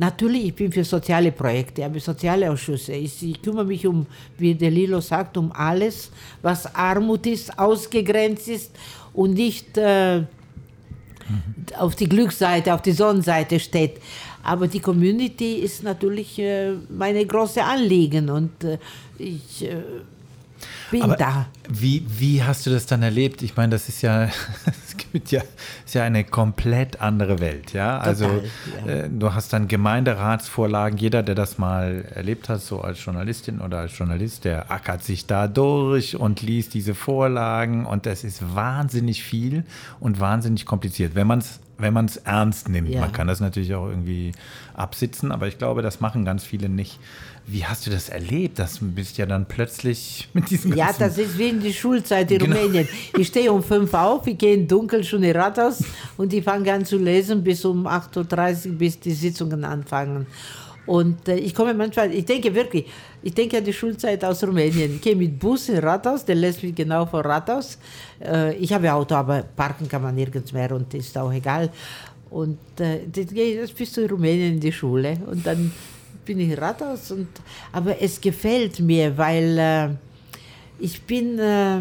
Natürlich, 0.00 0.44
ich 0.44 0.54
bin 0.54 0.70
für 0.70 0.84
soziale 0.84 1.32
Projekte, 1.32 1.82
habe 1.82 1.98
soziale 1.98 2.48
Ausschüsse. 2.52 2.92
Ich, 2.92 3.20
ich, 3.20 3.42
kümmere 3.42 3.64
mich 3.64 3.84
um, 3.84 4.06
wie 4.36 4.54
der 4.54 4.70
Lilo 4.70 5.00
sagt, 5.00 5.36
um 5.36 5.50
alles, 5.50 6.12
was 6.40 6.72
Armut 6.72 7.26
ist, 7.26 7.58
ausgegrenzt 7.58 8.46
ist 8.46 8.70
und 9.12 9.34
nicht 9.34 9.76
äh, 9.76 10.20
mhm. 10.20 10.26
auf 11.76 11.96
die 11.96 12.08
Glücksseite, 12.08 12.72
auf 12.74 12.82
die 12.82 12.92
Sonnenseite 12.92 13.58
steht. 13.58 13.96
Aber 14.44 14.68
die 14.68 14.78
Community 14.78 15.54
ist 15.54 15.82
natürlich 15.82 16.38
äh, 16.38 16.74
meine 16.88 17.26
große 17.26 17.64
Anliegen 17.64 18.30
und 18.30 18.62
äh, 18.62 18.78
ich 19.18 19.64
äh, 19.64 19.82
bin 20.92 21.02
Aber 21.02 21.16
da. 21.16 21.46
Wie, 21.68 22.04
wie 22.08 22.42
hast 22.42 22.66
du 22.66 22.70
das 22.70 22.86
dann 22.86 23.02
erlebt? 23.02 23.42
Ich 23.42 23.56
meine, 23.56 23.70
das 23.70 23.88
ist 23.88 24.02
ja, 24.02 24.30
gibt 25.12 25.30
ja, 25.30 25.42
ist 25.84 25.94
ja 25.94 26.04
eine 26.04 26.24
komplett 26.24 27.00
andere 27.00 27.40
Welt, 27.40 27.72
ja. 27.72 27.98
Also 27.98 28.42
ja. 28.86 28.92
Äh, 28.92 29.10
du 29.10 29.34
hast 29.34 29.52
dann 29.52 29.68
Gemeinderatsvorlagen. 29.68 30.98
Jeder, 30.98 31.22
der 31.22 31.34
das 31.34 31.58
mal 31.58 32.04
erlebt 32.14 32.48
hat, 32.48 32.60
so 32.60 32.80
als 32.80 33.04
Journalistin 33.04 33.60
oder 33.60 33.78
als 33.78 33.96
Journalist, 33.96 34.44
der 34.44 34.70
ackert 34.70 35.02
sich 35.02 35.26
da 35.26 35.48
durch 35.48 36.16
und 36.16 36.42
liest 36.42 36.74
diese 36.74 36.94
Vorlagen 36.94 37.86
und 37.86 38.06
das 38.06 38.24
ist 38.24 38.54
wahnsinnig 38.54 39.22
viel 39.22 39.64
und 40.00 40.20
wahnsinnig 40.20 40.66
kompliziert, 40.66 41.14
wenn 41.14 41.26
man 41.26 41.38
es 41.40 41.60
wenn 41.78 41.94
man 41.94 42.06
es 42.06 42.16
ernst 42.16 42.68
nimmt. 42.68 42.88
Ja. 42.88 43.00
Man 43.00 43.12
kann 43.12 43.28
das 43.28 43.40
natürlich 43.40 43.74
auch 43.74 43.88
irgendwie 43.88 44.32
absitzen, 44.74 45.30
aber 45.30 45.46
ich 45.46 45.58
glaube, 45.58 45.80
das 45.80 46.00
machen 46.00 46.24
ganz 46.24 46.44
viele 46.44 46.68
nicht. 46.68 46.98
Wie 47.50 47.64
hast 47.64 47.86
du 47.86 47.90
das 47.90 48.10
erlebt? 48.10 48.58
Das 48.58 48.78
bist 48.80 49.16
ja 49.16 49.24
dann 49.24 49.46
plötzlich 49.46 50.28
mit 50.34 50.50
diesem 50.50 50.76
Ja, 50.76 50.90
das 50.96 51.16
ist 51.16 51.38
wie 51.38 51.48
in 51.48 51.62
der 51.62 51.72
Schulzeit 51.72 52.30
in 52.30 52.40
genau. 52.40 52.56
Rumänien. 52.56 52.86
Ich 53.16 53.28
stehe 53.28 53.50
um 53.50 53.62
fünf 53.62 53.94
auf, 53.94 54.26
ich 54.26 54.36
gehe 54.36 54.52
in 54.52 54.68
Dunkel 54.68 55.02
schon 55.02 55.22
in 55.22 55.34
Rathaus 55.34 55.82
und 56.18 56.32
ich 56.34 56.44
fange 56.44 56.70
an 56.70 56.84
zu 56.84 56.98
lesen 56.98 57.42
bis 57.42 57.64
um 57.64 57.86
8.30 57.86 58.66
Uhr, 58.66 58.72
bis 58.74 59.00
die 59.00 59.12
Sitzungen 59.12 59.64
anfangen. 59.64 60.26
Und 60.84 61.26
äh, 61.28 61.36
ich 61.36 61.54
komme 61.54 61.72
manchmal, 61.72 62.12
ich 62.12 62.26
denke 62.26 62.54
wirklich, 62.54 62.86
ich 63.22 63.32
denke 63.32 63.58
an 63.58 63.64
die 63.64 63.72
Schulzeit 63.72 64.22
aus 64.24 64.42
Rumänien. 64.44 64.96
Ich 64.96 65.00
gehe 65.00 65.16
mit 65.16 65.38
Bus 65.38 65.70
in 65.70 65.78
Rathaus, 65.78 66.26
der 66.26 66.34
lässt 66.34 66.62
mich 66.62 66.74
genau 66.74 67.06
vor 67.06 67.24
Rathaus. 67.24 67.78
Äh, 68.22 68.56
ich 68.56 68.74
habe 68.74 68.92
Auto, 68.92 69.14
aber 69.14 69.42
parken 69.42 69.88
kann 69.88 70.02
man 70.02 70.14
nirgends 70.14 70.52
mehr 70.52 70.70
und 70.72 70.92
ist 70.92 71.16
auch 71.16 71.32
egal. 71.32 71.70
Und 72.28 72.58
äh, 72.78 73.04
jetzt 73.06 73.74
bist 73.74 73.96
du 73.96 74.02
in 74.02 74.10
Rumänien 74.10 74.54
in 74.54 74.60
die 74.60 74.72
Schule 74.72 75.18
und 75.30 75.46
dann 75.46 75.72
bin 76.28 76.38
ich 76.40 76.60
Rathaus. 76.60 77.10
Und, 77.10 77.28
aber 77.72 78.00
es 78.02 78.20
gefällt 78.20 78.80
mir, 78.80 79.16
weil 79.16 79.58
äh, 79.58 79.88
ich 80.78 81.02
bin, 81.02 81.38
äh, 81.38 81.80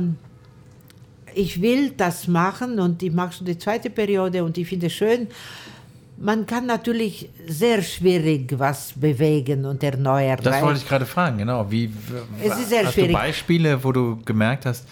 ich 1.35 1.61
will 1.61 1.91
das 1.91 2.27
machen 2.29 2.79
und 2.79 3.03
ich 3.03 3.11
mache 3.11 3.33
schon 3.33 3.45
die 3.45 3.57
zweite 3.57 3.89
Periode 3.89 4.43
und 4.45 4.57
ich 4.57 4.65
finde 4.67 4.87
es 4.87 4.93
schön. 4.93 5.27
Man 6.19 6.45
kann 6.47 6.65
natürlich 6.65 7.29
sehr 7.45 7.83
schwierig 7.83 8.57
was 8.57 8.93
bewegen 8.95 9.65
und 9.65 9.83
erneuern. 9.83 10.39
Das 10.41 10.61
wollte 10.63 10.79
ich 10.79 10.87
gerade 10.87 11.05
fragen, 11.05 11.37
genau. 11.39 11.69
Wie, 11.69 11.91
Es 12.41 12.57
ist 12.57 12.69
sehr 12.69 12.85
hast 12.85 12.93
schwierig. 12.93 13.11
du 13.11 13.17
Beispiele, 13.17 13.83
wo 13.83 13.91
du 13.91 14.17
gemerkt 14.25 14.65
hast, 14.65 14.87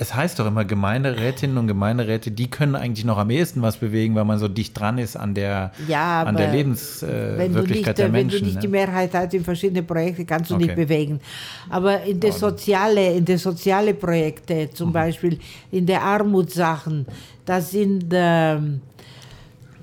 es 0.00 0.14
heißt 0.14 0.38
doch 0.38 0.46
immer, 0.46 0.64
Gemeinderätinnen 0.64 1.58
und 1.58 1.66
Gemeinderäte, 1.66 2.30
die 2.30 2.48
können 2.48 2.74
eigentlich 2.74 3.04
noch 3.04 3.18
am 3.18 3.28
ehesten 3.28 3.60
was 3.60 3.76
bewegen, 3.76 4.14
weil 4.14 4.24
man 4.24 4.38
so 4.38 4.48
dicht 4.48 4.78
dran 4.80 4.96
ist 4.96 5.14
an 5.14 5.34
der, 5.34 5.72
Ja, 5.86 6.22
an 6.22 6.36
der 6.38 6.50
Lebenswirklichkeit 6.50 7.38
wenn 7.38 7.52
du 7.52 7.62
nicht, 7.62 7.86
der 7.86 8.06
äh, 8.06 8.12
wenn 8.12 8.12
Menschen. 8.12 8.38
du 8.38 8.44
nicht 8.46 8.62
die 8.62 8.66
ne? 8.68 8.72
Mehrheit 8.72 9.12
hast 9.12 9.34
in 9.34 9.44
verschiedenen 9.44 9.86
Projekten, 9.86 10.26
kannst 10.26 10.50
du 10.50 10.56
nicht 10.56 10.70
Okay. 10.70 10.84
bewegen. 10.84 11.20
Aber 11.68 12.02
in 12.02 12.18
der 12.18 12.32
soziale, 12.32 13.12
in 13.12 13.26
der 13.26 13.36
soziale 13.38 13.92
Projekte, 13.92 14.70
zum 14.72 14.90
Beispiel 14.90 15.38
in 15.70 15.84
der 15.84 16.00
Armutssachen, 16.00 17.04
da 17.44 17.60
sind 17.60 18.06
ähm, 18.10 18.80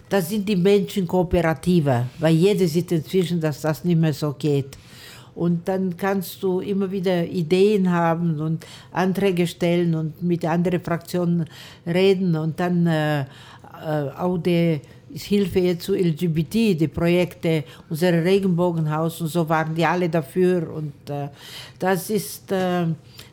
da 0.09 0.19
sind 0.21 0.47
die 0.49 0.55
Menschen 0.55 1.05
kooperativer, 1.05 2.07
weil 2.17 2.33
jeder 2.33 2.65
sieht 2.65 2.91
inzwischen, 2.91 3.39
dass 3.39 3.61
das 3.61 3.83
nicht 3.83 3.99
mehr 3.99 4.13
so 4.13 4.33
geht. 4.33 4.77
Und 5.37 5.67
dann 5.67 5.95
kannst 5.95 6.41
du 6.41 6.61
immer 6.61 6.89
wieder 6.91 7.23
Ideen 7.23 7.91
haben 7.91 8.39
und 8.39 8.65
Anträge 8.91 9.45
stellen 9.45 9.93
und 9.93 10.23
mit 10.23 10.43
anderen 10.43 10.81
Fraktionen 10.81 11.45
reden 11.85 12.35
und 12.35 12.59
dann 12.59 12.87
äh, 12.87 13.21
äh, 13.21 13.25
auch 14.17 14.39
die 14.39 14.81
Hilfe 15.13 15.77
zu 15.77 15.93
LGBT, 15.93 16.79
die 16.79 16.87
Projekte, 16.87 17.65
unser 17.87 18.23
Regenbogenhaus 18.23 19.21
und 19.21 19.27
so 19.27 19.47
waren 19.47 19.75
die 19.75 19.85
alle 19.85 20.09
dafür. 20.09 20.73
Und 20.73 21.07
äh, 21.07 21.29
das 21.77 22.09
ist 22.09 22.51
äh, 22.51 22.87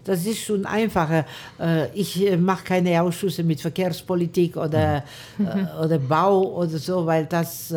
das 0.04 0.26
ist 0.26 0.40
schon 0.44 0.66
einfacher. 0.66 1.24
Äh, 1.58 1.88
Ich 1.94 2.24
äh, 2.24 2.36
mache 2.36 2.64
keine 2.64 3.02
Ausschüsse 3.02 3.42
mit 3.42 3.60
Verkehrspolitik 3.60 4.56
oder, 4.56 5.04
äh, 5.38 5.82
oder 5.84 5.98
Bau 5.98 6.42
oder 6.54 6.78
so, 6.78 7.06
weil 7.06 7.26
das 7.26 7.74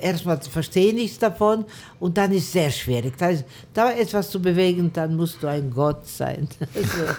erstmal 0.00 0.40
verstehe 0.40 0.88
ich 0.88 0.94
nichts 0.94 1.18
davon 1.18 1.64
und 2.00 2.16
dann 2.16 2.32
ist 2.32 2.44
es 2.44 2.52
sehr 2.52 2.70
schwierig. 2.70 3.16
Da, 3.18 3.28
ist, 3.30 3.44
da 3.74 3.90
etwas 3.92 4.30
zu 4.30 4.40
bewegen, 4.40 4.90
dann 4.92 5.16
musst 5.16 5.42
du 5.42 5.46
ein 5.46 5.70
Gott 5.70 6.06
sein. 6.06 6.48
Also, 6.74 7.14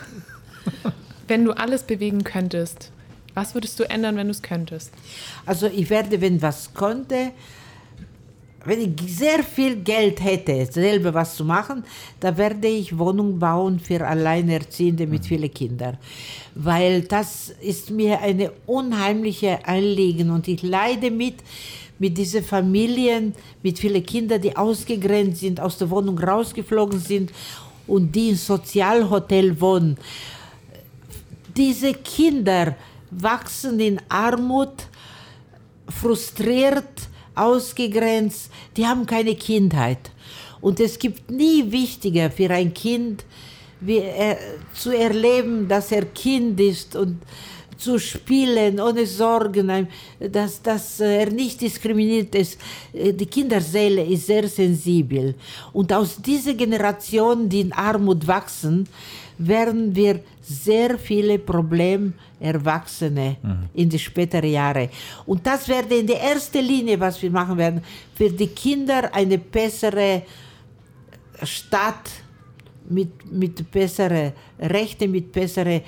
Wenn 1.28 1.46
du 1.46 1.52
alles 1.52 1.84
bewegen 1.84 2.24
könntest, 2.24 2.92
was 3.34 3.54
würdest 3.54 3.80
du 3.80 3.90
ändern, 3.90 4.18
wenn 4.18 4.28
du 4.28 4.32
es 4.32 4.42
könntest? 4.42 4.92
Also 5.46 5.68
ich 5.68 5.90
werde, 5.90 6.20
wenn 6.22 6.42
was 6.42 6.74
konnte, 6.74 7.32
wenn 8.70 8.82
ich 8.82 9.16
sehr 9.16 9.44
viel 9.44 9.78
Geld 9.78 10.24
hätte, 10.24 10.66
selber 10.72 11.14
was 11.14 11.36
zu 11.36 11.44
machen, 11.44 11.84
da 12.20 12.38
werde 12.38 12.68
ich 12.68 12.98
Wohnungen 12.98 13.40
bauen 13.40 13.80
für 13.80 14.06
Alleinerziehende 14.06 15.08
mit 15.08 15.26
vielen 15.26 15.52
Kindern. 15.52 15.98
Weil 16.56 17.02
das 17.02 17.50
ist 17.62 17.90
mir 17.90 18.22
eine 18.22 18.52
unheimliche 18.68 19.66
Anliegen 19.66 20.30
und 20.30 20.48
ich 20.48 20.62
leide 20.62 21.10
mit, 21.10 21.38
mit 21.98 22.18
diesen 22.18 22.44
Familien, 22.44 23.34
mit 23.64 23.80
vielen 23.80 24.06
Kindern, 24.06 24.42
die 24.42 24.56
ausgegrenzt 24.56 25.42
sind, 25.42 25.60
aus 25.60 25.78
der 25.78 25.90
Wohnung 25.90 26.18
rausgeflogen 26.18 27.00
sind 27.00 27.32
und 27.88 28.14
die 28.16 28.30
im 28.30 28.36
Sozialhotel 28.36 29.60
wohnen. 29.60 29.98
Diese 31.58 31.94
Kinder 31.94 32.76
wachsen 33.10 33.80
in 33.80 34.00
Armut, 34.08 34.86
frustriert, 35.90 37.09
ausgegrenzt, 37.40 38.52
die 38.76 38.86
haben 38.86 39.06
keine 39.06 39.36
Kindheit. 39.36 40.12
Und 40.62 40.80
es 40.80 41.00
gibt 41.00 41.32
nie 41.32 41.72
wichtiger 41.72 42.30
für 42.30 42.50
ein 42.50 42.74
Kind, 42.74 43.24
wie 43.82 44.00
er, 44.00 44.38
zu 44.74 44.92
erleben, 44.92 45.68
dass 45.68 45.92
er 45.92 46.06
Kind 46.06 46.60
ist 46.60 46.96
und 46.96 47.20
zu 47.80 47.98
spielen 47.98 48.80
ohne 48.80 49.06
Sorgen, 49.06 49.88
dass, 50.20 50.62
dass 50.62 51.00
äh, 51.00 51.24
er 51.24 51.32
nicht 51.32 51.62
diskriminiert 51.62 52.36
ist. 52.36 52.60
Äh, 52.94 53.14
Die 53.14 53.26
Kinderseele 53.26 54.04
ist 54.04 54.28
sehr 54.28 54.48
sensibel. 54.48 55.34
Und 55.72 55.94
aus 55.94 56.18
dieser 56.22 56.54
Generation, 56.54 57.48
die 57.48 57.62
in 57.62 57.72
Armut 57.72 58.28
wachsen, 58.28 58.88
werden 59.38 59.96
wir 59.96 60.20
sehr 60.50 60.98
viele 60.98 61.38
Probleme 61.38 62.14
Erwachsene 62.40 63.38
in 63.74 63.88
die 63.88 64.00
späteren 64.00 64.50
Jahre. 64.50 64.90
Und 65.26 65.46
das 65.46 65.68
werde 65.68 65.98
in 65.98 66.08
der 66.08 66.22
ersten 66.22 66.66
Linie, 66.66 67.00
was 67.00 67.22
wir 67.22 67.30
machen 67.30 67.58
werden, 67.58 67.82
für 68.16 68.30
die 68.32 68.48
Kinder 68.48 69.14
eine 69.14 69.38
bessere 69.38 70.24
Stadt 71.44 72.10
mit, 72.90 73.32
mit 73.32 73.70
besseren 73.70 74.34
Rechten, 74.60 75.12
mit 75.12 75.32
besseren 75.32 75.82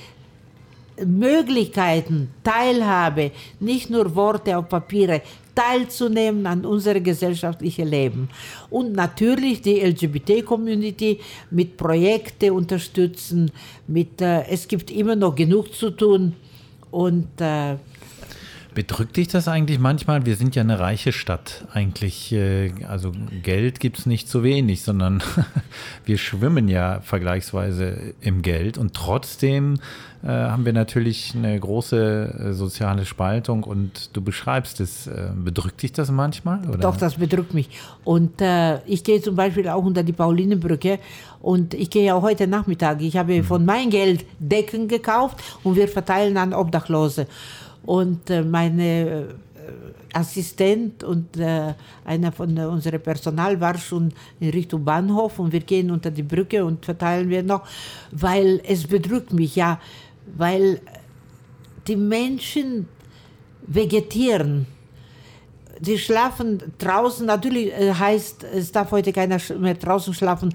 Möglichkeiten, 1.05 2.29
Teilhabe, 2.43 3.31
nicht 3.59 3.89
nur 3.89 4.15
Worte 4.15 4.57
auf 4.57 4.69
Papiere, 4.69 5.21
teilzunehmen 5.55 6.45
an 6.45 6.65
unserem 6.65 7.03
gesellschaftlichen 7.03 7.87
Leben. 7.87 8.29
Und 8.69 8.93
natürlich 8.93 9.61
die 9.61 9.81
LGBT-Community 9.81 11.19
mit 11.49 11.77
Projekten 11.77 12.51
unterstützen. 12.51 13.51
Mit, 13.87 14.21
äh, 14.21 14.43
es 14.43 14.67
gibt 14.67 14.91
immer 14.91 15.15
noch 15.15 15.35
genug 15.35 15.73
zu 15.73 15.91
tun. 15.91 16.35
Und 16.89 17.29
äh, 17.39 17.75
Bedrückt 18.73 19.17
dich 19.17 19.27
das 19.27 19.49
eigentlich 19.49 19.79
manchmal? 19.79 20.25
Wir 20.25 20.37
sind 20.37 20.55
ja 20.55 20.61
eine 20.61 20.79
reiche 20.79 21.11
Stadt. 21.11 21.65
Eigentlich, 21.73 22.31
äh, 22.31 22.71
also 22.87 23.11
Geld 23.43 23.81
gibt 23.81 23.99
es 23.99 24.05
nicht 24.05 24.29
so 24.29 24.43
wenig, 24.43 24.83
sondern 24.83 25.21
wir 26.05 26.17
schwimmen 26.17 26.69
ja 26.69 27.01
vergleichsweise 27.01 28.13
im 28.21 28.41
Geld. 28.41 28.77
Und 28.77 28.93
trotzdem 28.93 29.79
äh, 30.23 30.27
haben 30.27 30.63
wir 30.63 30.71
natürlich 30.71 31.33
eine 31.35 31.59
große 31.59 32.51
äh, 32.51 32.53
soziale 32.53 33.05
Spaltung 33.05 33.63
und 33.63 34.15
du 34.15 34.21
beschreibst 34.21 34.79
es. 34.79 35.09
Bedrückt 35.35 35.81
dich 35.81 35.91
das 35.91 36.09
manchmal? 36.09 36.65
Oder? 36.69 36.77
Doch, 36.77 36.95
das 36.95 37.15
bedrückt 37.15 37.53
mich. 37.53 37.69
Und 38.05 38.39
äh, 38.41 38.79
ich 38.85 39.03
gehe 39.03 39.21
zum 39.21 39.35
Beispiel 39.35 39.67
auch 39.67 39.83
unter 39.83 40.03
die 40.03 40.13
Paulinenbrücke 40.13 40.99
und 41.41 41.73
ich 41.73 41.89
gehe 41.89 42.15
auch 42.15 42.21
heute 42.21 42.47
Nachmittag. 42.47 43.01
Ich 43.01 43.17
habe 43.17 43.43
von 43.43 43.65
meinem 43.65 43.89
Geld 43.89 44.25
Decken 44.39 44.87
gekauft 44.87 45.39
und 45.63 45.75
wir 45.75 45.87
verteilen 45.87 46.37
an 46.37 46.53
Obdachlose. 46.53 47.27
Und 47.83 48.29
äh, 48.29 48.43
meine 48.43 49.09
äh, 49.09 49.23
Assistent 50.13 51.03
und 51.03 51.37
äh, 51.37 51.73
einer 52.03 52.31
von 52.31 52.55
äh, 52.57 52.65
unserem 52.65 53.01
Personal 53.01 53.59
war 53.59 53.77
schon 53.77 54.13
in 54.39 54.49
Richtung 54.49 54.83
Bahnhof 54.83 55.39
und 55.39 55.51
wir 55.51 55.61
gehen 55.61 55.89
unter 55.89 56.11
die 56.11 56.23
Brücke 56.23 56.65
und 56.65 56.83
verteilen 56.83 57.29
wir 57.29 57.43
noch, 57.43 57.65
weil 58.11 58.61
es 58.67 58.87
bedrückt 58.87 59.33
mich, 59.33 59.55
ja, 59.55 59.79
weil 60.37 60.81
die 61.87 61.95
Menschen 61.95 62.87
vegetieren. 63.65 64.67
Die 65.79 65.97
schlafen 65.97 66.61
draußen, 66.77 67.25
natürlich 67.25 67.71
äh, 67.71 67.93
heißt, 67.93 68.43
es 68.43 68.71
darf 68.71 68.91
heute 68.91 69.13
keiner 69.13 69.39
mehr 69.57 69.75
draußen 69.75 70.13
schlafen, 70.13 70.53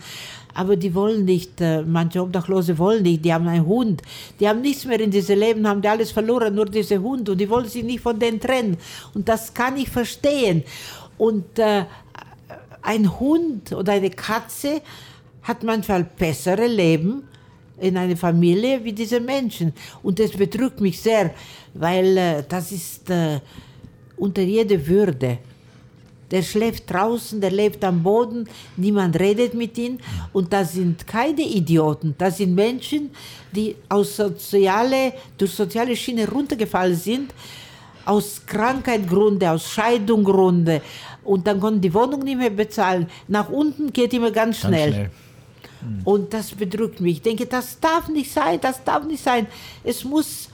aber 0.57 0.77
die 0.77 0.95
wollen 0.95 1.25
nicht, 1.25 1.61
äh, 1.61 1.83
manche 1.83 2.23
Obdachlose 2.23 2.79
wollen 2.79 3.03
nicht, 3.03 3.25
die 3.25 3.33
haben 3.33 3.47
einen 3.47 3.67
Hund, 3.67 4.03
die 4.41 4.49
haben 4.49 4.63
nichts 4.63 4.87
mehr 4.87 4.99
in 5.01 5.11
diesem 5.11 5.39
Leben, 5.39 5.69
haben 5.69 5.83
die 5.83 5.89
alles 5.89 6.11
verloren, 6.11 6.55
nur 6.55 6.65
diese 6.65 7.01
Hund 7.01 7.29
und 7.29 7.39
die 7.39 7.49
wollen 7.49 7.69
sich 7.69 7.85
nicht 7.85 8.01
von 8.01 8.19
denen 8.19 8.41
trennen. 8.41 8.79
Und 9.13 9.29
das 9.29 9.53
kann 9.53 9.77
ich 9.77 9.91
verstehen. 9.91 10.65
Und 11.19 11.59
äh, 11.59 11.85
ein 12.81 13.21
Hund 13.21 13.73
oder 13.73 13.93
eine 13.93 14.11
Katze 14.11 14.81
hat 15.43 15.63
manchmal 15.63 16.05
bessere 16.05 16.67
Leben 16.67 17.25
in 17.79 17.97
einer 17.99 18.17
Familie 18.17 18.83
wie 18.83 18.93
diese 18.93 19.21
Menschen. 19.21 19.75
Und 20.03 20.19
das 20.19 20.31
bedrückt 20.31 20.81
mich 20.81 21.01
sehr, 21.01 21.35
weil 21.75 22.17
äh, 22.17 22.45
das 22.49 22.73
ist 22.73 23.11
äh, 23.11 23.41
unter 24.17 24.43
jeder 24.43 24.87
Würde. 24.87 25.39
Der 26.31 26.43
schläft 26.43 26.91
draußen, 26.93 27.41
der 27.41 27.51
lebt 27.53 27.85
am 27.85 28.03
Boden, 28.03 28.49
niemand 28.77 29.19
redet 29.19 29.55
mit 29.55 29.79
ihm. 29.79 29.99
Und 30.33 30.53
das 30.53 30.73
sind 30.73 31.07
keine 31.07 31.43
Idioten, 31.43 32.15
das 32.19 32.39
sind 32.39 32.55
Menschen, 32.55 33.11
die 33.55 33.77
aus 33.89 34.17
soziale, 34.17 35.13
durch 35.39 35.53
soziale 35.53 35.95
Schiene 35.95 36.29
runtergefallen 36.29 36.97
sind, 36.97 37.33
aus 38.05 38.43
Krankheitsgründe, 38.45 39.51
aus 39.51 39.71
Scheidungsgründe. 39.71 40.83
Und 41.25 41.47
dann 41.47 41.61
konnten 41.61 41.81
die 41.81 41.93
Wohnung 41.93 42.21
nicht 42.21 42.39
mehr 42.39 42.51
bezahlen. 42.51 43.09
Nach 43.29 43.49
unten 43.49 43.93
geht 43.93 44.13
immer 44.15 44.31
ganz 44.31 44.61
Ganz 44.61 44.75
schnell. 44.75 44.93
schnell. 44.93 45.11
Und 46.05 46.33
das 46.33 46.51
bedrückt 46.53 47.01
mich. 47.01 47.17
Ich 47.17 47.23
denke, 47.23 47.47
das 47.47 47.79
darf 47.79 48.09
nicht 48.09 48.33
sein, 48.33 48.61
das 48.61 48.83
darf 48.83 49.05
nicht 49.05 49.23
sein. 49.23 49.47
Es 49.85 50.05
muss, 50.05 50.49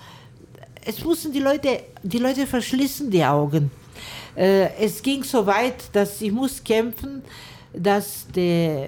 es 0.84 1.02
müssen 1.04 1.32
die 1.32 1.38
Leute, 1.38 1.80
die 2.02 2.18
Leute 2.18 2.46
verschließen 2.46 3.10
die 3.10 3.24
Augen. 3.24 3.70
Äh, 4.36 4.74
es 4.78 5.02
ging 5.02 5.22
so 5.22 5.46
weit, 5.46 5.84
dass 5.92 6.20
ich 6.20 6.32
muss 6.32 6.62
kämpfen, 6.62 7.22
dass 7.72 8.26
die, 8.34 8.86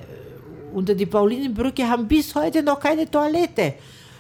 unter 0.73 0.95
die 0.95 1.07
Paulinenbrücke 1.07 1.89
haben 1.89 2.07
bis 2.07 2.35
heute 2.35 2.63
noch 2.63 2.81
keine 2.81 3.11
Toilette. 3.11 3.75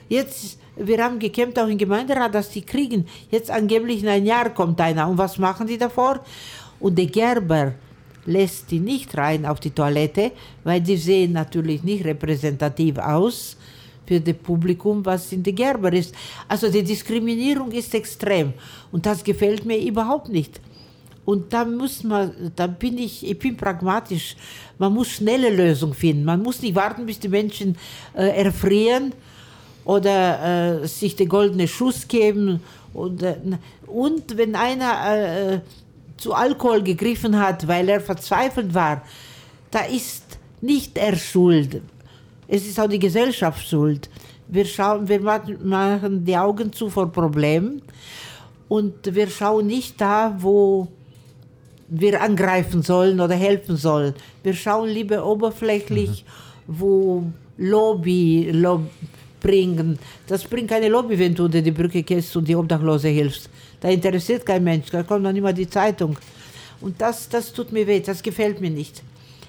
Jetzt, 0.09 0.59
wir 0.77 1.03
haben 1.03 1.19
gekämpft 1.19 1.59
auch 1.59 1.69
im 1.69 1.79
Gemeinderat, 1.79 2.35
dass 2.35 2.51
die 2.51 2.63
kriegen. 2.63 3.07
Jetzt 3.31 3.51
angeblich 3.51 4.03
in 4.03 4.09
ein 4.09 4.27
Jahr 4.27 4.51
kommt 4.51 4.81
einer. 4.81 5.09
Und 5.09 5.19
was 5.19 5.39
machen 5.39 5.67
die 5.67 5.79
davor? 5.79 6.21
Und 6.81 6.99
der 6.99 7.07
Gerber 7.07 7.73
lässt 8.27 8.71
die 8.71 8.81
nicht 8.81 9.17
rein 9.17 9.47
auf 9.47 9.61
die 9.61 9.71
Toilette, 9.71 10.33
weil 10.63 10.81
die 10.81 10.97
sehen 10.97 11.33
natürlich 11.33 11.83
nicht 11.83 12.05
repräsentativ 12.05 12.99
aus 12.99 13.57
für 14.07 14.21
das 14.21 14.35
Publikum, 14.35 15.05
was 15.05 15.33
in 15.33 15.43
der 15.43 15.53
Gerber 15.53 15.93
ist. 15.93 16.15
Also 16.49 16.71
die 16.71 16.83
Diskriminierung 16.83 17.71
ist 17.73 17.95
extrem 17.95 18.53
und 18.93 19.07
das 19.07 19.25
gefällt 19.25 19.65
mir 19.65 19.79
überhaupt 19.79 20.29
nicht. 20.29 20.61
Und 21.25 21.53
da 21.53 21.65
muss 21.65 22.05
man, 22.05 22.53
da 22.55 22.67
bin 22.67 22.99
ich, 22.99 23.27
ich 23.27 23.39
bin 23.39 23.57
pragmatisch. 23.57 24.37
Man 24.79 24.93
muss 24.93 25.09
schnelle 25.09 25.51
Lösungen 25.51 25.95
finden. 25.95 26.25
Man 26.25 26.43
muss 26.43 26.61
nicht 26.61 26.75
warten, 26.75 27.07
bis 27.07 27.19
die 27.19 27.29
Menschen 27.29 27.77
äh, 28.15 28.45
erfrieren 28.45 29.13
oder 29.85 30.83
äh, 30.83 30.87
sich 30.87 31.17
den 31.17 31.29
goldenen 31.29 31.69
Schuss 31.69 32.07
geben. 32.09 32.61
Und, 32.93 33.23
äh, 33.23 33.37
und 33.87 34.37
wenn 34.37 34.55
einer 34.55 35.53
äh, 35.55 35.61
zu 36.17 36.35
Alkohol 36.35 36.83
gegriffen 36.83 37.39
hat, 37.39 37.67
weil 37.67 37.89
er 37.89 38.01
verzweifelt 38.01 38.75
war, 38.75 39.03
da 39.71 39.81
ist 39.81 40.39
nicht 40.61 40.97
er 40.99 41.17
schuld. 41.17 41.83
Es 42.47 42.67
ist 42.67 42.79
auch 42.79 42.89
die 42.89 42.99
Gesellschaft 42.99 43.67
schuld. 43.67 44.09
Wir, 44.47 44.65
schauen, 44.67 45.09
wir 45.09 45.21
machen 45.21 46.25
die 46.25 46.37
Augen 46.37 46.73
zu 46.73 46.91
vor 46.91 47.11
Problemen 47.11 47.83
und 48.69 49.15
wir 49.15 49.29
schauen 49.29 49.67
nicht 49.67 50.01
da, 50.01 50.37
wo 50.39 50.89
wir 51.89 52.21
angreifen 52.21 52.83
sollen 52.83 53.21
oder 53.21 53.35
helfen 53.35 53.77
sollen. 53.77 54.15
Wir 54.43 54.55
schauen 54.55 54.89
lieber 54.89 55.25
oberflächlich, 55.25 56.25
mhm. 56.67 56.75
wo 56.79 57.25
Lobby, 57.57 58.51
Lobby 58.53 58.89
bringen. 59.45 59.99
Das 60.27 60.43
bringt 60.45 60.71
keine 60.71 60.89
Lobby, 60.89 61.17
wenn 61.19 61.35
du 61.35 61.45
unter 61.45 61.61
die 61.61 61.71
Brücke 61.71 62.03
gehst 62.03 62.35
und 62.37 62.49
die 62.49 62.57
Obdachlose 62.57 63.09
hilfst. 63.09 63.49
Da 63.79 63.89
interessiert 63.91 64.45
kein 64.45 64.65
Mensch, 64.65 64.91
da 64.91 65.03
kommt 65.05 65.23
noch 65.23 65.33
nicht 65.33 65.43
mal 65.43 65.55
die 65.55 65.69
Zeitung. 65.69 66.17
Und 66.81 67.01
das, 67.01 67.29
das 67.29 67.53
tut 67.53 67.71
mir 67.71 67.87
weh, 67.87 68.01
das 68.01 68.23
gefällt 68.23 68.61
mir 68.61 68.71
nicht. 68.71 69.03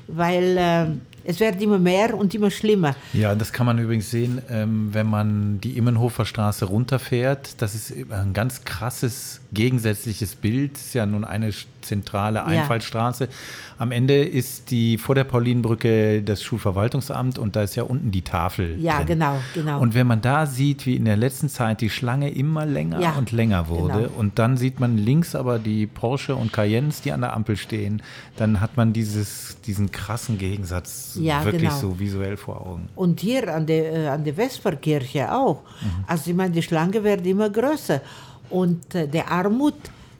Weil 0.07 0.57
äh, 0.57 0.85
es 1.23 1.39
wird 1.39 1.59
immer 1.61 1.79
mehr 1.79 2.13
und 2.13 2.35
immer 2.35 2.51
schlimmer. 2.51 2.95
Ja, 3.13 3.33
das 3.33 3.51
kann 3.51 3.65
man 3.65 3.79
übrigens 3.79 4.11
sehen, 4.11 4.41
ähm, 4.49 4.89
wenn 4.91 5.07
man 5.07 5.59
die 5.61 5.77
Immenhofer 5.77 6.25
Straße 6.25 6.65
runterfährt. 6.65 7.61
Das 7.61 7.73
ist 7.73 7.93
ein 8.11 8.33
ganz 8.33 8.63
krasses 8.65 9.41
gegensätzliches 9.53 10.35
Bild. 10.35 10.75
Es 10.75 10.87
ist 10.87 10.93
ja 10.93 11.05
nun 11.05 11.23
eine 11.23 11.51
zentrale 11.85 12.43
Einfallstraße. 12.43 13.25
Ja. 13.25 13.29
Am 13.77 13.91
Ende 13.91 14.23
ist 14.23 14.71
die 14.71 14.97
vor 14.97 15.15
der 15.15 15.25
Paulinenbrücke 15.25 16.21
das 16.21 16.41
Schulverwaltungsamt 16.43 17.37
und 17.37 17.55
da 17.55 17.63
ist 17.63 17.75
ja 17.75 17.83
unten 17.83 18.11
die 18.11 18.21
Tafel. 18.21 18.79
Ja, 18.79 18.97
drin. 18.97 19.07
genau, 19.07 19.39
genau. 19.53 19.79
Und 19.79 19.93
wenn 19.93 20.07
man 20.07 20.21
da 20.21 20.45
sieht, 20.45 20.85
wie 20.85 20.95
in 20.95 21.05
der 21.05 21.17
letzten 21.17 21.49
Zeit 21.49 21.81
die 21.81 21.89
Schlange 21.89 22.31
immer 22.31 22.65
länger 22.65 22.99
ja, 22.99 23.11
und 23.13 23.31
länger 23.31 23.67
wurde 23.67 24.03
genau. 24.03 24.09
und 24.17 24.39
dann 24.39 24.57
sieht 24.57 24.79
man 24.79 24.97
links 24.97 25.35
aber 25.35 25.59
die 25.59 25.87
Porsche 25.87 26.35
und 26.35 26.53
Cayennes, 26.53 27.01
die 27.01 27.11
an 27.11 27.21
der 27.21 27.33
Ampel 27.33 27.57
stehen, 27.57 28.01
dann 28.37 28.61
hat 28.61 28.77
man 28.77 28.93
dieses, 28.93 29.57
diesen 29.61 29.91
krassen 29.91 30.37
Gegensatz 30.37 31.17
ja, 31.21 31.43
wirklich 31.43 31.69
genau. 31.69 31.81
so 31.81 31.99
visuell 31.99 32.37
vor 32.37 32.65
Augen. 32.65 32.89
Und 32.95 33.19
hier 33.19 33.53
an 33.53 33.65
der, 33.65 33.93
äh, 33.93 34.07
an 34.07 34.23
der 34.23 34.35
Vesperkirche 34.35 35.33
auch. 35.33 35.61
Mhm. 35.81 36.05
Also 36.07 36.31
ich 36.31 36.35
meine, 36.35 36.51
die 36.51 36.61
Schlange 36.61 37.03
wird 37.03 37.25
immer 37.25 37.49
größer 37.49 38.01
und 38.49 38.95
äh, 38.95 39.07
der 39.07 39.31
Armut 39.31 39.75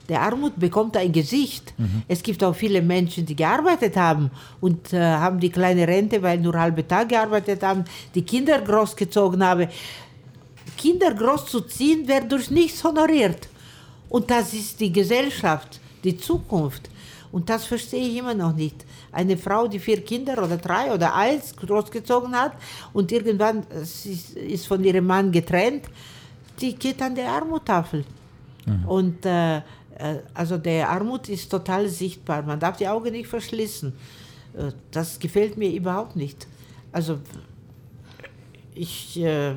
der 0.08 0.22
Armut 0.22 0.58
bekommt 0.58 0.96
ein 0.96 1.12
Gesicht. 1.12 1.74
Mhm. 1.78 2.02
Es 2.08 2.22
gibt 2.22 2.42
auch 2.44 2.54
viele 2.54 2.82
Menschen, 2.82 3.26
die 3.26 3.36
gearbeitet 3.36 3.96
haben 3.96 4.30
und 4.60 4.92
äh, 4.92 5.00
haben 5.00 5.40
die 5.40 5.50
kleine 5.50 5.86
Rente, 5.86 6.22
weil 6.22 6.38
nur 6.38 6.58
halbe 6.58 6.86
Tag 6.86 7.08
gearbeitet 7.08 7.62
haben, 7.62 7.84
die 8.14 8.22
Kinder 8.22 8.60
großgezogen 8.60 9.44
haben. 9.44 9.68
Kinder 10.76 11.12
großzuziehen 11.14 12.06
wird 12.06 12.30
durch 12.30 12.50
nichts 12.50 12.84
honoriert. 12.84 13.48
Und 14.08 14.30
das 14.30 14.54
ist 14.54 14.78
die 14.80 14.92
Gesellschaft, 14.92 15.80
die 16.04 16.16
Zukunft. 16.16 16.90
Und 17.32 17.50
das 17.50 17.64
verstehe 17.64 18.08
ich 18.08 18.16
immer 18.16 18.34
noch 18.34 18.54
nicht. 18.54 18.84
Eine 19.12 19.36
Frau, 19.36 19.66
die 19.66 19.78
vier 19.78 20.02
Kinder 20.02 20.42
oder 20.42 20.56
drei 20.56 20.92
oder 20.92 21.14
eins 21.14 21.54
großgezogen 21.56 22.34
hat 22.34 22.52
und 22.92 23.10
irgendwann 23.10 23.64
ist 23.70 24.66
von 24.66 24.82
ihrem 24.84 25.06
Mann 25.06 25.32
getrennt, 25.32 25.86
die 26.60 26.74
geht 26.74 27.02
an 27.02 27.14
der 27.14 27.28
Armuttafel. 27.28 28.04
Mhm. 28.64 28.84
Und 28.88 29.26
äh, 29.26 29.60
also 30.34 30.58
der 30.58 30.88
Armut 30.90 31.28
ist 31.28 31.50
total 31.50 31.88
sichtbar. 31.88 32.42
Man 32.42 32.60
darf 32.60 32.76
die 32.76 32.88
Augen 32.88 33.12
nicht 33.12 33.28
verschließen. 33.28 33.92
Äh, 34.56 34.72
das 34.90 35.18
gefällt 35.18 35.56
mir 35.56 35.70
überhaupt 35.70 36.16
nicht. 36.16 36.46
Also 36.92 37.18
ich 38.74 39.18
äh, 39.20 39.54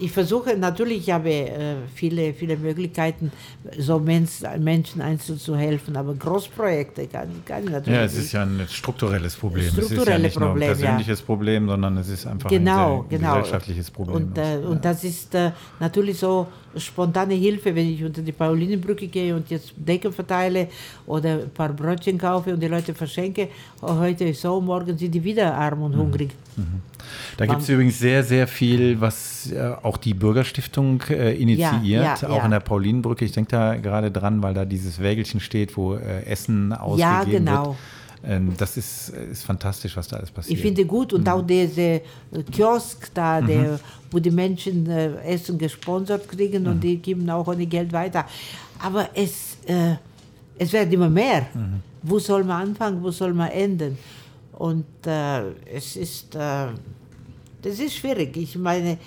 ich 0.00 0.12
versuche 0.12 0.56
natürlich, 0.56 1.08
ich 1.08 1.10
habe 1.10 1.30
äh, 1.30 1.76
viele, 1.94 2.32
viele 2.34 2.56
Möglichkeiten, 2.56 3.30
so 3.78 3.98
Mensch, 3.98 4.40
Menschen 4.58 5.00
einzeln 5.00 5.38
zu 5.38 5.56
helfen, 5.56 5.96
aber 5.96 6.14
Großprojekte 6.14 7.06
kann, 7.06 7.28
kann 7.44 7.64
ich 7.64 7.70
natürlich 7.70 7.98
Ja, 7.98 8.04
es 8.04 8.16
ist 8.16 8.32
ja 8.32 8.42
ein 8.42 8.66
strukturelles 8.68 9.36
Problem. 9.36 9.70
Strukturelle 9.70 10.00
es 10.00 10.06
ist 10.06 10.08
ja 10.08 10.18
nicht 10.18 10.34
Problem, 10.34 10.54
nur 10.54 10.68
ein 10.68 10.76
persönliches 10.76 11.20
ja. 11.20 11.26
Problem, 11.26 11.68
sondern 11.68 11.96
es 11.98 12.08
ist 12.08 12.26
einfach 12.26 12.50
genau, 12.50 13.02
ein 13.02 13.08
genau. 13.08 13.34
gesellschaftliches 13.36 13.90
Problem. 13.90 14.16
Und, 14.16 14.38
äh, 14.38 14.56
und 14.64 14.76
ja. 14.84 14.92
das 14.92 15.04
ist 15.04 15.34
äh, 15.34 15.52
natürlich 15.78 16.18
so 16.18 16.46
spontane 16.76 17.34
Hilfe, 17.34 17.74
wenn 17.74 17.88
ich 17.88 18.02
unter 18.02 18.22
die 18.22 18.32
Paulinenbrücke 18.32 19.08
gehe 19.08 19.34
und 19.34 19.50
jetzt 19.50 19.72
Decken 19.76 20.12
verteile 20.12 20.68
oder 21.06 21.40
ein 21.40 21.50
paar 21.50 21.72
Brötchen 21.72 22.16
kaufe 22.16 22.54
und 22.54 22.60
die 22.60 22.68
Leute 22.68 22.94
verschenke. 22.94 23.48
Heute 23.82 24.24
ist 24.24 24.40
so, 24.40 24.60
morgen 24.60 24.96
sind 24.96 25.12
die 25.12 25.22
wieder 25.22 25.54
arm 25.54 25.82
und 25.82 25.94
mhm. 25.94 26.00
hungrig. 26.00 26.30
Mhm. 26.56 26.89
Da 27.36 27.46
gibt 27.46 27.62
es 27.62 27.68
übrigens 27.68 27.98
sehr, 27.98 28.22
sehr 28.24 28.46
viel, 28.46 29.00
was 29.00 29.50
äh, 29.52 29.72
auch 29.82 29.96
die 29.96 30.14
Bürgerstiftung 30.14 31.02
äh, 31.08 31.34
initiiert, 31.34 31.82
ja, 31.84 32.16
ja, 32.20 32.28
auch 32.28 32.36
ja. 32.36 32.42
an 32.42 32.50
der 32.50 32.60
Paulinenbrücke. 32.60 33.24
Ich 33.24 33.32
denke 33.32 33.50
da 33.50 33.76
gerade 33.76 34.10
dran, 34.10 34.42
weil 34.42 34.54
da 34.54 34.64
dieses 34.64 35.00
Wägelchen 35.00 35.40
steht, 35.40 35.76
wo 35.76 35.94
äh, 35.94 36.24
Essen 36.24 36.72
ausgegeben 36.72 37.00
ja, 37.00 37.24
genau. 37.24 37.66
wird. 37.66 37.76
Ähm, 38.22 38.52
das 38.56 38.76
ist, 38.76 39.10
ist 39.10 39.44
fantastisch, 39.44 39.96
was 39.96 40.08
da 40.08 40.16
alles 40.16 40.30
passiert. 40.30 40.58
Ich 40.58 40.62
finde 40.62 40.84
gut 40.84 41.12
und 41.12 41.22
mhm. 41.22 41.28
auch 41.28 41.42
dieser 41.42 41.82
äh, 41.82 42.00
Kiosk 42.52 43.08
da, 43.14 43.40
mhm. 43.40 43.46
der, 43.46 43.80
wo 44.10 44.18
die 44.18 44.30
Menschen 44.30 44.88
äh, 44.90 45.14
Essen 45.22 45.56
gesponsert 45.56 46.28
kriegen 46.28 46.64
mhm. 46.64 46.70
und 46.70 46.80
die 46.80 46.98
geben 46.98 47.28
auch 47.30 47.46
ohne 47.46 47.66
Geld 47.66 47.92
weiter. 47.92 48.26
Aber 48.82 49.08
es, 49.14 49.56
äh, 49.66 49.94
es 50.58 50.72
wird 50.72 50.92
immer 50.92 51.08
mehr. 51.08 51.46
Mhm. 51.54 51.80
Wo 52.02 52.18
soll 52.18 52.44
man 52.44 52.68
anfangen, 52.68 53.02
wo 53.02 53.10
soll 53.10 53.32
man 53.32 53.50
enden? 53.50 53.96
Und 54.60 55.06
äh, 55.06 55.52
es 55.74 55.96
ist, 55.96 56.34
äh, 56.34 56.66
das 57.62 57.78
ist 57.78 57.94
schwierig. 57.94 58.36
Ich 58.36 58.56
meine, 58.58 58.98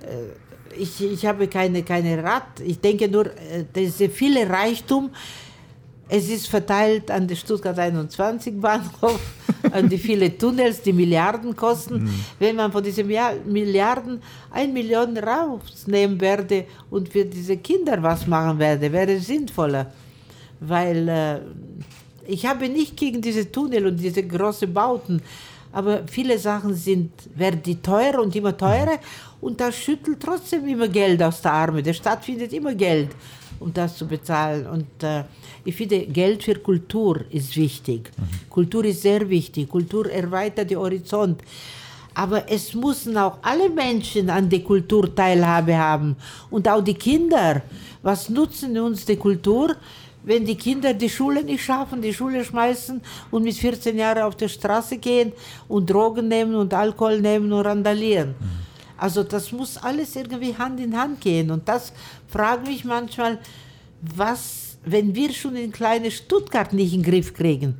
äh, 0.00 0.74
ich, 0.74 0.98
ich 1.04 1.26
habe 1.26 1.48
keine, 1.48 1.82
keine 1.82 2.22
Rat. 2.24 2.60
Ich 2.64 2.80
denke 2.80 3.06
nur, 3.06 3.26
äh, 3.26 3.66
dieser 3.74 4.08
viele 4.08 4.48
Reichtum, 4.48 5.10
es 6.08 6.30
ist 6.30 6.48
verteilt 6.48 7.10
an 7.10 7.28
den 7.28 7.36
Stuttgart 7.36 7.78
21 7.78 8.58
Bahnhof, 8.58 9.20
an 9.70 9.86
die 9.86 9.98
vielen 9.98 10.38
Tunnels, 10.38 10.80
die 10.80 10.94
Milliarden 10.94 11.54
kosten. 11.54 12.04
Mhm. 12.04 12.24
Wenn 12.38 12.56
man 12.56 12.72
von 12.72 12.82
diesen 12.82 13.06
Milliarden 13.06 14.22
ein 14.50 14.72
Million 14.72 15.14
rausnehmen 15.18 16.18
werde 16.18 16.64
und 16.88 17.10
für 17.10 17.26
diese 17.26 17.58
Kinder 17.58 18.02
was 18.02 18.26
machen 18.26 18.58
werde, 18.58 18.90
wäre 18.90 19.12
es 19.12 19.26
sinnvoller. 19.26 19.92
Weil 20.58 21.06
äh, 21.06 21.40
ich 22.28 22.46
habe 22.46 22.68
nicht 22.68 22.96
gegen 22.96 23.20
diese 23.20 23.50
Tunnel 23.50 23.86
und 23.86 23.96
diese 23.98 24.22
großen 24.22 24.72
Bauten, 24.72 25.22
aber 25.72 26.02
viele 26.06 26.38
Sachen 26.38 26.74
sind, 26.74 27.10
werden 27.34 27.62
die 27.62 27.80
teurer 27.82 28.22
und 28.22 28.34
immer 28.34 28.56
teurer 28.56 28.98
und 29.40 29.60
da 29.60 29.70
schüttelt 29.70 30.20
trotzdem 30.20 30.66
immer 30.66 30.88
Geld 30.88 31.22
aus 31.22 31.42
der 31.42 31.52
Arme. 31.52 31.82
Der 31.82 31.92
Staat 31.92 32.24
findet 32.24 32.52
immer 32.52 32.74
Geld, 32.74 33.10
um 33.60 33.72
das 33.72 33.96
zu 33.96 34.06
bezahlen. 34.06 34.66
Und 34.66 35.02
äh, 35.02 35.24
ich 35.64 35.76
finde, 35.76 36.06
Geld 36.06 36.44
für 36.44 36.54
Kultur 36.54 37.24
ist 37.30 37.56
wichtig. 37.56 38.10
Mhm. 38.16 38.50
Kultur 38.50 38.84
ist 38.84 39.02
sehr 39.02 39.28
wichtig. 39.28 39.68
Kultur 39.68 40.10
erweitert 40.10 40.70
den 40.70 40.78
Horizont. 40.78 41.42
Aber 42.14 42.50
es 42.50 42.72
müssen 42.72 43.18
auch 43.18 43.36
alle 43.42 43.68
Menschen 43.68 44.30
an 44.30 44.48
der 44.48 44.60
Kultur 44.60 45.14
Teilhabe 45.14 45.76
haben 45.76 46.16
und 46.50 46.66
auch 46.66 46.82
die 46.82 46.94
Kinder. 46.94 47.60
Was 48.02 48.30
nutzen 48.30 48.78
uns 48.78 49.04
die 49.04 49.16
Kultur? 49.16 49.76
Wenn 50.26 50.44
die 50.44 50.56
Kinder 50.56 50.92
die 50.92 51.08
Schule 51.08 51.42
nicht 51.42 51.64
schaffen, 51.64 52.02
die 52.02 52.12
Schule 52.12 52.44
schmeißen 52.44 53.00
und 53.30 53.44
mit 53.44 53.56
14 53.56 53.96
Jahren 53.96 54.24
auf 54.24 54.34
der 54.34 54.48
Straße 54.48 54.98
gehen 54.98 55.32
und 55.68 55.88
Drogen 55.88 56.28
nehmen 56.28 56.56
und 56.56 56.74
Alkohol 56.74 57.20
nehmen 57.20 57.52
und 57.52 57.64
randalieren. 57.64 58.30
Mhm. 58.30 58.66
Also 58.98 59.22
das 59.22 59.52
muss 59.52 59.76
alles 59.78 60.16
irgendwie 60.16 60.54
Hand 60.56 60.80
in 60.80 60.98
Hand 60.98 61.20
gehen. 61.20 61.50
Und 61.50 61.68
das 61.68 61.92
frage 62.26 62.66
mich 62.66 62.84
manchmal, 62.84 63.38
was, 64.00 64.78
wenn 64.84 65.14
wir 65.14 65.32
schon 65.32 65.54
in 65.54 65.70
kleine 65.70 66.10
Stuttgart 66.10 66.72
nicht 66.72 66.92
in 66.92 67.02
den 67.02 67.10
Griff 67.10 67.32
kriegen, 67.32 67.76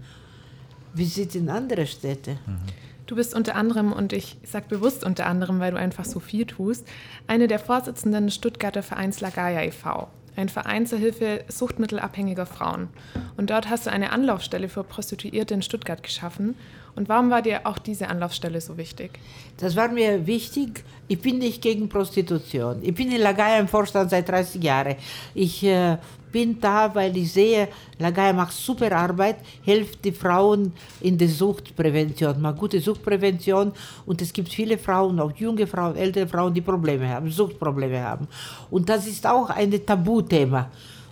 wie 0.94 1.04
sieht 1.04 1.30
es 1.30 1.34
in 1.34 1.50
andere 1.50 1.86
Städte? 1.86 2.38
Mhm. 2.46 2.58
Du 3.06 3.16
bist 3.16 3.34
unter 3.34 3.56
anderem, 3.56 3.92
und 3.92 4.12
ich 4.12 4.36
sage 4.44 4.66
bewusst 4.68 5.04
unter 5.04 5.26
anderem, 5.26 5.58
weil 5.58 5.72
du 5.72 5.78
einfach 5.78 6.04
so 6.04 6.20
viel 6.20 6.44
tust, 6.44 6.86
eine 7.26 7.48
der 7.48 7.58
Vorsitzenden 7.58 8.26
des 8.26 8.34
Stuttgarter 8.36 8.82
Vereins 8.82 9.20
Lagaya 9.20 9.62
e.V 9.62 10.08
ein 10.36 10.48
Verein 10.48 10.86
zur 10.86 10.98
Hilfe 10.98 11.44
suchtmittelabhängiger 11.48 12.46
Frauen. 12.46 12.88
Und 13.36 13.50
dort 13.50 13.68
hast 13.68 13.86
du 13.86 13.90
eine 13.90 14.12
Anlaufstelle 14.12 14.68
für 14.68 14.84
Prostituierte 14.84 15.54
in 15.54 15.62
Stuttgart 15.62 16.02
geschaffen. 16.02 16.54
Und 16.94 17.08
warum 17.08 17.30
war 17.30 17.42
dir 17.42 17.66
auch 17.66 17.78
diese 17.78 18.08
Anlaufstelle 18.08 18.60
so 18.60 18.78
wichtig? 18.78 19.18
Das 19.58 19.76
war 19.76 19.88
mir 19.88 20.26
wichtig. 20.26 20.82
Ich 21.08 21.20
bin 21.20 21.38
nicht 21.38 21.60
gegen 21.60 21.88
Prostitution. 21.88 22.78
Ich 22.82 22.94
bin 22.94 23.12
in 23.12 23.20
Lagaya 23.20 23.58
im 23.58 23.68
Vorstand 23.68 24.10
seit 24.10 24.28
30 24.28 24.62
Jahren. 24.62 24.96
Ich 25.34 25.62
äh, 25.62 25.98
bin 26.36 26.60
da, 26.60 26.94
weil 26.94 27.16
ich 27.16 27.32
sehe, 27.32 27.66
Lagaya 27.98 28.34
macht 28.34 28.52
super 28.52 28.92
Arbeit, 28.92 29.36
hilft 29.62 30.04
die 30.04 30.12
Frauen 30.12 30.70
in 31.00 31.16
der 31.16 31.30
Suchtprävention, 31.30 32.38
macht 32.42 32.58
gute 32.58 32.78
Suchtprävention 32.78 33.72
und 34.04 34.20
es 34.20 34.30
gibt 34.34 34.50
viele 34.50 34.76
Frauen, 34.76 35.18
auch 35.18 35.32
junge 35.34 35.66
Frauen, 35.66 35.96
ältere 35.96 36.26
Frauen, 36.28 36.52
die 36.52 36.60
Probleme 36.60 37.08
haben, 37.08 37.30
Suchtprobleme 37.30 38.02
haben. 38.02 38.28
Und 38.70 38.86
das 38.86 39.06
ist 39.06 39.26
auch 39.26 39.48
ein 39.48 39.70
Tabuthema. 39.86 40.68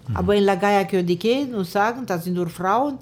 Mhm. 0.09 0.16
Aber 0.18 0.34
in 0.34 0.44
Lagaya 0.44 0.84
können 0.84 1.06
die 1.06 1.18
gehen 1.18 1.55
und 1.55 1.66
sagen, 1.66 2.05
das 2.05 2.24
sind 2.24 2.34
nur 2.34 2.51
Frauen, 2.51 2.98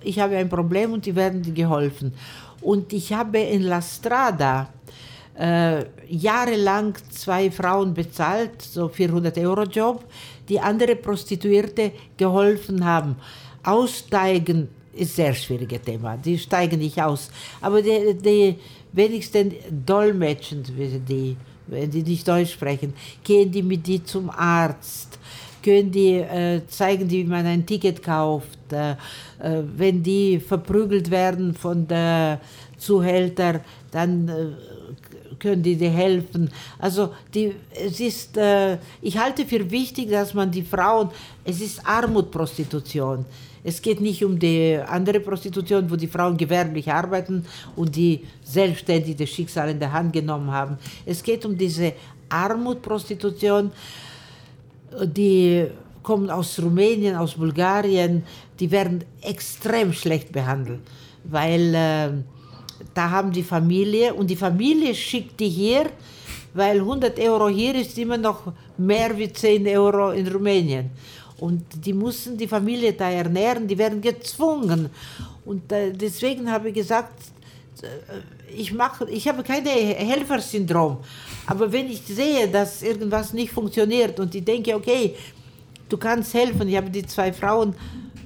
ich 0.00 0.18
habe 0.18 0.38
ein 0.38 0.48
Problem 0.48 0.94
und 0.94 1.04
die 1.04 1.14
werden 1.14 1.42
geholfen. 1.52 2.14
Und 2.62 2.94
ich 2.94 3.12
habe 3.12 3.40
in 3.40 3.64
La 3.64 3.82
Strada 3.82 4.68
äh, 5.38 5.84
jahrelang 6.08 6.94
zwei 7.10 7.50
Frauen 7.50 7.92
bezahlt, 7.92 8.62
so 8.62 8.88
400 8.88 9.36
Euro 9.38 9.64
Job, 9.64 10.04
die 10.48 10.60
andere 10.60 10.96
Prostituierte 10.96 11.92
geholfen 12.16 12.84
haben. 12.84 13.16
Aussteigen 13.62 14.68
ist 14.92 15.12
ein 15.12 15.24
sehr 15.24 15.34
schwieriges 15.34 15.82
Thema. 15.82 16.16
Die 16.16 16.38
steigen 16.38 16.78
nicht 16.78 17.00
aus. 17.00 17.30
Aber 17.60 17.82
die, 17.82 18.14
die 18.14 18.56
wenigstens 18.92 19.54
dolmetschen, 19.70 20.64
die, 21.08 21.36
wenn 21.66 21.90
die 21.90 22.02
nicht 22.02 22.26
Deutsch 22.26 22.52
sprechen, 22.52 22.94
gehen 23.22 23.50
die 23.50 23.62
mit 23.62 23.86
die 23.86 24.02
zum 24.02 24.30
Arzt, 24.30 25.18
können 25.62 25.90
die 25.90 26.14
äh, 26.14 26.62
zeigen, 26.66 27.08
die, 27.08 27.24
wie 27.24 27.28
man 27.28 27.46
ein 27.46 27.66
Ticket 27.66 28.02
kauft. 28.02 28.58
Äh, 28.72 28.92
äh 28.92 29.62
wenn 29.76 30.02
die 30.02 30.40
verprügelt 30.40 31.10
werden 31.10 31.54
von 31.54 31.86
der 31.86 32.40
Zuhälter, 32.78 33.60
dann 33.90 34.28
äh, 34.28 34.77
können 35.38 35.62
die 35.62 35.76
dir 35.76 35.90
helfen. 35.90 36.50
Also 36.78 37.14
die, 37.34 37.54
es 37.72 38.00
ist, 38.00 38.36
äh, 38.36 38.78
ich 39.02 39.18
halte 39.18 39.46
für 39.46 39.70
wichtig, 39.70 40.10
dass 40.10 40.34
man 40.34 40.50
die 40.50 40.62
Frauen, 40.62 41.10
es 41.44 41.60
ist 41.60 41.86
Armutprostitution. 41.86 43.24
Es 43.64 43.82
geht 43.82 44.00
nicht 44.00 44.24
um 44.24 44.38
die 44.38 44.78
andere 44.86 45.20
Prostitution, 45.20 45.90
wo 45.90 45.96
die 45.96 46.06
Frauen 46.06 46.36
gewerblich 46.36 46.90
arbeiten 46.90 47.44
und 47.76 47.94
die 47.94 48.22
selbstständig 48.42 49.16
das 49.16 49.28
Schicksal 49.28 49.70
in 49.70 49.78
der 49.78 49.92
Hand 49.92 50.12
genommen 50.12 50.50
haben. 50.50 50.78
Es 51.04 51.22
geht 51.22 51.44
um 51.44 51.56
diese 51.56 51.92
Armutprostitution, 52.28 53.70
die 55.04 55.66
kommen 56.02 56.30
aus 56.30 56.58
Rumänien, 56.58 57.16
aus 57.16 57.34
Bulgarien, 57.34 58.22
die 58.58 58.70
werden 58.70 59.04
extrem 59.20 59.92
schlecht 59.92 60.32
behandelt, 60.32 60.80
weil 61.24 61.74
äh, 61.74 62.10
da 62.94 63.10
haben 63.10 63.32
die 63.32 63.42
Familie 63.42 64.14
und 64.14 64.28
die 64.28 64.36
Familie 64.36 64.94
schickt 64.94 65.38
die 65.40 65.48
hier, 65.48 65.90
weil 66.54 66.78
100 66.78 67.18
Euro 67.20 67.48
hier 67.48 67.74
ist 67.74 67.96
immer 67.98 68.16
noch 68.16 68.52
mehr 68.76 69.16
wie 69.16 69.32
10 69.32 69.66
Euro 69.68 70.10
in 70.10 70.26
Rumänien. 70.26 70.90
Und 71.38 71.64
die 71.84 71.92
müssen 71.92 72.36
die 72.36 72.48
Familie 72.48 72.92
da 72.92 73.10
ernähren, 73.10 73.68
die 73.68 73.78
werden 73.78 74.00
gezwungen. 74.00 74.90
Und 75.44 75.70
äh, 75.70 75.92
deswegen 75.92 76.50
habe 76.50 76.68
ich 76.68 76.74
gesagt, 76.74 77.14
äh, 77.82 77.86
ich, 78.56 78.72
mache, 78.72 79.08
ich 79.08 79.28
habe 79.28 79.42
kein 79.42 79.64
Helfersyndrom. 79.64 80.98
Aber 81.46 81.70
wenn 81.70 81.88
ich 81.90 82.02
sehe, 82.02 82.48
dass 82.48 82.82
irgendwas 82.82 83.32
nicht 83.32 83.52
funktioniert 83.52 84.18
und 84.18 84.34
ich 84.34 84.44
denke, 84.44 84.74
okay, 84.74 85.14
du 85.88 85.96
kannst 85.96 86.34
helfen, 86.34 86.68
ich 86.68 86.76
habe 86.76 86.90
die 86.90 87.06
zwei 87.06 87.32
Frauen 87.32 87.74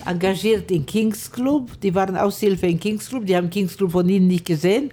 engagiert 0.06 0.70
in 0.70 0.84
Kings 0.86 1.30
Club. 1.30 1.80
Die 1.80 1.94
waren 1.94 2.16
Aushilfe 2.16 2.66
in 2.66 2.78
Kings 2.78 3.08
Club. 3.08 3.26
Die 3.26 3.36
haben 3.36 3.50
Kings 3.50 3.76
Club 3.76 3.92
von 3.92 4.08
ihnen 4.08 4.26
nicht 4.26 4.44
gesehen, 4.44 4.90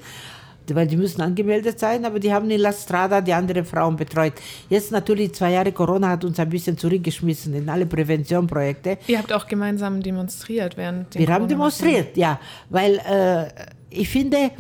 weil 0.67 0.87
die 0.87 0.97
müssen 0.97 1.21
angemeldet 1.21 1.79
sein, 1.79 2.05
aber 2.05 2.19
die 2.19 2.31
haben 2.31 2.49
in 2.51 2.59
La 2.59 2.71
Strada 2.71 3.21
die 3.21 3.33
anderen 3.33 3.65
Frauen 3.65 3.95
betreut. 3.95 4.33
Jetzt 4.69 4.91
natürlich 4.91 5.33
zwei 5.33 5.51
Jahre 5.51 5.71
Corona 5.71 6.09
hat 6.09 6.23
uns 6.23 6.39
ein 6.39 6.49
bisschen 6.49 6.77
zurückgeschmissen 6.77 7.53
in 7.53 7.69
alle 7.69 7.85
Präventionprojekte. 7.85 8.97
Ihr 9.07 9.17
habt 9.17 9.33
auch 9.33 9.47
gemeinsam 9.47 10.01
demonstriert 10.01 10.77
während 10.77 11.15
Wir 11.15 11.27
haben 11.27 11.47
demonstriert, 11.47 12.15
ja, 12.17 12.39
weil 12.69 12.99
äh, 13.09 13.47
ich 13.89 14.09
finde, 14.09 14.51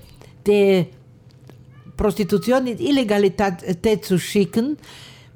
die 0.45 0.87
Prostitution 1.95 2.65
in 2.67 2.79
Illegalität 2.79 4.05
zu 4.05 4.17
schicken, 4.17 4.77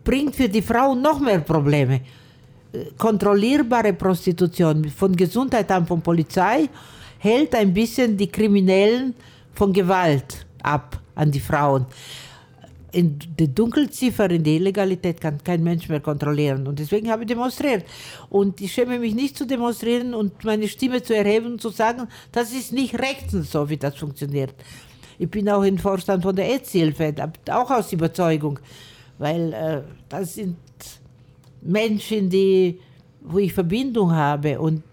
bringt 0.03 0.35
für 0.35 0.49
die 0.49 0.61
Frauen 0.61 1.01
noch 1.01 1.19
mehr 1.19 1.39
Probleme 1.39 2.01
kontrollierbare 2.97 3.93
Prostitution 3.93 4.85
von 4.89 5.15
Gesundheitsamt, 5.15 5.87
von 5.87 6.01
Polizei 6.01 6.69
hält 7.19 7.55
ein 7.55 7.73
bisschen 7.73 8.17
die 8.17 8.27
Kriminellen 8.27 9.13
von 9.53 9.71
Gewalt 9.71 10.45
ab 10.61 10.99
an 11.15 11.31
die 11.31 11.39
Frauen. 11.39 11.85
In 12.91 13.17
der 13.39 13.47
Dunkelziffer, 13.47 14.29
in 14.29 14.43
der 14.43 14.53
Illegalität 14.53 15.19
kann 15.19 15.43
kein 15.43 15.63
Mensch 15.63 15.89
mehr 15.89 15.99
kontrollieren. 15.99 16.67
Und 16.67 16.77
deswegen 16.77 17.09
habe 17.09 17.23
ich 17.23 17.27
demonstriert. 17.27 17.85
Und 18.29 18.61
ich 18.61 18.71
schäme 18.71 18.99
mich 18.99 19.15
nicht 19.15 19.35
zu 19.35 19.47
demonstrieren 19.47 20.13
und 20.13 20.43
meine 20.43 20.67
Stimme 20.67 21.01
zu 21.01 21.15
erheben 21.15 21.53
und 21.53 21.61
zu 21.61 21.69
sagen, 21.69 22.07
das 22.31 22.51
ist 22.53 22.71
nicht 22.71 22.99
rechtens 22.99 23.51
so, 23.51 23.67
wie 23.67 23.77
das 23.77 23.95
funktioniert. 23.95 24.53
Ich 25.17 25.29
bin 25.29 25.49
auch 25.49 25.63
im 25.63 25.79
Vorstand 25.79 26.21
von 26.21 26.35
der 26.35 26.45
AIDS-Hilfe, 26.45 27.15
auch 27.49 27.71
aus 27.71 27.93
Überzeugung, 27.93 28.59
weil 29.17 29.53
äh, 29.53 29.81
das 30.09 30.35
sind 30.35 30.57
Menschen, 31.63 32.29
die, 32.29 32.79
wo 33.21 33.39
ich 33.39 33.53
Verbindung 33.53 34.11
habe. 34.11 34.59
Und 34.59 34.83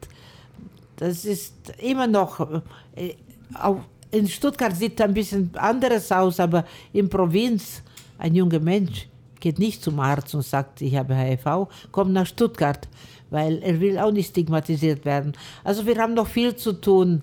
das 0.96 1.24
ist 1.24 1.54
immer 1.78 2.06
noch, 2.06 2.62
äh, 2.94 3.14
in 4.10 4.28
Stuttgart 4.28 4.74
sieht 4.76 4.98
es 4.98 5.06
ein 5.06 5.14
bisschen 5.14 5.50
anderes 5.54 6.10
aus, 6.10 6.40
aber 6.40 6.64
in 6.92 7.08
Provinz, 7.08 7.82
ein 8.18 8.34
junger 8.34 8.60
Mensch 8.60 9.08
geht 9.38 9.58
nicht 9.58 9.82
zum 9.82 9.98
Arzt 10.00 10.34
und 10.34 10.42
sagt, 10.42 10.82
ich 10.82 10.94
habe 10.96 11.14
HIV, 11.14 11.68
kommt 11.90 12.12
nach 12.12 12.26
Stuttgart, 12.26 12.86
weil 13.30 13.62
er 13.62 13.80
will 13.80 13.98
auch 13.98 14.12
nicht 14.12 14.30
stigmatisiert 14.30 15.04
werden. 15.04 15.32
Also 15.64 15.86
wir 15.86 15.96
haben 15.96 16.14
noch 16.14 16.26
viel 16.26 16.54
zu 16.54 16.72
tun 16.74 17.22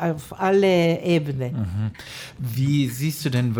auf 0.00 0.38
alle 0.38 1.00
Ebenen. 1.00 1.52
Mhm. 1.52 1.90
Wie 2.38 2.88
siehst 2.88 3.24
du 3.24 3.30
denn, 3.30 3.56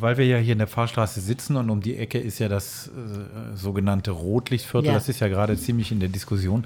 weil 0.00 0.16
wir 0.16 0.26
ja 0.26 0.38
hier 0.38 0.52
in 0.52 0.58
der 0.58 0.66
Fahrstraße 0.66 1.20
sitzen 1.20 1.56
und 1.56 1.70
um 1.70 1.80
die 1.80 1.96
Ecke 1.96 2.18
ist 2.18 2.38
ja 2.38 2.48
das 2.48 2.88
äh, 2.88 3.56
sogenannte 3.56 4.10
Rotlichtviertel, 4.10 4.88
ja. 4.88 4.94
das 4.94 5.08
ist 5.08 5.20
ja 5.20 5.28
gerade 5.28 5.56
ziemlich 5.56 5.92
in 5.92 6.00
der 6.00 6.08
Diskussion. 6.08 6.64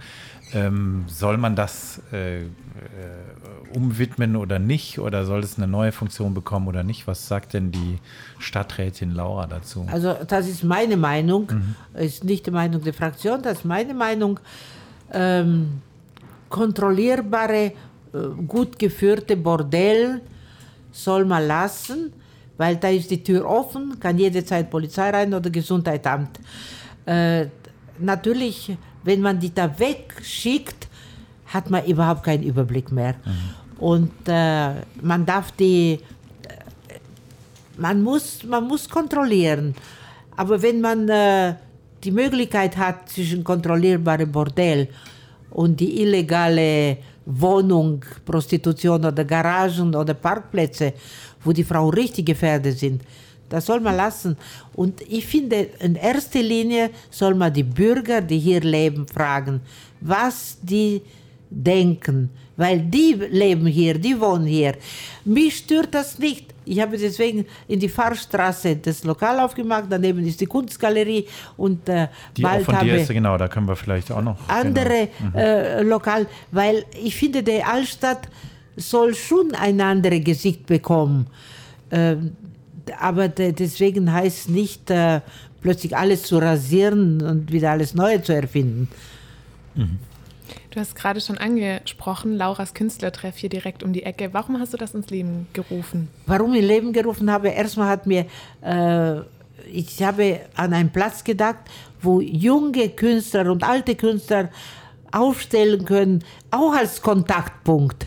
Ähm, 0.52 1.04
soll 1.08 1.38
man 1.38 1.56
das 1.56 2.00
äh, 2.12 2.42
äh, 2.42 2.46
umwidmen 3.74 4.36
oder 4.36 4.58
nicht? 4.58 5.00
Oder 5.00 5.24
soll 5.24 5.40
es 5.40 5.56
eine 5.56 5.66
neue 5.66 5.90
Funktion 5.90 6.34
bekommen 6.34 6.68
oder 6.68 6.84
nicht? 6.84 7.06
Was 7.06 7.26
sagt 7.26 7.54
denn 7.54 7.72
die 7.72 7.98
Stadträtin 8.38 9.10
Laura 9.12 9.46
dazu? 9.46 9.86
Also 9.90 10.14
das 10.26 10.46
ist 10.46 10.62
meine 10.62 10.96
Meinung, 10.96 11.50
mhm. 11.50 12.00
ist 12.00 12.22
nicht 12.22 12.46
die 12.46 12.52
Meinung 12.52 12.82
der 12.82 12.94
Fraktion, 12.94 13.42
das 13.42 13.58
ist 13.58 13.64
meine 13.64 13.94
Meinung. 13.94 14.38
Ähm, 15.12 15.82
kontrollierbare 16.48 17.72
gut 18.46 18.78
geführte 18.78 19.36
Bordell 19.36 20.20
soll 20.92 21.24
man 21.24 21.46
lassen, 21.46 22.12
weil 22.56 22.76
da 22.76 22.88
ist 22.88 23.10
die 23.10 23.22
Tür 23.22 23.46
offen, 23.46 23.98
kann 24.00 24.18
jederzeit 24.18 24.70
Polizei 24.70 25.10
rein 25.10 25.32
oder 25.34 25.50
Gesundheitsamt. 25.50 26.40
Äh, 27.04 27.46
natürlich, 27.98 28.76
wenn 29.04 29.20
man 29.20 29.38
die 29.38 29.52
da 29.52 29.78
wegschickt, 29.78 30.88
hat 31.46 31.70
man 31.70 31.84
überhaupt 31.84 32.24
keinen 32.24 32.42
Überblick 32.42 32.90
mehr. 32.90 33.14
Mhm. 33.24 33.32
Und 33.78 34.12
äh, 34.26 34.72
man 35.02 35.26
darf 35.26 35.52
die, 35.52 35.92
äh, 35.92 36.98
man 37.76 38.02
muss, 38.02 38.42
man 38.42 38.66
muss 38.66 38.88
kontrollieren. 38.88 39.74
Aber 40.36 40.60
wenn 40.60 40.80
man 40.80 41.08
äh, 41.08 41.54
die 42.04 42.10
Möglichkeit 42.10 42.76
hat 42.76 43.08
zwischen 43.08 43.44
kontrollierbarem 43.44 44.30
Bordell 44.30 44.88
und 45.50 45.78
die 45.80 46.02
illegale 46.02 46.98
Wohnung, 47.26 48.04
Prostitution 48.24 49.04
oder 49.04 49.24
Garagen 49.24 49.94
oder 49.94 50.14
Parkplätze, 50.14 50.94
wo 51.44 51.52
die 51.52 51.64
Frauen 51.64 51.92
richtig 51.92 52.26
gefährdet 52.26 52.78
sind. 52.78 53.02
Das 53.48 53.66
soll 53.66 53.80
man 53.80 53.96
lassen. 53.96 54.36
Und 54.74 55.02
ich 55.02 55.26
finde, 55.26 55.68
in 55.80 55.96
erster 55.96 56.42
Linie 56.42 56.90
soll 57.10 57.34
man 57.34 57.52
die 57.52 57.62
Bürger, 57.62 58.20
die 58.20 58.38
hier 58.38 58.60
leben, 58.60 59.06
fragen, 59.06 59.60
was 60.00 60.58
die 60.62 61.02
denken, 61.50 62.30
weil 62.56 62.80
die 62.80 63.14
leben 63.30 63.66
hier, 63.66 63.98
die 63.98 64.18
wohnen 64.20 64.46
hier. 64.46 64.74
Mich 65.24 65.58
stört 65.58 65.94
das 65.94 66.18
nicht. 66.18 66.54
Ich 66.64 66.80
habe 66.80 66.96
deswegen 66.96 67.46
in 67.68 67.78
die 67.78 67.88
Fahrstraße 67.88 68.76
das 68.76 69.04
Lokal 69.04 69.38
aufgemacht, 69.40 69.84
daneben 69.88 70.26
ist 70.26 70.40
die 70.40 70.46
Kunstgalerie 70.46 71.26
und 71.56 71.88
äh, 71.88 72.08
die 72.36 72.42
bald 72.42 72.64
von 72.64 72.78
dir 72.80 72.96
ist, 72.96 73.08
genau, 73.08 73.36
da 73.36 73.46
können 73.46 73.68
wir 73.68 73.76
vielleicht 73.76 74.10
auch 74.10 74.22
noch 74.22 74.36
andere 74.48 75.08
genau. 75.18 75.30
mhm. 75.30 75.34
äh, 75.36 75.82
Lokal, 75.82 76.26
weil 76.50 76.84
ich 77.02 77.14
finde, 77.14 77.42
die 77.42 77.62
Altstadt 77.62 78.28
soll 78.76 79.14
schon 79.14 79.54
ein 79.54 79.80
anderes 79.80 80.24
Gesicht 80.24 80.66
bekommen. 80.66 81.26
Äh, 81.90 82.16
aber 83.00 83.28
deswegen 83.28 84.12
heißt 84.12 84.48
nicht 84.48 84.90
äh, 84.90 85.20
plötzlich 85.60 85.96
alles 85.96 86.22
zu 86.22 86.38
rasieren 86.38 87.20
und 87.20 87.52
wieder 87.52 87.72
alles 87.72 87.94
Neue 87.94 88.22
zu 88.22 88.32
erfinden. 88.32 88.88
Mhm. 89.74 89.98
Du 90.76 90.80
hast 90.82 90.94
gerade 90.94 91.22
schon 91.22 91.38
angesprochen, 91.38 92.36
Lauras 92.36 92.74
Künstlertreff 92.74 93.38
hier 93.38 93.48
direkt 93.48 93.82
um 93.82 93.94
die 93.94 94.02
Ecke. 94.02 94.34
Warum 94.34 94.60
hast 94.60 94.74
du 94.74 94.76
das 94.76 94.94
ins 94.94 95.08
Leben 95.08 95.46
gerufen? 95.54 96.10
Warum 96.26 96.52
ich 96.52 96.60
ins 96.60 96.68
Leben 96.68 96.92
gerufen 96.92 97.30
habe? 97.32 97.48
Erstmal 97.48 97.88
hat 97.88 98.06
mir 98.06 98.26
äh, 98.60 99.20
ich 99.72 100.02
habe 100.02 100.40
an 100.54 100.74
einen 100.74 100.92
Platz 100.92 101.24
gedacht, 101.24 101.60
wo 102.02 102.20
junge 102.20 102.90
Künstler 102.90 103.50
und 103.50 103.64
alte 103.64 103.94
Künstler 103.94 104.50
aufstellen 105.12 105.86
können, 105.86 106.22
auch 106.50 106.74
als 106.74 107.00
Kontaktpunkt. 107.00 108.06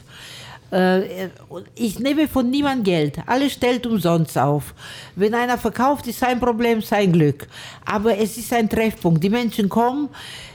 Äh, 0.71 1.29
ich 1.75 1.99
nehme 1.99 2.27
von 2.27 2.49
niemandem 2.49 2.83
Geld. 2.83 3.19
Alles 3.25 3.53
stellt 3.53 3.85
umsonst 3.85 4.37
auf. 4.37 4.73
Wenn 5.15 5.33
einer 5.33 5.57
verkauft, 5.57 6.07
ist 6.07 6.19
sein 6.19 6.39
Problem, 6.39 6.81
sein 6.81 7.11
Glück. 7.11 7.47
Aber 7.85 8.17
es 8.17 8.37
ist 8.37 8.53
ein 8.53 8.69
Treffpunkt. 8.69 9.23
Die 9.23 9.29
Menschen 9.29 9.67
kommen. 9.69 10.09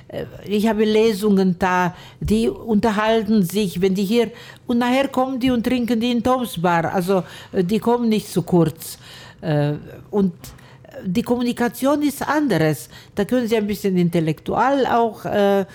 äh, 0.08 0.24
Ich 0.46 0.66
habe 0.68 0.84
Lesungen 0.84 1.56
da, 1.58 1.94
die 2.20 2.48
unterhalten 2.48 3.42
sich, 3.42 3.80
wenn 3.80 3.94
die 3.94 4.04
hier, 4.04 4.30
und 4.66 4.78
nachher 4.78 5.08
kommen 5.08 5.40
die 5.40 5.50
und 5.50 5.64
trinken 5.64 5.98
die 6.00 6.12
in 6.12 6.22
Toms 6.22 6.60
Bar. 6.60 6.92
Also 6.94 7.24
äh, 7.52 7.64
die 7.64 7.78
kommen 7.78 8.08
nicht 8.08 8.28
zu 8.28 8.42
kurz. 8.42 8.98
Und 10.10 10.32
die 11.04 11.22
Kommunikation 11.22 12.00
ist 12.02 12.26
anderes. 12.26 12.88
Da 13.14 13.26
können 13.26 13.46
Sie 13.46 13.56
ein 13.58 13.66
bisschen 13.66 13.94
intellektual 13.98 14.86
auch 14.86 15.26
äh, 15.26 15.66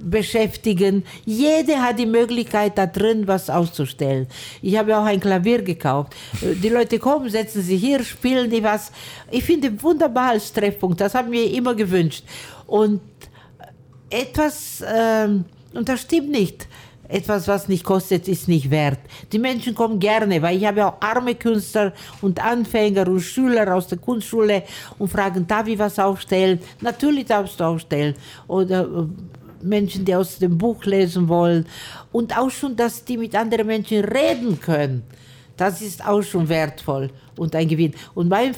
beschäftigen. 0.00 1.04
Jeder 1.24 1.82
hat 1.82 1.98
die 1.98 2.06
Möglichkeit, 2.06 2.76
da 2.76 2.86
drin 2.86 3.26
was 3.26 3.48
auszustellen. 3.48 4.26
Ich 4.60 4.76
habe 4.76 4.96
auch 4.96 5.04
ein 5.04 5.20
Klavier 5.20 5.62
gekauft. 5.62 6.14
Äh, 6.42 6.54
Die 6.54 6.68
Leute 6.68 6.98
kommen, 6.98 7.30
setzen 7.30 7.62
sich 7.62 7.80
hier, 7.80 8.02
spielen 8.04 8.50
die 8.50 8.62
was. 8.62 8.92
Ich 9.30 9.44
finde 9.44 9.82
wunderbar 9.82 10.30
als 10.30 10.52
Treffpunkt. 10.52 11.00
Das 11.00 11.14
haben 11.14 11.30
wir 11.30 11.50
immer 11.50 11.74
gewünscht. 11.74 12.24
Und 12.66 13.00
etwas, 14.10 14.84
ähm, 14.86 15.44
und 15.72 15.88
das 15.88 16.02
stimmt 16.02 16.30
nicht. 16.30 16.68
Etwas, 17.06 17.46
was 17.48 17.68
nicht 17.68 17.84
kostet, 17.84 18.28
ist 18.28 18.48
nicht 18.48 18.70
wert. 18.70 18.98
Die 19.30 19.38
Menschen 19.38 19.74
kommen 19.74 19.98
gerne, 19.98 20.40
weil 20.40 20.56
ich 20.56 20.64
habe 20.64 20.86
auch 20.86 20.94
arme 21.00 21.34
Künstler 21.34 21.92
und 22.22 22.42
Anfänger 22.42 23.06
und 23.08 23.20
Schüler 23.20 23.74
aus 23.74 23.88
der 23.88 23.98
Kunstschule 23.98 24.62
und 24.98 25.08
fragen, 25.08 25.46
darf 25.46 25.66
ich 25.66 25.78
was 25.78 25.98
aufstellen? 25.98 26.60
Natürlich 26.80 27.26
darfst 27.26 27.60
du 27.60 27.64
aufstellen. 27.64 28.14
Oder 28.48 28.84
äh, 28.84 29.06
Menschen, 29.64 30.04
die 30.04 30.14
aus 30.14 30.38
dem 30.38 30.56
Buch 30.58 30.84
lesen 30.84 31.28
wollen. 31.28 31.66
Und 32.12 32.36
auch 32.36 32.50
schon, 32.50 32.76
dass 32.76 33.04
die 33.04 33.16
mit 33.16 33.34
anderen 33.34 33.66
Menschen 33.66 34.04
reden 34.04 34.60
können. 34.60 35.02
Das 35.56 35.82
ist 35.82 36.04
auch 36.06 36.22
schon 36.22 36.48
wertvoll 36.48 37.10
und 37.36 37.54
ein 37.54 37.68
Gewinn. 37.68 37.94
Und 38.14 38.28
mein 38.28 38.54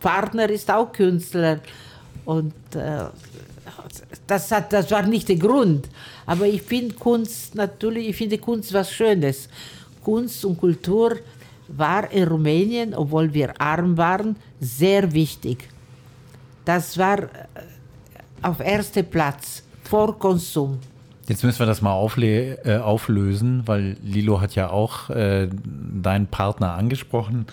Partner 0.00 0.48
ist 0.50 0.70
auch 0.70 0.92
Künstler. 0.92 1.60
Und 2.24 2.52
äh, 2.74 3.04
das, 4.26 4.50
hat, 4.50 4.72
das 4.72 4.90
war 4.90 5.02
nicht 5.02 5.28
der 5.28 5.36
Grund. 5.36 5.88
Aber 6.26 6.46
ich 6.46 6.62
finde 6.62 6.94
Kunst 6.94 7.54
natürlich, 7.54 8.08
ich 8.08 8.16
finde 8.16 8.38
Kunst 8.38 8.72
was 8.72 8.92
Schönes. 8.92 9.48
Kunst 10.02 10.44
und 10.44 10.58
Kultur 10.58 11.16
war 11.68 12.10
in 12.10 12.24
Rumänien, 12.24 12.94
obwohl 12.94 13.32
wir 13.32 13.60
arm 13.60 13.96
waren, 13.96 14.36
sehr 14.60 15.12
wichtig. 15.12 15.68
Das 16.64 16.98
war 16.98 17.22
äh, 17.22 17.26
auf 18.42 18.60
erster 18.60 19.02
Platz 19.02 19.62
vor 19.92 20.18
Konsum. 20.18 20.78
Jetzt 21.28 21.44
müssen 21.44 21.58
wir 21.58 21.66
das 21.66 21.82
mal 21.82 22.08
äh, 22.18 22.78
auflösen, 22.78 23.62
weil 23.66 23.98
Lilo 24.02 24.40
hat 24.40 24.54
ja 24.54 24.70
auch 24.70 25.10
äh, 25.10 25.50
deinen 26.02 26.28
Partner 26.28 26.72
angesprochen. 26.72 27.44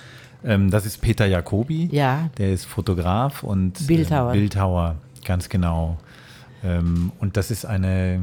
Ähm, 0.45 0.71
das 0.71 0.85
ist 0.85 1.01
Peter 1.01 1.25
Jacobi. 1.25 1.89
Ja. 1.91 2.29
Der 2.37 2.53
ist 2.53 2.63
Fotograf 2.63 3.43
und 3.43 3.85
Bildhauer. 3.87 4.31
Äh, 4.31 4.37
Bildhauer, 4.37 4.95
ganz 5.25 5.49
genau. 5.49 5.97
Ähm, 6.63 7.11
und 7.19 7.35
das 7.35 7.51
ist 7.51 7.65
eine, 7.65 8.21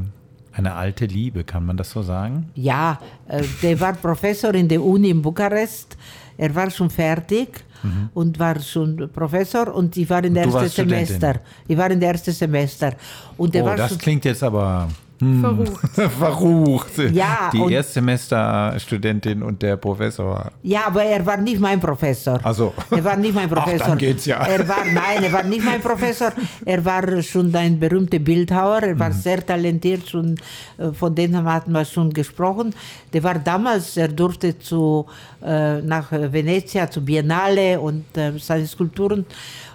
eine 0.51 0.73
alte 0.73 1.05
Liebe, 1.05 1.43
kann 1.43 1.63
man 1.63 1.77
das 1.77 1.91
so 1.91 2.01
sagen? 2.01 2.49
Ja, 2.55 2.99
äh, 3.27 3.43
der 3.61 3.79
war 3.79 3.93
Professor 3.93 4.51
in 4.55 4.67
der 4.67 4.83
Uni 4.83 5.11
in 5.11 5.21
Bukarest. 5.21 5.95
Er 6.39 6.55
war 6.55 6.71
schon 6.71 6.89
fertig 6.89 7.63
und 8.13 8.39
war 8.39 8.59
schon 8.59 9.09
Professor 9.13 9.73
und 9.73 9.95
ich 9.97 10.09
war 10.09 10.23
in 10.23 10.33
der 10.33 10.45
ersten 10.45 10.69
Semester. 10.69 11.35
Ich 11.67 11.77
war 11.77 11.89
in 11.91 11.99
der 11.99 12.11
ersten 12.11 12.31
Semester. 12.31 12.93
Und 13.37 13.53
der 13.53 13.63
Oh, 13.63 13.67
war 13.67 13.77
das 13.77 13.89
schon, 13.89 13.97
klingt 13.99 14.25
jetzt 14.25 14.43
aber 14.43 14.87
hm, 15.19 15.41
Verrucht. 15.41 16.11
verrucht. 16.19 16.97
Ja, 17.11 17.49
Die 17.51 17.59
und- 17.59 17.71
Erstsemesterstudentin 17.71 19.41
und 19.43 19.61
der 19.61 19.77
Professor. 19.77 20.51
ja, 20.63 20.81
aber 20.87 21.03
er 21.03 21.25
war 21.25 21.37
nicht 21.37 21.59
mein 21.59 21.79
Professor. 21.79 22.39
Ach 22.43 22.53
so. 22.53 22.73
Er 22.91 23.03
war 23.03 23.15
nicht 23.17 23.33
mein 23.33 23.49
Ach, 23.51 23.63
Professor. 23.63 23.87
dann 23.87 23.97
geht's 23.97 24.25
ja. 24.25 24.37
Er 24.45 24.67
war, 24.67 24.85
nein, 24.85 25.23
er 25.23 25.31
war 25.33 25.43
nicht 25.43 25.63
mein 25.65 25.81
Professor. 25.81 26.31
Er 26.65 26.83
war 26.85 27.21
schon 27.21 27.53
ein 27.55 27.79
berühmter 27.79 28.19
Bildhauer. 28.19 28.83
Er 28.83 28.95
Mhm. 28.95 28.99
war 28.99 29.11
sehr 29.11 29.45
talentiert. 29.45 30.07
Schon, 30.07 30.35
äh, 30.77 30.91
von 30.93 31.13
dem 31.15 31.35
hatten 31.45 31.71
wir 31.71 31.85
schon 31.85 32.11
gesprochen. 32.13 32.73
Der 33.13 33.23
war 33.23 33.35
damals, 33.35 33.97
er 33.97 34.07
durfte 34.09 34.57
zu, 34.59 35.05
äh, 35.43 35.81
nach 35.81 36.11
Venezia, 36.11 36.89
zu 36.89 37.03
Biennale 37.03 37.79
und 37.79 38.05
äh, 38.17 38.33
seine 38.37 38.67
Skulpturen. 38.67 39.25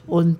Und, 0.06 0.38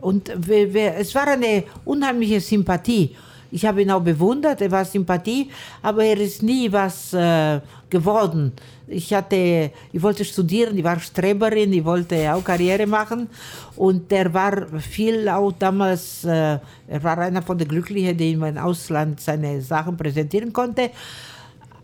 und 0.00 0.32
wir, 0.48 0.72
wir, 0.74 0.94
es 0.96 1.14
war 1.14 1.28
eine 1.28 1.64
unheimliche 1.84 2.40
Sympathie. 2.40 3.14
Ich 3.52 3.66
habe 3.66 3.82
ihn 3.82 3.90
auch 3.90 4.00
bewundert, 4.00 4.62
er 4.62 4.70
war 4.70 4.84
Sympathie, 4.84 5.50
aber 5.82 6.04
er 6.04 6.18
ist 6.18 6.42
nie 6.42 6.72
was 6.72 7.12
äh, 7.12 7.60
geworden. 7.90 8.52
Ich 8.88 9.12
hatte, 9.12 9.70
ich 9.92 10.02
wollte 10.02 10.24
studieren, 10.24 10.76
ich 10.78 10.82
war 10.82 10.98
Streberin, 10.98 11.70
ich 11.74 11.84
wollte 11.84 12.32
auch 12.32 12.42
Karriere 12.42 12.86
machen 12.86 13.28
und 13.76 14.10
er 14.10 14.32
war 14.32 14.66
viel 14.80 15.28
auch 15.28 15.52
damals, 15.52 16.24
äh, 16.24 16.58
er 16.88 17.02
war 17.02 17.18
einer 17.18 17.42
von 17.42 17.58
den 17.58 17.68
Glücklichen, 17.68 18.16
die 18.16 18.32
im 18.32 18.56
Ausland 18.56 19.20
seine 19.20 19.60
Sachen 19.60 19.98
präsentieren 19.98 20.50
konnte. 20.50 20.90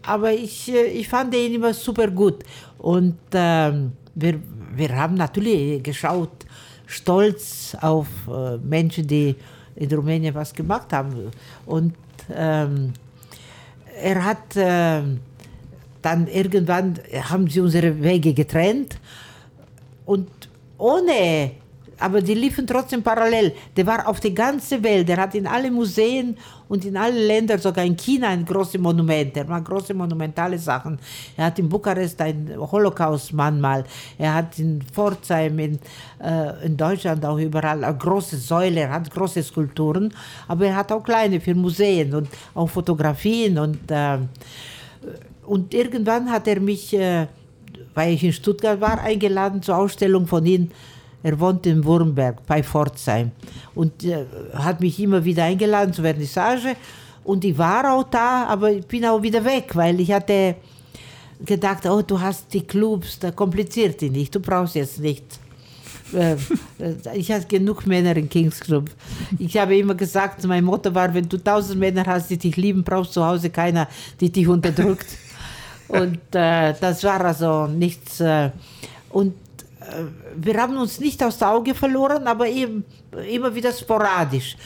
Aber 0.02 0.32
ich, 0.32 0.72
äh, 0.72 0.86
ich 0.86 1.06
fand 1.06 1.34
ihn 1.34 1.54
immer 1.54 1.74
super 1.74 2.08
gut. 2.08 2.44
Und 2.78 3.18
ähm, 3.34 3.92
wir, 4.14 4.40
wir 4.74 4.96
haben 4.96 5.16
natürlich 5.16 5.82
geschaut, 5.82 6.46
stolz 6.86 7.76
auf 7.82 8.06
äh, 8.26 8.56
Menschen, 8.56 9.06
die 9.06 9.36
in 9.78 9.92
Rumänien 9.92 10.34
was 10.34 10.52
gemacht 10.52 10.92
haben. 10.92 11.30
Und 11.66 11.94
ähm, 12.34 12.92
er 14.00 14.24
hat 14.24 14.56
ähm, 14.56 15.20
dann 16.02 16.26
irgendwann, 16.26 16.98
haben 17.28 17.48
sie 17.48 17.60
unsere 17.60 18.00
Wege 18.02 18.32
getrennt 18.34 18.98
und 20.04 20.28
ohne, 20.78 21.52
aber 21.98 22.20
die 22.20 22.34
liefen 22.34 22.66
trotzdem 22.66 23.02
parallel. 23.02 23.54
Der 23.76 23.86
war 23.86 24.06
auf 24.06 24.20
der 24.20 24.30
ganzen 24.30 24.82
Welt, 24.82 25.08
der 25.08 25.16
hat 25.16 25.34
in 25.34 25.46
alle 25.46 25.70
Museen 25.70 26.36
und 26.68 26.84
in 26.84 26.96
alle 26.96 27.26
Länder, 27.26 27.58
sogar 27.58 27.84
in 27.84 27.96
China, 27.96 28.28
ein 28.28 28.44
großes 28.44 28.80
Monument. 28.80 29.36
Er 29.36 29.46
macht 29.46 29.64
große 29.64 29.94
monumentale 29.94 30.58
Sachen. 30.58 30.98
Er 31.36 31.46
hat 31.46 31.58
in 31.58 31.68
Bukarest 31.68 32.20
ein 32.20 32.52
Holocaust-Mahnmal. 32.56 33.84
Er 34.18 34.34
hat 34.34 34.58
in 34.58 34.82
Pforzheim, 34.82 35.58
in, 35.58 35.78
äh, 36.22 36.66
in 36.66 36.76
Deutschland 36.76 37.24
auch 37.24 37.38
überall 37.38 37.82
eine 37.82 37.96
große 37.96 38.36
Säule. 38.36 38.80
Er 38.80 38.90
hat 38.90 39.10
große 39.10 39.42
Skulpturen, 39.42 40.12
aber 40.46 40.66
er 40.66 40.76
hat 40.76 40.92
auch 40.92 41.02
kleine 41.02 41.40
für 41.40 41.54
Museen 41.54 42.14
und 42.14 42.28
auch 42.54 42.68
Fotografien 42.68 43.58
und 43.58 43.90
äh, 43.90 44.18
und 45.48 45.72
irgendwann 45.72 46.30
hat 46.30 46.46
er 46.46 46.60
mich, 46.60 46.92
äh, 46.92 47.26
weil 47.94 48.12
ich 48.12 48.22
in 48.22 48.32
Stuttgart 48.34 48.80
war, 48.80 49.00
eingeladen 49.00 49.62
zur 49.62 49.78
Ausstellung 49.78 50.26
von 50.26 50.44
ihm. 50.44 50.70
Er 51.22 51.38
wohnt 51.40 51.66
in 51.66 51.84
Wurmberg 51.84 52.46
bei 52.46 52.62
Pforzheim 52.62 53.32
und 53.74 54.04
äh, 54.04 54.24
hat 54.54 54.80
mich 54.80 55.00
immer 55.00 55.24
wieder 55.24 55.44
eingeladen 55.44 55.92
zur 55.92 56.04
Vernissage. 56.04 56.76
Und 57.24 57.44
ich 57.44 57.58
war 57.58 57.92
auch 57.92 58.04
da, 58.04 58.46
aber 58.46 58.70
ich 58.70 58.86
bin 58.86 59.04
auch 59.04 59.20
wieder 59.20 59.44
weg, 59.44 59.74
weil 59.74 60.00
ich 60.00 60.12
hatte 60.12 60.56
gedacht, 61.44 61.86
oh, 61.86 62.02
du 62.02 62.20
hast 62.20 62.52
die 62.52 62.62
Clubs, 62.62 63.18
da 63.18 63.30
kompliziert 63.30 64.00
die 64.00 64.10
nicht, 64.10 64.34
du 64.34 64.40
brauchst 64.40 64.76
jetzt 64.76 65.00
nicht. 65.00 65.24
Äh, 66.12 66.34
äh, 66.78 66.94
ich 67.14 67.30
hatte 67.30 67.46
genug 67.46 67.86
Männer 67.86 68.16
im 68.16 68.28
Kings 68.28 68.60
Club. 68.60 68.90
Ich 69.38 69.56
habe 69.56 69.76
immer 69.76 69.94
gesagt, 69.94 70.44
mein 70.46 70.64
Motto 70.64 70.94
war, 70.94 71.12
wenn 71.12 71.28
du 71.28 71.36
tausend 71.36 71.78
Männer 71.78 72.04
hast, 72.06 72.30
die 72.30 72.38
dich 72.38 72.56
lieben, 72.56 72.82
brauchst 72.82 73.12
zu 73.12 73.24
Hause 73.24 73.50
keiner, 73.50 73.88
die 74.20 74.30
dich 74.30 74.48
unterdrückt. 74.48 75.06
Und 75.88 76.18
äh, 76.32 76.74
das 76.80 77.02
war 77.04 77.24
also 77.24 77.66
nichts. 77.66 78.20
Äh, 78.20 78.50
und 79.10 79.32
wir 80.36 80.60
haben 80.60 80.76
uns 80.76 81.00
nicht 81.00 81.22
aus 81.22 81.38
den 81.38 81.48
Augen 81.48 81.74
verloren, 81.74 82.26
aber 82.26 82.48
eben, 82.48 82.84
immer 83.30 83.54
wieder 83.54 83.72
sporadisch. 83.72 84.56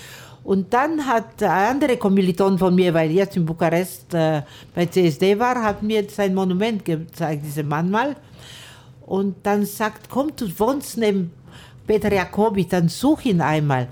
Und 0.44 0.72
dann 0.72 1.06
hat 1.06 1.42
ein 1.42 1.76
anderer 1.76 1.96
Kommiliton 1.96 2.58
von 2.58 2.74
mir, 2.74 2.92
weil 2.92 3.10
jetzt 3.12 3.36
in 3.36 3.46
Bukarest 3.46 4.12
äh, 4.12 4.42
bei 4.74 4.86
CSD 4.86 5.38
war, 5.38 5.62
hat 5.62 5.82
mir 5.82 6.04
sein 6.10 6.34
Monument 6.34 6.84
gezeigt, 6.84 7.42
diese 7.44 7.62
Mahnmal. 7.62 8.16
Und 9.06 9.36
dann 9.44 9.64
sagt, 9.64 10.08
komm, 10.08 10.32
du 10.34 10.48
wohnst 10.58 10.96
neben 10.96 11.32
Peter 11.86 12.12
Jacobi, 12.12 12.66
dann 12.66 12.88
such 12.88 13.26
ihn 13.26 13.40
einmal. 13.40 13.88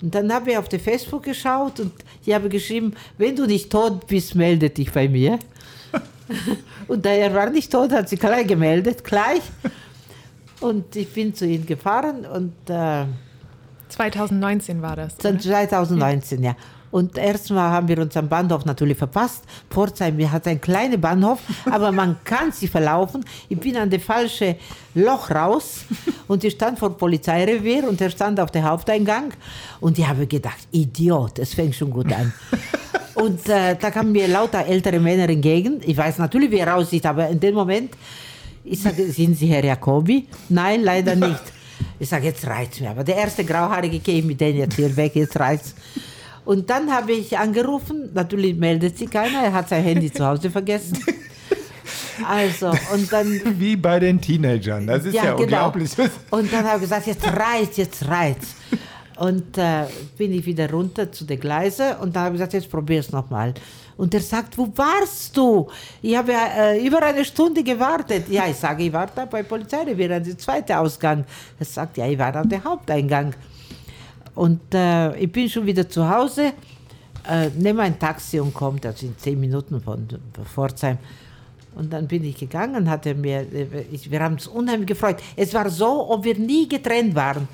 Und 0.00 0.14
dann 0.14 0.32
habe 0.32 0.52
ich 0.52 0.56
auf 0.56 0.68
der 0.68 0.78
Facebook 0.78 1.24
geschaut 1.24 1.80
und 1.80 1.92
ich 2.24 2.32
habe 2.32 2.48
geschrieben, 2.48 2.94
wenn 3.16 3.34
du 3.34 3.46
nicht 3.46 3.70
tot 3.70 4.06
bist, 4.06 4.34
melde 4.34 4.70
dich 4.70 4.92
bei 4.92 5.08
mir. 5.08 5.38
und 6.88 7.04
da 7.04 7.10
er 7.10 7.34
war 7.34 7.50
nicht 7.50 7.72
tot, 7.72 7.90
hat 7.90 8.08
sich 8.08 8.20
gleich 8.20 8.46
gemeldet, 8.46 9.02
gleich. 9.02 9.42
Und 10.60 10.96
ich 10.96 11.12
bin 11.12 11.34
zu 11.34 11.46
ihm 11.46 11.64
gefahren 11.64 12.26
und 12.26 12.52
äh, 12.68 13.04
2019 13.88 14.82
war 14.82 14.96
das. 14.96 15.18
Oder? 15.20 15.38
2019, 15.38 16.42
ja. 16.42 16.56
Und 16.90 17.18
erstmal 17.18 17.70
haben 17.70 17.86
wir 17.86 17.98
uns 17.98 18.16
am 18.16 18.28
Bahnhof 18.28 18.64
natürlich 18.64 18.96
verpasst. 18.96 19.44
Pforzheim 19.70 20.18
hat 20.30 20.46
einen 20.46 20.60
kleinen 20.60 21.00
Bahnhof, 21.00 21.40
aber 21.70 21.92
man 21.92 22.16
kann 22.24 22.50
sich 22.50 22.70
verlaufen. 22.70 23.24
Ich 23.48 23.58
bin 23.58 23.76
an 23.76 23.90
das 23.90 24.02
falsche 24.02 24.56
Loch 24.94 25.30
raus 25.30 25.84
und 26.28 26.44
ich 26.44 26.54
stand 26.54 26.78
vor 26.78 26.96
Polizeirevier 26.96 27.88
und 27.88 28.00
er 28.00 28.10
stand 28.10 28.40
auf 28.40 28.50
dem 28.50 28.64
Haupteingang 28.64 29.32
und 29.80 29.98
ich 29.98 30.08
habe 30.08 30.26
gedacht, 30.26 30.66
Idiot, 30.70 31.38
es 31.38 31.54
fängt 31.54 31.74
schon 31.74 31.90
gut 31.90 32.12
an. 32.12 32.32
Und 33.14 33.48
äh, 33.48 33.74
da 33.74 33.90
kamen 33.90 34.12
mir 34.12 34.28
lauter 34.28 34.64
ältere 34.64 35.00
Männer 35.00 35.28
entgegen. 35.28 35.80
Ich 35.84 35.96
weiß 35.96 36.18
natürlich, 36.18 36.52
wie 36.52 36.58
er 36.58 36.76
aussieht, 36.76 37.04
aber 37.04 37.28
in 37.28 37.40
dem 37.40 37.52
Moment, 37.52 37.90
ich 38.70 38.82
sage, 38.82 39.10
sind 39.10 39.36
Sie 39.36 39.46
Herr 39.46 39.64
Jacobi? 39.64 40.26
Nein, 40.48 40.82
leider 40.82 41.14
nicht. 41.28 41.42
Ich 41.98 42.08
sage, 42.08 42.26
jetzt 42.26 42.46
reizt 42.46 42.80
mir. 42.80 42.90
Aber 42.90 43.04
der 43.04 43.16
erste 43.16 43.44
Grauhaarige 43.44 43.98
geht 43.98 44.24
mit 44.24 44.40
denen 44.40 44.58
jetzt 44.58 44.76
hier 44.76 44.96
weg, 44.96 45.14
jetzt 45.14 45.38
reizt 45.38 45.74
Und 46.44 46.70
dann 46.70 46.90
habe 46.90 47.12
ich 47.12 47.36
angerufen, 47.36 48.10
natürlich 48.14 48.56
meldet 48.56 48.98
sich 48.98 49.10
keiner, 49.10 49.42
er 49.42 49.52
hat 49.52 49.68
sein 49.68 49.82
Handy 49.82 50.12
zu 50.12 50.24
Hause 50.24 50.50
vergessen. 50.50 50.98
Also, 52.26 52.72
und 52.92 53.12
dann. 53.12 53.40
Wie 53.58 53.76
bei 53.76 53.98
den 54.00 54.20
Teenagern, 54.20 54.86
das 54.86 55.04
ist 55.04 55.14
ja, 55.14 55.24
ja 55.24 55.30
genau. 55.32 55.42
unglaublich. 55.42 55.90
Und 56.30 56.52
dann 56.52 56.64
habe 56.64 56.76
ich 56.76 56.82
gesagt, 56.82 57.06
jetzt 57.06 57.26
reizt, 57.26 57.78
jetzt 57.78 58.08
reizt. 58.08 58.56
Und 59.16 59.58
äh, 59.58 59.84
bin 60.16 60.32
ich 60.32 60.46
wieder 60.46 60.70
runter 60.70 61.10
zu 61.10 61.24
den 61.24 61.40
Gleisen 61.40 61.96
und 62.00 62.14
dann 62.14 62.24
habe 62.24 62.34
ich 62.36 62.38
gesagt, 62.38 62.52
jetzt 62.52 62.70
probier 62.70 63.00
es 63.00 63.10
nochmal. 63.10 63.54
Und 63.98 64.14
er 64.14 64.20
sagt, 64.20 64.56
wo 64.56 64.70
warst 64.76 65.36
du? 65.36 65.68
Ich 66.00 66.16
habe 66.16 66.32
äh, 66.32 66.86
über 66.86 67.02
eine 67.02 67.24
Stunde 67.24 67.64
gewartet. 67.64 68.28
Ja, 68.30 68.46
ich 68.46 68.56
sage, 68.56 68.84
ich 68.84 68.92
war 68.92 69.08
da 69.12 69.24
bei 69.24 69.42
Polizei, 69.42 69.84
wir 69.86 70.16
an 70.16 70.22
der 70.22 70.38
zweite 70.38 70.78
Ausgang. 70.78 71.24
Er 71.58 71.66
sagt, 71.66 71.98
ja, 71.98 72.06
ich 72.06 72.16
war 72.16 72.34
an 72.36 72.48
der 72.48 72.62
Haupteingang. 72.62 73.34
Und 74.36 74.72
äh, 74.72 75.16
ich 75.16 75.32
bin 75.32 75.50
schon 75.50 75.66
wieder 75.66 75.88
zu 75.88 76.08
Hause, 76.08 76.52
äh, 77.28 77.48
nehme 77.56 77.82
ein 77.82 77.98
Taxi 77.98 78.38
und 78.38 78.54
kommt, 78.54 78.86
also 78.86 79.04
in 79.04 79.18
zehn 79.18 79.38
Minuten 79.38 79.80
von 79.80 80.06
Pforzheim. 80.54 80.98
Und 81.74 81.92
dann 81.92 82.06
bin 82.06 82.22
ich 82.22 82.36
gegangen, 82.36 82.88
hatte 82.88 83.16
mir, 83.16 83.40
äh, 83.52 83.84
ich, 83.90 84.08
wir 84.12 84.20
haben 84.20 84.34
uns 84.34 84.46
unheimlich 84.46 84.86
gefreut. 84.86 85.16
Es 85.34 85.52
war 85.54 85.68
so, 85.70 86.08
ob 86.08 86.22
wir 86.22 86.38
nie 86.38 86.68
getrennt 86.68 87.16
waren. 87.16 87.48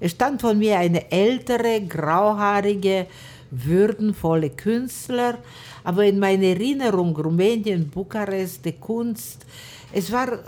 Es 0.00 0.10
stand 0.10 0.40
von 0.40 0.58
mir 0.58 0.76
eine 0.76 1.08
ältere, 1.12 1.80
grauhaarige, 1.82 3.06
würdenvolle 3.52 4.50
Künstler, 4.50 5.38
aber 5.84 6.04
in 6.04 6.18
meiner 6.18 6.44
Erinnerung 6.44 7.14
Rumänien, 7.14 7.88
Bukarest, 7.90 8.64
die 8.64 8.72
Kunst, 8.72 9.44
es 9.92 10.10
war 10.10 10.32
äh, 10.32 10.38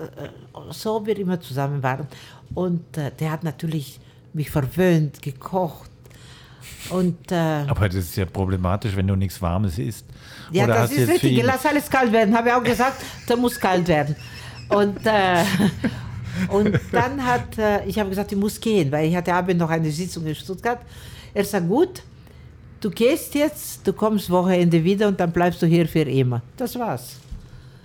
so, 0.71 1.03
wie 1.03 1.09
wir 1.09 1.19
immer 1.19 1.41
zusammen 1.41 1.83
waren. 1.83 2.09
Und 2.55 2.97
äh, 2.97 3.13
der 3.19 3.31
hat 3.31 3.45
natürlich 3.45 4.01
mich 4.33 4.51
verwöhnt, 4.51 5.23
gekocht. 5.23 5.91
Und, 6.91 7.31
äh, 7.31 7.35
Aber 7.35 7.89
das 7.89 7.97
ist 7.97 8.17
ja 8.17 8.25
problematisch, 8.25 8.97
wenn 8.97 9.07
du 9.07 9.15
nichts 9.15 9.41
Warmes 9.41 9.79
isst. 9.79 10.07
Ja, 10.51 10.65
Oder 10.65 10.75
das 10.75 10.93
ist 10.93 11.09
richtig. 11.09 11.43
Lass 11.43 11.67
alles 11.67 11.91
kalt 11.91 12.13
werden. 12.13 12.35
Habe 12.37 12.49
ich 12.49 12.55
auch 12.55 12.63
gesagt, 12.63 13.03
da 13.27 13.37
muss 13.37 13.59
kalt 13.59 13.87
werden. 13.89 14.17
Und, 14.69 15.05
äh, 15.05 15.45
und 16.49 16.79
dann 16.93 17.25
hat, 17.25 17.59
äh, 17.59 17.85
ich 17.85 17.99
habe 17.99 18.09
gesagt, 18.11 18.33
ich 18.33 18.39
muss 18.39 18.61
gehen, 18.61 18.91
weil 18.91 19.09
ich 19.09 19.17
hatte 19.17 19.35
abend 19.35 19.59
noch 19.59 19.71
eine 19.71 19.91
Sitzung 19.91 20.27
in 20.27 20.35
Stuttgart. 20.35 20.81
Er 21.35 21.45
sagt, 21.45 21.69
gut, 21.69 22.03
du 22.81 22.91
gehst 22.91 23.35
jetzt, 23.35 23.87
du 23.87 23.93
kommst 23.93 24.31
Wochenende 24.31 24.83
wieder 24.83 25.09
und 25.09 25.19
dann 25.21 25.33
bleibst 25.33 25.63
du 25.63 25.67
hier 25.67 25.87
für 25.89 26.01
immer. 26.01 26.43
Das 26.57 26.79
war's. 26.79 27.17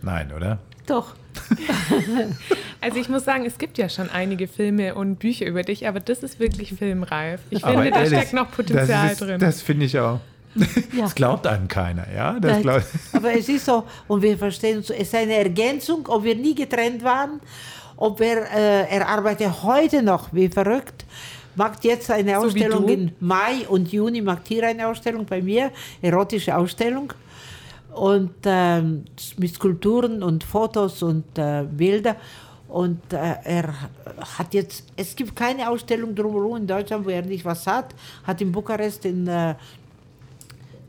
Nein, 0.02 0.32
oder? 0.36 0.60
Doch. 0.88 1.14
Also 2.84 2.98
ich 2.98 3.10
muss 3.10 3.26
sagen, 3.26 3.46
es 3.46 3.60
gibt 3.60 3.78
ja 3.78 3.90
schon 3.90 4.10
einige 4.10 4.48
Filme 4.48 4.96
und 4.96 5.18
Bücher 5.18 5.46
über 5.46 5.62
dich, 5.62 5.88
aber 5.88 6.00
das 6.00 6.24
ist 6.24 6.40
wirklich 6.40 6.74
filmreif. 6.74 7.40
Ich 7.52 7.64
Aber 7.64 7.74
finde, 7.74 7.92
da 7.92 7.98
ehrlich, 7.98 8.18
steckt 8.18 8.34
noch 8.34 8.50
Potenzial 8.50 8.88
das 8.88 9.12
ist, 9.12 9.22
drin. 9.22 9.40
Das 9.40 9.62
finde 9.62 9.86
ich 9.86 10.00
auch. 10.00 10.20
Ja. 10.94 11.04
Das 11.04 11.16
glaubt 11.16 11.48
einem 11.48 11.68
keiner, 11.70 12.06
ja? 12.14 12.38
Das 12.40 12.54
Nein, 12.54 12.62
glaub, 12.64 12.82
aber 13.14 13.34
es 13.38 13.48
ist 13.48 13.66
so, 13.66 13.86
und 14.08 14.22
wir 14.22 14.38
verstehen 14.38 14.80
uns, 14.80 14.88
so, 14.88 14.94
es 14.94 15.02
ist 15.04 15.16
eine 15.16 15.36
Ergänzung, 15.36 16.06
ob 16.08 16.26
wir 16.26 16.36
nie 16.36 16.56
getrennt 16.56 17.04
waren, 17.04 17.40
ob 17.96 18.20
er, 18.20 18.52
äh, 18.52 18.90
er 18.90 19.08
arbeitet 19.08 19.64
heute 19.64 20.02
noch 20.02 20.34
wie 20.34 20.50
verrückt, 20.50 21.06
macht 21.56 21.84
jetzt 21.84 22.10
eine 22.12 22.36
So 22.36 22.48
Ausstellung 22.48 22.88
im 22.88 23.12
Mai 23.20 23.68
und 23.68 23.92
Juni, 23.92 24.22
macht 24.22 24.48
hier 24.48 24.68
eine 24.68 24.88
Ausstellung 24.88 25.26
bei 25.26 25.42
mir, 25.42 25.72
erotische 26.02 26.56
Ausstellung. 26.56 27.14
Und 27.94 28.36
ähm, 28.46 29.04
mit 29.38 29.54
Skulpturen 29.54 30.24
und 30.24 30.44
Fotos 30.44 31.04
und 31.04 31.38
äh, 31.38 31.64
Bilder. 31.64 32.16
Und 32.70 33.12
äh, 33.12 33.36
er 33.44 33.74
hat 34.38 34.54
jetzt, 34.54 34.86
es 34.96 35.14
gibt 35.14 35.36
keine 35.36 35.70
Ausstellung 35.70 36.16
drumherum 36.16 36.56
in 36.56 36.68
Deutschland, 36.68 37.06
wo 37.06 37.10
er 37.10 37.22
nicht 37.22 37.44
was 37.44 37.68
hat. 37.68 37.94
Hat 38.24 38.40
in 38.40 38.50
Bukarest 38.50 39.04
in 39.04 39.28
äh, 39.28 39.56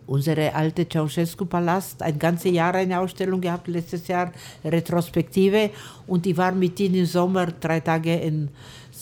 unsere 0.06 0.54
alte 0.54 0.86
Ceausescu-Palast 0.88 2.02
ein 2.02 2.18
ganzes 2.18 2.52
Jahr 2.52 2.74
eine 2.74 3.00
Ausstellung 3.00 3.40
gehabt, 3.40 3.66
letztes 3.66 4.06
Jahr 4.06 4.30
Retrospektive. 4.64 5.70
Und 6.06 6.26
ich 6.26 6.36
war 6.36 6.52
mit 6.52 6.78
ihm 6.78 6.94
im 6.94 7.06
Sommer 7.06 7.46
drei 7.46 7.80
Tage 7.80 8.14
in 8.14 8.48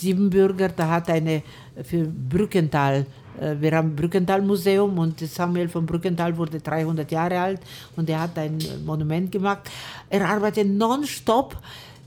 Siebenbürger. 0.01 0.69
Da 0.69 0.89
hat 0.89 1.11
eine 1.11 1.43
für 1.85 2.05
Brückental, 2.05 3.07
äh, 3.41 3.55
wir 3.61 3.73
haben 3.73 3.95
Brückental-Museum 3.95 4.99
und 4.99 5.21
Samuel 5.21 5.69
von 5.69 5.87
Brückental 5.87 6.37
wurde 6.37 6.61
300 6.61 7.11
Jahre 7.11 7.39
alt 7.39 7.61
und 7.97 8.09
er 8.09 8.21
hat 8.21 8.39
ein 8.39 8.59
Monument 8.85 9.31
gemacht. 9.31 9.71
Er 10.09 10.29
arbeitet 10.29 10.69
nonstop, 10.69 11.57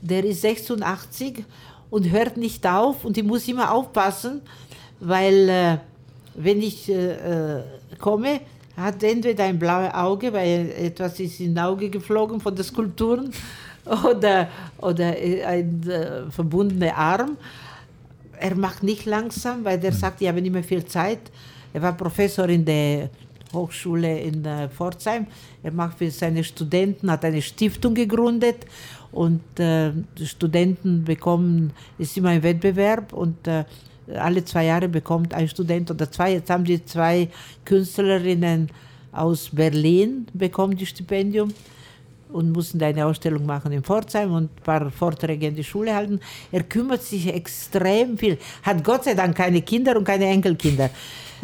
der 0.02 0.24
ist 0.24 0.42
86 0.42 1.44
und 1.90 2.10
hört 2.10 2.36
nicht 2.36 2.66
auf 2.66 3.04
und 3.04 3.16
ich 3.16 3.24
muss 3.24 3.48
immer 3.48 3.72
aufpassen, 3.72 4.42
weil 5.00 5.48
äh, 5.48 5.78
wenn 6.34 6.60
ich 6.60 6.90
äh, 6.90 7.58
äh, 7.58 7.62
komme, 7.98 8.40
hat 8.76 9.02
er 9.04 9.12
entweder 9.12 9.44
ein 9.44 9.58
blaues 9.58 9.94
Auge, 9.94 10.32
weil 10.32 10.70
etwas 10.76 11.20
ist 11.20 11.38
in 11.38 11.56
Auge 11.56 11.90
geflogen 11.90 12.40
von 12.40 12.56
den 12.56 12.64
Skulpturen, 12.64 13.30
oder, 14.04 14.48
oder 14.78 15.16
äh, 15.18 15.44
ein 15.44 15.88
äh, 15.88 16.30
verbundener 16.30 16.96
Arm. 16.96 17.36
Er 18.38 18.54
macht 18.54 18.82
nicht 18.82 19.06
langsam, 19.06 19.64
weil 19.64 19.84
er 19.84 19.92
sagt, 19.92 20.20
ich 20.20 20.28
habe 20.28 20.40
nicht 20.42 20.52
mehr 20.52 20.64
viel 20.64 20.84
Zeit. 20.84 21.20
Er 21.72 21.82
war 21.82 21.92
Professor 21.92 22.48
in 22.48 22.64
der 22.64 23.10
Hochschule 23.52 24.20
in 24.20 24.44
äh, 24.44 24.68
Pforzheim. 24.68 25.26
Er 25.62 25.72
macht 25.72 25.98
für 25.98 26.10
seine 26.10 26.44
Studenten, 26.44 27.10
hat 27.10 27.24
eine 27.24 27.40
Stiftung 27.40 27.94
gegründet 27.94 28.66
und 29.12 29.42
äh, 29.58 29.92
die 30.18 30.26
Studenten 30.26 31.04
bekommen, 31.04 31.72
ist 31.98 32.16
immer 32.16 32.30
ein 32.30 32.42
Wettbewerb 32.42 33.12
und 33.12 33.46
äh, 33.46 33.64
alle 34.16 34.44
zwei 34.44 34.66
Jahre 34.66 34.88
bekommt 34.88 35.32
ein 35.32 35.48
Student 35.48 35.90
oder 35.90 36.10
zwei, 36.10 36.32
jetzt 36.32 36.50
haben 36.50 36.64
die 36.64 36.84
zwei 36.84 37.28
Künstlerinnen 37.64 38.68
aus 39.12 39.50
Berlin 39.50 40.26
bekommen 40.34 40.76
die 40.76 40.86
Stipendium 40.86 41.52
und 42.32 42.52
mussten 42.52 42.82
eine 42.82 43.06
Ausstellung 43.06 43.46
machen 43.46 43.72
in 43.72 43.82
Pforzheim 43.82 44.32
und 44.32 44.44
ein 44.44 44.62
paar 44.62 44.90
Vorträge 44.90 45.46
in 45.46 45.54
die 45.54 45.64
Schule 45.64 45.94
halten. 45.94 46.20
Er 46.50 46.62
kümmert 46.62 47.02
sich 47.02 47.32
extrem 47.32 48.18
viel, 48.18 48.38
hat 48.62 48.82
Gott 48.82 49.04
sei 49.04 49.14
Dank 49.14 49.36
keine 49.36 49.62
Kinder 49.62 49.96
und 49.96 50.04
keine 50.04 50.26
Enkelkinder. 50.26 50.90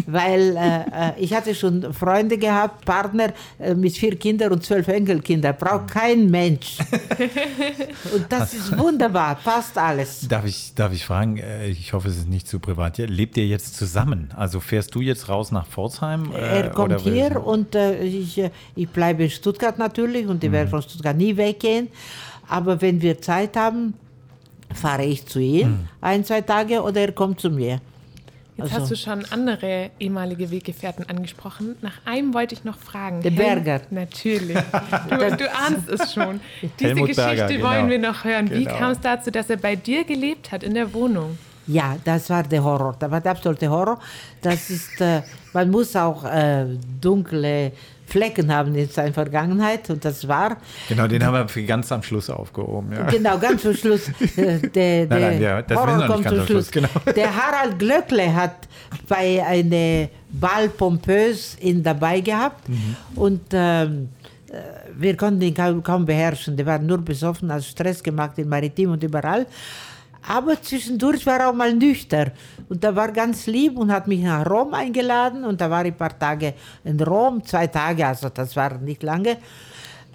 Weil 0.07 0.57
äh, 0.57 1.11
äh, 1.11 1.13
ich 1.19 1.33
hatte 1.35 1.55
schon 1.55 1.93
Freunde 1.93 2.39
gehabt, 2.39 2.85
Partner 2.85 3.33
äh, 3.59 3.75
mit 3.75 3.97
vier 3.97 4.17
Kindern 4.17 4.53
und 4.53 4.65
zwölf 4.65 4.89
Enkelkinder. 4.89 5.53
Braucht 5.53 5.89
kein 5.89 6.31
Mensch. 6.31 6.79
und 8.15 8.27
das 8.29 8.55
ist 8.55 8.77
wunderbar, 8.79 9.37
passt 9.43 9.77
alles. 9.79 10.27
Darf 10.29 10.45
ich, 10.45 10.73
darf 10.75 10.93
ich 10.93 11.05
fragen, 11.05 11.39
äh, 11.39 11.69
ich 11.69 11.93
hoffe, 11.93 12.09
es 12.09 12.17
ist 12.19 12.29
nicht 12.29 12.49
zu 12.49 12.59
privat. 12.59 12.99
Lebt 12.99 13.37
ihr 13.37 13.47
jetzt 13.47 13.77
zusammen? 13.77 14.31
Also 14.37 14.61
fährst 14.61 14.95
du 14.95 15.01
jetzt 15.01 15.29
raus 15.29 15.53
nach 15.53 15.67
Pforzheim? 15.67 16.33
äh, 16.33 16.61
Er 16.63 16.71
kommt 16.71 17.01
hier 17.01 17.45
und 17.45 17.75
äh, 17.75 18.03
ich, 18.03 18.43
ich 18.75 18.89
bleibe 18.89 19.25
in 19.25 19.31
Stuttgart 19.31 19.79
natürlich 19.79 20.27
und 20.27 20.43
ich 20.45 20.53
werde 20.53 20.71
von 20.71 20.83
Stuttgart 20.83 21.17
nie 21.17 21.37
weggehen. 21.37 21.89
Aber 22.49 22.81
wenn 22.81 23.01
wir 23.01 23.21
Zeit 23.21 23.57
haben, 23.57 23.95
fahre 24.75 25.05
ich 25.05 25.27
zu 25.27 25.41
ihm 25.41 25.89
ein, 26.01 26.25
zwei 26.25 26.41
Tage 26.41 26.83
oder 26.83 27.01
er 27.01 27.13
kommt 27.13 27.41
zu 27.41 27.51
mir. 27.51 27.81
Jetzt 28.63 28.73
Also- 28.73 28.83
hast 28.83 28.91
du 28.91 28.97
schon 28.97 29.25
andere 29.31 29.91
ehemalige 29.99 30.51
Weggefährten 30.51 31.09
angesprochen. 31.09 31.77
Nach 31.83 31.95
einem 32.05 32.35
wollte 32.35 32.55
ich 32.55 32.65
noch 32.65 32.79
fragen. 32.79 33.23
Der 33.23 33.31
Hel- 33.33 33.61
Berger. 33.61 33.81
Natürlich. 33.91 34.57
Du, 35.11 35.37
du 35.37 35.51
ahnst 35.55 35.89
es 35.89 36.13
schon. 36.15 36.41
Diese 36.79 36.91
Helmut 36.91 37.09
Geschichte 37.09 37.23
Berger, 37.37 37.47
genau. 37.49 37.69
wollen 37.69 37.89
wir 37.91 37.99
noch 37.99 38.25
hören. 38.25 38.51
Wie 38.51 38.65
Genau. 38.65 38.77
kam 38.79 38.91
es 38.93 39.01
dazu, 39.01 39.31
dass 39.31 39.51
er 39.51 39.57
bei 39.57 39.77
dir 39.77 40.05
gelebt 40.05 40.51
hat 40.53 40.63
in 40.63 40.75
der 40.75 40.93
Wohnung? 40.95 41.39
Ja, 41.67 41.97
das 42.05 42.29
war 42.31 42.43
der 42.43 42.65
Horror. 42.65 42.97
Das 42.99 43.11
war 43.11 43.21
der 43.21 43.31
absolute 43.33 43.69
Horror. 43.69 44.01
Das 44.43 44.71
ist, 44.71 45.01
äh, 45.01 45.23
man 45.53 45.71
muss 45.71 45.95
auch 45.95 46.25
äh, 46.25 46.65
dunkle 47.01 47.73
Flecken 48.11 48.53
haben 48.55 48.75
in 48.75 48.89
seiner 48.89 49.13
Vergangenheit 49.13 49.89
und 49.91 50.05
das 50.05 50.27
war 50.29 50.57
Genau, 50.89 51.07
den 51.07 51.25
haben 51.25 51.49
wir 51.55 51.63
ganz 51.65 51.91
am 51.93 52.03
Schluss 52.03 52.29
aufgehoben. 52.29 52.93
Ja. 52.93 53.05
Genau, 53.05 53.39
ganz 53.39 53.63
zum 53.63 53.75
Schluss. 53.75 54.09
äh, 54.37 54.59
Der, 54.59 55.07
der 55.07 55.07
nein, 55.07 55.41
ja, 55.41 55.63
das 55.63 55.79
Horror 55.79 56.07
kommt 56.07 56.29
zum 56.29 56.39
am 56.41 56.47
Schluss, 56.47 56.69
Schluss. 56.69 56.71
genau. 56.71 56.89
Der 57.17 57.35
Harald 57.35 57.79
Glöckle 57.79 58.35
hat 58.35 58.57
bei 59.09 59.45
einem 59.47 60.09
Ball 60.31 60.69
pompös 60.69 61.57
ihn 61.61 61.83
dabei 61.83 62.21
gehabt 62.21 62.69
Mhm. 62.69 62.97
und 63.17 63.41
ähm, 63.53 64.09
äh, 64.51 64.55
wir 64.99 65.17
konnten 65.17 65.41
ihn 65.43 65.55
kaum, 65.55 65.83
kaum 65.83 66.05
beherrschen. 66.05 66.57
Der 66.57 66.67
war 66.67 66.79
nur 66.79 66.99
besoffen, 66.99 67.53
hat 67.53 67.65
Stress 67.65 68.03
gemacht 68.03 68.39
im 68.39 68.49
Maritim 68.49 68.91
und 68.93 69.03
überall. 69.03 69.47
Aber 70.27 70.61
zwischendurch 70.61 71.25
war 71.27 71.41
er 71.41 71.51
auch 71.51 71.55
mal 71.55 71.73
nüchtern. 71.73 72.33
Und 72.69 72.85
er 72.85 72.95
war 72.95 73.11
ganz 73.11 73.47
lieb 73.47 73.79
und 73.79 73.91
hat 73.91 74.07
mich 74.07 74.21
nach 74.21 74.49
Rom 74.49 74.75
eingeladen. 74.75 75.45
Und 75.45 75.61
da 75.61 75.71
war 75.71 75.85
ich 75.85 75.93
ein 75.93 75.97
paar 75.97 76.19
Tage 76.19 76.55
in 76.85 77.01
Rom, 77.01 77.45
zwei 77.45 77.67
Tage, 77.67 78.07
also 78.07 78.29
das 78.29 78.55
war 78.55 78.79
nicht 78.79 79.03
lange. 79.03 79.39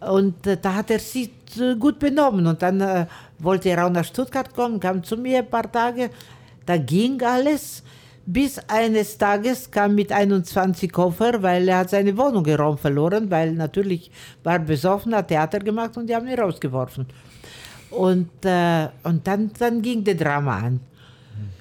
Und 0.02 0.46
äh, 0.48 0.58
da 0.62 0.76
hat 0.76 0.92
er 0.92 1.00
sich 1.00 1.32
äh, 1.60 1.76
gut 1.76 2.00
benommen. 2.00 2.46
Und 2.48 2.62
dann 2.62 2.82
äh, 2.82 3.06
wollte 3.40 3.70
er 3.70 3.86
auch 3.86 3.90
nach 3.90 4.06
Stuttgart 4.06 4.54
kommen, 4.54 4.80
kam 4.80 5.04
zu 5.04 5.18
mir 5.18 5.40
ein 5.40 5.50
paar 5.50 5.72
Tage. 5.72 6.10
Da 6.66 6.78
ging 6.78 7.22
alles. 7.22 7.84
Bis 8.28 8.58
eines 8.68 9.20
Tages 9.20 9.70
kam 9.70 9.94
mit 9.94 10.12
21 10.12 10.92
Koffer, 10.92 11.44
weil 11.44 11.68
er 11.70 11.80
hat 11.80 11.92
seine 11.92 12.18
Wohnung 12.18 12.44
im 12.48 12.56
Raum 12.56 12.76
verloren, 12.76 13.30
weil 13.30 13.54
natürlich 13.54 14.10
war 14.44 14.58
besoffen, 14.58 15.14
hat 15.14 15.28
Theater 15.28 15.60
gemacht 15.60 15.96
und 15.96 16.08
die 16.08 16.16
haben 16.16 16.28
ihn 16.28 16.40
rausgeworfen. 16.40 17.06
Und, 17.90 18.30
äh, 18.44 18.88
und 19.04 19.26
dann, 19.26 19.52
dann 19.58 19.82
ging 19.82 20.04
der 20.04 20.16
Drama 20.16 20.60
an. 20.60 20.80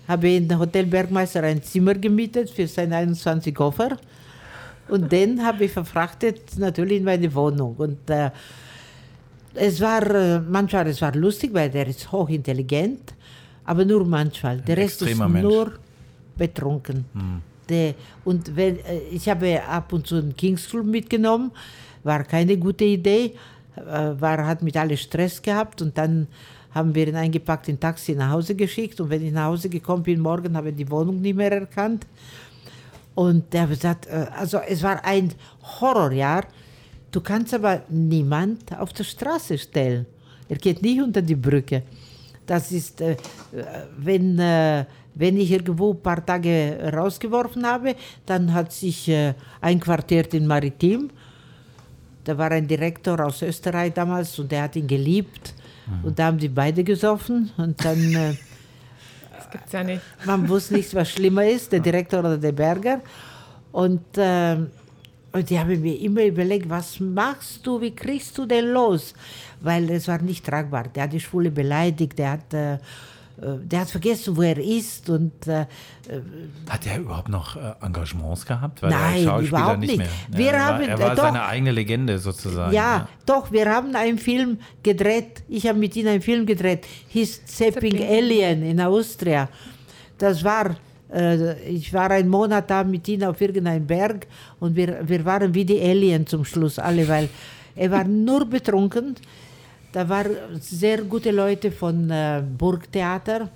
Habe 0.07 0.31
in 0.31 0.59
Hotel 0.59 0.87
Bergmeister 0.87 1.43
ein 1.43 1.63
Zimmer 1.63 1.95
gemietet 1.95 2.51
für 2.51 2.67
seine 2.67 2.97
21 2.97 3.55
Koffer. 3.55 3.97
Und 4.89 5.11
den 5.11 5.45
habe 5.45 5.65
ich 5.65 5.73
verfrachtet 5.73 6.59
natürlich 6.59 6.99
in 6.99 7.05
meine 7.05 7.33
Wohnung. 7.35 7.75
Und 7.77 8.11
äh, 8.11 8.31
es 9.55 9.81
war 9.81 10.03
äh, 10.15 10.41
manchmal 10.41 10.87
es 10.89 11.01
war 11.01 11.15
lustig, 11.15 11.55
weil 11.55 11.71
der 11.71 11.87
ist 11.87 12.11
hochintelligent, 12.11 13.15
aber 13.65 13.85
nur 13.85 14.05
manchmal. 14.05 14.61
Der 14.61 14.77
Rest 14.77 15.03
ist 15.03 15.19
Mensch. 15.19 15.43
nur 15.43 15.73
betrunken. 16.37 17.05
Der, 17.69 17.95
und 18.25 18.55
wenn, 18.55 18.79
äh, 18.81 18.99
ich 19.11 19.29
habe 19.29 19.63
ab 19.67 19.93
und 19.93 20.07
zu 20.07 20.17
einen 20.17 20.37
Kings 20.37 20.69
Club 20.69 20.85
mitgenommen, 20.85 21.51
war 22.03 22.25
keine 22.25 22.57
gute 22.59 22.85
Idee, 22.85 23.35
war, 23.77 24.47
hat 24.47 24.63
mit 24.63 24.77
alle 24.77 24.97
Stress 24.97 25.41
gehabt 25.41 25.83
und 25.83 25.97
dann 25.97 26.29
haben 26.75 26.95
wir 26.95 27.07
ihn 27.07 27.17
eingepackt 27.17 27.69
in 27.69 27.79
Taxi 27.79 28.15
nach 28.15 28.31
Hause 28.31 28.55
geschickt 28.55 29.01
und 29.01 29.09
wenn 29.09 29.25
ich 29.25 29.33
nach 29.33 29.47
Hause 29.47 29.69
gekommen 29.69 30.03
bin 30.03 30.21
morgen, 30.21 30.57
habe 30.57 30.71
ich 30.71 30.77
die 30.77 30.91
Wohnung 30.91 31.21
nicht 31.21 31.37
mehr 31.37 31.53
erkannt. 31.53 32.07
Und 33.15 33.53
der 33.53 33.69
hat 33.69 34.07
äh, 34.07 34.27
also 34.37 34.59
es 34.59 34.83
war 34.83 35.05
ein 35.05 35.33
Horrorjahr. 35.81 36.45
Du 37.13 37.21
kannst 37.21 37.55
aber 37.55 37.83
niemand 37.89 38.77
auf 38.77 38.93
der 38.93 39.05
Straße 39.05 39.57
stellen. 39.57 40.07
Er 40.49 40.57
geht 40.57 40.83
nicht 40.83 41.01
unter 41.01 41.23
die 41.23 41.37
Brücke. 41.37 41.85
Das 42.45 42.73
ist, 42.73 43.01
äh, 43.01 43.13
äh, 43.13 43.17
wenn, 43.97 44.39
äh, 44.39 44.85
wenn 45.15 45.37
ich 45.37 45.51
irgendwo 45.51 45.93
ein 45.93 46.03
paar 46.03 46.25
Tage 46.25 46.93
rausgeworfen 46.93 47.65
habe, 47.65 47.95
dann 48.27 48.53
hat 48.53 48.73
sich 48.73 49.09
äh, 49.09 49.35
einquartiert 49.61 50.35
in 50.35 50.47
Maritim. 50.47 51.11
Da 52.25 52.37
war 52.37 52.51
ein 52.51 52.67
Direktor 52.67 53.21
aus 53.21 53.43
Österreich 53.43 53.93
damals 53.93 54.39
und 54.39 54.51
der 54.51 54.63
hat 54.63 54.77
ihn 54.77 54.87
geliebt. 54.87 55.55
Und 56.03 56.19
da 56.19 56.27
haben 56.27 56.39
die 56.39 56.49
beide 56.49 56.83
gesoffen 56.83 57.51
und 57.57 57.83
dann... 57.85 57.99
Äh, 58.15 58.35
Das 59.37 59.51
gibt's 59.51 59.73
ja 59.73 59.85
nicht. 59.85 60.03
man 60.25 60.49
wusste 60.49 60.75
nicht, 60.75 60.95
was 60.95 61.11
schlimmer 61.11 61.47
ist, 61.47 61.71
der 61.71 61.81
Direktor 61.81 62.21
oder 62.21 62.39
der 62.39 62.53
Berger. 62.53 63.01
Und, 63.73 64.03
ähm, 64.17 64.71
und 65.33 65.51
die 65.51 65.59
haben 65.59 65.81
mir 65.81 66.01
immer 66.01 66.25
überlegt, 66.25 66.69
was 66.71 66.99
machst 67.01 67.67
du, 67.67 67.81
wie 67.81 67.91
kriegst 67.95 68.37
du 68.39 68.47
den 68.47 68.67
los? 68.73 69.15
Weil 69.61 69.91
es 69.91 70.09
war 70.09 70.21
nicht 70.23 70.45
tragbar. 70.47 70.85
Der 70.95 71.05
hat 71.05 71.13
die 71.13 71.21
Schwule 71.21 71.51
beleidigt, 71.51 72.19
der 72.19 72.31
hat, 72.31 72.55
äh, 72.55 72.75
äh, 72.75 72.79
der 73.37 73.81
hat 73.81 73.91
vergessen, 73.91 74.37
wo 74.37 74.43
er 74.43 74.59
ist. 74.59 75.11
Und 75.11 75.47
äh, 75.49 75.67
Hat 76.69 76.87
er 76.87 76.99
überhaupt 77.01 77.29
noch 77.29 77.57
äh, 77.57 77.73
Engagements 77.83 78.47
gehabt? 78.47 78.83
Weil 78.83 78.91
Nein, 78.91 79.27
er 79.27 79.39
überhaupt 79.41 79.79
nicht 79.81 79.89
nicht. 79.91 79.99
mehr. 79.99 80.09
Wir 80.39 80.53
er 80.53 80.65
haben- 80.67 80.81
war, 80.81 80.89
er 80.89 80.99
war 81.01 81.13
äh, 81.13 81.17
doch. 81.17 81.23
seine 81.25 81.45
eigene 81.45 81.73
Legende 81.73 82.19
sozusagen. 82.19 82.73
ja, 82.73 83.09
doch, 83.27 83.51
wir 83.51 83.69
haben 83.69 83.95
einen 83.97 84.19
Film 84.19 84.59
gedreht. 84.83 85.43
Ich 85.49 85.67
habe 85.67 85.79
mit 85.79 85.97
ihm 85.97 86.07
einen 86.09 86.23
Film 86.23 86.47
gedreht. 86.47 86.87
Hieß 87.09 87.45
Zapping 87.47 87.93
Zapping. 87.99 88.03
Alien 88.09 88.63
in 88.63 88.81
Austria. 88.81 89.49
Das 90.19 90.45
war, 90.45 90.77
äh, 91.13 91.59
ich 91.69 91.93
war 91.93 92.11
einen 92.13 92.29
Monat 92.29 92.71
da 92.71 92.85
mit 92.85 93.09
ihm 93.09 93.23
auf 93.25 93.41
irgendeinem 93.41 93.87
Berg 93.87 94.27
und 94.61 94.77
wir, 94.77 95.01
wir 95.09 95.25
waren 95.25 95.53
wie 95.55 95.65
die 95.65 95.81
Alien 95.81 96.27
zum 96.27 96.45
Schluss 96.45 96.79
alle, 96.79 97.09
weil 97.09 97.29
er 97.75 97.91
war 97.91 98.05
nur 98.05 98.45
betrunken. 98.47 99.17
Da 99.95 100.09
waren 100.09 100.37
sehr 100.61 101.03
gute 101.03 101.31
Leute 101.31 101.71
von 101.71 102.11
äh, 102.11 102.43
Burgtheater. 102.59 103.49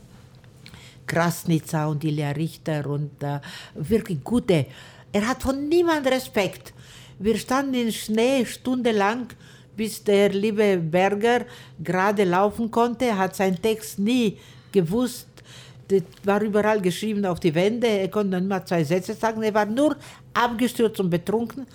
Krasnitzer 1.05 1.89
und 1.89 2.05
Ilja 2.05 2.31
Richter 2.31 2.87
und 2.87 3.21
äh, 3.25 3.41
wirklich 3.75 4.23
gute. 4.23 4.67
Er 5.11 5.27
hat 5.27 5.43
von 5.43 5.69
niemand 5.69 6.07
Respekt. 6.07 6.73
Wir 7.19 7.37
standen 7.39 7.75
in 7.75 7.93
Schnee 7.93 8.45
stundenlang, 8.45 9.27
bis 9.77 10.05
der 10.05 10.29
liebe 10.29 10.77
Berger 10.77 11.41
gerade 11.83 12.23
laufen 12.23 12.71
konnte. 12.71 13.19
Hat 13.19 13.35
seinen 13.35 13.61
Text 13.61 13.99
nie 13.99 14.39
gewusst. 14.71 15.27
Das 15.89 16.03
war 16.23 16.41
überall 16.41 16.81
geschrieben 16.81 17.27
auf 17.27 17.41
die 17.41 17.53
Wände. 17.53 17.89
Er 17.89 18.09
konnte 18.09 18.39
nicht 18.39 18.49
mal 18.49 18.65
zwei 18.65 18.85
Sätze 18.85 19.15
sagen. 19.15 19.43
Er 19.43 19.55
war 19.55 19.67
nur 19.67 19.97
abgestürzt 20.35 21.01
und 21.01 21.11
betrunken. 21.11 21.67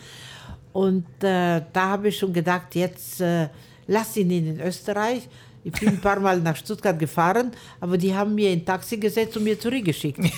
Und 0.72 1.06
äh, 1.22 1.62
da 1.74 1.90
habe 1.90 2.08
ich 2.08 2.18
schon 2.18 2.32
gedacht, 2.32 2.74
jetzt 2.76 3.20
äh, 3.20 3.50
lass 3.88 4.16
ihn 4.18 4.32
in 4.32 4.60
Österreich. 4.60 5.28
Ich 5.64 5.72
bin 5.72 5.90
ein 5.90 6.02
paar 6.02 6.20
Mal 6.20 6.40
nach 6.40 6.56
Stuttgart 6.56 7.00
gefahren, 7.00 7.52
aber 7.80 7.98
die 7.98 8.14
haben 8.14 8.36
mir 8.36 8.50
ein 8.50 8.66
Taxi 8.66 8.98
gesetzt 8.98 9.38
und 9.38 9.44
mir 9.44 9.60
zurückgeschickt. 9.60 10.20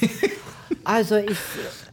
Also 0.83 1.15
ich, 1.15 1.37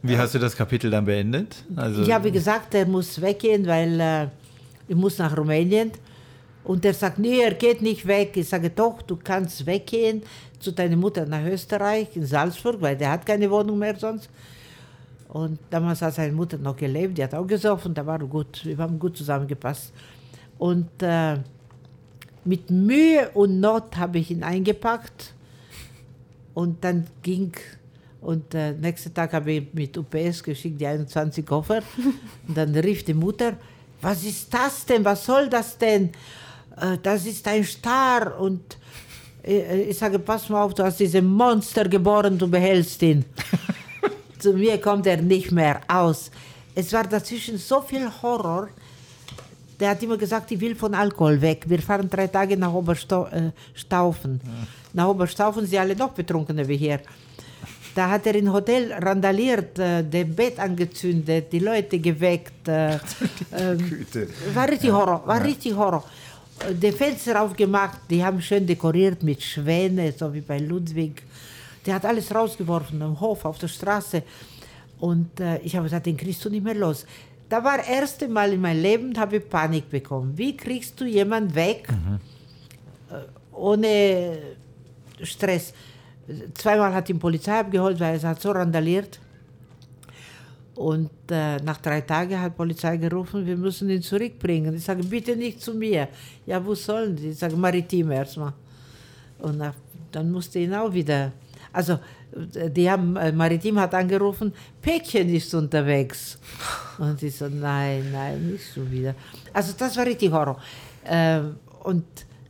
Wie 0.03 0.15
hast 0.15 0.35
du 0.35 0.39
das 0.39 0.55
Kapitel 0.55 0.91
dann 0.91 1.05
beendet? 1.05 1.55
Also, 1.75 2.03
ich 2.03 2.11
habe 2.11 2.31
gesagt, 2.31 2.75
er 2.75 2.85
muss 2.85 3.19
weggehen, 3.19 3.65
weil 3.65 3.99
äh, 3.99 4.27
ich 4.87 4.95
muss 4.95 5.17
nach 5.17 5.35
Rumänien. 5.35 5.91
Und 6.63 6.85
er 6.85 6.93
sagt, 6.93 7.17
nee, 7.17 7.39
er 7.39 7.55
geht 7.55 7.81
nicht 7.81 8.05
weg. 8.05 8.37
Ich 8.37 8.49
sage, 8.49 8.69
doch, 8.69 9.01
du 9.01 9.17
kannst 9.17 9.65
weggehen 9.65 10.21
zu 10.59 10.71
deiner 10.71 10.95
Mutter 10.95 11.25
nach 11.25 11.43
Österreich, 11.45 12.15
in 12.15 12.25
Salzburg, 12.25 12.77
weil 12.81 12.95
der 12.95 13.11
hat 13.11 13.25
keine 13.25 13.49
Wohnung 13.49 13.79
mehr 13.79 13.95
sonst. 13.95 14.29
Und 15.27 15.59
damals 15.69 16.01
hat 16.01 16.13
seine 16.13 16.31
Mutter 16.31 16.57
noch 16.57 16.75
gelebt, 16.75 17.17
die 17.17 17.23
hat 17.23 17.33
auch 17.33 17.47
gesoffen, 17.47 17.93
da 17.93 18.05
war 18.05 18.19
gut, 18.19 18.63
wir 18.63 18.77
haben 18.77 18.99
gut 18.99 19.17
zusammengepasst. 19.17 19.91
Und 20.63 20.91
äh, 21.01 21.39
mit 22.45 22.71
Mühe 22.71 23.29
und 23.33 23.59
Not 23.59 23.97
habe 23.97 24.19
ich 24.19 24.31
ihn 24.31 24.43
eingepackt 24.43 25.33
und 26.53 26.81
dann 26.85 27.05
ging 27.21 27.51
und 28.21 28.55
äh, 28.55 28.71
nächsten 28.71 29.13
Tag 29.13 29.33
habe 29.33 29.51
ich 29.51 29.73
mit 29.73 29.97
UPS 29.97 30.41
geschickt, 30.41 30.79
die 30.79 30.87
21 30.87 31.45
Koffer. 31.45 31.81
Und 32.47 32.57
dann 32.57 32.73
rief 32.75 33.03
die 33.03 33.13
Mutter, 33.13 33.57
was 33.99 34.23
ist 34.23 34.53
das 34.53 34.85
denn, 34.85 35.03
was 35.03 35.25
soll 35.25 35.49
das 35.49 35.77
denn? 35.77 36.11
Äh, 36.77 36.97
das 37.03 37.25
ist 37.25 37.45
ein 37.49 37.65
Star. 37.65 38.39
Und 38.39 38.77
äh, 39.45 39.81
ich 39.81 39.97
sage, 39.97 40.17
pass 40.17 40.47
mal 40.47 40.63
auf, 40.63 40.73
du 40.73 40.83
hast 40.85 41.01
diesen 41.01 41.25
Monster 41.25 41.89
geboren, 41.89 42.37
du 42.37 42.47
behältst 42.47 43.01
ihn. 43.01 43.25
Zu 44.39 44.53
mir 44.53 44.79
kommt 44.79 45.05
er 45.07 45.21
nicht 45.21 45.51
mehr 45.51 45.81
aus. 45.89 46.31
Es 46.73 46.93
war 46.93 47.03
dazwischen 47.03 47.57
so 47.57 47.81
viel 47.81 48.09
Horror. 48.21 48.69
Der 49.83 49.89
hat 49.89 50.01
immer 50.01 50.15
gesagt, 50.15 50.49
ich 50.49 50.61
will 50.61 50.75
von 50.75 50.95
Alkohol 50.95 51.41
weg. 51.41 51.65
Wir 51.67 51.81
fahren 51.81 52.09
drei 52.09 52.27
Tage 52.27 52.55
nach 52.55 52.71
Oberstaufen. 52.71 54.39
Nach 54.93 55.07
Oberstaufen 55.09 55.65
sind 55.67 55.77
alle 55.77 55.93
noch 55.93 56.11
betrunkener 56.11 56.65
wie 56.65 56.77
hier. 56.77 57.01
Da 57.93 58.09
hat 58.09 58.25
er 58.25 58.35
im 58.35 58.53
Hotel 58.53 58.93
randaliert, 58.93 59.77
äh, 59.77 60.05
das 60.09 60.33
Bett 60.33 60.57
angezündet, 60.57 61.51
die 61.51 61.59
Leute 61.59 61.99
geweckt. 61.99 62.65
Äh, 62.65 62.93
ähm, 63.57 64.05
war 64.53 64.69
richtig 64.69 64.89
Horror, 64.89 65.21
war 65.27 65.43
richtig 65.43 65.75
Horror. 65.75 66.05
Äh, 66.59 66.75
Die 66.75 66.93
Fenster 66.93 67.41
aufgemacht, 67.41 67.99
die 68.09 68.23
haben 68.23 68.41
schön 68.41 68.65
dekoriert 68.65 69.21
mit 69.21 69.43
Schwäne, 69.43 70.13
so 70.17 70.33
wie 70.33 70.39
bei 70.39 70.59
Ludwig. 70.59 71.23
Der 71.85 71.95
hat 71.95 72.05
alles 72.05 72.33
rausgeworfen, 72.33 73.01
am 73.01 73.19
Hof, 73.19 73.43
auf 73.43 73.57
der 73.57 73.67
Straße. 73.67 74.23
Und 75.01 75.41
äh, 75.41 75.57
ich 75.57 75.75
habe 75.75 75.83
gesagt, 75.83 76.05
den 76.05 76.15
kriegst 76.15 76.45
du 76.45 76.49
nicht 76.49 76.63
mehr 76.63 76.75
los. 76.75 77.05
Da 77.53 77.63
war 77.63 77.77
das 77.77 77.87
erste 77.87 78.27
Mal 78.27 78.51
in 78.53 78.61
meinem 78.61 78.81
Leben, 78.81 79.15
habe 79.15 79.37
ich 79.37 79.47
Panik 79.47 79.87
bekommen. 79.87 80.35
Wie 80.35 80.57
kriegst 80.57 80.99
du 80.99 81.05
jemanden 81.05 81.53
weg 81.53 81.87
äh, 83.11 83.55
ohne 83.55 84.39
Stress? 85.21 85.71
Zweimal 86.55 86.91
hat 86.95 87.09
die 87.09 87.13
Polizei 87.13 87.59
abgeholt, 87.59 87.99
weil 87.99 88.15
es 88.15 88.23
hat 88.23 88.41
so 88.41 88.49
randaliert. 88.49 89.19
Und 90.73 91.11
äh, 91.29 91.57
nach 91.57 91.77
drei 91.77 92.01
Tagen 92.01 92.41
hat 92.41 92.53
die 92.53 92.57
Polizei 92.57 92.97
gerufen, 92.97 93.45
wir 93.45 93.55
müssen 93.55 93.87
ihn 93.87 94.01
zurückbringen. 94.01 94.73
Ich 94.73 94.85
sage, 94.85 95.03
bitte 95.03 95.35
nicht 95.35 95.61
zu 95.61 95.75
mir. 95.75 96.07
Ja, 96.47 96.65
wo 96.65 96.73
sollen 96.73 97.15
die? 97.15 97.29
Ich 97.29 97.37
sage, 97.37 97.55
maritim 97.55 98.09
erstmal. 98.09 98.53
Und 99.37 99.59
nach, 99.59 99.75
dann 100.11 100.31
musste 100.31 100.57
ihn 100.57 100.73
auch 100.73 100.91
wieder. 100.91 101.31
Also, 101.73 101.93
äh, 102.53 102.69
die 102.69 102.89
haben, 102.89 103.15
äh, 103.17 103.31
Maritim 103.31 103.79
hat 103.79 103.93
angerufen, 103.95 104.53
Päckchen 104.81 105.27
ist 105.29 105.53
unterwegs. 105.53 106.37
Und 106.99 107.21
ich 107.21 107.35
so, 107.35 107.49
nein, 107.49 108.11
nein, 108.11 108.51
nicht 108.51 108.73
schon 108.73 108.89
wieder. 108.89 109.15
Also, 109.51 109.73
das 109.77 109.97
war 109.97 110.05
richtig 110.05 110.31
Horror. 110.31 110.57
Ähm, 111.05 111.55
und 111.83 112.05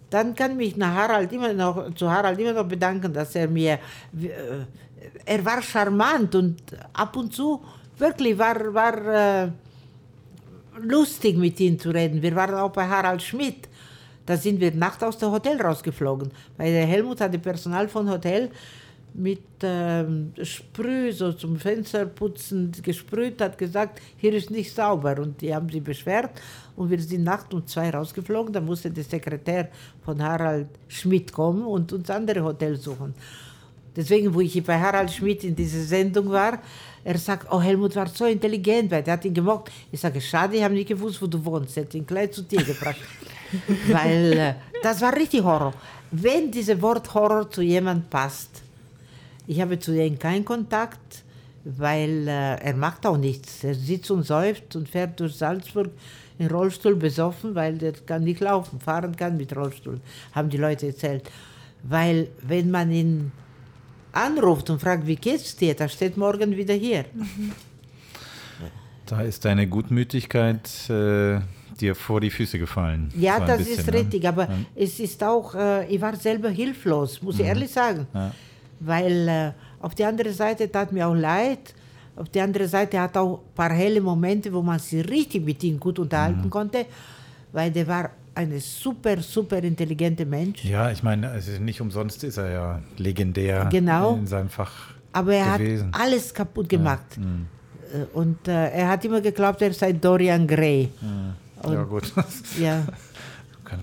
dann 0.10 0.36
kann 0.36 0.52
ich 0.52 0.58
mich 0.58 0.78
nach 0.78 0.94
Harald 0.94 1.32
immer 1.32 1.54
noch, 1.54 1.96
zu 1.96 2.12
Harald 2.12 2.38
immer 2.38 2.54
noch 2.54 2.68
bedanken, 2.68 3.12
dass 3.12 3.34
er 3.36 3.48
mir, 3.48 3.80
äh, 4.22 4.30
er 5.26 5.46
war 5.46 5.62
charmant 5.62 6.36
und 6.36 6.62
ab 6.92 7.16
und 7.16 7.34
zu 7.34 7.64
wirklich 7.98 8.38
war, 8.38 8.74
war 8.74 9.52
lustig 10.82 11.38
mit 11.38 11.60
ihm 11.60 11.80
zu 11.80 11.92
reden. 11.92 12.22
Wir 12.22 12.36
waren 12.36 12.56
auch 12.56 12.72
bei 12.72 12.88
Harald 12.88 13.22
Schmidt. 13.22 13.70
Da 14.26 14.38
sind 14.38 14.60
wir 14.60 14.74
nachts 14.74 15.04
aus 15.04 15.18
dem 15.18 15.32
Hotel 15.32 15.62
rausgeflogen, 15.62 16.32
weil 16.58 16.72
der 16.72 16.86
Helmut 16.86 17.20
hatte 17.20 17.40
Personal 17.40 17.88
von 17.90 18.10
Hotel 18.10 18.50
mit 19.14 19.44
ähm, 19.62 20.34
Sprüh 20.42 21.12
so 21.12 21.34
zum 21.34 21.58
Fensterputzen 21.58 22.72
gesprüht, 22.82 23.42
hat 23.42 23.58
gesagt, 23.58 24.02
hier 24.18 24.34
ist 24.34 24.50
nicht 24.50 24.74
sauber. 24.74 25.20
Und 25.20 25.42
die 25.42 25.54
haben 25.54 25.70
sich 25.70 25.84
beschwert 25.84 26.32
und 26.76 26.90
wir 26.90 27.00
sind 27.00 27.24
nachts 27.24 27.54
um 27.54 27.66
zwei 27.68 27.90
rausgeflogen. 27.90 28.54
Da 28.54 28.62
musste 28.62 28.90
der 28.90 29.04
Sekretär 29.04 29.70
von 30.04 30.22
Harald 30.22 30.68
Schmidt 30.88 31.32
kommen 31.32 31.66
und 31.66 31.94
uns 31.94 32.10
andere 32.10 32.44
Hotels 32.44 32.84
suchen. 32.84 33.14
Deswegen, 33.96 34.34
wo 34.34 34.42
ich 34.42 34.64
bei 34.64 34.80
Harald 34.80 35.12
Schmidt 35.12 35.44
in 35.44 35.56
dieser 35.56 35.84
Sendung 35.84 36.30
war, 36.32 36.60
er 37.04 37.18
sagt, 37.18 37.48
oh, 37.52 37.62
Helmut 37.62 37.96
war 37.96 38.08
so 38.08 38.26
intelligent, 38.26 38.90
weil 38.90 39.04
der 39.04 39.14
hat 39.14 39.26
ihn 39.26 39.34
gemocht. 39.34 39.72
Ich 39.92 40.00
sage, 40.00 40.20
schade, 40.20 40.56
ich 40.56 40.64
habe 40.64 40.74
nicht 40.74 40.88
gewusst, 40.88 41.22
wo 41.22 41.28
du 41.28 41.44
wohnst. 41.46 41.78
Er 41.78 41.84
hat 41.84 41.94
ihn 41.94 42.06
gleich 42.06 42.32
zu 42.32 42.42
dir 42.42 42.64
gebracht. 42.64 43.02
weil 43.88 44.34
äh, 44.34 44.54
das 44.82 45.00
war 45.02 45.16
richtig 45.16 45.44
Horror. 45.44 45.74
Wenn 46.10 46.50
dieses 46.50 46.82
Wort 46.82 47.14
Horror 47.14 47.50
zu 47.50 47.62
jemand 47.62 48.10
passt, 48.10 48.63
ich 49.48 49.60
habe 49.62 49.80
zu 49.80 49.92
ihm 49.94 50.18
keinen 50.20 50.46
Kontakt, 50.46 51.24
weil 51.66 52.28
äh, 52.28 52.56
er 52.56 52.76
macht 52.76 53.06
auch 53.06 53.18
nichts. 53.18 53.64
Er 53.64 53.76
sitzt 53.76 54.12
und 54.12 54.24
säuft 54.24 54.76
und 54.76 54.90
fährt 54.90 55.20
durch 55.20 55.36
Salzburg 55.36 55.90
in 56.40 56.48
Rollstuhl 56.48 56.96
besoffen, 56.96 57.56
weil 57.56 57.78
der 57.78 57.94
kann 57.94 58.24
nicht 58.24 58.40
laufen, 58.42 58.80
fahren 58.80 59.16
kann 59.16 59.38
mit 59.38 59.56
Rollstuhl, 59.56 60.00
haben 60.34 60.50
die 60.50 60.58
Leute 60.58 60.88
erzählt. 60.88 61.30
Weil 61.84 62.30
wenn 62.42 62.72
man 62.72 62.92
ihn 62.92 63.32
anruft 64.12 64.70
und 64.70 64.80
fragt, 64.82 65.06
wie 65.08 65.16
geht's 65.16 65.56
dir, 65.56 65.74
da 65.76 65.88
steht 65.88 66.18
morgen 66.18 66.56
wieder 66.56 66.74
hier. 66.74 67.06
Da 69.06 69.22
ist 69.22 69.44
deine 69.46 69.68
Gutmütigkeit 69.68 70.70
äh, 70.90 71.40
dir 71.80 71.94
vor 71.94 72.22
die 72.22 72.30
Füße 72.30 72.58
gefallen. 72.58 73.12
Ja, 73.18 73.40
So 73.40 73.46
das 73.46 73.58
bisschen, 73.60 73.80
ist 73.80 73.88
ne? 73.92 73.94
richtig, 74.00 74.28
aber 74.28 74.44
Ja. 74.44 74.58
es 74.76 75.00
ist 75.00 75.24
auch, 75.24 75.54
äh, 75.56 75.88
ich 75.94 76.00
war 76.02 76.16
selber 76.16 76.50
hilflos, 76.50 77.22
muss 77.22 77.40
ich 77.40 77.46
ehrlich 77.46 77.70
sagen. 77.72 78.08
Ja. 78.14 78.32
Weil 78.86 79.28
äh, 79.28 79.52
auf 79.82 79.96
der 79.96 80.08
anderen 80.10 80.34
Seite 80.34 80.72
tat 80.72 80.92
mir 80.92 81.08
auch 81.08 81.14
leid, 81.16 81.74
auf 82.16 82.30
der 82.30 82.44
anderen 82.44 82.68
Seite 82.68 83.00
hat 83.00 83.18
auch 83.18 83.40
ein 83.40 83.54
paar 83.56 83.72
helle 83.72 84.00
Momente, 84.02 84.52
wo 84.54 84.62
man 84.62 84.78
sich 84.80 85.08
richtig 85.10 85.44
mit 85.46 85.64
ihm 85.64 85.80
gut 85.80 85.98
unterhalten 86.00 86.50
konnte, 86.50 86.86
weil 87.52 87.72
der 87.72 87.88
war 87.88 88.10
ein 88.36 88.60
super, 88.60 89.18
super 89.22 89.58
intelligenter 89.64 90.26
Mensch. 90.26 90.64
Ja, 90.64 90.90
ich 90.92 91.02
meine, 91.04 91.30
also 91.30 91.52
nicht 91.62 91.82
umsonst 91.82 92.24
ist 92.24 92.38
er 92.38 92.52
ja 92.52 92.80
legendär 92.98 93.68
Genau. 93.72 94.16
in 94.16 94.28
seinem 94.28 94.50
Fach 94.50 94.72
Aber 95.12 95.34
er 95.36 95.58
gewesen. 95.58 95.92
hat 95.94 96.02
alles 96.02 96.34
kaputt 96.34 96.68
gemacht. 96.70 97.06
Äh, 97.18 98.06
Und 98.14 98.48
äh, 98.48 98.70
er 98.72 98.90
hat 98.90 99.06
immer 99.06 99.22
geglaubt, 99.22 99.62
er 99.62 99.74
sei 99.74 99.94
Dorian 99.94 100.48
Gray. 100.48 100.90
ja, 101.68 101.84
gut. 101.84 102.12
Ja, 102.60 102.84
Kann 102.86 102.94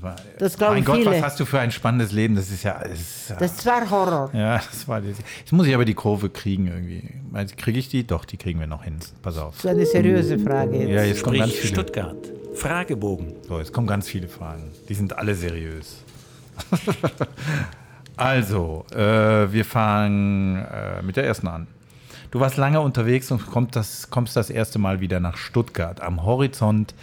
man, 0.02 0.14
Das 0.38 0.56
glauben 0.56 0.74
mein 0.74 0.84
Gott, 0.84 0.96
viele. 0.98 1.10
was 1.12 1.22
hast 1.22 1.40
du 1.40 1.44
für 1.44 1.58
ein 1.60 1.70
spannendes 1.70 2.12
Leben? 2.12 2.36
Das 2.36 2.50
ist 2.50 2.62
ja. 2.62 2.78
Das 2.82 3.00
ist, 3.00 3.34
das 3.38 3.66
war 3.66 3.90
Horror. 3.90 4.30
ja, 4.34 4.56
das 4.70 4.86
war. 4.88 5.00
das- 5.00 5.18
Jetzt 5.38 5.52
muss 5.52 5.66
ich 5.66 5.74
aber 5.74 5.84
die 5.84 5.94
Kurve 5.94 6.30
kriegen 6.30 6.66
irgendwie. 6.66 7.14
Kriege 7.56 7.78
ich 7.78 7.88
die? 7.88 8.06
Doch, 8.06 8.24
die 8.24 8.36
kriegen 8.36 8.60
wir 8.60 8.66
noch 8.66 8.84
hin. 8.84 8.96
Pass 9.22 9.38
auf. 9.38 9.60
So 9.60 9.68
eine 9.68 9.86
seriöse 9.86 10.38
Frage. 10.38 10.76
Jetzt. 10.78 10.88
Ja, 10.90 11.02
jetzt 11.04 11.22
kommen 11.22 11.38
ganz 11.38 11.52
Sprich 11.52 11.68
viele. 11.70 11.82
Stuttgart. 11.82 12.16
Fragebogen. 12.54 13.32
So, 13.48 13.58
jetzt 13.58 13.72
kommen 13.72 13.86
ganz 13.86 14.08
viele 14.08 14.28
Fragen. 14.28 14.70
Die 14.88 14.94
sind 14.94 15.16
alle 15.16 15.34
seriös. 15.34 16.02
also, 18.16 18.84
äh, 18.92 18.96
wir 19.52 19.64
fangen 19.64 20.56
äh, 20.64 21.02
mit 21.02 21.16
der 21.16 21.24
ersten 21.24 21.48
an. 21.48 21.66
Du 22.30 22.38
warst 22.38 22.56
lange 22.56 22.80
unterwegs 22.80 23.30
und 23.32 23.46
kommt 23.46 23.74
das, 23.74 24.10
kommst 24.10 24.36
das 24.36 24.50
erste 24.50 24.78
Mal 24.78 25.00
wieder 25.00 25.18
nach 25.20 25.36
Stuttgart. 25.36 26.00
Am 26.00 26.22
Horizont 26.24 26.94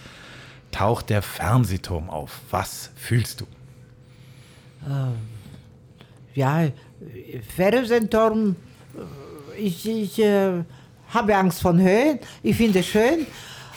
taucht 0.78 1.10
der 1.10 1.24
Fernsehturm 1.24 2.10
auf. 2.10 2.40
Was 2.52 2.92
fühlst 2.96 3.42
du? 3.42 3.46
Ja, 6.36 6.68
Fernsehturm, 7.56 8.56
äh, 8.96 9.60
ich, 9.60 9.90
ich 9.90 10.20
äh, 10.20 10.64
habe 11.10 11.36
Angst 11.36 11.62
von 11.62 11.82
Höhen. 11.82 12.20
Ich 12.44 12.56
finde 12.56 12.80
es 12.80 12.88
schön. 12.88 13.26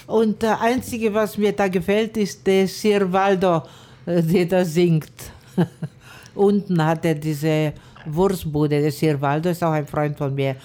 Und 0.07 0.43
das 0.43 0.61
Einzige, 0.61 1.15
was 1.15 1.39
mir 1.39 1.53
da 1.53 1.69
gefällt, 1.69 2.17
ist 2.19 2.47
der 2.47 2.69
Sir 2.69 3.11
Waldo, 3.11 3.63
äh, 4.05 4.23
der 4.23 4.45
da 4.45 4.65
singt. 4.65 5.33
Unten 6.35 6.85
hat 6.85 7.05
er 7.07 7.15
diese 7.15 7.73
Wurstbude. 8.05 8.81
Der 8.81 8.93
Sir 8.93 9.19
Waldo 9.21 9.49
ist 9.49 9.65
auch 9.65 9.73
ein 9.73 9.87
Freund 9.87 10.19
von 10.19 10.35
mir. 10.35 10.57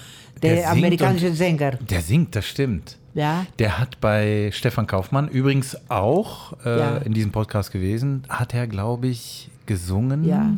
Der, 0.41 0.57
singt 0.57 0.67
amerikanische 0.67 1.33
Sänger. 1.33 1.71
Der 1.71 2.01
singt, 2.01 2.35
das 2.35 2.45
stimmt. 2.45 2.97
Ja. 3.15 3.45
Der 3.59 3.79
hat 3.79 3.99
bei 4.01 4.51
Stefan 4.53 4.85
Kaufmann 4.87 5.27
übrigens 5.29 5.75
auch 5.89 6.53
äh, 6.65 6.77
Ja. 6.79 6.97
in 6.97 7.13
diesem 7.13 7.31
Podcast 7.31 7.71
gewesen, 7.71 8.23
hat 8.29 8.53
er, 8.53 8.67
glaube 8.67 9.07
ich, 9.07 9.49
gesungen. 9.65 10.23
Ja. 10.25 10.51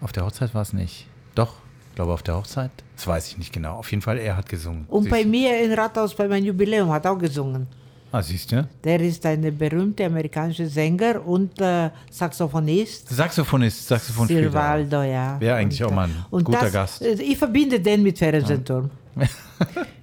Auf 0.00 0.12
der 0.12 0.26
Hochzeit 0.26 0.54
war 0.54 0.62
es 0.62 0.72
nicht. 0.74 1.06
Doch, 1.34 1.54
ich 1.90 1.94
glaube 1.94 2.12
auf 2.12 2.22
der 2.22 2.36
Hochzeit. 2.36 2.70
Das 2.96 3.06
weiß 3.06 3.28
ich 3.28 3.38
nicht 3.38 3.52
genau. 3.52 3.76
Auf 3.76 3.90
jeden 3.90 4.02
Fall, 4.02 4.18
er 4.18 4.36
hat 4.36 4.48
gesungen. 4.48 4.84
Und 4.88 5.04
Siehst 5.04 5.10
bei 5.12 5.22
du? 5.22 5.28
mir 5.28 5.62
in 5.64 5.72
Rathaus, 5.72 6.14
bei 6.14 6.28
meinem 6.28 6.44
Jubiläum, 6.44 6.90
hat 6.90 7.06
auch 7.06 7.16
gesungen. 7.18 7.66
Ah, 8.10 8.22
siehst 8.22 8.50
du? 8.52 8.66
Der 8.84 8.98
ist 9.00 9.24
ein 9.26 9.56
berühmter 9.58 10.06
amerikanischer 10.06 10.66
Sänger 10.66 11.24
und 11.26 11.60
äh, 11.60 11.90
Saxophonist. 12.10 13.10
Saxophonist, 13.10 13.86
Saxophon 13.86 14.26
Sir 14.26 14.52
Waldo, 14.52 15.02
ja. 15.02 15.38
Wäre 15.38 15.56
eigentlich 15.56 15.82
Und, 15.84 15.90
auch 15.90 15.94
mal 15.94 16.04
ein 16.08 16.24
und 16.30 16.42
guter 16.44 16.62
das, 16.62 16.72
Gast. 16.72 17.02
äh, 17.02 17.12
Ich 17.22 17.36
verbinde 17.36 17.78
den 17.78 18.02
mit 18.02 18.16
Fernsehturm. 18.18 18.90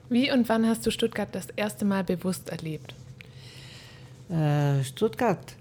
Wie 0.10 0.32
und 0.32 0.48
wann 0.50 0.68
hast 0.68 0.86
du 0.86 0.92
Stuttgart 0.92 1.30
das 1.32 1.48
erste 1.56 1.86
Mal 1.86 2.04
bewusst 2.04 2.50
erlebt? 2.50 2.94
Äh, 4.30 4.84
Stuttgart. 4.84 5.56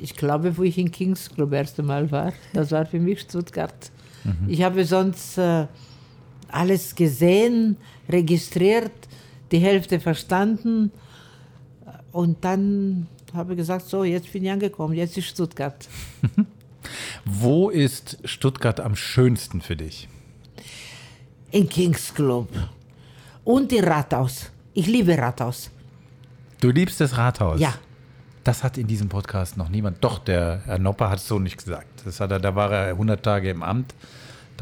Ich 0.00 0.16
glaube, 0.16 0.56
wo 0.56 0.62
ich 0.62 0.78
in 0.78 0.90
Kings 0.90 1.30
Club 1.30 1.52
erste 1.52 1.82
Mal 1.82 2.10
war, 2.10 2.32
das 2.52 2.70
war 2.72 2.86
für 2.86 2.98
mich 2.98 3.20
Stuttgart. 3.20 3.90
Ich 4.46 4.62
habe 4.62 4.84
sonst 4.84 5.36
äh, 5.36 5.66
alles 6.48 6.94
gesehen, 6.94 7.76
registriert, 8.08 8.92
die 9.50 9.58
Hälfte 9.58 9.98
verstanden 9.98 10.92
und 12.12 12.44
dann 12.44 13.08
habe 13.34 13.54
ich 13.54 13.58
gesagt, 13.58 13.86
so, 13.86 14.04
jetzt 14.04 14.32
bin 14.32 14.44
ich 14.44 14.50
angekommen, 14.50 14.94
jetzt 14.94 15.16
ist 15.16 15.26
Stuttgart. 15.26 15.88
Wo 17.24 17.70
ist 17.70 18.18
Stuttgart 18.24 18.80
am 18.80 18.96
schönsten 18.96 19.60
für 19.60 19.76
dich? 19.76 20.08
In 21.50 21.68
Kings 21.68 22.12
Club 22.14 22.48
und 23.44 23.72
in 23.72 23.84
Rathaus. 23.84 24.50
Ich 24.74 24.86
liebe 24.86 25.16
Rathaus. 25.16 25.70
Du 26.60 26.70
liebst 26.70 27.00
das 27.00 27.16
Rathaus. 27.16 27.60
Ja. 27.60 27.74
Das 28.44 28.64
hat 28.64 28.76
in 28.78 28.86
diesem 28.86 29.08
Podcast 29.08 29.56
noch 29.56 29.68
niemand. 29.68 30.02
Doch, 30.02 30.18
der 30.18 30.62
Herr 30.64 30.78
Nopper 30.78 31.10
hat 31.10 31.18
es 31.18 31.28
so 31.28 31.38
nicht 31.38 31.58
gesagt. 31.58 32.02
Das 32.04 32.20
hat 32.20 32.30
er, 32.30 32.40
da 32.40 32.54
war 32.54 32.72
er 32.72 32.88
100 32.88 33.22
Tage 33.22 33.50
im 33.50 33.62
Amt. 33.62 33.94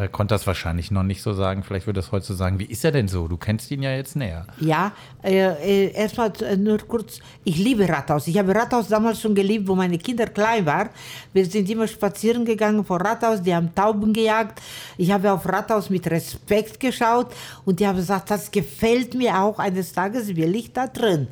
Da 0.01 0.09
konnte 0.09 0.35
es 0.35 0.47
wahrscheinlich 0.47 0.91
noch 0.91 1.03
nicht 1.03 1.21
so 1.21 1.35
sagen. 1.35 1.63
Vielleicht 1.63 1.85
würde 1.85 2.01
es 2.01 2.11
heute 2.11 2.25
so 2.25 2.33
sagen. 2.33 2.59
Wie 2.59 2.65
ist 2.65 2.83
er 2.87 2.91
denn 2.91 3.07
so? 3.07 3.29
Du 3.29 3.37
kennst 3.37 3.71
ihn 3.71 3.83
ja 3.83 3.93
jetzt 3.93 4.17
näher. 4.17 4.47
Ja, 4.59 4.93
äh, 5.23 5.35
äh, 5.37 5.93
erstmal 5.93 6.33
äh, 6.41 6.57
nur 6.57 6.79
kurz, 6.79 7.21
ich 7.45 7.59
liebe 7.59 7.87
Rathaus. 7.87 8.27
Ich 8.27 8.39
habe 8.39 8.55
Rathaus 8.55 8.89
damals 8.89 9.21
schon 9.21 9.35
geliebt, 9.35 9.69
wo 9.69 9.75
meine 9.75 9.99
Kinder 9.99 10.25
klein 10.25 10.65
waren. 10.65 10.89
Wir 11.35 11.45
sind 11.45 11.69
immer 11.69 11.87
spazieren 11.87 12.47
gegangen 12.47 12.83
vor 12.83 12.99
Rathaus, 12.99 13.43
die 13.43 13.55
haben 13.55 13.75
Tauben 13.75 14.15
gejagt. 14.15 14.63
Ich 14.97 15.11
habe 15.11 15.31
auf 15.31 15.47
Rathaus 15.47 15.91
mit 15.91 16.11
Respekt 16.11 16.81
geschaut 16.81 17.35
und 17.67 17.79
die 17.79 17.87
haben 17.87 17.97
gesagt, 17.97 18.31
das 18.31 18.51
gefällt 18.51 19.13
mir 19.13 19.39
auch, 19.39 19.59
eines 19.59 19.93
Tages 19.93 20.35
will 20.35 20.57
ich 20.57 20.73
da 20.73 20.87
drin, 20.87 21.29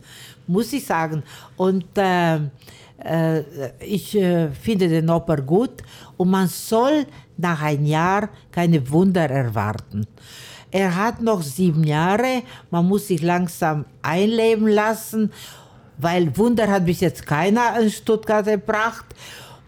muss 0.47 0.74
ich 0.74 0.85
sagen. 0.85 1.23
Und 1.57 1.86
äh, 1.97 2.36
äh, 2.99 3.43
ich 3.81 4.15
äh, 4.15 4.51
finde 4.51 4.89
den 4.89 5.09
Oper 5.09 5.39
gut 5.39 5.82
und 6.16 6.28
man 6.28 6.49
soll 6.49 7.07
nach 7.39 7.62
einem 7.62 7.86
Jahr 7.86 8.28
keine 8.52 8.90
Wunder 8.90 9.31
erwarten. 9.31 10.06
Er 10.70 10.97
hat 10.97 11.23
noch 11.23 11.43
sieben 11.43 11.85
Jahre, 11.85 12.43
man 12.70 12.86
muss 12.86 13.09
sich 13.09 13.23
langsam 13.23 13.86
einleben 14.02 14.69
lassen, 14.69 15.32
weil 15.97 16.36
Wunder 16.36 16.69
hat 16.69 16.85
bis 16.85 17.01
jetzt 17.01 17.27
keiner 17.27 17.81
in 17.81 17.90
Stuttgart 17.90 18.44
gebracht. 18.44 19.06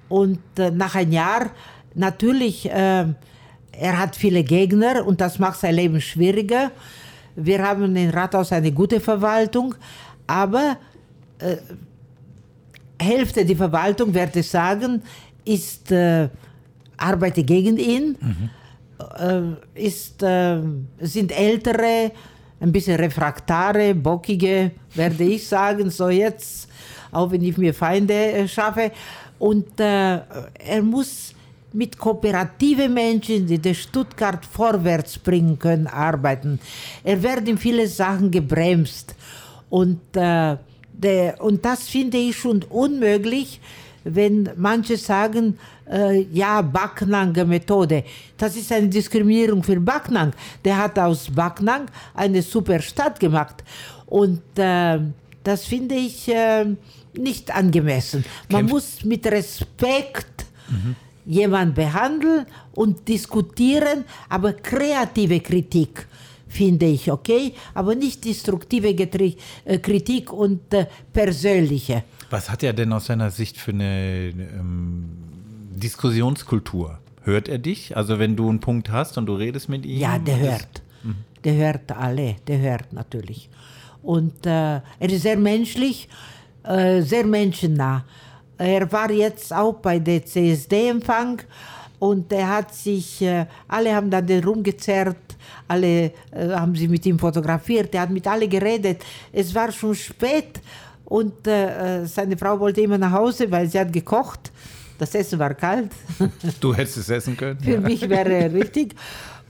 Und 0.08 0.40
äh, 0.58 0.70
nach 0.70 0.94
einem 0.94 1.12
Jahr, 1.12 1.50
natürlich, 1.94 2.68
äh, 2.68 3.06
er 3.72 3.98
hat 3.98 4.14
viele 4.14 4.44
Gegner 4.44 5.06
und 5.06 5.20
das 5.20 5.38
macht 5.38 5.60
sein 5.60 5.74
Leben 5.74 6.00
schwieriger. 6.00 6.70
Wir 7.34 7.66
haben 7.66 7.96
in 7.96 8.10
Rathaus 8.10 8.52
eine 8.52 8.72
gute 8.72 9.00
Verwaltung, 9.00 9.74
aber 10.26 10.76
äh, 11.38 11.56
Hälfte 13.00 13.44
der 13.44 13.56
Verwaltung, 13.56 14.12
werde 14.12 14.40
ich 14.40 14.50
sagen, 14.50 15.02
ist, 15.44 15.90
äh, 15.90 16.28
arbeitet 17.00 17.46
gegen 17.46 17.76
ihn, 17.78 18.16
äh, 19.18 19.86
ist, 19.86 20.22
äh, 20.22 20.60
sind 21.00 21.32
ältere, 21.32 22.12
ein 22.60 22.72
bisschen 22.72 22.96
refraktare, 22.96 23.94
bockige, 23.94 24.72
werde 24.94 25.24
ich 25.24 25.48
sagen, 25.48 25.90
so 25.90 26.10
jetzt, 26.10 26.68
auch 27.10 27.30
wenn 27.30 27.42
ich 27.42 27.56
mir 27.56 27.72
Feinde 27.72 28.14
äh, 28.14 28.48
schaffe. 28.48 28.92
Und 29.38 29.80
äh, 29.80 30.18
er 30.58 30.82
muss 30.82 31.34
mit 31.72 31.96
kooperativen 31.96 32.92
Menschen, 32.92 33.46
die 33.46 33.58
den 33.58 33.74
Stuttgart 33.74 34.44
vorwärts 34.44 35.18
bringen 35.18 35.58
können, 35.58 35.86
arbeiten. 35.86 36.58
Er 37.04 37.22
wird 37.22 37.48
in 37.48 37.56
viele 37.56 37.86
Sachen 37.86 38.30
gebremst. 38.30 39.14
Und, 39.70 40.00
äh, 40.14 40.56
der, 40.92 41.40
und 41.40 41.64
das 41.64 41.88
finde 41.88 42.18
ich 42.18 42.36
schon 42.36 42.62
unmöglich, 42.68 43.60
wenn 44.04 44.50
manche 44.56 44.96
sagen, 44.96 45.58
äh, 45.90 46.22
ja, 46.32 46.62
Backnanger 46.62 47.44
Methode. 47.44 48.04
Das 48.36 48.56
ist 48.56 48.72
eine 48.72 48.88
Diskriminierung 48.88 49.62
für 49.62 49.80
Backnang. 49.80 50.32
Der 50.64 50.76
hat 50.76 50.98
aus 50.98 51.30
Backnang 51.30 51.86
eine 52.14 52.42
super 52.42 52.80
Stadt 52.80 53.18
gemacht. 53.18 53.64
Und 54.06 54.42
äh, 54.56 54.98
das 55.42 55.64
finde 55.64 55.94
ich 55.94 56.28
äh, 56.28 56.66
nicht 57.14 57.54
angemessen. 57.54 58.24
Man 58.50 58.66
Kämpf- 58.66 58.70
muss 58.70 59.04
mit 59.04 59.26
Respekt 59.26 60.46
jemand 61.26 61.74
behandeln 61.74 62.46
und 62.72 63.06
diskutieren, 63.08 64.04
aber 64.28 64.52
kreative 64.52 65.40
Kritik 65.40 66.06
finde 66.48 66.86
ich 66.86 67.10
okay, 67.10 67.54
aber 67.74 67.94
nicht 67.94 68.24
destruktive 68.24 68.94
Getri 68.94 69.36
äh, 69.64 69.78
Kritik 69.78 70.32
und 70.32 70.72
äh, 70.74 70.86
persönliche. 71.12 72.04
Was 72.30 72.50
hat 72.50 72.62
er 72.62 72.72
denn 72.72 72.92
aus 72.92 73.06
seiner 73.06 73.30
Sicht 73.30 73.56
für 73.56 73.72
eine 73.72 74.30
ähm, 74.30 75.29
Diskussionskultur? 75.80 76.98
Hört 77.22 77.48
er 77.48 77.58
dich? 77.58 77.96
Also 77.96 78.18
wenn 78.18 78.36
du 78.36 78.48
einen 78.48 78.60
Punkt 78.60 78.90
hast 78.90 79.18
und 79.18 79.26
du 79.26 79.34
redest 79.34 79.68
mit 79.68 79.84
ihm? 79.84 79.98
Ja, 79.98 80.18
der 80.18 80.38
hört. 80.38 80.82
Der 81.44 81.54
hört 81.54 81.92
alle, 81.92 82.36
der 82.46 82.58
hört 82.58 82.92
natürlich. 82.92 83.48
Und 84.02 84.46
äh, 84.46 84.76
er 84.76 84.82
ist 85.00 85.22
sehr 85.22 85.36
menschlich, 85.36 86.08
äh, 86.62 87.00
sehr 87.02 87.24
menschennah. 87.26 88.04
Er 88.58 88.90
war 88.92 89.10
jetzt 89.10 89.52
auch 89.52 89.74
bei 89.74 89.98
der 89.98 90.24
CSD-Empfang 90.24 91.40
und 91.98 92.30
er 92.32 92.48
hat 92.48 92.74
sich, 92.74 93.22
äh, 93.22 93.46
alle 93.68 93.94
haben 93.94 94.10
dann 94.10 94.26
den 94.26 94.44
rumgezerrt, 94.44 95.16
alle 95.66 96.12
äh, 96.30 96.50
haben 96.50 96.74
sie 96.74 96.88
mit 96.88 97.04
ihm 97.06 97.18
fotografiert, 97.18 97.94
er 97.94 98.02
hat 98.02 98.10
mit 98.10 98.26
alle 98.26 98.48
geredet. 98.48 99.02
Es 99.32 99.54
war 99.54 99.72
schon 99.72 99.94
spät 99.94 100.60
und 101.06 101.46
äh, 101.46 102.02
äh, 102.02 102.06
seine 102.06 102.36
Frau 102.36 102.58
wollte 102.60 102.82
immer 102.82 102.98
nach 102.98 103.12
Hause, 103.12 103.50
weil 103.50 103.66
sie 103.66 103.78
hat 103.80 103.92
gekocht. 103.92 104.52
Das 105.00 105.14
Essen 105.14 105.38
war 105.38 105.54
kalt. 105.54 105.92
Du 106.60 106.74
hättest 106.74 106.98
es 106.98 107.08
essen 107.08 107.34
können? 107.34 107.58
Für 107.58 107.80
mich 107.80 108.06
wäre 108.06 108.52
richtig. 108.52 108.94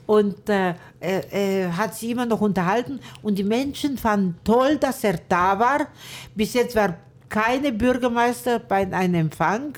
Und 0.05 0.47
äh, 0.47 0.75
er, 1.01 1.33
er 1.33 1.75
hat 1.75 1.93
sich 1.93 2.11
immer 2.11 2.25
noch 2.25 2.39
unterhalten 2.39 3.01
und 3.21 3.37
die 3.37 3.43
Menschen 3.43 3.97
fanden 3.97 4.37
toll, 4.45 4.77
dass 4.77 5.03
er 5.03 5.19
da 5.27 5.59
war. 5.59 5.87
Bis 6.33 6.53
jetzt 6.53 6.73
war 6.73 6.95
keine 7.27 7.73
Bürgermeister 7.73 8.59
bei 8.59 8.89
einem 8.93 9.15
Empfang. 9.15 9.77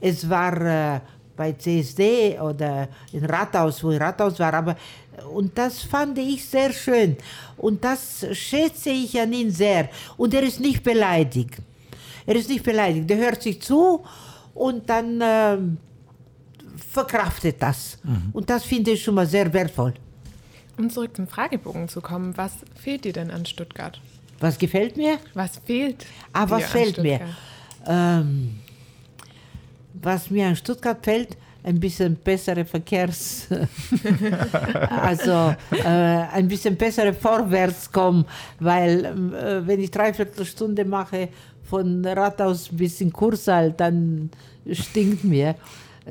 Es 0.00 0.28
war 0.30 0.96
äh, 0.96 1.00
bei 1.36 1.52
CSD 1.52 2.40
oder 2.40 2.88
in 3.12 3.26
Rathaus, 3.26 3.84
wo 3.84 3.90
ich 3.90 4.00
Rathaus 4.00 4.38
war, 4.38 4.54
aber 4.54 4.76
und 5.34 5.58
das 5.58 5.82
fand 5.82 6.16
ich 6.18 6.42
sehr 6.46 6.72
schön 6.72 7.18
und 7.58 7.84
das 7.84 8.26
schätze 8.32 8.88
ich 8.88 9.20
an 9.20 9.30
ihn 9.34 9.50
sehr 9.50 9.90
und 10.16 10.32
er 10.32 10.42
ist 10.42 10.58
nicht 10.58 10.82
beleidigt. 10.82 11.56
Er 12.24 12.36
ist 12.36 12.48
nicht 12.48 12.64
beleidigt, 12.64 13.10
der 13.10 13.18
hört 13.18 13.42
sich 13.42 13.60
zu 13.60 14.02
und 14.54 14.88
dann 14.88 15.20
ähm, 15.22 15.76
verkraftet 16.90 17.56
das. 17.60 17.98
Und 18.32 18.48
das 18.50 18.64
finde 18.64 18.92
ich 18.92 19.02
schon 19.02 19.14
mal 19.14 19.26
sehr 19.26 19.52
wertvoll. 19.52 19.94
Um 20.78 20.88
zurück 20.90 21.14
zum 21.16 21.26
Fragebogen 21.28 21.88
zu 21.88 22.00
kommen, 22.00 22.36
was 22.36 22.52
fehlt 22.74 23.04
dir 23.04 23.12
denn 23.12 23.30
an 23.30 23.44
Stuttgart? 23.46 24.00
Was 24.40 24.58
gefällt 24.58 24.96
mir? 24.96 25.18
Was 25.34 25.58
fehlt 25.64 26.06
Ah, 26.32 26.46
dir 26.46 26.50
was 26.50 26.64
an 26.64 26.70
fehlt 26.70 26.98
mir? 26.98 27.20
Ähm, 27.86 28.56
was 29.94 30.30
mir 30.30 30.46
an 30.48 30.56
Stuttgart 30.56 30.98
fällt, 31.04 31.36
ein 31.62 31.78
bisschen 31.78 32.16
bessere 32.16 32.64
Verkehrs... 32.64 33.46
also 34.90 35.54
äh, 35.70 35.86
ein 35.86 36.48
bisschen 36.48 36.76
bessere 36.76 37.12
Vorwärtskommen, 37.14 38.24
weil 38.58 39.04
äh, 39.04 39.66
wenn 39.66 39.80
ich 39.80 39.90
dreiviertel 39.90 40.44
Stunde 40.44 40.84
mache 40.84 41.28
von 41.72 42.04
Rathaus 42.04 42.68
bis 42.70 43.00
in 43.00 43.10
Kursaal, 43.10 43.72
dann 43.72 44.28
stinkt 44.70 45.24
mir. 45.24 45.54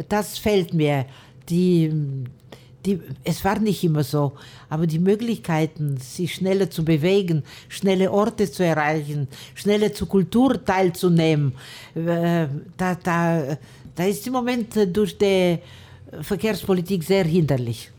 Das 0.09 0.39
fällt 0.39 0.73
mir. 0.73 1.05
Die, 1.49 1.93
die, 2.83 2.99
es 3.23 3.45
war 3.45 3.59
nicht 3.59 3.83
immer 3.83 4.03
so, 4.03 4.31
aber 4.69 4.87
die 4.87 4.97
Möglichkeiten, 4.97 5.97
sich 5.97 6.33
schneller 6.33 6.71
zu 6.71 6.83
bewegen, 6.83 7.43
schnelle 7.69 8.11
Orte 8.11 8.49
zu 8.49 8.65
erreichen, 8.65 9.27
schneller 9.53 9.93
zur 9.93 10.07
Kultur 10.07 10.65
teilzunehmen, 10.65 11.53
äh, 11.93 12.47
da, 12.75 12.95
da, 12.95 13.57
da 13.95 14.03
ist 14.03 14.25
im 14.25 14.33
Moment 14.33 14.75
durch 14.97 15.15
die 15.15 15.59
Verkehrspolitik 16.21 17.03
sehr 17.03 17.25
hinderlich. 17.25 17.91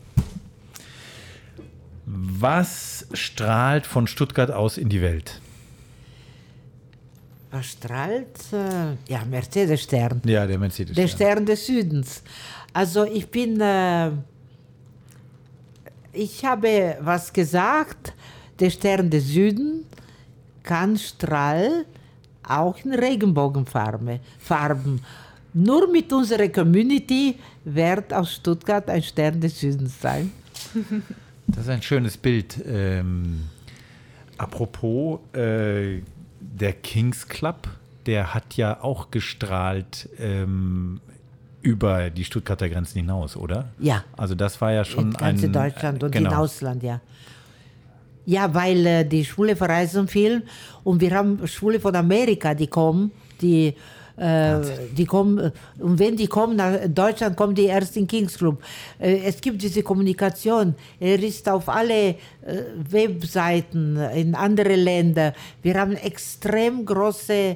Was 2.05 3.07
strahlt 3.13 3.85
von 3.85 4.07
Stuttgart 4.07 4.51
aus 4.51 4.77
in 4.77 4.89
die 4.89 5.01
Welt? 5.01 5.39
Was 7.53 7.67
strahlt? 7.67 8.51
Äh, 8.51 9.11
ja, 9.13 9.23
Mercedes-Stern. 9.29 10.23
Ja, 10.25 10.47
der 10.47 10.57
Mercedes. 10.57 10.95
Der 10.95 11.07
Stern 11.07 11.45
des 11.45 11.67
Südens. 11.67 12.23
Also 12.73 13.03
ich 13.03 13.27
bin, 13.27 13.61
äh, 13.61 14.09
ich 16.13 16.43
habe 16.43 16.97
was 16.99 17.31
gesagt, 17.31 18.13
der 18.59 18.71
Stern 18.71 19.07
des 19.07 19.27
Südens 19.27 19.85
kann 20.63 20.97
strahlen 20.97 21.85
auch 22.41 22.75
in 22.83 22.95
Regenbogenfarben. 22.95 24.19
Farben. 24.39 24.99
Nur 25.53 25.91
mit 25.91 26.11
unserer 26.11 26.49
Community 26.49 27.35
wird 27.65 28.11
aus 28.11 28.33
Stuttgart 28.33 28.89
ein 28.89 29.03
Stern 29.03 29.39
des 29.39 29.59
Südens 29.59 30.01
sein. 30.01 30.31
Das 31.45 31.65
ist 31.65 31.69
ein 31.69 31.83
schönes 31.83 32.17
Bild. 32.17 32.57
Ähm, 32.65 33.41
apropos, 34.37 35.19
äh, 35.35 36.01
der 36.53 36.73
Kings 36.73 37.27
Club, 37.27 37.67
der 38.05 38.33
hat 38.33 38.55
ja 38.55 38.81
auch 38.81 39.11
gestrahlt 39.11 40.09
ähm, 40.19 41.01
über 41.61 42.09
die 42.09 42.25
Stuttgarter 42.25 42.69
Grenzen 42.69 42.99
hinaus, 42.99 43.35
oder? 43.35 43.69
Ja. 43.79 44.03
Also 44.15 44.35
das 44.35 44.59
war 44.61 44.71
ja 44.71 44.85
schon 44.85 45.11
in 45.11 45.13
ganz 45.13 45.43
ein... 45.43 45.53
Deutschland 45.53 46.03
und 46.03 46.11
genau. 46.11 46.31
im 46.31 46.37
Ausland, 46.37 46.83
ja. 46.83 47.01
Ja, 48.25 48.53
weil 48.53 48.85
äh, 48.85 49.03
die 49.05 49.25
Schwule 49.25 49.55
verreisen 49.55 50.07
viel 50.07 50.43
und 50.83 51.01
wir 51.01 51.11
haben 51.11 51.45
Schwule 51.47 51.79
von 51.79 51.95
Amerika, 51.95 52.53
die 52.53 52.67
kommen, 52.67 53.11
die, 53.41 53.75
äh, 54.17 54.59
die 54.95 55.05
kommen, 55.05 55.37
äh, 55.39 55.51
und 55.79 55.97
wenn 55.99 56.15
die 56.15 56.27
kommen 56.27 56.55
nach 56.55 56.77
Deutschland, 56.87 57.35
kommen 57.35 57.55
die 57.55 57.65
erst 57.65 57.97
in 57.97 58.07
Kings 58.07 58.37
Club. 58.37 58.61
Äh, 58.99 59.19
es 59.25 59.41
gibt 59.41 59.61
diese 59.61 59.81
Kommunikation, 59.83 60.75
er 60.99 61.21
ist 61.21 61.47
auf 61.49 61.67
alle 61.69 62.09
äh, 62.09 62.15
Webseiten 62.89 63.97
in 64.15 64.35
andere 64.35 64.75
Länder. 64.75 65.33
Wir 65.61 65.75
haben 65.79 65.93
extrem 65.95 66.85
große 66.85 67.55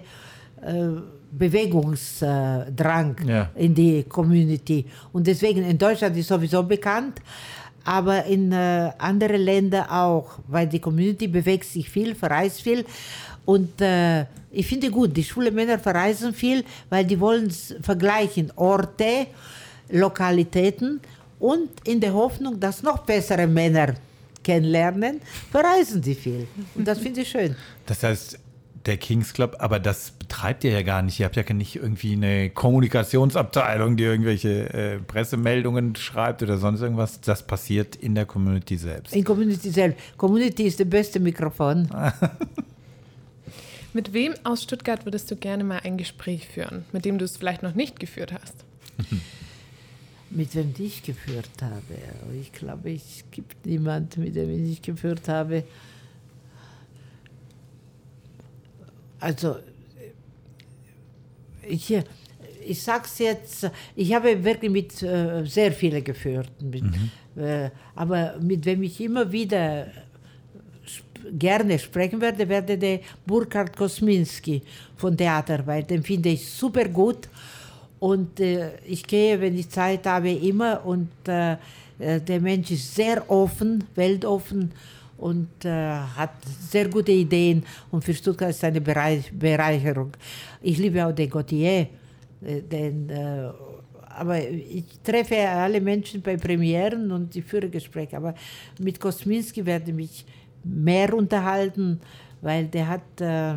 Bewegungsdrang 1.31 3.15
Ja. 3.25 3.49
in 3.55 3.73
die 3.75 4.03
Community. 4.03 4.85
Und 5.13 5.27
deswegen 5.27 5.63
in 5.63 5.77
Deutschland 5.77 6.17
ist 6.17 6.27
sowieso 6.27 6.63
bekannt, 6.63 7.21
aber 7.83 8.25
in 8.25 8.51
äh, 8.51 8.91
andere 8.97 9.37
Länder 9.37 9.87
auch, 9.91 10.39
weil 10.47 10.67
die 10.67 10.79
Community 10.79 11.27
bewegt 11.27 11.65
sich 11.65 11.89
viel, 11.89 12.15
verreist 12.15 12.61
viel. 12.61 12.85
Und 13.47 13.79
äh, 13.79 14.25
ich 14.51 14.67
finde 14.67 14.91
gut, 14.91 15.15
die 15.15 15.23
schwule 15.23 15.51
Männer 15.51 15.79
verreisen 15.79 16.33
viel, 16.33 16.65
weil 16.89 17.05
die 17.05 17.17
wollen 17.17 17.49
vergleichen 17.81 18.51
Orte, 18.57 19.27
Lokalitäten 19.89 20.99
und 21.39 21.69
in 21.85 22.01
der 22.01 22.13
Hoffnung, 22.13 22.59
dass 22.59 22.83
noch 22.83 22.99
bessere 22.99 23.47
Männer 23.47 23.93
kennenlernen, 24.43 25.21
verreisen 25.49 26.03
sie 26.03 26.15
viel. 26.15 26.45
Und 26.75 26.85
das 26.85 26.99
finde 26.99 27.21
ich 27.21 27.29
schön. 27.29 27.55
Das 27.85 28.03
heißt, 28.03 28.37
der 28.85 28.97
Kings 28.97 29.31
Club, 29.31 29.55
aber 29.59 29.79
das 29.79 30.11
betreibt 30.11 30.65
ihr 30.65 30.71
ja 30.71 30.81
gar 30.81 31.01
nicht. 31.01 31.17
Ihr 31.21 31.25
habt 31.25 31.37
ja 31.37 31.53
nicht 31.53 31.77
irgendwie 31.77 32.13
eine 32.13 32.49
Kommunikationsabteilung, 32.49 33.95
die 33.95 34.03
irgendwelche 34.03 34.73
äh, 34.73 34.99
Pressemeldungen 34.99 35.95
schreibt 35.95 36.43
oder 36.43 36.57
sonst 36.57 36.81
irgendwas. 36.81 37.21
Das 37.21 37.47
passiert 37.47 37.95
in 37.95 38.13
der 38.13 38.25
Community 38.25 38.75
selbst. 38.75 39.15
In 39.15 39.23
Community 39.23 39.69
selbst. 39.69 40.17
Community 40.17 40.63
ist 40.63 40.81
das 40.81 40.89
beste 40.89 41.21
Mikrofon. 41.21 41.87
Mit 43.97 44.13
wem 44.13 44.35
aus 44.43 44.61
Stuttgart 44.61 45.05
würdest 45.05 45.31
du 45.31 45.35
gerne 45.35 45.63
mal 45.63 45.79
ein 45.83 45.97
Gespräch 45.97 46.47
führen, 46.47 46.85
mit 46.91 47.03
dem 47.03 47.17
du 47.17 47.25
es 47.25 47.35
vielleicht 47.35 47.63
noch 47.63 47.73
nicht 47.73 47.99
geführt 47.99 48.31
hast? 48.31 48.63
Mit 50.29 50.53
wem 50.53 50.71
ich 50.77 51.01
geführt 51.01 51.49
habe. 51.63 51.95
Ich 52.39 52.51
glaube, 52.51 52.93
es 52.93 53.23
gibt 53.31 53.65
niemanden, 53.65 54.21
mit 54.21 54.35
dem 54.35 54.51
ich 54.51 54.59
nicht 54.59 54.83
geführt 54.83 55.27
habe. 55.27 55.63
Also, 59.19 59.55
ich, 61.67 61.97
ich 62.67 62.83
sage 62.83 63.05
es 63.05 63.17
jetzt, 63.17 63.71
ich 63.95 64.13
habe 64.13 64.43
wirklich 64.43 64.69
mit 64.69 65.01
äh, 65.01 65.43
sehr 65.43 65.71
vielen 65.71 66.03
geführt. 66.03 66.51
Mit, 66.61 66.83
äh, 67.35 67.71
aber 67.95 68.37
mit 68.39 68.63
wem 68.65 68.83
ich 68.83 69.01
immer 69.01 69.31
wieder 69.31 69.87
gerne 71.31 71.79
sprechen 71.79 72.21
werde, 72.21 72.47
werde 72.47 72.77
der 72.77 72.99
Burkhard 73.25 73.75
Kosminski 73.75 74.61
von 74.95 75.17
Theaterarbeit. 75.17 75.89
Den 75.89 76.03
finde 76.03 76.29
ich 76.29 76.47
super 76.47 76.85
gut. 76.85 77.27
Und 77.99 78.39
äh, 78.39 78.69
ich 78.85 79.03
gehe, 79.05 79.39
wenn 79.39 79.57
ich 79.57 79.69
Zeit 79.69 80.05
habe, 80.05 80.31
immer. 80.31 80.85
Und 80.85 81.09
äh, 81.27 81.53
äh, 81.99 82.21
der 82.21 82.39
Mensch 82.39 82.71
ist 82.71 82.93
sehr 82.93 83.29
offen, 83.29 83.83
weltoffen 83.95 84.71
und 85.17 85.65
äh, 85.65 85.69
hat 85.71 86.33
sehr 86.69 86.87
gute 86.89 87.11
Ideen. 87.11 87.63
Und 87.91 88.03
für 88.03 88.13
Stuttgart 88.13 88.51
ist 88.51 88.57
es 88.57 88.63
eine 88.63 88.81
Bereich 88.81 89.31
Bereicherung. 89.31 90.11
Ich 90.61 90.77
liebe 90.77 91.05
auch 91.05 91.11
den 91.11 91.29
Gautier. 91.29 91.87
Äh, 92.45 92.61
denn, 92.71 93.09
äh, 93.09 93.49
aber 94.17 94.39
ich 94.47 94.85
treffe 95.03 95.37
alle 95.37 95.79
Menschen 95.79 96.21
bei 96.21 96.37
Premieren 96.37 97.11
und 97.11 97.35
ich 97.35 97.45
führe 97.45 97.69
Gespräche. 97.69 98.17
Aber 98.17 98.33
mit 98.79 98.99
Kosminski 98.99 99.65
werde 99.65 99.91
ich 99.91 99.95
mich 99.95 100.25
mehr 100.63 101.13
unterhalten, 101.13 101.99
weil 102.41 102.67
der 102.67 102.87
hat 102.87 103.21
äh, 103.21 103.55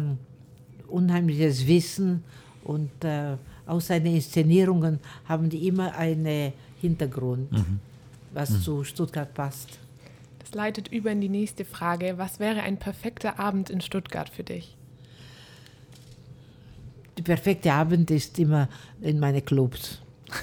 unheimliches 0.89 1.66
Wissen 1.66 2.24
und 2.64 2.90
äh, 3.05 3.36
auch 3.66 3.81
seine 3.81 4.14
Inszenierungen 4.14 4.98
haben 5.27 5.48
die 5.48 5.66
immer 5.68 5.94
einen 5.94 6.52
Hintergrund, 6.81 7.52
mhm. 7.52 7.81
was 8.32 8.51
mhm. 8.51 8.60
zu 8.62 8.85
Stuttgart 8.85 9.32
passt. 9.32 9.78
Das 10.40 10.55
leitet 10.55 10.89
über 10.89 11.12
in 11.12 11.20
die 11.20 11.28
nächste 11.28 11.64
Frage. 11.64 12.14
Was 12.16 12.40
wäre 12.40 12.62
ein 12.62 12.77
perfekter 12.77 13.39
Abend 13.39 13.70
in 13.70 13.81
Stuttgart 13.81 14.28
für 14.28 14.43
dich? 14.43 14.77
Der 17.16 17.22
perfekte 17.22 17.72
Abend 17.72 18.10
ist 18.10 18.39
immer 18.39 18.68
in 19.01 19.20
meine 19.20 19.43
Clubs. 19.43 20.01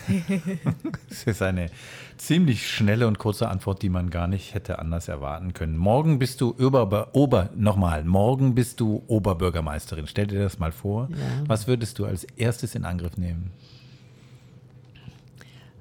das 1.09 1.23
ist 1.23 1.41
eine 1.41 1.69
ziemlich 2.17 2.69
schnelle 2.69 3.07
und 3.07 3.19
kurze 3.19 3.49
Antwort, 3.49 3.81
die 3.81 3.89
man 3.89 4.09
gar 4.09 4.27
nicht 4.27 4.53
hätte 4.53 4.79
anders 4.79 5.07
erwarten 5.07 5.53
können. 5.53 5.77
Morgen 5.77 6.19
bist 6.19 6.41
du 6.41 6.55
Ober, 6.59 7.09
Ober 7.13 7.49
nochmal, 7.55 8.03
morgen 8.03 8.55
bist 8.55 8.79
du 8.79 9.03
Oberbürgermeisterin. 9.07 10.07
Stell 10.07 10.27
dir 10.27 10.39
das 10.39 10.59
mal 10.59 10.71
vor. 10.71 11.09
Ja. 11.11 11.17
Was 11.47 11.67
würdest 11.67 11.99
du 11.99 12.05
als 12.05 12.23
erstes 12.35 12.75
in 12.75 12.85
Angriff 12.85 13.17
nehmen? 13.17 13.51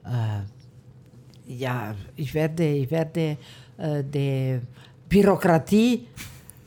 Äh, 0.05 0.43
ja, 1.53 1.95
ich 2.15 2.35
werde, 2.35 2.65
ich 2.65 2.91
werde 2.91 3.37
äh, 3.79 4.05
die 4.05 4.61
Bürokratie 5.09 6.07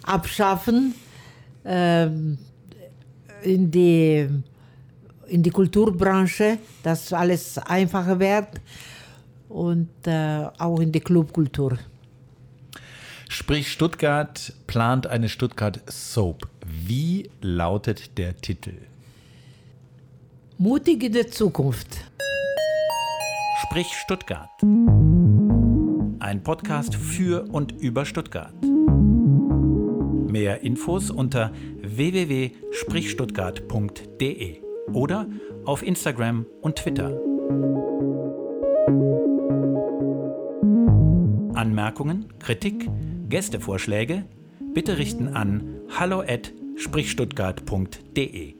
abschaffen, 0.03 0.93
äh, 1.63 2.05
in 3.43 3.71
die 3.71 4.27
in 5.27 5.43
die 5.43 5.51
Kulturbranche, 5.51 6.57
dass 6.81 7.13
alles 7.13 7.59
einfacher 7.59 8.19
wird 8.19 8.59
und 9.49 9.89
äh, 10.05 10.47
auch 10.57 10.79
in 10.79 10.91
die 10.91 11.01
Clubkultur. 11.01 11.77
Sprich, 13.27 13.71
Stuttgart 13.71 14.53
plant 14.65 15.05
eine 15.07 15.29
Stuttgart 15.29 15.81
Soap. 15.87 16.47
Wie 16.65 17.29
lautet 17.41 18.17
der 18.17 18.35
Titel? 18.37 18.73
Mutig 20.57 21.03
in 21.03 21.13
der 21.13 21.29
Zukunft. 21.29 22.05
Sprich 23.63 23.93
Stuttgart. 23.93 24.49
Ein 26.19 26.41
Podcast 26.43 26.95
für 26.95 27.43
und 27.51 27.73
über 27.73 28.05
Stuttgart. 28.05 28.55
Mehr 30.27 30.61
Infos 30.61 31.11
unter 31.11 31.51
www.sprichstuttgart.de 31.81 34.61
oder 34.93 35.27
auf 35.65 35.83
Instagram 35.83 36.45
und 36.61 36.77
Twitter. 36.77 37.28
Anmerkungen, 41.59 42.25
Kritik, 42.39 42.89
Gästevorschläge 43.27 44.23
bitte 44.73 44.97
richten 44.97 45.27
an 45.27 45.81
hallo@sprichstuttgart.de. 45.89 48.53